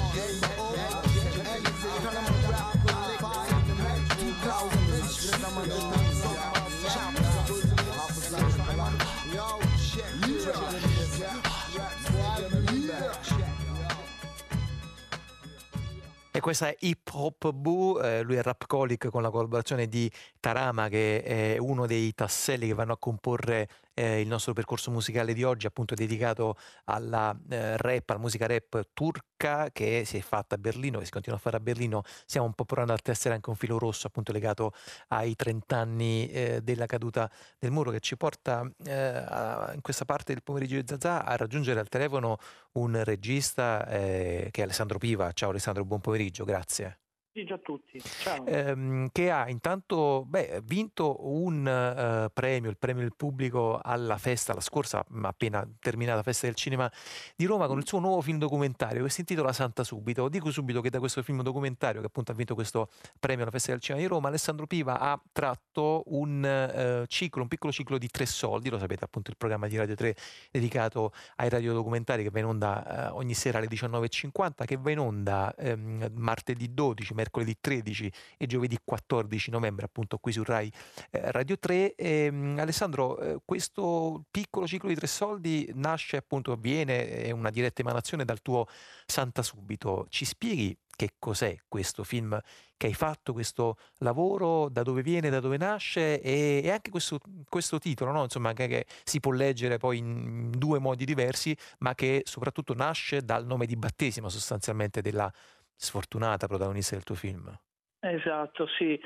questa 16.44 16.68
è 16.68 16.76
Hip 16.80 17.08
Hop 17.14 17.52
Boo, 17.52 18.02
eh, 18.02 18.20
lui 18.20 18.34
è 18.36 18.42
Rapcolic 18.42 19.08
con 19.08 19.22
la 19.22 19.30
collaborazione 19.30 19.88
di 19.88 20.10
Tarama 20.40 20.88
che 20.88 21.22
è 21.22 21.56
uno 21.56 21.86
dei 21.86 22.12
tasselli 22.12 22.66
che 22.66 22.74
vanno 22.74 22.92
a 22.92 22.98
comporre 22.98 23.66
eh, 23.94 24.20
il 24.20 24.26
nostro 24.28 24.52
percorso 24.52 24.90
musicale 24.90 25.32
di 25.32 25.42
oggi, 25.44 25.66
appunto 25.66 25.94
dedicato 25.94 26.56
alla 26.84 27.36
eh, 27.48 27.76
rap, 27.76 28.10
alla 28.10 28.18
musica 28.18 28.46
rap 28.46 28.88
turca 28.92 29.70
che 29.72 30.04
si 30.04 30.18
è 30.18 30.20
fatta 30.20 30.56
a 30.56 30.58
Berlino, 30.58 30.98
che 30.98 31.04
si 31.06 31.10
continua 31.10 31.38
a 31.38 31.40
fare 31.40 31.56
a 31.56 31.60
Berlino. 31.60 32.02
Stiamo 32.26 32.46
un 32.46 32.52
po' 32.54 32.64
provando 32.64 32.92
a 32.92 32.98
tessere 32.98 33.34
anche 33.34 33.50
un 33.50 33.56
filo 33.56 33.78
rosso 33.78 34.06
appunto 34.06 34.32
legato 34.32 34.72
ai 35.08 35.34
30 35.36 35.76
anni 35.76 36.28
eh, 36.28 36.60
della 36.62 36.86
caduta 36.86 37.30
del 37.58 37.70
muro 37.70 37.90
che 37.90 38.00
ci 38.00 38.16
porta 38.16 38.68
eh, 38.84 38.92
a- 38.92 39.70
in 39.74 39.80
questa 39.80 40.04
parte 40.04 40.32
del 40.32 40.42
pomeriggio 40.42 40.76
di 40.76 40.84
Zazà 40.86 41.24
a 41.24 41.36
raggiungere 41.36 41.80
al 41.80 41.88
telefono 41.88 42.38
un 42.72 43.02
regista 43.04 43.86
eh, 43.88 44.48
che 44.50 44.60
è 44.60 44.64
Alessandro 44.64 44.98
Piva. 44.98 45.32
Ciao 45.32 45.50
Alessandro, 45.50 45.84
buon 45.84 46.00
pomeriggio, 46.00 46.44
grazie. 46.44 47.03
Sì, 47.34 47.42
già 47.42 47.58
tutti. 47.58 48.00
Ciao. 48.00 48.46
Ehm, 48.46 49.08
che 49.10 49.28
ha 49.32 49.50
intanto 49.50 50.24
beh, 50.24 50.60
vinto 50.62 51.26
un 51.26 51.66
uh, 51.66 52.30
premio, 52.32 52.70
il 52.70 52.76
premio 52.78 53.02
del 53.02 53.16
pubblico 53.16 53.80
alla 53.82 54.18
festa, 54.18 54.54
la 54.54 54.60
scorsa 54.60 55.04
appena 55.22 55.68
terminata 55.80 56.22
festa 56.22 56.46
del 56.46 56.54
cinema 56.54 56.88
di 57.34 57.44
Roma 57.46 57.66
con 57.66 57.78
il 57.78 57.88
suo 57.88 57.98
nuovo 57.98 58.20
film 58.20 58.38
documentario 58.38 59.02
che 59.02 59.10
si 59.10 59.20
intitola 59.20 59.52
Santa 59.52 59.82
Subito. 59.82 60.28
Dico 60.28 60.52
subito 60.52 60.80
che 60.80 60.90
da 60.90 61.00
questo 61.00 61.24
film 61.24 61.42
documentario 61.42 61.98
che 61.98 62.06
appunto 62.06 62.30
ha 62.30 62.36
vinto 62.36 62.54
questo 62.54 62.88
premio 63.18 63.42
alla 63.42 63.50
festa 63.50 63.72
del 63.72 63.80
cinema 63.80 64.04
di 64.04 64.08
Roma, 64.08 64.28
Alessandro 64.28 64.68
Piva 64.68 65.00
ha 65.00 65.20
tratto 65.32 66.04
un 66.06 67.02
uh, 67.02 67.04
ciclo, 67.06 67.42
un 67.42 67.48
piccolo 67.48 67.72
ciclo 67.72 67.98
di 67.98 68.06
tre 68.10 68.26
soldi, 68.26 68.70
lo 68.70 68.78
sapete 68.78 69.02
appunto 69.02 69.30
il 69.30 69.36
programma 69.36 69.66
di 69.66 69.76
Radio 69.76 69.96
3 69.96 70.14
dedicato 70.52 71.12
ai 71.34 71.48
radiodocumentari 71.48 72.22
che 72.22 72.30
va 72.30 72.38
in 72.38 72.44
onda 72.44 73.10
uh, 73.10 73.16
ogni 73.16 73.34
sera 73.34 73.58
alle 73.58 73.66
19.50, 73.66 74.64
che 74.64 74.76
va 74.76 74.92
in 74.92 75.00
onda 75.00 75.52
um, 75.58 76.08
martedì 76.14 76.72
12, 76.72 77.22
mercoledì 77.24 77.56
13 77.60 78.12
e 78.36 78.46
giovedì 78.46 78.78
14 78.82 79.50
novembre 79.50 79.86
appunto 79.86 80.18
qui 80.18 80.32
su 80.32 80.42
Rai 80.44 80.70
eh, 81.10 81.30
Radio 81.32 81.58
3. 81.58 81.94
E, 81.94 82.28
um, 82.28 82.56
Alessandro, 82.58 83.18
eh, 83.18 83.38
questo 83.44 84.24
piccolo 84.30 84.66
ciclo 84.66 84.88
di 84.88 84.94
tre 84.94 85.06
soldi 85.06 85.70
nasce 85.74 86.16
appunto, 86.16 86.52
avviene, 86.52 87.22
è 87.22 87.30
una 87.30 87.50
diretta 87.50 87.80
emanazione 87.80 88.24
dal 88.24 88.42
tuo 88.42 88.66
Santa 89.06 89.42
Subito. 89.42 90.06
Ci 90.08 90.24
spieghi 90.24 90.76
che 90.96 91.14
cos'è 91.18 91.56
questo 91.66 92.04
film 92.04 92.38
che 92.76 92.86
hai 92.86 92.94
fatto, 92.94 93.32
questo 93.32 93.76
lavoro, 93.98 94.68
da 94.68 94.82
dove 94.82 95.02
viene, 95.02 95.30
da 95.30 95.40
dove 95.40 95.56
nasce 95.56 96.20
e, 96.20 96.60
e 96.62 96.70
anche 96.70 96.90
questo, 96.90 97.18
questo 97.48 97.78
titolo, 97.78 98.12
no? 98.12 98.22
Insomma, 98.22 98.52
che, 98.52 98.66
che, 98.66 98.86
si 99.04 99.20
può 99.20 99.32
leggere 99.32 99.78
poi 99.78 99.98
in 99.98 100.50
due 100.50 100.78
modi 100.78 101.04
diversi, 101.04 101.56
ma 101.78 101.94
che 101.94 102.22
soprattutto 102.24 102.74
nasce 102.74 103.24
dal 103.24 103.46
nome 103.46 103.66
di 103.66 103.76
battesimo 103.76 104.28
sostanzialmente 104.28 105.00
della 105.00 105.32
sfortunata 105.76 106.46
protagonista 106.46 106.94
del 106.94 107.04
tuo 107.04 107.14
film. 107.14 107.54
Esatto, 108.00 108.66
sì. 108.78 108.98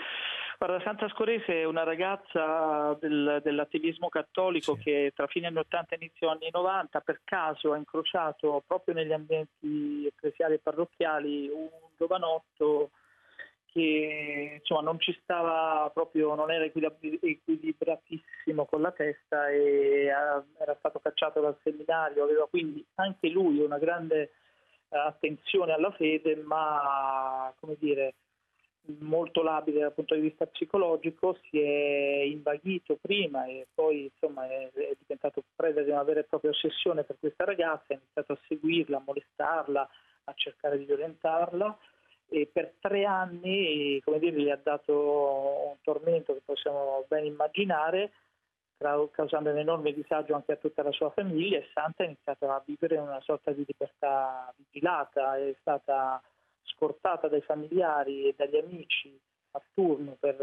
Guarda, 0.59 0.83
Santa 0.83 1.09
Scorese 1.11 1.61
è 1.61 1.65
una 1.65 1.85
ragazza 1.85 2.93
del, 3.01 3.41
dell'attivismo 3.45 4.09
cattolico 4.09 4.75
sì. 4.75 4.83
che 4.83 5.13
tra 5.15 5.29
fine 5.29 5.47
anni 5.47 5.59
80 5.59 5.95
e 5.95 5.99
inizio 6.01 6.31
anni 6.31 6.49
90 6.51 7.01
per 7.01 7.21
caso 7.23 7.73
ha 7.73 7.77
incrociato 7.77 8.65
proprio 8.67 8.95
negli 8.95 9.13
ambienti 9.13 10.05
ecclesiali 10.05 10.55
e 10.55 10.59
parrocchiali 10.59 11.49
un 11.49 11.69
giovanotto 11.97 12.91
che 13.67 14.57
insomma 14.59 14.81
non 14.81 14.99
ci 14.99 15.17
stava 15.23 15.89
proprio, 15.95 16.35
non 16.35 16.51
era 16.51 16.65
equilibratissimo 16.65 18.65
con 18.65 18.81
la 18.81 18.91
testa 18.91 19.49
e 19.51 20.07
era 20.07 20.75
stato 20.79 20.99
cacciato 20.99 21.41
dal 21.41 21.57
seminario, 21.63 22.25
aveva 22.25 22.49
quindi 22.49 22.85
anche 22.97 23.29
lui 23.29 23.61
una 23.61 23.79
grande 23.79 24.33
attenzione 24.91 25.73
alla 25.73 25.91
fede, 25.93 26.37
ma 26.37 27.53
come 27.59 27.77
dire, 27.79 28.15
molto 29.01 29.43
labile 29.43 29.81
dal 29.81 29.93
punto 29.93 30.15
di 30.15 30.23
vista 30.23 30.47
psicologico, 30.47 31.39
si 31.49 31.61
è 31.61 32.23
invaghito 32.23 32.97
prima 33.01 33.45
e 33.47 33.67
poi 33.73 34.05
insomma, 34.05 34.49
è, 34.49 34.71
è, 34.73 34.97
diventato 34.99 35.43
preda 35.55 35.83
di 35.83 35.91
una 35.91 36.03
vera 36.03 36.21
e 36.21 36.25
propria 36.25 36.51
ossessione 36.51 37.05
per 37.05 37.17
questa 37.19 37.45
ragazza, 37.45 37.93
ha 37.93 37.97
iniziato 37.97 38.33
a 38.33 38.39
seguirla, 38.47 38.99
a 38.99 39.03
molestarla, 39.05 39.89
a 40.25 40.33
cercare 40.35 40.79
di 40.79 40.85
violentarla 40.85 41.79
e 42.31 42.49
per 42.53 42.75
tre 42.79 43.05
anni 43.05 44.01
come 44.05 44.19
dire, 44.19 44.41
gli 44.41 44.51
ha 44.51 44.61
dato 44.63 45.69
un 45.69 45.77
tormento 45.83 46.35
che 46.35 46.43
possiamo 46.45 47.05
ben 47.09 47.25
immaginare 47.25 48.13
causando 49.11 49.51
un 49.51 49.59
enorme 49.59 49.93
disagio 49.93 50.35
anche 50.35 50.53
a 50.53 50.57
tutta 50.57 50.83
la 50.83 50.93
sua 50.93 51.11
famiglia 51.11 51.59
e 51.59 51.69
Santa 51.73 52.03
ha 52.03 52.07
iniziato 52.07 52.51
a 52.51 52.63
vivere 52.65 52.97
una 52.97 53.21
sorta 53.21 53.51
di 53.53 53.65
libertà 53.67 54.53
vigilata, 54.57 55.37
è 55.37 55.55
stata 55.61 56.23
scortata 56.63 57.29
dai 57.29 57.43
familiari 57.43 58.29
e 58.29 58.35
dagli 58.37 58.57
amici 58.57 59.19
a 59.53 59.63
turno 59.75 60.17
per, 60.19 60.37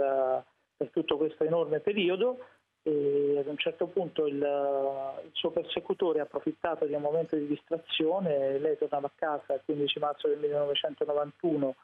per 0.76 0.90
tutto 0.90 1.18
questo 1.18 1.44
enorme 1.44 1.80
periodo 1.80 2.40
e 2.88 3.40
ad 3.40 3.48
un 3.48 3.58
certo 3.58 3.88
punto 3.88 4.28
il, 4.28 4.36
il, 4.36 5.30
suo 5.32 5.50
persecutore 5.50 6.20
ha 6.20 6.24
approfittato 6.24 6.86
di 6.86 6.94
un 6.94 7.02
momento 7.02 7.36
di 7.36 7.48
distrazione, 7.48 8.60
lei 8.60 8.78
tornava 8.78 9.08
a 9.08 9.12
casa 9.16 9.54
il 9.54 9.62
15 9.66 10.00
marzo 10.00 10.28
del 10.28 10.38
1991 10.38 11.76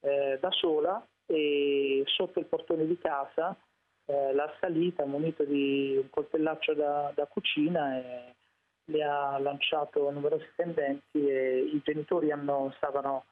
eh, 0.00 0.38
da 0.40 0.50
sola 0.52 1.04
e 1.26 2.04
sotto 2.06 2.38
il 2.38 2.46
portone 2.46 2.86
di 2.86 2.96
casa 2.98 3.56
eh, 4.06 4.32
l'ha 4.32 4.52
salita 4.60 5.04
munito 5.04 5.44
di 5.44 5.96
un 6.00 6.08
coltellaccio 6.10 6.74
da, 6.74 7.12
da, 7.14 7.26
cucina 7.26 7.96
e 7.98 8.34
le 8.84 9.02
ha 9.02 9.38
lanciato 9.38 10.10
numerosi 10.10 10.46
fendenti 10.54 11.28
e 11.28 11.58
i 11.58 11.80
genitori 11.84 12.30
hanno, 12.30 12.72
stavano 12.76 13.24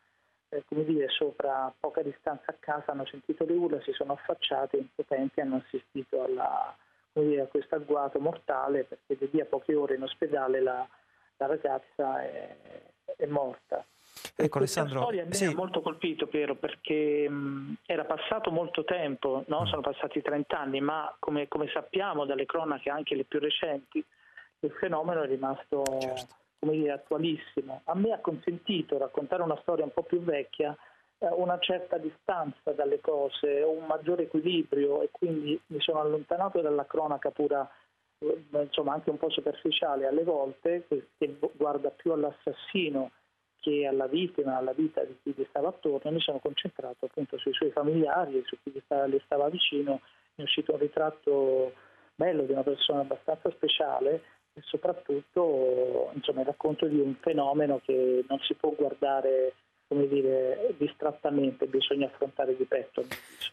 eh, 0.49 0.65
come 0.67 0.85
dire, 0.85 1.09
sopra 1.09 1.73
poca 1.79 2.03
distanza 2.03 2.51
a 2.51 2.57
casa, 2.59 2.91
hanno 2.91 3.07
sentito 3.07 3.45
le 3.45 3.53
urla, 3.53 3.81
si 3.83 3.93
sono 3.93 4.15
affacciati 4.15 4.77
impotenti 4.79 5.41
hanno 5.41 5.63
assistito 5.65 6.25
alla, 6.25 6.77
dire, 7.13 7.43
a 7.43 7.47
questo 7.47 7.77
agguato 7.77 8.19
mortale 8.19 8.85
perché 8.85 9.17
di 9.17 9.29
lì 9.33 9.41
a 9.41 9.47
poche 9.47 9.75
ore 9.75 9.95
in 9.95 10.03
ospedale 10.03 10.61
la, 10.61 10.87
la 11.37 11.47
ragazza 11.47 12.23
è, 12.23 12.57
è 13.17 13.27
morta. 13.27 13.85
Ecco, 14.37 14.59
Alessandro, 14.59 15.01
storia 15.01 15.23
a 15.23 15.27
me 15.27 15.35
sì. 15.35 15.45
ha 15.45 15.55
molto 15.55 15.81
colpito 15.81 16.27
Piero 16.27 16.57
perché 16.57 17.29
mh, 17.29 17.79
era 17.87 18.05
passato 18.05 18.51
molto 18.51 18.85
tempo, 18.85 19.45
no? 19.47 19.63
mm. 19.63 19.67
sono 19.67 19.81
passati 19.81 20.23
30 20.23 20.59
anni, 20.59 20.81
ma 20.81 21.15
come, 21.19 21.47
come, 21.49 21.69
sappiamo 21.73 22.25
dalle 22.25 22.47
cronache 22.47 22.91
anche 22.91 23.15
le 23.15 23.25
più 23.25 23.39
recenti, 23.39 24.05
il 24.61 24.71
fenomeno 24.73 25.23
è 25.23 25.27
rimasto 25.27 25.85
certo. 26.01 26.37
dire, 26.61 26.93
attualissimo. 26.93 27.83
A 27.85 27.95
me 27.95 28.13
ha 28.13 28.19
consentito 28.19 28.99
raccontare 28.99 29.43
una 29.43 29.59
storia 29.61 29.85
un 29.85 29.93
po' 29.93 30.03
più 30.03 30.21
vecchia, 30.21 30.77
eh, 31.19 31.29
una 31.29 31.59
certa 31.59 31.99
distanza 31.99 32.73
dalle 32.73 33.01
cose, 33.01 33.63
un 33.63 33.85
maggiore 33.87 34.25
equilibrio 34.25 35.03
e 35.03 35.11
quindi 35.13 35.61
mi 35.67 35.81
sono 35.81 36.01
allontanato 36.01 36.61
dalla 36.61 36.87
cronaca 36.87 37.31
pura 37.31 37.69
eh, 38.19 38.45
insomma 38.51 38.95
anche 38.95 39.11
un 39.11 39.19
po' 39.19 39.31
superficiale 39.31 40.07
alle 40.07 40.25
volte, 40.25 40.87
che 40.89 41.39
guarda 41.57 41.91
più 41.91 42.13
all'assassino 42.13 43.11
che 43.65 43.87
alla 43.87 44.07
vittima, 44.07 44.59
alla 44.59 44.75
vita 44.75 45.03
di 45.05 45.17
chi 45.23 45.33
gli 45.35 45.47
stava 45.49 45.69
attorno, 45.69 46.11
mi 46.11 46.21
sono 46.21 46.39
concentrato 46.39 47.07
appunto 47.07 47.39
sui 47.39 47.55
suoi 47.55 47.71
familiari 47.71 48.43
su 48.45 48.59
chi 48.63 48.71
gli 48.71 48.81
stava, 48.85 49.07
gli 49.07 49.21
stava 49.25 49.49
vicino, 49.49 50.03
mi 50.35 50.43
è 50.43 50.43
uscito 50.43 50.75
un 50.75 50.79
ritratto 50.81 51.73
bello 52.15 52.43
di 52.43 52.53
una 52.53 52.63
persona 52.63 53.01
abbastanza 53.01 53.51
speciale 53.53 54.23
e 54.53 54.61
soprattutto 54.65 56.11
insomma, 56.13 56.41
il 56.41 56.47
racconto 56.47 56.87
di 56.87 57.01
un 57.01 57.15
fenomeno 57.21 57.81
che 57.83 58.25
non 58.29 58.39
si 58.41 58.53
può 58.53 58.71
guardare 58.77 59.55
come 59.87 60.09
dire, 60.09 60.75
distrattamente, 60.79 61.67
bisogna 61.67 62.07
affrontare 62.07 62.57
di 62.57 62.65
petto. 62.65 63.05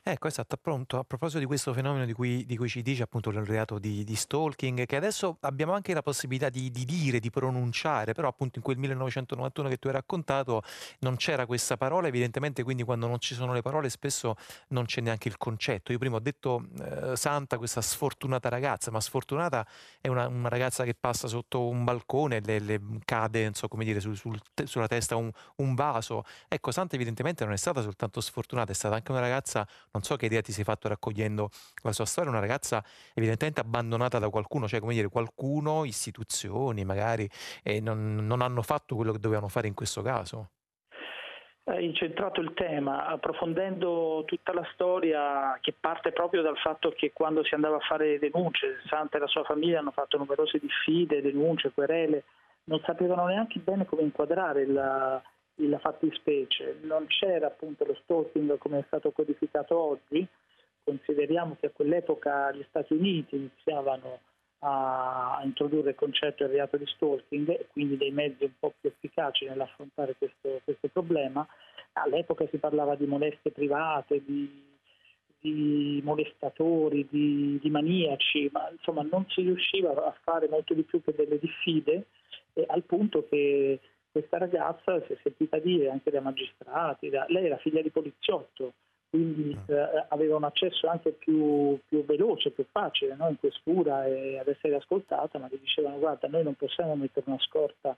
Ecco, 0.01 0.27
esatto, 0.27 0.55
appunto, 0.55 0.97
a 0.97 1.03
proposito 1.03 1.39
di 1.39 1.45
questo 1.45 1.73
fenomeno 1.73 2.05
di 2.05 2.13
cui, 2.13 2.45
di 2.45 2.57
cui 2.57 2.69
ci 2.69 2.81
dice 2.81 3.03
appunto 3.03 3.29
il 3.29 3.45
reato 3.45 3.77
di, 3.77 4.03
di, 4.03 4.15
stalking, 4.15 4.85
che 4.85 4.95
adesso 4.95 5.37
abbiamo 5.41 5.73
anche 5.73 5.93
la 5.93 6.01
possibilità 6.01 6.49
di, 6.49 6.71
di, 6.71 6.85
dire, 6.85 7.19
di 7.19 7.29
pronunciare, 7.29 8.13
però 8.13 8.29
appunto 8.29 8.57
in 8.57 8.63
quel 8.63 8.77
1991 8.77 9.69
che 9.69 9.77
tu 9.77 9.87
hai 9.87 9.93
raccontato 9.93 10.63
non 10.99 11.17
c'era 11.17 11.45
questa 11.45 11.77
parola, 11.77 12.07
evidentemente 12.07 12.63
quindi 12.63 12.83
quando 12.83 13.07
non 13.07 13.19
ci 13.19 13.35
sono 13.35 13.53
le 13.53 13.61
parole 13.61 13.89
spesso 13.89 14.35
non 14.69 14.85
c'è 14.85 15.01
neanche 15.01 15.27
il 15.27 15.37
concetto. 15.37 15.91
Io 15.91 15.97
prima 15.97 16.15
ho 16.15 16.21
detto 16.21 16.65
eh, 16.79 17.15
Santa, 17.15 17.57
questa 17.57 17.81
sfortunata 17.81 18.49
ragazza, 18.49 18.89
ma 18.89 19.01
sfortunata 19.01 19.67
è 19.99 20.07
una, 20.07 20.27
una 20.27 20.49
ragazza 20.49 20.83
che 20.83 20.95
passa 20.99 21.27
sotto 21.27 21.67
un 21.67 21.83
balcone 21.83 22.39
le, 22.39 22.59
le 22.59 22.81
cade, 23.05 23.43
non 23.43 23.53
so 23.53 23.67
come 23.67 23.83
dire, 23.83 23.99
sul, 23.99 24.15
sul, 24.15 24.39
sulla 24.63 24.87
testa 24.87 25.15
un, 25.15 25.29
un 25.57 25.75
vaso 25.75 26.20
Ecco, 26.47 26.71
Santa 26.71 26.95
evidentemente 26.95 27.43
non 27.43 27.53
è 27.53 27.57
stata 27.57 27.81
soltanto 27.81 28.21
sfortunata, 28.21 28.71
è 28.71 28.75
stata 28.75 28.95
anche 28.95 29.11
una 29.11 29.21
ragazza, 29.21 29.67
non 29.91 30.03
so 30.03 30.15
che 30.15 30.25
idea 30.25 30.41
ti 30.41 30.51
sei 30.51 30.63
fatto 30.63 30.87
raccogliendo 30.87 31.49
la 31.83 31.91
sua 31.91 32.05
storia, 32.05 32.29
una 32.29 32.39
ragazza 32.39 32.83
evidentemente 33.13 33.59
abbandonata 33.61 34.19
da 34.19 34.29
qualcuno, 34.29 34.67
cioè 34.67 34.79
come 34.79 34.93
dire, 34.93 35.07
qualcuno, 35.09 35.85
istituzioni 35.85 36.85
magari, 36.85 37.29
eh, 37.63 37.79
non, 37.79 38.15
non 38.15 38.41
hanno 38.41 38.61
fatto 38.61 38.95
quello 38.95 39.11
che 39.11 39.19
dovevano 39.19 39.47
fare 39.47 39.67
in 39.67 39.73
questo 39.73 40.01
caso. 40.01 40.49
Incentrato 41.63 42.41
il 42.41 42.53
tema 42.55 43.05
approfondendo 43.05 44.23
tutta 44.25 44.51
la 44.51 44.67
storia 44.73 45.57
che 45.61 45.73
parte 45.79 46.11
proprio 46.11 46.41
dal 46.41 46.57
fatto 46.57 46.89
che 46.89 47.11
quando 47.13 47.43
si 47.43 47.53
andava 47.53 47.75
a 47.75 47.81
fare 47.87 48.17
denunce, 48.17 48.81
Santa 48.87 49.17
e 49.17 49.19
la 49.19 49.27
sua 49.27 49.43
famiglia 49.43 49.77
hanno 49.77 49.91
fatto 49.91 50.17
numerose 50.17 50.57
diffide, 50.57 51.21
denunce, 51.21 51.71
querele, 51.71 52.23
non 52.63 52.81
sapevano 52.83 53.27
neanche 53.27 53.59
bene 53.59 53.85
come 53.85 54.01
inquadrare 54.01 54.65
la, 54.65 55.21
la 55.55 55.79
fattispecie, 55.79 56.79
non 56.81 57.05
c'era 57.07 57.47
appunto 57.47 57.85
lo 57.85 57.95
stalking 58.03 58.57
come 58.57 58.79
è 58.79 58.83
stato 58.87 59.11
codificato 59.11 59.77
oggi, 59.77 60.25
consideriamo 60.83 61.57
che 61.59 61.67
a 61.67 61.71
quell'epoca 61.71 62.51
gli 62.51 62.65
Stati 62.69 62.93
Uniti 62.93 63.35
iniziavano 63.35 64.19
a 64.63 65.41
introdurre 65.43 65.91
il 65.91 65.95
concetto 65.95 66.43
del 66.43 66.53
reato 66.53 66.77
di 66.77 66.85
stalking 66.85 67.49
e 67.49 67.67
quindi 67.71 67.97
dei 67.97 68.11
mezzi 68.11 68.43
un 68.43 68.53
po' 68.59 68.73
più 68.79 68.89
efficaci 68.89 69.45
nell'affrontare 69.45 70.15
questo, 70.17 70.61
questo 70.63 70.87
problema. 70.89 71.47
All'epoca 71.93 72.47
si 72.47 72.57
parlava 72.57 72.95
di 72.95 73.05
molestie 73.05 73.51
private, 73.51 74.23
di, 74.23 74.77
di 75.39 75.99
molestatori, 76.03 77.07
di, 77.09 77.59
di, 77.59 77.69
maniaci, 77.69 78.49
ma 78.53 78.69
insomma 78.69 79.01
non 79.01 79.25
si 79.29 79.41
riusciva 79.41 79.91
a 79.91 80.15
fare 80.21 80.47
molto 80.47 80.73
di 80.73 80.83
più 80.83 81.01
che 81.01 81.13
delle 81.15 81.39
diffide, 81.39 82.05
al 82.67 82.83
punto 82.83 83.25
che 83.27 83.79
questa 84.11 84.37
ragazza 84.37 85.01
si 85.05 85.13
è 85.13 85.17
sentita 85.21 85.57
dire 85.59 85.89
anche 85.89 86.11
dai 86.11 86.21
magistrati, 86.21 87.09
da... 87.09 87.25
lei 87.29 87.45
era 87.45 87.57
figlia 87.57 87.81
di 87.81 87.89
poliziotto, 87.89 88.73
quindi 89.09 89.55
mm. 89.55 89.73
eh, 89.73 90.05
aveva 90.09 90.35
un 90.37 90.43
accesso 90.43 90.87
anche 90.87 91.11
più, 91.11 91.79
più 91.87 92.05
veloce, 92.05 92.51
più 92.51 92.65
facile 92.71 93.15
no? 93.15 93.29
in 93.29 93.37
questura 93.37 94.05
e 94.05 94.37
ad 94.39 94.47
essere 94.47 94.75
ascoltata, 94.75 95.39
ma 95.39 95.47
gli 95.49 95.59
dicevano 95.59 95.99
guarda 95.99 96.27
noi 96.27 96.43
non 96.43 96.55
possiamo 96.55 96.95
mettere 96.95 97.25
una 97.27 97.39
scorta 97.39 97.95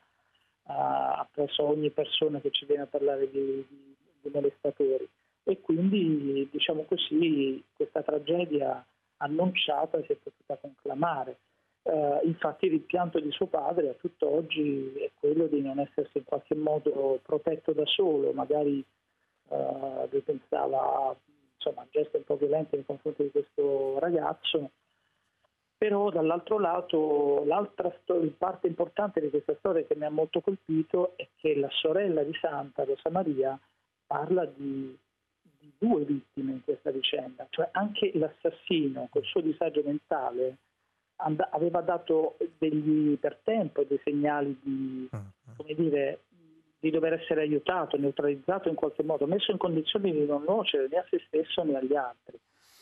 presso 1.32 1.64
ogni 1.64 1.90
persona 1.90 2.40
che 2.40 2.50
ci 2.52 2.66
viene 2.66 2.84
a 2.84 2.88
parlare 2.88 3.30
di, 3.30 3.66
di, 3.68 3.96
di 4.22 4.30
molestatori 4.34 5.08
e 5.44 5.60
quindi 5.60 6.48
diciamo 6.50 6.84
così 6.84 7.62
questa 7.76 8.02
tragedia 8.02 8.84
annunciata 9.18 10.02
si 10.04 10.14
è 10.14 10.16
potuta 10.16 10.56
conclamare. 10.56 11.38
Uh, 11.84 12.20
infatti 12.24 12.66
il 12.66 12.72
rimpianto 12.72 13.20
di 13.20 13.30
suo 13.32 13.48
padre 13.48 13.90
a 13.90 13.94
tutt'oggi 13.94 14.94
è 14.96 15.12
quello 15.20 15.48
di 15.48 15.62
non 15.62 15.80
essersi 15.80 16.20
in 16.20 16.24
qualche 16.24 16.56
modo 16.56 17.20
protetto 17.22 17.74
da 17.74 17.86
solo, 17.86 18.32
magari 18.32 18.82
uh, 19.50 20.08
lui 20.10 20.22
pensava 20.22 21.14
insomma, 21.56 21.82
a 21.82 21.88
gesti 21.90 22.16
un 22.16 22.24
po' 22.24 22.38
violenti 22.38 22.76
nei 22.76 22.86
confronti 22.86 23.24
di 23.24 23.32
questo 23.32 24.00
ragazzo, 24.00 24.72
però 25.78 26.10
dall'altro 26.10 26.58
lato 26.58 27.44
l'altra 27.46 27.94
sto- 28.02 28.32
parte 28.38 28.68
importante 28.68 29.20
di 29.20 29.30
questa 29.30 29.56
storia 29.58 29.84
che 29.84 29.96
mi 29.96 30.06
ha 30.06 30.10
molto 30.10 30.40
colpito 30.40 31.18
è 31.18 31.28
che 31.36 31.54
la 31.54 31.70
sorella 31.70 32.24
di 32.24 32.34
Santa, 32.40 32.86
Rosa 32.86 33.10
Maria, 33.10 33.60
parla 34.08 34.46
di 34.46 34.98
di 35.64 35.72
due 35.78 36.04
vittime 36.04 36.52
in 36.52 36.64
questa 36.64 36.92
vicenda, 36.92 37.48
cioè 37.50 37.70
anche 37.72 38.12
l'assassino 38.16 39.08
col 39.10 39.24
suo 39.24 39.40
disagio 39.40 39.82
mentale 39.86 40.58
and- 41.24 41.48
aveva 41.52 41.82
dato 41.82 42.38
degli, 42.58 43.18
per 43.18 43.40
tempo 43.44 43.84
dei 43.84 44.00
segnali 44.04 44.58
di, 44.62 45.10
mm, 45.16 45.56
come 45.58 45.74
dire, 45.74 46.20
di 46.80 46.90
dover 46.90 47.14
essere 47.14 47.42
aiutato, 47.42 47.98
neutralizzato 47.98 48.68
in 48.68 48.76
qualche 48.76 49.04
modo, 49.04 49.26
messo 49.26 49.52
in 49.52 49.58
condizioni 49.58 50.12
di 50.12 50.26
non 50.26 50.44
nuocere 50.46 50.88
né 50.90 50.98
a 50.98 51.06
se 51.10 51.22
stesso 51.28 51.64
né 51.64 51.78
agli 51.78 51.96
altri. 51.96 52.38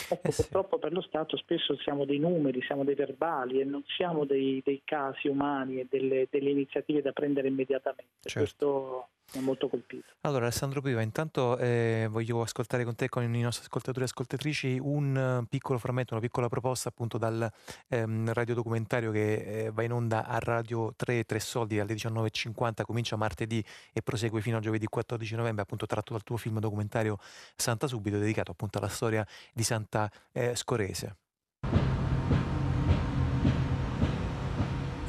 Ecco, 0.09 0.27
eh 0.27 0.31
sì. 0.31 0.41
purtroppo 0.41 0.79
per 0.79 0.91
lo 0.91 1.01
Stato 1.01 1.37
spesso 1.37 1.75
siamo 1.77 2.05
dei 2.05 2.19
numeri, 2.19 2.61
siamo 2.63 2.83
dei 2.83 2.95
verbali 2.95 3.61
e 3.61 3.63
non 3.63 3.83
siamo 3.95 4.25
dei, 4.25 4.61
dei 4.65 4.81
casi 4.83 5.27
umani 5.27 5.79
e 5.79 5.87
delle, 5.89 6.27
delle, 6.29 6.49
iniziative 6.49 7.01
da 7.01 7.11
prendere 7.11 7.47
immediatamente. 7.47 8.27
Certo. 8.27 8.39
Questo 8.39 9.07
molto 9.39 9.67
colpito. 9.69 10.13
Allora 10.21 10.45
Alessandro 10.45 10.81
Piva, 10.81 11.01
intanto 11.01 11.57
eh, 11.57 12.07
voglio 12.09 12.41
ascoltare 12.41 12.83
con 12.83 12.95
te 12.95 13.09
con 13.09 13.23
i 13.23 13.41
nostri 13.41 13.63
ascoltatori 13.63 14.01
e 14.01 14.07
ascoltatrici 14.07 14.77
un 14.81 15.45
piccolo 15.47 15.79
frammento, 15.79 16.13
una 16.13 16.21
piccola 16.21 16.49
proposta 16.49 16.89
appunto 16.89 17.17
dal 17.17 17.49
ehm, 17.87 18.33
radiodocumentario 18.33 19.11
che 19.11 19.33
eh, 19.33 19.71
va 19.71 19.83
in 19.83 19.93
onda 19.93 20.25
a 20.25 20.37
Radio 20.39 20.93
3 20.95 21.23
Tre 21.23 21.39
Soldi 21.39 21.79
alle 21.79 21.93
19.50, 21.93 22.83
comincia 22.83 23.15
martedì 23.15 23.63
e 23.93 24.01
prosegue 24.01 24.41
fino 24.41 24.57
a 24.57 24.59
giovedì 24.59 24.85
14 24.85 25.35
novembre, 25.35 25.63
appunto 25.63 25.85
tratto 25.85 26.13
dal 26.13 26.23
tuo 26.23 26.37
film 26.37 26.59
documentario 26.59 27.17
Santa 27.55 27.87
Subito, 27.87 28.17
dedicato 28.17 28.51
appunto 28.51 28.77
alla 28.77 28.89
storia 28.89 29.25
di 29.53 29.63
Santa 29.63 30.11
eh, 30.31 30.55
Scorese. 30.55 31.15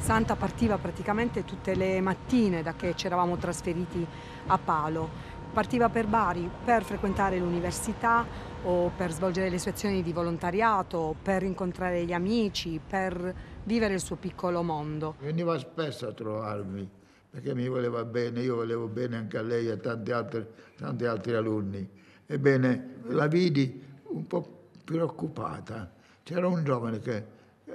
Santa 0.03 0.35
partiva 0.35 0.77
praticamente 0.77 1.45
tutte 1.45 1.75
le 1.75 2.01
mattine 2.01 2.61
da 2.61 2.73
che 2.73 2.93
ci 2.93 3.05
eravamo 3.05 3.37
trasferiti 3.37 4.05
a 4.47 4.57
Palo. 4.57 5.09
Partiva 5.53 5.87
per 5.87 6.07
Bari 6.07 6.49
per 6.65 6.83
frequentare 6.83 7.39
l'università 7.39 8.25
o 8.65 8.91
per 8.93 9.13
svolgere 9.13 9.49
le 9.49 9.57
sue 9.57 9.71
azioni 9.71 10.03
di 10.03 10.11
volontariato, 10.11 11.15
per 11.23 11.43
incontrare 11.43 12.03
gli 12.03 12.11
amici, 12.11 12.81
per 12.85 13.33
vivere 13.63 13.93
il 13.93 14.01
suo 14.01 14.17
piccolo 14.17 14.61
mondo. 14.61 15.15
Veniva 15.21 15.57
spesso 15.57 16.05
a 16.09 16.11
trovarmi 16.11 16.85
perché 17.29 17.55
mi 17.55 17.69
voleva 17.69 18.03
bene, 18.03 18.41
io 18.41 18.55
volevo 18.55 18.87
bene 18.87 19.15
anche 19.15 19.37
a 19.37 19.41
lei 19.41 19.67
e 19.67 19.71
a 19.71 19.77
tanti 19.77 20.11
altri, 20.11 20.45
tanti 20.75 21.05
altri 21.05 21.33
alunni. 21.33 21.89
Ebbene, 22.25 22.95
la 23.03 23.27
vidi 23.27 23.81
un 24.07 24.27
po' 24.27 24.67
preoccupata. 24.83 25.89
C'era 26.23 26.45
un 26.45 26.61
giovane 26.65 26.99
che 26.99 27.25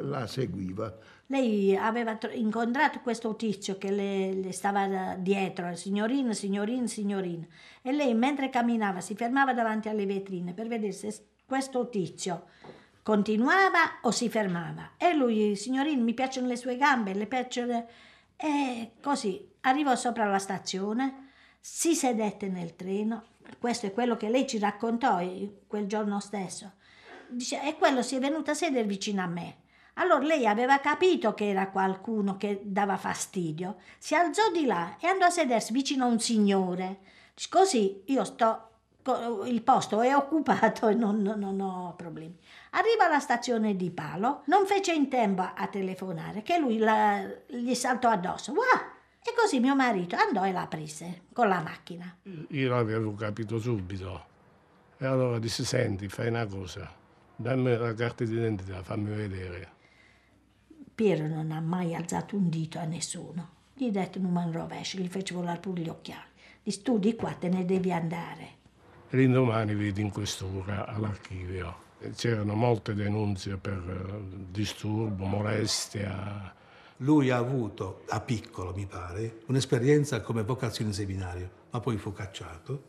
la 0.00 0.26
seguiva 0.26 0.94
lei 1.30 1.76
aveva 1.76 2.18
incontrato 2.32 3.00
questo 3.00 3.36
tizio 3.36 3.76
che 3.76 3.90
le, 3.90 4.34
le 4.34 4.52
stava 4.52 5.14
dietro, 5.14 5.74
signorina, 5.74 6.32
signorina, 6.32 6.86
signorina, 6.86 7.46
e 7.82 7.92
lei 7.92 8.14
mentre 8.14 8.50
camminava 8.50 9.00
si 9.00 9.14
fermava 9.14 9.52
davanti 9.52 9.88
alle 9.88 10.06
vetrine 10.06 10.54
per 10.54 10.68
vedere 10.68 10.92
se 10.92 11.14
questo 11.44 11.88
tizio 11.88 12.46
continuava 13.02 14.00
o 14.02 14.10
si 14.10 14.28
fermava. 14.28 14.92
E 14.96 15.14
lui, 15.14 15.56
signorina, 15.56 16.02
mi 16.02 16.14
piacciono 16.14 16.46
le 16.46 16.56
sue 16.56 16.76
gambe, 16.76 17.14
le 17.14 17.26
piacciono... 17.26 17.86
E 18.40 18.92
così 19.02 19.50
arrivò 19.62 19.96
sopra 19.96 20.26
la 20.26 20.38
stazione, 20.38 21.30
si 21.58 21.94
sedette 21.94 22.48
nel 22.48 22.76
treno, 22.76 23.24
questo 23.58 23.86
è 23.86 23.92
quello 23.92 24.16
che 24.16 24.28
lei 24.28 24.46
ci 24.46 24.58
raccontò 24.58 25.18
quel 25.66 25.86
giorno 25.86 26.20
stesso, 26.20 26.72
Dice, 27.30 27.60
e 27.62 27.76
quello 27.76 28.00
si 28.02 28.14
è 28.16 28.20
venuto 28.20 28.52
a 28.52 28.54
sedere 28.54 28.86
vicino 28.86 29.22
a 29.22 29.26
me. 29.26 29.56
Allora 30.00 30.24
lei 30.24 30.46
aveva 30.46 30.78
capito 30.78 31.34
che 31.34 31.48
era 31.48 31.68
qualcuno 31.68 32.36
che 32.36 32.60
dava 32.62 32.96
fastidio, 32.96 33.76
si 33.98 34.14
alzò 34.14 34.50
di 34.52 34.64
là 34.64 34.96
e 35.00 35.08
andò 35.08 35.26
a 35.26 35.30
sedersi 35.30 35.72
vicino 35.72 36.04
a 36.04 36.08
un 36.08 36.20
signore. 36.20 37.00
Così 37.50 38.02
io 38.06 38.24
sto, 38.24 38.68
il 39.46 39.62
posto 39.62 40.00
è 40.00 40.14
occupato 40.14 40.88
e 40.88 40.94
non, 40.94 41.20
non, 41.20 41.40
non 41.40 41.60
ho 41.60 41.94
problemi. 41.96 42.38
Arriva 42.70 43.06
alla 43.06 43.18
stazione 43.18 43.74
di 43.74 43.90
Palo, 43.90 44.42
non 44.46 44.66
fece 44.66 44.92
in 44.92 45.08
tempo 45.08 45.42
a 45.42 45.66
telefonare 45.66 46.42
che 46.42 46.58
lui 46.58 46.78
la, 46.78 47.20
gli 47.46 47.74
saltò 47.74 48.08
addosso. 48.08 48.52
Wow! 48.52 48.96
E 49.20 49.34
così 49.36 49.58
mio 49.58 49.74
marito 49.74 50.14
andò 50.14 50.44
e 50.44 50.52
la 50.52 50.66
prese 50.68 51.22
con 51.32 51.48
la 51.48 51.60
macchina. 51.60 52.16
Io 52.50 52.70
l'avevo 52.70 53.14
capito 53.14 53.58
subito. 53.58 54.26
E 54.96 55.06
allora 55.06 55.40
disse, 55.40 55.64
senti, 55.64 56.08
fai 56.08 56.28
una 56.28 56.46
cosa, 56.46 56.88
dammi 57.34 57.76
la 57.76 57.94
carta 57.94 58.24
d'identità, 58.24 58.82
fammi 58.82 59.10
vedere. 59.10 59.76
Piero 60.98 61.28
non 61.28 61.52
ha 61.52 61.60
mai 61.60 61.94
alzato 61.94 62.34
un 62.34 62.48
dito 62.48 62.80
a 62.80 62.84
nessuno. 62.84 63.50
Gli 63.72 63.88
dette 63.92 64.18
un 64.18 64.32
man 64.32 64.50
rovescio, 64.50 64.98
gli 64.98 65.06
fece 65.06 65.32
volare 65.32 65.60
pure 65.60 65.80
gli 65.80 65.88
occhiali. 65.88 66.26
Gli 66.60 66.72
studi 66.72 67.14
qua, 67.14 67.34
te 67.34 67.48
ne 67.48 67.64
devi 67.64 67.92
andare. 67.92 68.56
L'indomani 69.10 69.76
vedi 69.76 70.00
in 70.00 70.10
questura 70.10 70.88
all'archivio. 70.88 71.76
C'erano 72.16 72.56
molte 72.56 72.94
denunce 72.94 73.58
per 73.58 73.78
eh, 73.78 74.46
disturbo, 74.50 75.24
molestia. 75.24 76.52
Lui 76.96 77.30
ha 77.30 77.36
avuto, 77.36 78.02
a 78.08 78.18
piccolo 78.18 78.74
mi 78.74 78.86
pare, 78.86 79.42
un'esperienza 79.46 80.20
come 80.20 80.42
vocazione 80.42 80.92
seminario, 80.92 81.48
ma 81.70 81.78
poi 81.78 81.96
fu 81.96 82.12
cacciato. 82.12 82.82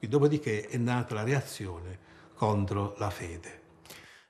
E 0.00 0.08
dopodiché 0.08 0.66
è 0.66 0.78
nata 0.78 1.14
la 1.14 1.22
reazione 1.22 1.96
contro 2.34 2.96
la 2.98 3.10
fede. 3.10 3.65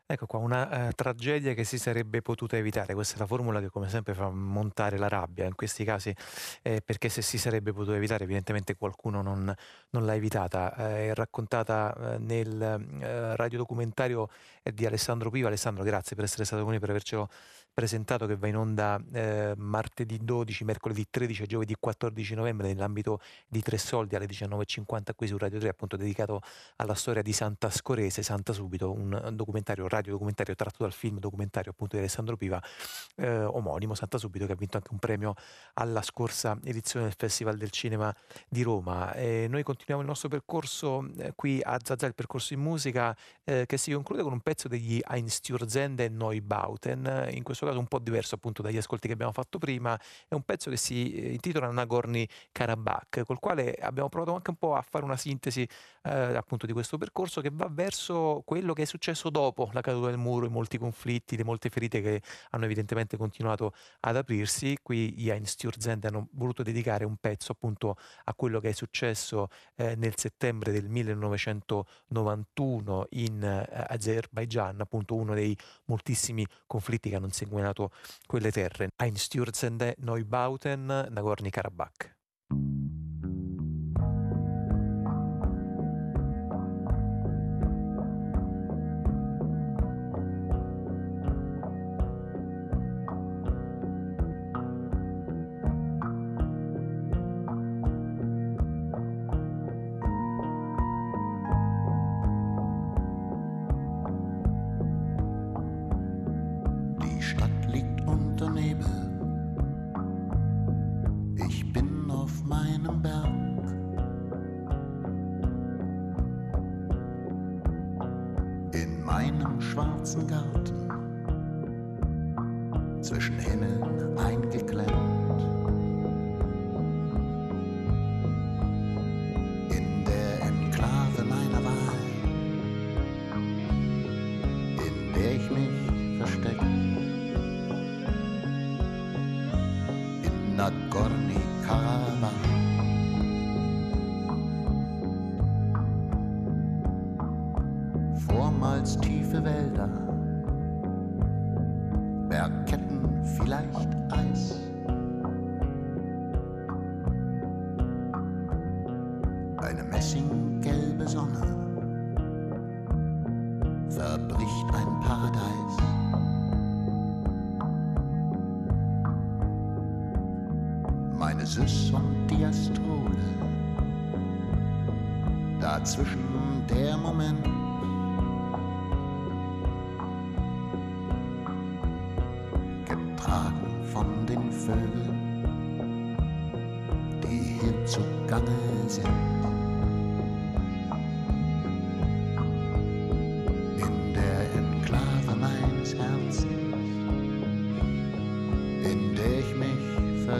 Ecco 0.08 0.26
qua, 0.26 0.38
una 0.38 0.88
eh, 0.88 0.92
tragedia 0.92 1.52
che 1.52 1.64
si 1.64 1.78
sarebbe 1.78 2.22
potuta 2.22 2.56
evitare. 2.56 2.94
Questa 2.94 3.16
è 3.16 3.18
la 3.18 3.26
formula 3.26 3.58
che 3.58 3.70
come 3.70 3.88
sempre 3.88 4.14
fa 4.14 4.30
montare 4.30 4.98
la 4.98 5.08
rabbia 5.08 5.46
in 5.46 5.56
questi 5.56 5.82
casi, 5.82 6.14
eh, 6.62 6.80
perché 6.80 7.08
se 7.08 7.22
si 7.22 7.38
sarebbe 7.38 7.72
potuta 7.72 7.96
evitare 7.96 8.22
evidentemente 8.22 8.76
qualcuno 8.76 9.20
non, 9.20 9.52
non 9.90 10.06
l'ha 10.06 10.14
evitata. 10.14 10.76
Eh, 10.76 11.10
è 11.10 11.14
raccontata 11.14 12.14
eh, 12.14 12.18
nel 12.18 12.62
eh, 13.00 13.34
radiodocumentario 13.34 14.28
di 14.62 14.86
Alessandro 14.86 15.28
Piva. 15.28 15.48
Alessandro, 15.48 15.82
grazie 15.82 16.14
per 16.14 16.24
essere 16.24 16.44
stato 16.44 16.62
con 16.62 16.70
noi, 16.70 16.78
per 16.80 16.90
avercelo 16.90 17.28
presentato 17.76 18.26
che 18.26 18.36
va 18.38 18.46
in 18.46 18.56
onda 18.56 18.98
eh, 19.12 19.52
martedì 19.54 20.18
12, 20.22 20.64
mercoledì 20.64 21.08
13 21.10 21.42
e 21.42 21.46
giovedì 21.46 21.76
14 21.78 22.34
novembre 22.34 22.68
nell'ambito 22.68 23.20
di 23.46 23.60
Tre 23.60 23.76
Soldi 23.76 24.16
alle 24.16 24.24
19.50 24.24 25.10
qui 25.14 25.26
su 25.26 25.36
Radio 25.36 25.58
3 25.58 25.68
appunto 25.68 25.98
dedicato 25.98 26.40
alla 26.76 26.94
storia 26.94 27.20
di 27.20 27.34
Santa 27.34 27.68
Scorese, 27.68 28.22
Santa 28.22 28.54
Subito, 28.54 28.90
un 28.90 29.28
documentario, 29.34 29.88
radio 29.88 30.12
documentario 30.12 30.54
tratto 30.54 30.84
dal 30.84 30.94
film 30.94 31.18
documentario 31.18 31.72
appunto 31.72 31.96
di 31.96 32.00
Alessandro 32.00 32.38
Piva 32.38 32.58
eh, 33.16 33.44
omonimo 33.44 33.94
Santa 33.94 34.16
Subito 34.16 34.46
che 34.46 34.52
ha 34.52 34.56
vinto 34.56 34.78
anche 34.78 34.88
un 34.92 34.98
premio 34.98 35.34
alla 35.74 36.00
scorsa 36.00 36.58
edizione 36.64 37.04
del 37.04 37.14
Festival 37.14 37.58
del 37.58 37.68
Cinema 37.68 38.10
di 38.48 38.62
Roma. 38.62 39.12
E 39.12 39.48
noi 39.50 39.62
continuiamo 39.62 40.00
il 40.00 40.08
nostro 40.08 40.30
percorso 40.30 41.06
eh, 41.18 41.32
qui 41.36 41.60
a 41.62 41.78
Zazà, 41.82 42.06
il 42.06 42.14
percorso 42.14 42.54
in 42.54 42.60
musica 42.60 43.14
eh, 43.44 43.66
che 43.66 43.76
si 43.76 43.92
conclude 43.92 44.22
con 44.22 44.32
un 44.32 44.40
pezzo 44.40 44.66
degli 44.66 44.98
Einstürzende 45.06 46.08
Neubauten, 46.08 47.28
in 47.32 47.42
questo 47.42 47.64
caso 47.66 47.78
un 47.78 47.86
po' 47.86 47.98
diverso 47.98 48.36
appunto 48.36 48.62
dagli 48.62 48.76
ascolti 48.76 49.06
che 49.06 49.14
abbiamo 49.14 49.32
fatto 49.32 49.58
prima, 49.58 49.98
è 50.28 50.34
un 50.34 50.42
pezzo 50.42 50.70
che 50.70 50.76
si 50.76 51.14
eh, 51.14 51.32
intitola 51.32 51.70
Nagorni 51.70 52.28
Karabakh, 52.52 53.24
col 53.24 53.38
quale 53.38 53.74
abbiamo 53.74 54.08
provato 54.08 54.34
anche 54.34 54.50
un 54.50 54.56
po' 54.56 54.74
a 54.74 54.82
fare 54.82 55.04
una 55.04 55.16
sintesi 55.16 55.66
eh, 56.02 56.36
appunto 56.36 56.66
di 56.66 56.72
questo 56.72 56.98
percorso 56.98 57.40
che 57.40 57.50
va 57.52 57.68
verso 57.70 58.42
quello 58.44 58.72
che 58.72 58.82
è 58.82 58.84
successo 58.84 59.30
dopo 59.30 59.70
la 59.72 59.80
caduta 59.80 60.08
del 60.08 60.18
muro, 60.18 60.46
i 60.46 60.48
molti 60.48 60.78
conflitti, 60.78 61.36
le 61.36 61.44
molte 61.44 61.68
ferite 61.68 62.00
che 62.00 62.22
hanno 62.50 62.64
evidentemente 62.64 63.16
continuato 63.16 63.72
ad 64.00 64.16
aprirsi. 64.16 64.76
Qui 64.82 65.14
gli 65.14 65.30
Einstürzend 65.30 66.04
hanno 66.04 66.28
voluto 66.32 66.62
dedicare 66.62 67.04
un 67.04 67.16
pezzo 67.16 67.52
appunto 67.52 67.96
a 68.24 68.34
quello 68.34 68.60
che 68.60 68.70
è 68.70 68.72
successo 68.72 69.48
eh, 69.74 69.94
nel 69.96 70.14
settembre 70.16 70.72
del 70.72 70.88
1991 70.88 73.06
in 73.10 73.42
eh, 73.42 73.84
Azerbaijan, 73.88 74.80
appunto 74.80 75.14
uno 75.14 75.34
dei 75.34 75.56
moltissimi 75.86 76.46
conflitti 76.66 77.10
che 77.10 77.16
hanno 77.16 77.26
insanguinato 77.56 77.90
quelle 78.26 78.52
terre. 78.52 78.88
Einstürzende 78.96 79.94
Neubauten, 79.98 80.86
Nagorno-Karabakh. 80.86 82.14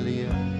Yeah. 0.07 0.56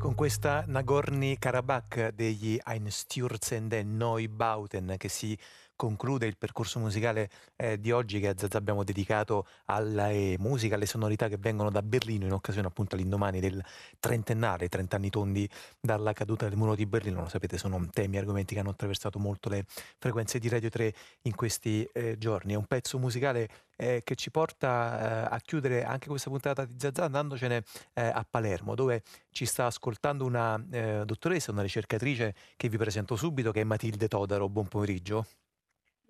Con 0.00 0.14
questa 0.14 0.64
Nagorny 0.66 1.36
Karabakh 1.36 2.14
degli 2.14 2.58
Einstürzende 2.64 3.84
Neubauten 3.84 4.94
che 4.96 5.10
si 5.10 5.38
conclude 5.80 6.26
il 6.26 6.36
percorso 6.36 6.78
musicale 6.78 7.30
eh, 7.56 7.80
di 7.80 7.90
oggi 7.90 8.20
che 8.20 8.28
a 8.28 8.34
Zazà 8.36 8.58
abbiamo 8.58 8.84
dedicato 8.84 9.46
alla 9.64 10.10
eh, 10.10 10.36
musica, 10.38 10.74
alle 10.74 10.84
sonorità 10.84 11.26
che 11.26 11.38
vengono 11.38 11.70
da 11.70 11.80
Berlino 11.80 12.26
in 12.26 12.32
occasione 12.32 12.66
appunto 12.66 12.96
all'indomani 12.96 13.40
del 13.40 13.64
trentennale, 13.98 14.68
30 14.68 14.96
anni 14.96 15.08
tondi 15.08 15.48
dalla 15.80 16.12
caduta 16.12 16.46
del 16.46 16.58
muro 16.58 16.74
di 16.74 16.84
Berlino. 16.84 17.22
Lo 17.22 17.28
sapete, 17.28 17.56
sono 17.56 17.88
temi, 17.90 18.18
argomenti 18.18 18.52
che 18.52 18.60
hanno 18.60 18.68
attraversato 18.68 19.18
molto 19.18 19.48
le 19.48 19.64
frequenze 19.96 20.38
di 20.38 20.50
Radio 20.50 20.68
3 20.68 20.92
in 21.22 21.34
questi 21.34 21.88
eh, 21.94 22.18
giorni. 22.18 22.52
È 22.52 22.56
un 22.56 22.66
pezzo 22.66 22.98
musicale 22.98 23.48
eh, 23.76 24.02
che 24.04 24.16
ci 24.16 24.30
porta 24.30 25.30
eh, 25.30 25.34
a 25.34 25.40
chiudere 25.40 25.82
anche 25.84 26.08
questa 26.08 26.28
puntata 26.28 26.66
di 26.66 26.74
Zazà 26.76 27.04
andandocene 27.04 27.64
eh, 27.94 28.02
a 28.02 28.26
Palermo, 28.28 28.74
dove 28.74 29.02
ci 29.30 29.46
sta 29.46 29.64
ascoltando 29.64 30.26
una 30.26 30.58
dottoressa, 30.58 31.52
una 31.52 31.62
ricercatrice 31.62 32.34
che 32.58 32.68
vi 32.68 32.76
presento 32.76 33.16
subito, 33.16 33.50
che 33.50 33.62
è 33.62 33.64
Matilde 33.64 34.08
Todaro. 34.08 34.50
Buon 34.50 34.68
pomeriggio. 34.68 35.24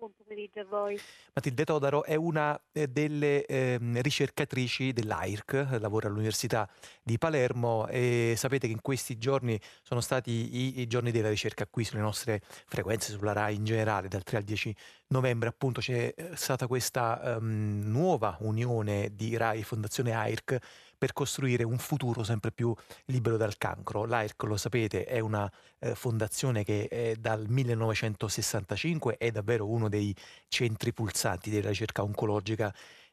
Buon 0.01 0.13
pomeriggio 0.17 0.61
a 0.61 0.65
voi. 0.65 0.99
Matilde 1.31 1.63
Todaro 1.63 2.03
è 2.03 2.15
una 2.15 2.59
eh, 2.71 2.87
delle 2.87 3.45
ehm, 3.45 4.01
ricercatrici 4.01 4.93
dell'AIRC, 4.93 5.77
lavora 5.79 6.07
all'Università 6.07 6.67
di 7.03 7.19
Palermo 7.19 7.85
e 7.87 8.33
sapete 8.35 8.65
che 8.65 8.73
in 8.73 8.81
questi 8.81 9.19
giorni 9.19 9.61
sono 9.83 10.01
stati 10.01 10.31
i, 10.31 10.79
i 10.79 10.87
giorni 10.87 11.11
della 11.11 11.29
ricerca 11.29 11.67
qui 11.67 11.83
sulle 11.83 12.01
nostre 12.01 12.41
frequenze, 12.41 13.11
sulla 13.11 13.33
RAI 13.33 13.57
in 13.57 13.63
generale, 13.63 14.07
dal 14.07 14.23
3 14.23 14.37
al 14.37 14.43
10 14.43 14.75
novembre 15.09 15.49
appunto 15.49 15.81
c'è 15.81 16.11
eh, 16.15 16.35
stata 16.35 16.65
questa 16.65 17.35
ehm, 17.35 17.81
nuova 17.83 18.37
unione 18.39 19.13
di 19.13 19.37
RAI 19.37 19.59
e 19.59 19.63
Fondazione 19.63 20.13
AIRC 20.13 20.57
per 21.01 21.13
costruire 21.13 21.63
un 21.63 21.79
futuro 21.79 22.23
sempre 22.23 22.51
più 22.51 22.75
libero 23.05 23.35
dal 23.35 23.57
cancro. 23.57 24.05
L'AIRC, 24.05 24.43
lo 24.43 24.55
sapete, 24.55 25.03
è 25.05 25.17
una 25.17 25.51
eh, 25.79 25.95
fondazione 25.95 26.63
che 26.63 27.17
dal 27.19 27.47
1965 27.47 29.17
è 29.17 29.31
davvero 29.31 29.67
uno 29.67 29.89
dei 29.89 30.15
centri 30.47 30.93
pulsanti 30.93 31.49
della 31.49 31.69
ricerca 31.69 32.03
oncologica 32.03 32.71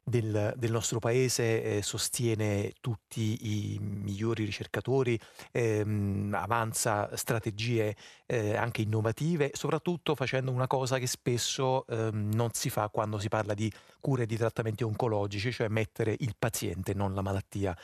del, 0.09 0.55
del 0.57 0.71
nostro 0.71 0.99
paese, 0.99 1.63
eh, 1.63 1.83
sostiene 1.83 2.73
tutti 2.81 3.75
i 3.75 3.79
migliori 3.81 4.45
ricercatori, 4.45 5.19
ehm, 5.53 6.35
avanza 6.35 7.15
strategie 7.17 7.97
eh, 8.27 8.57
anche 8.57 8.83
innovative, 8.83 9.51
soprattutto 9.55 10.15
facendo 10.15 10.51
una 10.51 10.67
cosa 10.67 10.99
che 10.99 11.07
spesso 11.07 11.87
ehm, 11.87 12.31
non 12.33 12.51
si 12.53 12.71
fa 12.71 12.89
quando 12.89 13.19
si 13.19 13.29
parla 13.29 13.55
di 13.55 13.73
cure 14.01 14.25
e 14.25 14.27
di 14.27 14.37
trattamenti 14.37 14.85
oncologici, 14.85 15.53
cioè 15.53 15.69
mettere 15.69 16.17
il 16.19 16.35
paziente, 16.39 16.95
non 16.95 17.15
la 17.15 17.23
malattia 17.23 17.77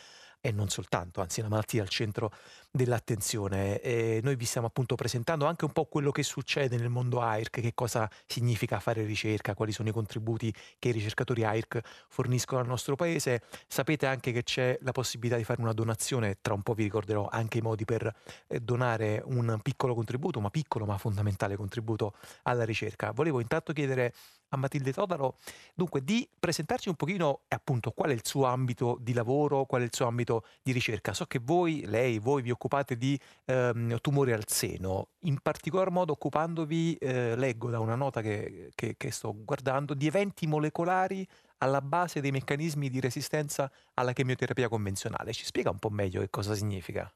e 0.46 0.52
non 0.52 0.68
soltanto, 0.68 1.22
anzi 1.22 1.40
la 1.40 1.48
malattia 1.48 1.80
al 1.80 1.88
centro 1.88 2.30
dell'attenzione. 2.70 3.80
E 3.80 4.20
noi 4.22 4.36
vi 4.36 4.44
stiamo 4.44 4.66
appunto 4.66 4.94
presentando 4.94 5.46
anche 5.46 5.64
un 5.64 5.72
po' 5.72 5.86
quello 5.86 6.10
che 6.10 6.22
succede 6.22 6.76
nel 6.76 6.90
mondo 6.90 7.22
AIRC, 7.22 7.62
che 7.62 7.72
cosa 7.72 8.06
significa 8.26 8.78
fare 8.78 9.06
ricerca, 9.06 9.54
quali 9.54 9.72
sono 9.72 9.88
i 9.88 9.92
contributi 9.92 10.54
che 10.78 10.90
i 10.90 10.92
ricercatori 10.92 11.44
AIRC 11.44 11.80
forniscono 12.08 12.60
al 12.60 12.66
nostro 12.66 12.94
paese. 12.94 13.40
Sapete 13.66 14.04
anche 14.04 14.32
che 14.32 14.42
c'è 14.42 14.76
la 14.82 14.92
possibilità 14.92 15.38
di 15.38 15.44
fare 15.44 15.62
una 15.62 15.72
donazione, 15.72 16.36
tra 16.42 16.52
un 16.52 16.60
po' 16.60 16.74
vi 16.74 16.82
ricorderò 16.82 17.26
anche 17.26 17.56
i 17.56 17.62
modi 17.62 17.86
per 17.86 18.14
eh, 18.46 18.60
donare 18.60 19.22
un 19.24 19.58
piccolo 19.62 19.94
contributo, 19.94 20.40
ma 20.40 20.50
piccolo 20.50 20.84
ma 20.84 20.98
fondamentale 20.98 21.56
contributo 21.56 22.12
alla 22.42 22.64
ricerca. 22.64 23.12
Volevo 23.12 23.40
intanto 23.40 23.72
chiedere 23.72 24.12
a 24.54 24.56
Matilde 24.56 24.92
Todaro, 24.92 25.36
dunque, 25.74 26.02
di 26.02 26.28
presentarci 26.38 26.88
un 26.88 26.94
pochino 26.94 27.40
appunto 27.48 27.90
qual 27.90 28.10
è 28.10 28.12
il 28.12 28.22
suo 28.24 28.46
ambito 28.46 28.98
di 29.00 29.12
lavoro, 29.12 29.64
qual 29.64 29.82
è 29.82 29.84
il 29.84 29.92
suo 29.92 30.06
ambito 30.06 30.44
di 30.62 30.72
ricerca. 30.72 31.12
So 31.12 31.26
che 31.26 31.40
voi, 31.42 31.84
lei, 31.86 32.18
voi 32.18 32.42
vi 32.42 32.50
occupate 32.50 32.96
di 32.96 33.18
ehm, 33.44 33.98
tumori 34.00 34.32
al 34.32 34.44
seno, 34.46 35.08
in 35.20 35.38
particolar 35.40 35.90
modo 35.90 36.12
occupandovi, 36.12 36.94
eh, 36.94 37.36
leggo 37.36 37.70
da 37.70 37.80
una 37.80 37.94
nota 37.94 38.20
che, 38.20 38.70
che, 38.74 38.94
che 38.96 39.10
sto 39.10 39.34
guardando, 39.44 39.94
di 39.94 40.06
eventi 40.06 40.46
molecolari 40.46 41.26
alla 41.58 41.80
base 41.80 42.20
dei 42.20 42.30
meccanismi 42.30 42.90
di 42.90 43.00
resistenza 43.00 43.70
alla 43.94 44.12
chemioterapia 44.12 44.68
convenzionale. 44.68 45.32
Ci 45.32 45.44
spiega 45.44 45.70
un 45.70 45.78
po' 45.78 45.90
meglio 45.90 46.20
che 46.20 46.30
cosa 46.30 46.54
significa? 46.54 47.12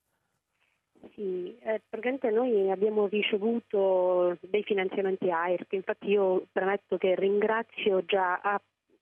Sì, 1.14 1.56
eh, 1.60 1.82
praticamente 1.88 2.30
noi 2.30 2.70
abbiamo 2.70 3.06
ricevuto 3.06 4.36
dei 4.40 4.62
finanziamenti 4.62 5.30
AIRC, 5.30 5.72
infatti 5.72 6.08
io 6.10 6.46
premetto 6.52 6.96
che 6.96 7.14
ringrazio 7.14 8.04
già 8.04 8.40
a 8.40 8.60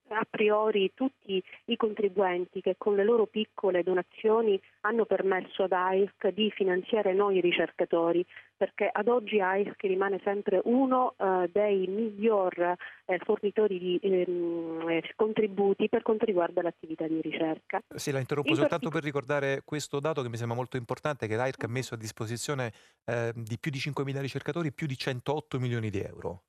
a 0.09 0.27
priori 0.29 0.93
tutti 0.95 1.43
i 1.67 1.77
contribuenti 1.77 2.61
che 2.61 2.77
con 2.79 2.95
le 2.95 3.05
loro 3.05 3.27
piccole 3.27 3.83
donazioni 3.83 4.61
hanno 4.83 5.05
permesso 5.05 5.65
ad 5.65 5.73
AIRC 5.73 6.29
di 6.29 6.51
finanziare 6.51 7.13
noi 7.13 7.41
ricercatori, 7.41 8.25
perché 8.57 8.89
ad 8.91 9.09
oggi 9.09 9.41
AIRC 9.41 9.83
rimane 9.83 10.21
sempre 10.23 10.61
uno 10.65 11.15
eh, 11.17 11.51
dei 11.53 11.87
miglior 11.87 12.59
eh, 12.59 13.19
fornitori 13.25 13.79
di 13.79 13.99
ehm, 14.03 14.89
eh, 14.89 15.13
contributi 15.17 15.89
per 15.89 16.03
quanto 16.03 16.25
riguarda 16.25 16.63
l'attività 16.63 17.07
di 17.07 17.21
ricerca. 17.21 17.81
Sì, 17.95 18.13
la 18.13 18.21
interrompo 18.21 18.51
In 18.51 18.57
soltanto 18.57 18.89
partic- 18.89 19.03
per 19.03 19.13
ricordare 19.13 19.63
questo 19.65 20.01
dato 20.01 20.23
che 20.23 20.29
mi 20.29 20.37
sembra 20.37 20.57
molto 20.57 20.77
importante, 20.77 21.27
che 21.27 21.37
l'AIRC 21.37 21.65
ha 21.65 21.69
messo 21.69 21.95
a 21.95 21.99
disposizione 21.99 22.73
eh, 23.05 23.33
di 23.35 23.59
più 23.59 23.71
di 23.71 23.79
5.000 23.79 24.21
ricercatori 24.21 24.73
più 24.73 24.87
di 24.87 24.97
108 24.97 25.59
milioni 25.59 25.91
di 25.91 26.01
euro. 26.01 26.43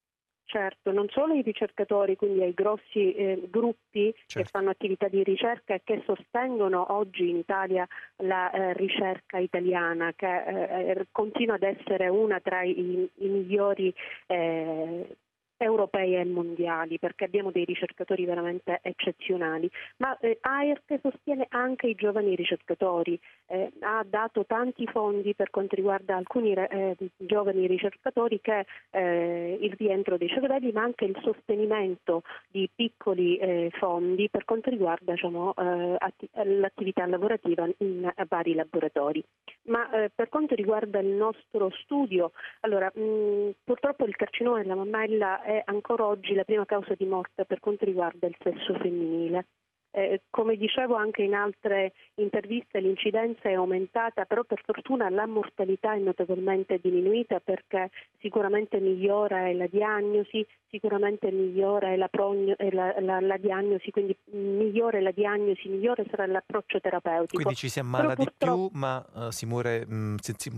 Certo, 0.49 0.94
non 0.94 1.10
solo 1.10 1.34
i 1.34 1.41
ricercatori, 1.41 2.15
quindi 2.15 2.41
ai 2.41 2.53
grossi 2.53 3.14
eh, 3.14 3.48
gruppi 3.49 4.15
che 4.26 4.45
fanno 4.45 4.69
attività 4.69 5.10
di 5.10 5.22
ricerca 5.22 5.74
e 5.74 5.82
che 5.84 6.02
sostengono 6.06 6.94
oggi 6.94 7.30
in 7.30 7.36
Italia 7.36 7.86
la 8.24 8.49
eh, 8.52 8.72
ricerca 8.72 9.40
italiana, 9.40 10.14
che 10.15 10.44
eh, 10.45 11.07
continua 11.11 11.56
ad 11.56 11.64
essere 11.64 12.07
una 12.07 12.40
tra 12.40 12.61
i, 12.64 13.10
i 13.14 13.28
migliori 13.28 13.94
eh, 14.28 15.18
europei 15.57 16.15
e 16.15 16.25
mondiali 16.25 16.99
perché 16.99 17.25
abbiamo 17.25 17.51
dei 17.51 17.65
ricercatori 17.65 18.25
veramente 18.25 18.79
eccezionali, 18.81 19.69
ma 19.97 20.17
eh, 20.19 20.38
AIRC 20.41 20.99
sostiene 21.01 21.45
anche 21.49 21.88
i 21.88 21.95
giovani 21.95 22.35
ricercatori, 22.35 23.19
eh, 23.47 23.71
ha 23.81 24.05
dato 24.07 24.45
tanti 24.45 24.85
fondi 24.88 25.34
per 25.35 25.49
quanto 25.49 25.75
riguarda 25.75 26.15
alcuni 26.15 26.53
eh, 26.53 26.95
giovani 27.17 27.67
ricercatori 27.67 28.39
che 28.41 28.65
eh, 28.91 29.57
il 29.59 29.73
rientro 29.77 30.17
dei 30.17 30.29
cervelli 30.29 30.71
ma 30.71 30.84
anche 30.84 31.05
il 31.05 31.17
sostenimento 31.21 32.23
di 32.49 32.69
piccoli 32.73 33.38
eh, 33.38 33.71
fondi 33.73 34.29
per 34.29 34.45
quanto 34.45 34.69
riguarda 34.69 35.13
diciamo, 35.13 35.53
eh, 35.55 35.95
atti- 35.97 36.29
l'attività 36.34 37.05
lavorativa 37.05 37.67
in 37.79 38.11
vari 38.27 38.53
laboratori. 38.53 39.23
Ma 39.67 39.89
per 40.13 40.29
quanto 40.29 40.55
riguarda 40.55 40.99
il 40.99 41.07
nostro 41.07 41.69
studio, 41.81 42.31
allora 42.61 42.91
mh, 42.93 43.55
purtroppo 43.63 44.05
il 44.05 44.15
carcinoma 44.15 44.61
della 44.61 44.75
mammella 44.75 45.43
è 45.48 45.61
ancora 45.64 46.06
oggi 46.06 46.34
la 46.34 46.44
prima 46.44 46.65
causa 46.65 46.94
di 46.94 47.06
morte 47.06 47.45
per 47.45 47.61
quanto 47.61 47.86
riguarda 47.86 48.28
il 48.28 48.36
sesso 48.38 48.74
femminile. 48.80 49.48
Eh, 49.91 50.23
come 50.30 50.57
dicevo 50.57 50.95
anche 50.95 51.23
in 51.23 51.34
altre 51.34 51.93
interviste 52.15 52.80
l'incidenza 52.80 53.49
è 53.49 53.53
aumentata, 53.53 54.26
però 54.26 54.43
per 54.43 54.61
fortuna 54.64 55.09
la 55.09 55.26
mortalità 55.26 55.93
è 55.93 55.99
notevolmente 55.99 56.80
diminuita 56.80 57.39
perché 57.39 57.89
sicuramente 58.19 58.80
migliora 58.80 59.51
la 59.53 59.68
diagnosi, 59.68 60.45
sicuramente 60.69 61.31
migliora 61.31 61.95
la, 61.95 62.07
progno, 62.09 62.53
la, 62.57 62.99
la, 62.99 63.19
la, 63.19 63.38
diagnosi, 63.38 63.89
quindi 63.91 64.15
migliore 64.31 65.01
la 65.01 65.11
diagnosi, 65.11 65.68
migliore 65.69 66.05
sarà 66.09 66.26
l'approccio 66.26 66.80
terapeutico. 66.80 67.41
Quindi 67.41 67.55
ci 67.55 67.69
si 67.69 67.80
ammala 67.80 68.14
di 68.14 68.27
più 68.38 68.69
ma 68.73 69.03
uh, 69.14 69.30
si 69.30 69.45
muore 69.45 69.85
mh, 69.85 70.18
sensi- 70.18 70.51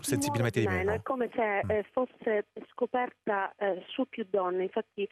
sensibilmente 0.00 0.60
si 0.60 0.66
di 0.66 0.72
meno. 0.72 0.92
È 0.92 1.02
come 1.02 1.28
se 1.34 1.58
eh, 1.66 1.84
fosse 1.90 2.46
scoperta 2.70 3.52
eh, 3.56 3.82
su 3.88 4.06
più 4.08 4.26
donne, 4.30 4.62
infatti 4.62 5.06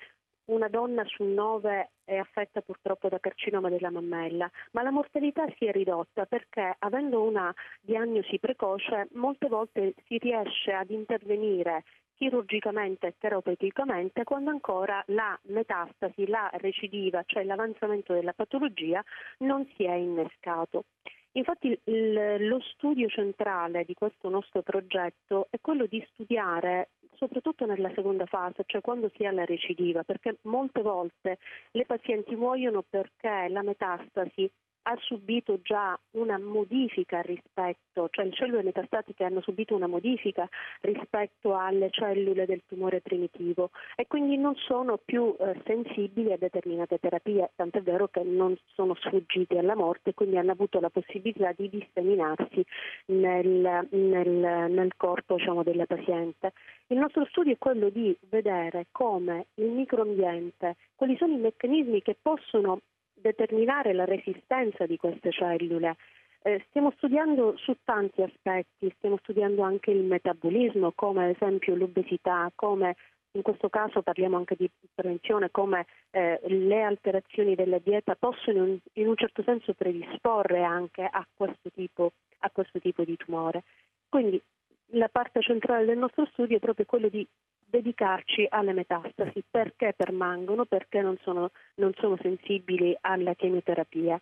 una 0.46 0.68
donna 0.68 1.04
su 1.06 1.24
nove 1.24 1.90
è 2.04 2.16
affetta 2.16 2.60
purtroppo 2.60 3.08
da 3.08 3.18
carcinoma 3.18 3.68
della 3.68 3.90
mammella, 3.90 4.50
ma 4.72 4.82
la 4.82 4.90
mortalità 4.90 5.46
si 5.56 5.66
è 5.66 5.72
ridotta 5.72 6.26
perché 6.26 6.76
avendo 6.78 7.22
una 7.22 7.54
diagnosi 7.80 8.38
precoce 8.38 9.08
molte 9.12 9.48
volte 9.48 9.94
si 10.06 10.18
riesce 10.18 10.72
ad 10.72 10.90
intervenire 10.90 11.84
chirurgicamente 12.14 13.08
e 13.08 13.14
terapeuticamente 13.18 14.24
quando 14.24 14.50
ancora 14.50 15.02
la 15.08 15.38
metastasi, 15.44 16.26
la 16.26 16.48
recidiva, 16.54 17.22
cioè 17.26 17.44
l'avanzamento 17.44 18.12
della 18.12 18.32
patologia 18.32 19.02
non 19.38 19.66
si 19.74 19.84
è 19.84 19.94
innescato. 19.94 20.84
Infatti 21.36 21.78
il, 21.84 22.46
lo 22.46 22.60
studio 22.60 23.08
centrale 23.08 23.84
di 23.84 23.94
questo 23.94 24.28
nostro 24.28 24.62
progetto 24.62 25.48
è 25.50 25.58
quello 25.60 25.86
di 25.86 26.04
studiare 26.12 26.90
soprattutto 27.16 27.66
nella 27.66 27.92
seconda 27.94 28.26
fase, 28.26 28.64
cioè 28.66 28.80
quando 28.80 29.10
si 29.14 29.24
ha 29.24 29.32
la 29.32 29.44
recidiva, 29.44 30.02
perché 30.04 30.38
molte 30.42 30.82
volte 30.82 31.38
le 31.72 31.86
pazienti 31.86 32.34
muoiono 32.34 32.82
perché 32.88 33.48
la 33.48 33.62
metastasi 33.62 34.50
ha 34.86 34.96
subito 35.00 35.60
già 35.62 35.98
una 36.12 36.38
modifica 36.38 37.20
rispetto, 37.20 38.08
cioè 38.10 38.26
le 38.26 38.32
cellule 38.32 38.62
metastatiche 38.62 39.24
hanno 39.24 39.40
subito 39.40 39.74
una 39.74 39.86
modifica 39.86 40.48
rispetto 40.80 41.56
alle 41.56 41.90
cellule 41.90 42.44
del 42.44 42.62
tumore 42.66 43.00
primitivo 43.00 43.70
e 43.96 44.06
quindi 44.06 44.36
non 44.36 44.54
sono 44.56 44.98
più 45.02 45.34
eh, 45.38 45.60
sensibili 45.64 46.32
a 46.32 46.36
determinate 46.36 46.98
terapie, 46.98 47.52
tant'è 47.56 47.80
vero 47.80 48.08
che 48.08 48.22
non 48.22 48.56
sono 48.74 48.94
sfuggiti 48.94 49.56
alla 49.56 49.74
morte 49.74 50.10
e 50.10 50.14
quindi 50.14 50.36
hanno 50.36 50.52
avuto 50.52 50.80
la 50.80 50.90
possibilità 50.90 51.52
di 51.56 51.68
disseminarsi 51.70 52.64
nel, 53.06 53.88
nel, 53.90 54.28
nel 54.28 54.96
corpo 54.96 55.36
diciamo, 55.36 55.62
della 55.62 55.86
paziente. 55.86 56.52
Il 56.88 56.98
nostro 56.98 57.24
studio 57.26 57.52
è 57.52 57.58
quello 57.58 57.88
di 57.88 58.14
vedere 58.28 58.86
come 58.92 59.46
il 59.54 59.70
microambiente, 59.70 60.76
quali 60.94 61.16
sono 61.16 61.32
i 61.32 61.38
meccanismi 61.38 62.02
che 62.02 62.16
possono 62.20 62.80
determinare 63.24 63.94
la 63.94 64.04
resistenza 64.04 64.84
di 64.84 64.98
queste 64.98 65.32
cellule. 65.32 65.96
Eh, 66.42 66.62
stiamo 66.68 66.92
studiando 66.96 67.56
su 67.56 67.74
tanti 67.84 68.20
aspetti, 68.20 68.92
stiamo 68.98 69.16
studiando 69.22 69.62
anche 69.62 69.90
il 69.90 70.04
metabolismo, 70.04 70.92
come 70.94 71.24
ad 71.24 71.30
esempio 71.30 71.74
l'obesità, 71.74 72.52
come 72.54 72.96
in 73.32 73.42
questo 73.42 73.70
caso 73.70 74.02
parliamo 74.02 74.36
anche 74.36 74.56
di 74.56 74.70
prevenzione, 74.94 75.50
come 75.50 75.86
eh, 76.10 76.38
le 76.44 76.82
alterazioni 76.82 77.54
della 77.54 77.78
dieta 77.78 78.14
possono 78.14 78.66
in, 78.66 78.78
in, 78.92 79.08
un 79.08 79.16
certo 79.16 79.42
senso 79.42 79.72
predisporre 79.72 80.62
anche 80.62 81.02
a 81.02 81.26
questo, 81.34 81.70
tipo, 81.74 82.12
a 82.40 82.50
questo 82.50 82.78
tipo 82.78 83.04
di 83.04 83.16
tumore. 83.16 83.64
Quindi 84.08 84.40
la 84.88 85.08
parte 85.08 85.40
centrale 85.40 85.86
del 85.86 85.98
nostro 85.98 86.26
studio 86.26 86.58
è 86.58 86.60
proprio 86.60 86.84
quello 86.84 87.08
di 87.08 87.26
dedicarci 87.74 88.46
alle 88.48 88.72
metastasi, 88.72 89.42
perché 89.50 89.94
permangono, 89.96 90.64
perché 90.64 91.00
non 91.00 91.16
sono, 91.22 91.50
non 91.76 91.92
sono 91.98 92.16
sensibili 92.20 92.96
alla 93.00 93.34
chemioterapia. 93.34 94.20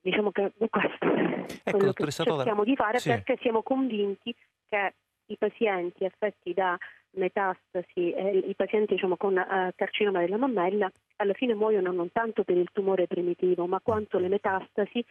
Diciamo 0.00 0.30
che 0.30 0.52
questo 0.68 1.14
è 1.14 1.46
ecco, 1.64 1.78
quello 1.78 1.92
che 1.92 2.10
cerchiamo 2.10 2.64
di 2.64 2.76
fare 2.76 2.98
sì. 2.98 3.08
perché 3.08 3.38
siamo 3.40 3.62
convinti 3.62 4.34
che 4.68 4.94
i 5.26 5.36
pazienti 5.36 6.04
affetti 6.04 6.52
da 6.54 6.76
metastasi, 7.14 8.12
eh, 8.12 8.38
i 8.38 8.54
pazienti 8.54 8.94
diciamo, 8.94 9.16
con 9.16 9.36
eh, 9.36 9.72
carcinoma 9.76 10.20
della 10.20 10.38
mammella 10.38 10.90
alla 11.16 11.34
fine 11.34 11.54
muoiono 11.54 11.92
non 11.92 12.10
tanto 12.10 12.42
per 12.42 12.56
il 12.56 12.68
tumore 12.72 13.06
primitivo, 13.06 13.66
ma 13.66 13.80
quanto 13.80 14.18
le 14.18 14.28
metastasi 14.28 15.04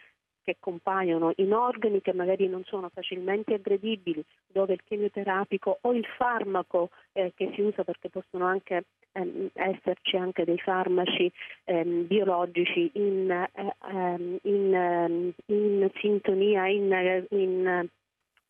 che 0.52 0.58
compaiono 0.60 1.32
in 1.38 1.54
organi 1.54 2.02
che 2.02 2.14
magari 2.14 2.48
non 2.48 2.64
sono 2.66 2.90
facilmente 2.94 3.54
aggredibili, 3.54 4.24
dove 4.48 4.74
il 4.74 4.84
chemioterapico 4.84 5.80
o 5.82 5.94
il 5.94 6.06
farmaco 6.18 6.90
eh, 7.14 7.32
che 7.36 7.52
si 7.56 7.62
usa 7.62 7.84
perché 7.84 8.10
possono 8.10 8.46
anche 8.46 8.84
ehm, 9.14 9.50
esserci 9.54 10.18
anche 10.18 10.44
dei 10.44 10.58
farmaci 10.58 11.32
ehm, 11.66 12.06
biologici 12.08 12.92
in, 12.94 13.32
eh, 13.32 13.76
ehm, 13.90 14.40
in, 14.44 14.76
ehm, 14.76 15.34
in 15.46 15.90
sintonia, 16.00 16.68
in, 16.68 17.26
in 17.30 17.88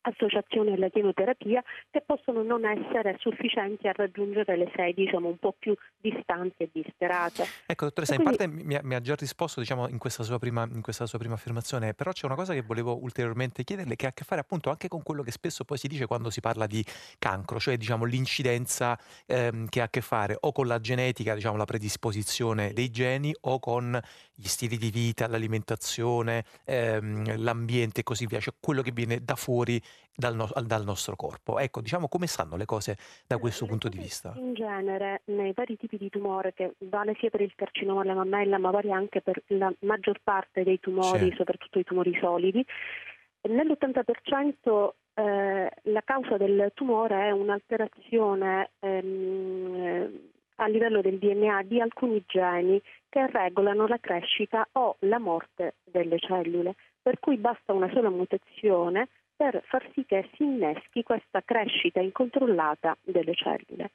associazione 0.02 0.74
alla 0.74 0.88
chemioterapia 0.88 1.62
che 1.90 2.02
possono 2.04 2.42
non 2.42 2.64
essere 2.64 3.16
sufficienti 3.18 3.88
a 3.88 3.92
raggiungere 3.92 4.56
le 4.56 4.70
sedi 4.74 5.04
diciamo, 5.04 5.28
un 5.28 5.38
po' 5.38 5.54
più 5.58 5.74
distanti 6.00 6.64
e 6.64 6.70
disperate. 6.72 7.44
Ecco, 7.66 7.86
dottoressa, 7.86 8.14
quindi... 8.16 8.42
in 8.42 8.50
parte 8.50 8.64
mi 8.64 8.74
ha, 8.74 8.80
mi 8.82 8.94
ha, 8.94 9.00
già 9.00 9.14
risposto 9.14 9.60
diciamo, 9.60 9.88
in, 9.88 9.98
questa 9.98 10.22
prima, 10.38 10.68
in, 10.70 10.80
questa 10.80 11.06
sua 11.06 11.18
prima, 11.18 11.34
affermazione, 11.34 11.94
però 11.94 12.12
c'è 12.12 12.26
una 12.26 12.34
cosa 12.34 12.52
che 12.52 12.62
volevo 12.62 13.00
ulteriormente 13.00 13.64
chiederle 13.64 13.96
che 13.96 14.06
ha 14.06 14.10
a 14.10 14.12
che 14.12 14.24
fare 14.24 14.40
appunto 14.40 14.70
anche 14.70 14.88
con 14.88 15.02
quello 15.02 15.22
che 15.22 15.30
spesso 15.30 15.64
poi 15.64 15.78
si 15.78 15.88
dice 15.88 16.06
quando 16.06 16.30
si 16.30 16.40
parla 16.40 16.66
di 16.66 16.84
cancro, 17.18 17.58
cioè 17.58 17.76
diciamo, 17.76 18.04
l'incidenza 18.04 18.98
ehm, 19.26 19.68
che 19.68 19.80
ha 19.80 19.84
a 19.84 19.88
che 19.88 20.00
fare 20.00 20.36
o 20.38 20.52
con 20.52 20.66
la 20.66 20.80
genetica, 20.80 21.34
diciamo, 21.34 21.56
la 21.56 21.64
predisposizione 21.64 22.72
dei 22.72 22.90
geni 22.90 23.34
o 23.42 23.58
con 23.58 24.00
gli 24.34 24.46
stili 24.46 24.76
di 24.76 24.90
vita, 24.90 25.26
l'alimentazione, 25.28 26.44
ehm, 26.64 27.42
l'ambiente 27.42 28.00
e 28.00 28.02
così 28.02 28.26
via, 28.26 28.40
cioè 28.40 28.54
quello 28.58 28.82
che 28.82 28.90
viene 28.92 29.22
da 29.22 29.34
fuori 29.34 29.80
dal, 30.14 30.34
no- 30.34 30.50
dal, 30.64 30.84
nostro 30.84 31.16
corpo. 31.16 31.58
Ecco, 31.58 31.80
diciamo 31.80 32.08
come 32.08 32.26
stanno 32.26 32.56
le 32.56 32.64
cose 32.64 32.96
da 33.26 33.38
questo 33.38 33.66
punto 33.66 33.88
di 33.88 33.98
vista? 33.98 34.32
In 34.36 34.54
genere, 34.54 35.22
nei 35.26 35.52
vari 35.52 35.76
tipi 35.76 35.96
di 35.96 36.08
tumore, 36.08 36.52
che 36.52 36.74
vale 36.78 37.14
sia 37.18 37.30
per 37.30 37.40
il 37.40 37.54
carcinoma 37.54 38.02
alla 38.02 38.14
mammella, 38.14 38.58
ma 38.58 38.70
vale 38.70 38.90
anche 38.90 39.20
per 39.20 39.42
la 39.48 39.72
maggior 39.80 40.20
parte 40.22 40.62
dei 40.62 40.80
tumori, 40.80 41.30
sì. 41.30 41.34
soprattutto 41.36 41.78
i 41.78 41.84
tumori 41.84 42.16
solidi, 42.20 42.64
nell'80% 43.42 44.90
eh, 45.14 45.70
la 45.82 46.02
causa 46.04 46.36
del 46.36 46.70
tumore 46.74 47.28
è 47.28 47.30
un'alterazione 47.30 48.70
ehm, 48.80 50.30
a 50.62 50.68
livello 50.68 51.00
del 51.00 51.18
DNA 51.18 51.62
di 51.64 51.80
alcuni 51.80 52.22
geni 52.26 52.80
che 53.08 53.26
regolano 53.26 53.86
la 53.86 53.98
crescita 53.98 54.66
o 54.72 54.96
la 55.00 55.18
morte 55.18 55.74
delle 55.84 56.18
cellule, 56.18 56.74
per 57.00 57.18
cui 57.18 57.36
basta 57.36 57.72
una 57.72 57.90
sola 57.92 58.10
mutazione 58.10 59.08
per 59.34 59.62
far 59.66 59.84
sì 59.92 60.04
che 60.06 60.28
si 60.34 60.44
inneschi 60.44 61.02
questa 61.02 61.42
crescita 61.42 62.00
incontrollata 62.00 62.96
delle 63.02 63.34
cellule. 63.34 63.90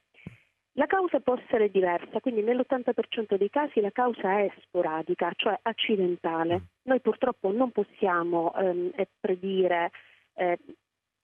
La 0.74 0.86
causa 0.86 1.20
può 1.22 1.36
essere 1.36 1.72
diversa, 1.72 2.20
quindi 2.20 2.44
nell'80% 2.44 3.36
dei 3.36 3.50
casi 3.50 3.80
la 3.80 3.90
causa 3.90 4.40
è 4.40 4.52
sporadica, 4.62 5.32
cioè 5.36 5.58
accidentale. 5.62 6.68
Noi 6.84 7.00
purtroppo 7.00 7.52
non 7.52 7.72
possiamo 7.72 8.54
ehm, 8.54 8.92
predire 9.20 9.90
eh, 10.36 10.60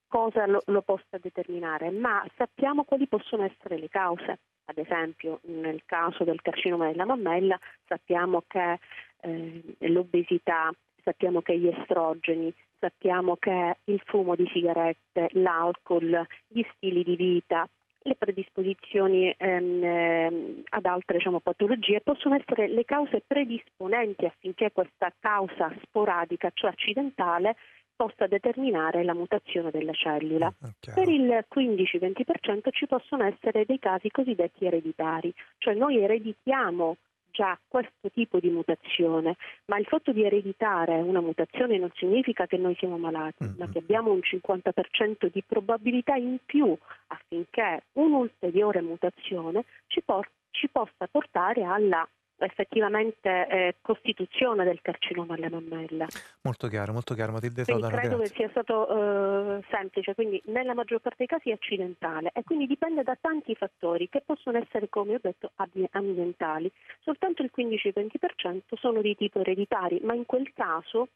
cosa 0.07 0.47
lo, 0.47 0.63
lo, 0.67 0.81
possa 0.81 1.19
determinare, 1.21 1.91
ma 1.91 2.25
sappiamo 2.35 2.83
quali 2.83 3.07
possono 3.07 3.43
essere 3.43 3.77
le 3.77 3.89
cause. 3.89 4.39
Ad 4.65 4.77
esempio, 4.77 5.39
nel 5.43 5.81
caso 5.85 6.23
del 6.23 6.41
carcinoma 6.41 6.87
della 6.87 7.05
mammella 7.05 7.59
sappiamo 7.85 8.43
che 8.47 8.79
eh, 9.21 9.75
l'obesità, 9.79 10.71
sappiamo 11.03 11.41
che 11.41 11.57
gli 11.57 11.67
estrogeni, 11.67 12.53
sappiamo 12.79 13.35
che 13.37 13.77
il 13.85 14.01
fumo 14.05 14.35
di 14.35 14.49
sigarette, 14.53 15.29
l'alcol, 15.31 16.25
gli 16.47 16.63
stili 16.75 17.03
di 17.03 17.15
vita, 17.15 17.67
le 18.05 18.15
predisposizioni 18.15 19.33
ehm, 19.37 19.83
ehm, 19.83 20.63
ad 20.69 20.85
altre 20.85 21.17
diciamo, 21.17 21.39
patologie 21.39 22.01
possono 22.01 22.35
essere 22.35 22.67
le 22.67 22.83
cause 22.83 23.23
predisponenti 23.25 24.25
affinché 24.25 24.71
questa 24.71 25.13
causa 25.19 25.73
sporadica, 25.83 26.51
cioè 26.53 26.71
accidentale, 26.71 27.55
possa 27.95 28.27
determinare 28.27 29.03
la 29.03 29.13
mutazione 29.13 29.71
della 29.71 29.93
cellula. 29.93 30.53
Okay. 30.57 30.93
Per 30.93 31.07
il 31.07 31.45
15-20% 31.53 32.69
ci 32.71 32.87
possono 32.87 33.23
essere 33.23 33.65
dei 33.65 33.79
casi 33.79 34.09
cosiddetti 34.09 34.65
ereditari, 34.65 35.33
cioè 35.57 35.73
noi 35.73 36.01
ereditiamo 36.01 36.97
già 37.33 37.57
questo 37.67 38.11
tipo 38.13 38.39
di 38.39 38.49
mutazione, 38.49 39.35
ma 39.65 39.77
il 39.77 39.85
fatto 39.85 40.11
di 40.11 40.23
ereditare 40.23 41.01
una 41.01 41.19
mutazione 41.19 41.79
non 41.79 41.91
significa 41.95 42.45
che 42.45 42.57
noi 42.57 42.75
siamo 42.75 42.97
malati, 42.97 43.43
mm-hmm. 43.43 43.55
ma 43.57 43.67
che 43.69 43.79
abbiamo 43.79 44.11
un 44.11 44.19
50% 44.19 45.31
di 45.31 45.43
probabilità 45.43 46.13
in 46.15 46.37
più 46.45 46.77
affinché 47.07 47.85
un'ulteriore 47.93 48.81
mutazione 48.81 49.65
ci, 49.87 50.03
por- 50.03 50.29
ci 50.51 50.69
possa 50.69 51.07
portare 51.09 51.63
alla 51.63 52.07
effettivamente 52.37 53.47
eh, 53.47 53.75
costituzione 53.81 54.63
del 54.63 54.81
carcinoma 54.81 55.35
alla 55.35 55.49
mammella. 55.49 56.07
Molto 56.41 56.67
chiaro, 56.67 56.93
molto 56.93 57.13
chiaro 57.13 57.31
Matilde 57.31 57.63
Todano, 57.63 57.95
credo 57.95 58.17
grazie. 58.17 58.35
che 58.35 58.35
sia 58.35 58.49
stato 58.49 59.57
eh, 59.57 59.63
semplice, 59.69 60.15
quindi 60.15 60.41
nella 60.45 60.73
maggior 60.73 60.99
parte 60.99 61.17
dei 61.19 61.27
casi 61.27 61.49
è 61.49 61.53
accidentale 61.53 62.31
e 62.33 62.43
quindi 62.43 62.67
dipende 62.67 63.03
da 63.03 63.17
tanti 63.19 63.55
fattori 63.55 64.09
che 64.09 64.21
possono 64.25 64.57
essere, 64.57 64.89
come 64.89 65.15
ho 65.15 65.19
detto, 65.21 65.51
ambientali. 65.91 66.71
Soltanto 67.01 67.41
il 67.41 67.51
15-20% 67.55 68.77
sono 68.79 69.01
di 69.01 69.15
tipo 69.15 69.39
ereditari, 69.39 69.99
ma 70.03 70.13
in 70.13 70.25
quel 70.25 70.51
caso 70.53 71.09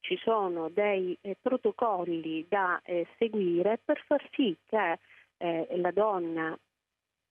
ci 0.00 0.18
sono 0.22 0.68
dei 0.68 1.16
eh, 1.22 1.36
protocolli 1.40 2.44
da 2.48 2.80
eh, 2.84 3.06
seguire 3.16 3.80
per 3.82 4.02
far 4.06 4.22
sì 4.32 4.54
che 4.66 4.98
eh, 5.38 5.66
la 5.76 5.90
donna 5.92 6.56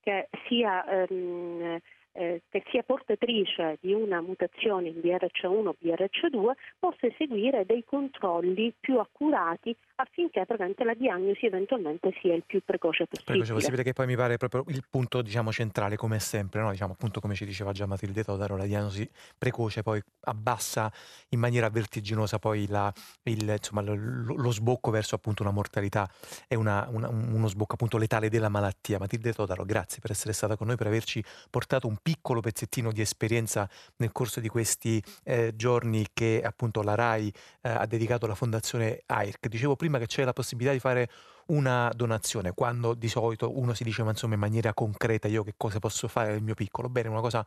che 0.01 0.27
sia 0.47 0.83
ehm, 0.85 1.79
eh, 2.13 2.41
che 2.49 2.63
sia 2.69 2.83
portatrice 2.83 3.77
di 3.81 3.93
una 3.93 4.21
mutazione 4.21 4.89
in 4.89 4.99
BRC1 4.99 5.67
o 5.67 5.75
BRC2 5.81 6.51
possa 6.79 7.07
eseguire 7.07 7.65
dei 7.65 7.83
controlli 7.85 8.73
più 8.79 8.99
accurati 8.99 9.75
affinché 9.95 10.45
la 10.83 10.93
diagnosi 10.93 11.45
eventualmente 11.45 12.13
sia 12.21 12.33
il 12.33 12.43
più 12.45 12.61
precoce 12.63 13.05
possibile. 13.05 13.37
Precoce 13.37 13.53
possibile, 13.53 13.83
che 13.83 13.93
poi 13.93 14.05
mi 14.05 14.15
pare 14.15 14.37
proprio 14.37 14.63
il 14.67 14.83
punto 14.89 15.21
diciamo, 15.21 15.51
centrale, 15.51 15.95
come 15.95 16.19
sempre, 16.19 16.61
no? 16.61 16.71
diciamo, 16.71 16.93
appunto 16.93 17.19
come 17.19 17.35
ci 17.35 17.45
diceva 17.45 17.71
già 17.71 17.85
Matilde 17.85 18.23
Todaro, 18.23 18.57
la 18.57 18.65
diagnosi 18.65 19.09
precoce 19.37 19.81
poi 19.81 20.01
abbassa 20.21 20.91
in 21.29 21.39
maniera 21.39 21.69
vertiginosa 21.69 22.39
poi 22.39 22.67
la, 22.67 22.91
il, 23.23 23.47
insomma, 23.49 23.81
lo, 23.81 23.95
lo, 23.95 24.51
sbocco 24.51 24.91
verso 24.91 25.15
appunto 25.15 25.41
una 25.41 25.51
mortalità 25.51 26.09
e 26.47 26.55
una, 26.55 26.87
una, 26.91 27.09
uno 27.09 27.47
sbocco 27.47 27.73
appunto 27.73 27.97
letale 27.97 28.29
della 28.29 28.49
malattia. 28.49 28.99
Matilde 28.99 29.33
Todaro, 29.33 29.65
grazie 29.65 29.99
per 29.99 30.11
essere 30.11 30.33
stata 30.33 30.55
con 30.55 30.67
noi, 30.67 30.75
per 30.75 30.87
averci 30.87 31.23
portato 31.49 31.87
un 31.87 31.97
piccolo 32.03 32.41
pezzettino 32.41 32.91
di 32.91 33.01
esperienza 33.01 33.67
nel 33.95 34.11
corso 34.11 34.39
di 34.39 34.49
questi 34.49 35.01
eh, 35.23 35.53
giorni 35.55 36.05
che 36.13 36.41
appunto 36.43 36.83
la 36.83 36.93
RAI 36.93 37.33
eh, 37.61 37.69
ha 37.69 37.85
dedicato 37.87 38.25
alla 38.25 38.35
Fondazione 38.35 39.01
AIRC. 39.05 39.47
Dicevo 39.47 39.75
prima 39.75 39.97
che 39.97 40.05
c'è 40.05 40.23
la 40.23 40.33
possibilità 40.33 40.73
di 40.73 40.79
fare 40.79 41.09
una 41.47 41.91
donazione, 41.95 42.53
quando 42.53 42.93
di 42.93 43.07
solito 43.07 43.57
uno 43.57 43.73
si 43.73 43.83
dice 43.83 44.03
ma 44.03 44.11
insomma 44.11 44.35
in 44.35 44.39
maniera 44.39 44.73
concreta 44.73 45.27
io 45.27 45.43
che 45.43 45.55
cosa 45.57 45.79
posso 45.79 46.07
fare 46.07 46.33
del 46.33 46.41
mio 46.41 46.53
piccolo, 46.53 46.89
bene, 46.89 47.07
una 47.07 47.21
cosa 47.21 47.45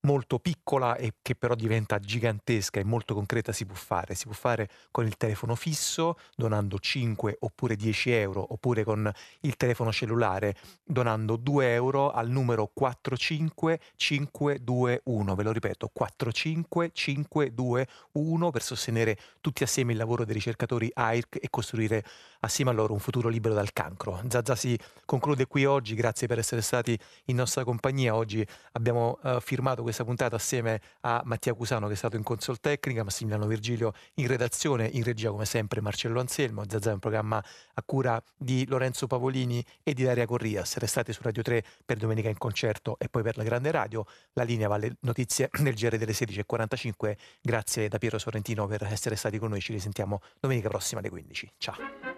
molto 0.00 0.38
piccola 0.38 0.96
e 0.96 1.14
che 1.22 1.34
però 1.34 1.54
diventa 1.54 1.98
gigantesca 1.98 2.78
e 2.78 2.84
molto 2.84 3.14
concreta 3.14 3.52
si 3.52 3.64
può 3.66 3.74
fare. 3.74 4.14
Si 4.14 4.24
può 4.24 4.34
fare 4.34 4.68
con 4.90 5.06
il 5.06 5.16
telefono 5.16 5.54
fisso 5.54 6.18
donando 6.36 6.78
5 6.78 7.38
oppure 7.40 7.76
10 7.76 8.10
euro 8.12 8.52
oppure 8.52 8.84
con 8.84 9.10
il 9.40 9.56
telefono 9.56 9.90
cellulare 9.92 10.54
donando 10.84 11.36
2 11.36 11.72
euro 11.72 12.10
al 12.10 12.28
numero 12.28 12.70
45521. 12.72 15.34
Ve 15.34 15.42
lo 15.42 15.52
ripeto, 15.52 15.90
45521 15.92 18.50
per 18.50 18.62
sostenere 18.62 19.18
tutti 19.40 19.62
assieme 19.62 19.92
il 19.92 19.98
lavoro 19.98 20.24
dei 20.24 20.34
ricercatori 20.34 20.90
AIRC 20.92 21.38
e 21.40 21.48
costruire 21.50 22.04
assieme 22.40 22.70
a 22.70 22.74
loro 22.74 22.92
un 22.92 23.00
futuro 23.00 23.28
libero 23.28 23.54
dal 23.54 23.72
cancro. 23.72 24.20
Zazza 24.28 24.54
si 24.54 24.78
conclude 25.04 25.46
qui 25.46 25.64
oggi, 25.64 25.94
grazie 25.94 26.26
per 26.26 26.38
essere 26.38 26.62
stati 26.62 26.98
in 27.26 27.36
nostra 27.36 27.64
compagnia. 27.64 28.14
Oggi 28.14 28.46
abbiamo 28.72 29.18
uh, 29.22 29.40
firmato 29.40 29.82
questa 29.88 30.04
puntata 30.04 30.36
assieme 30.36 30.82
a 31.00 31.22
Mattia 31.24 31.54
Cusano 31.54 31.86
che 31.86 31.94
è 31.94 31.96
stato 31.96 32.16
in 32.16 32.22
console 32.22 32.58
tecnica, 32.60 33.04
Massimiliano 33.04 33.46
Virgilio 33.46 33.92
in 34.14 34.26
redazione, 34.26 34.86
in 34.86 35.02
regia 35.02 35.30
come 35.30 35.46
sempre 35.46 35.80
Marcello 35.80 36.20
Anselmo, 36.20 36.64
Zazza 36.68 36.90
è 36.90 36.92
un 36.92 36.98
programma 36.98 37.42
a 37.74 37.82
cura 37.82 38.22
di 38.36 38.66
Lorenzo 38.66 39.06
Pavolini 39.06 39.64
e 39.82 39.94
di 39.94 40.04
Daria 40.04 40.26
Corrias. 40.26 40.76
Restate 40.76 41.14
su 41.14 41.22
Radio 41.22 41.40
3 41.42 41.64
per 41.86 41.96
Domenica 41.96 42.28
in 42.28 42.36
Concerto 42.36 42.98
e 42.98 43.08
poi 43.08 43.22
per 43.22 43.38
la 43.38 43.44
Grande 43.44 43.70
Radio. 43.70 44.04
La 44.34 44.42
linea 44.42 44.68
va 44.68 44.74
alle 44.74 44.96
notizie 45.00 45.48
nel 45.60 45.72
GR 45.72 45.96
delle 45.96 46.12
16.45. 46.12 47.16
Grazie 47.40 47.88
da 47.88 47.96
Piero 47.96 48.18
Sorrentino 48.18 48.66
per 48.66 48.82
essere 48.82 49.16
stati 49.16 49.38
con 49.38 49.48
noi, 49.48 49.60
ci 49.60 49.72
risentiamo 49.72 50.20
domenica 50.38 50.68
prossima 50.68 51.00
alle 51.00 51.08
15. 51.08 51.52
Ciao. 51.56 52.08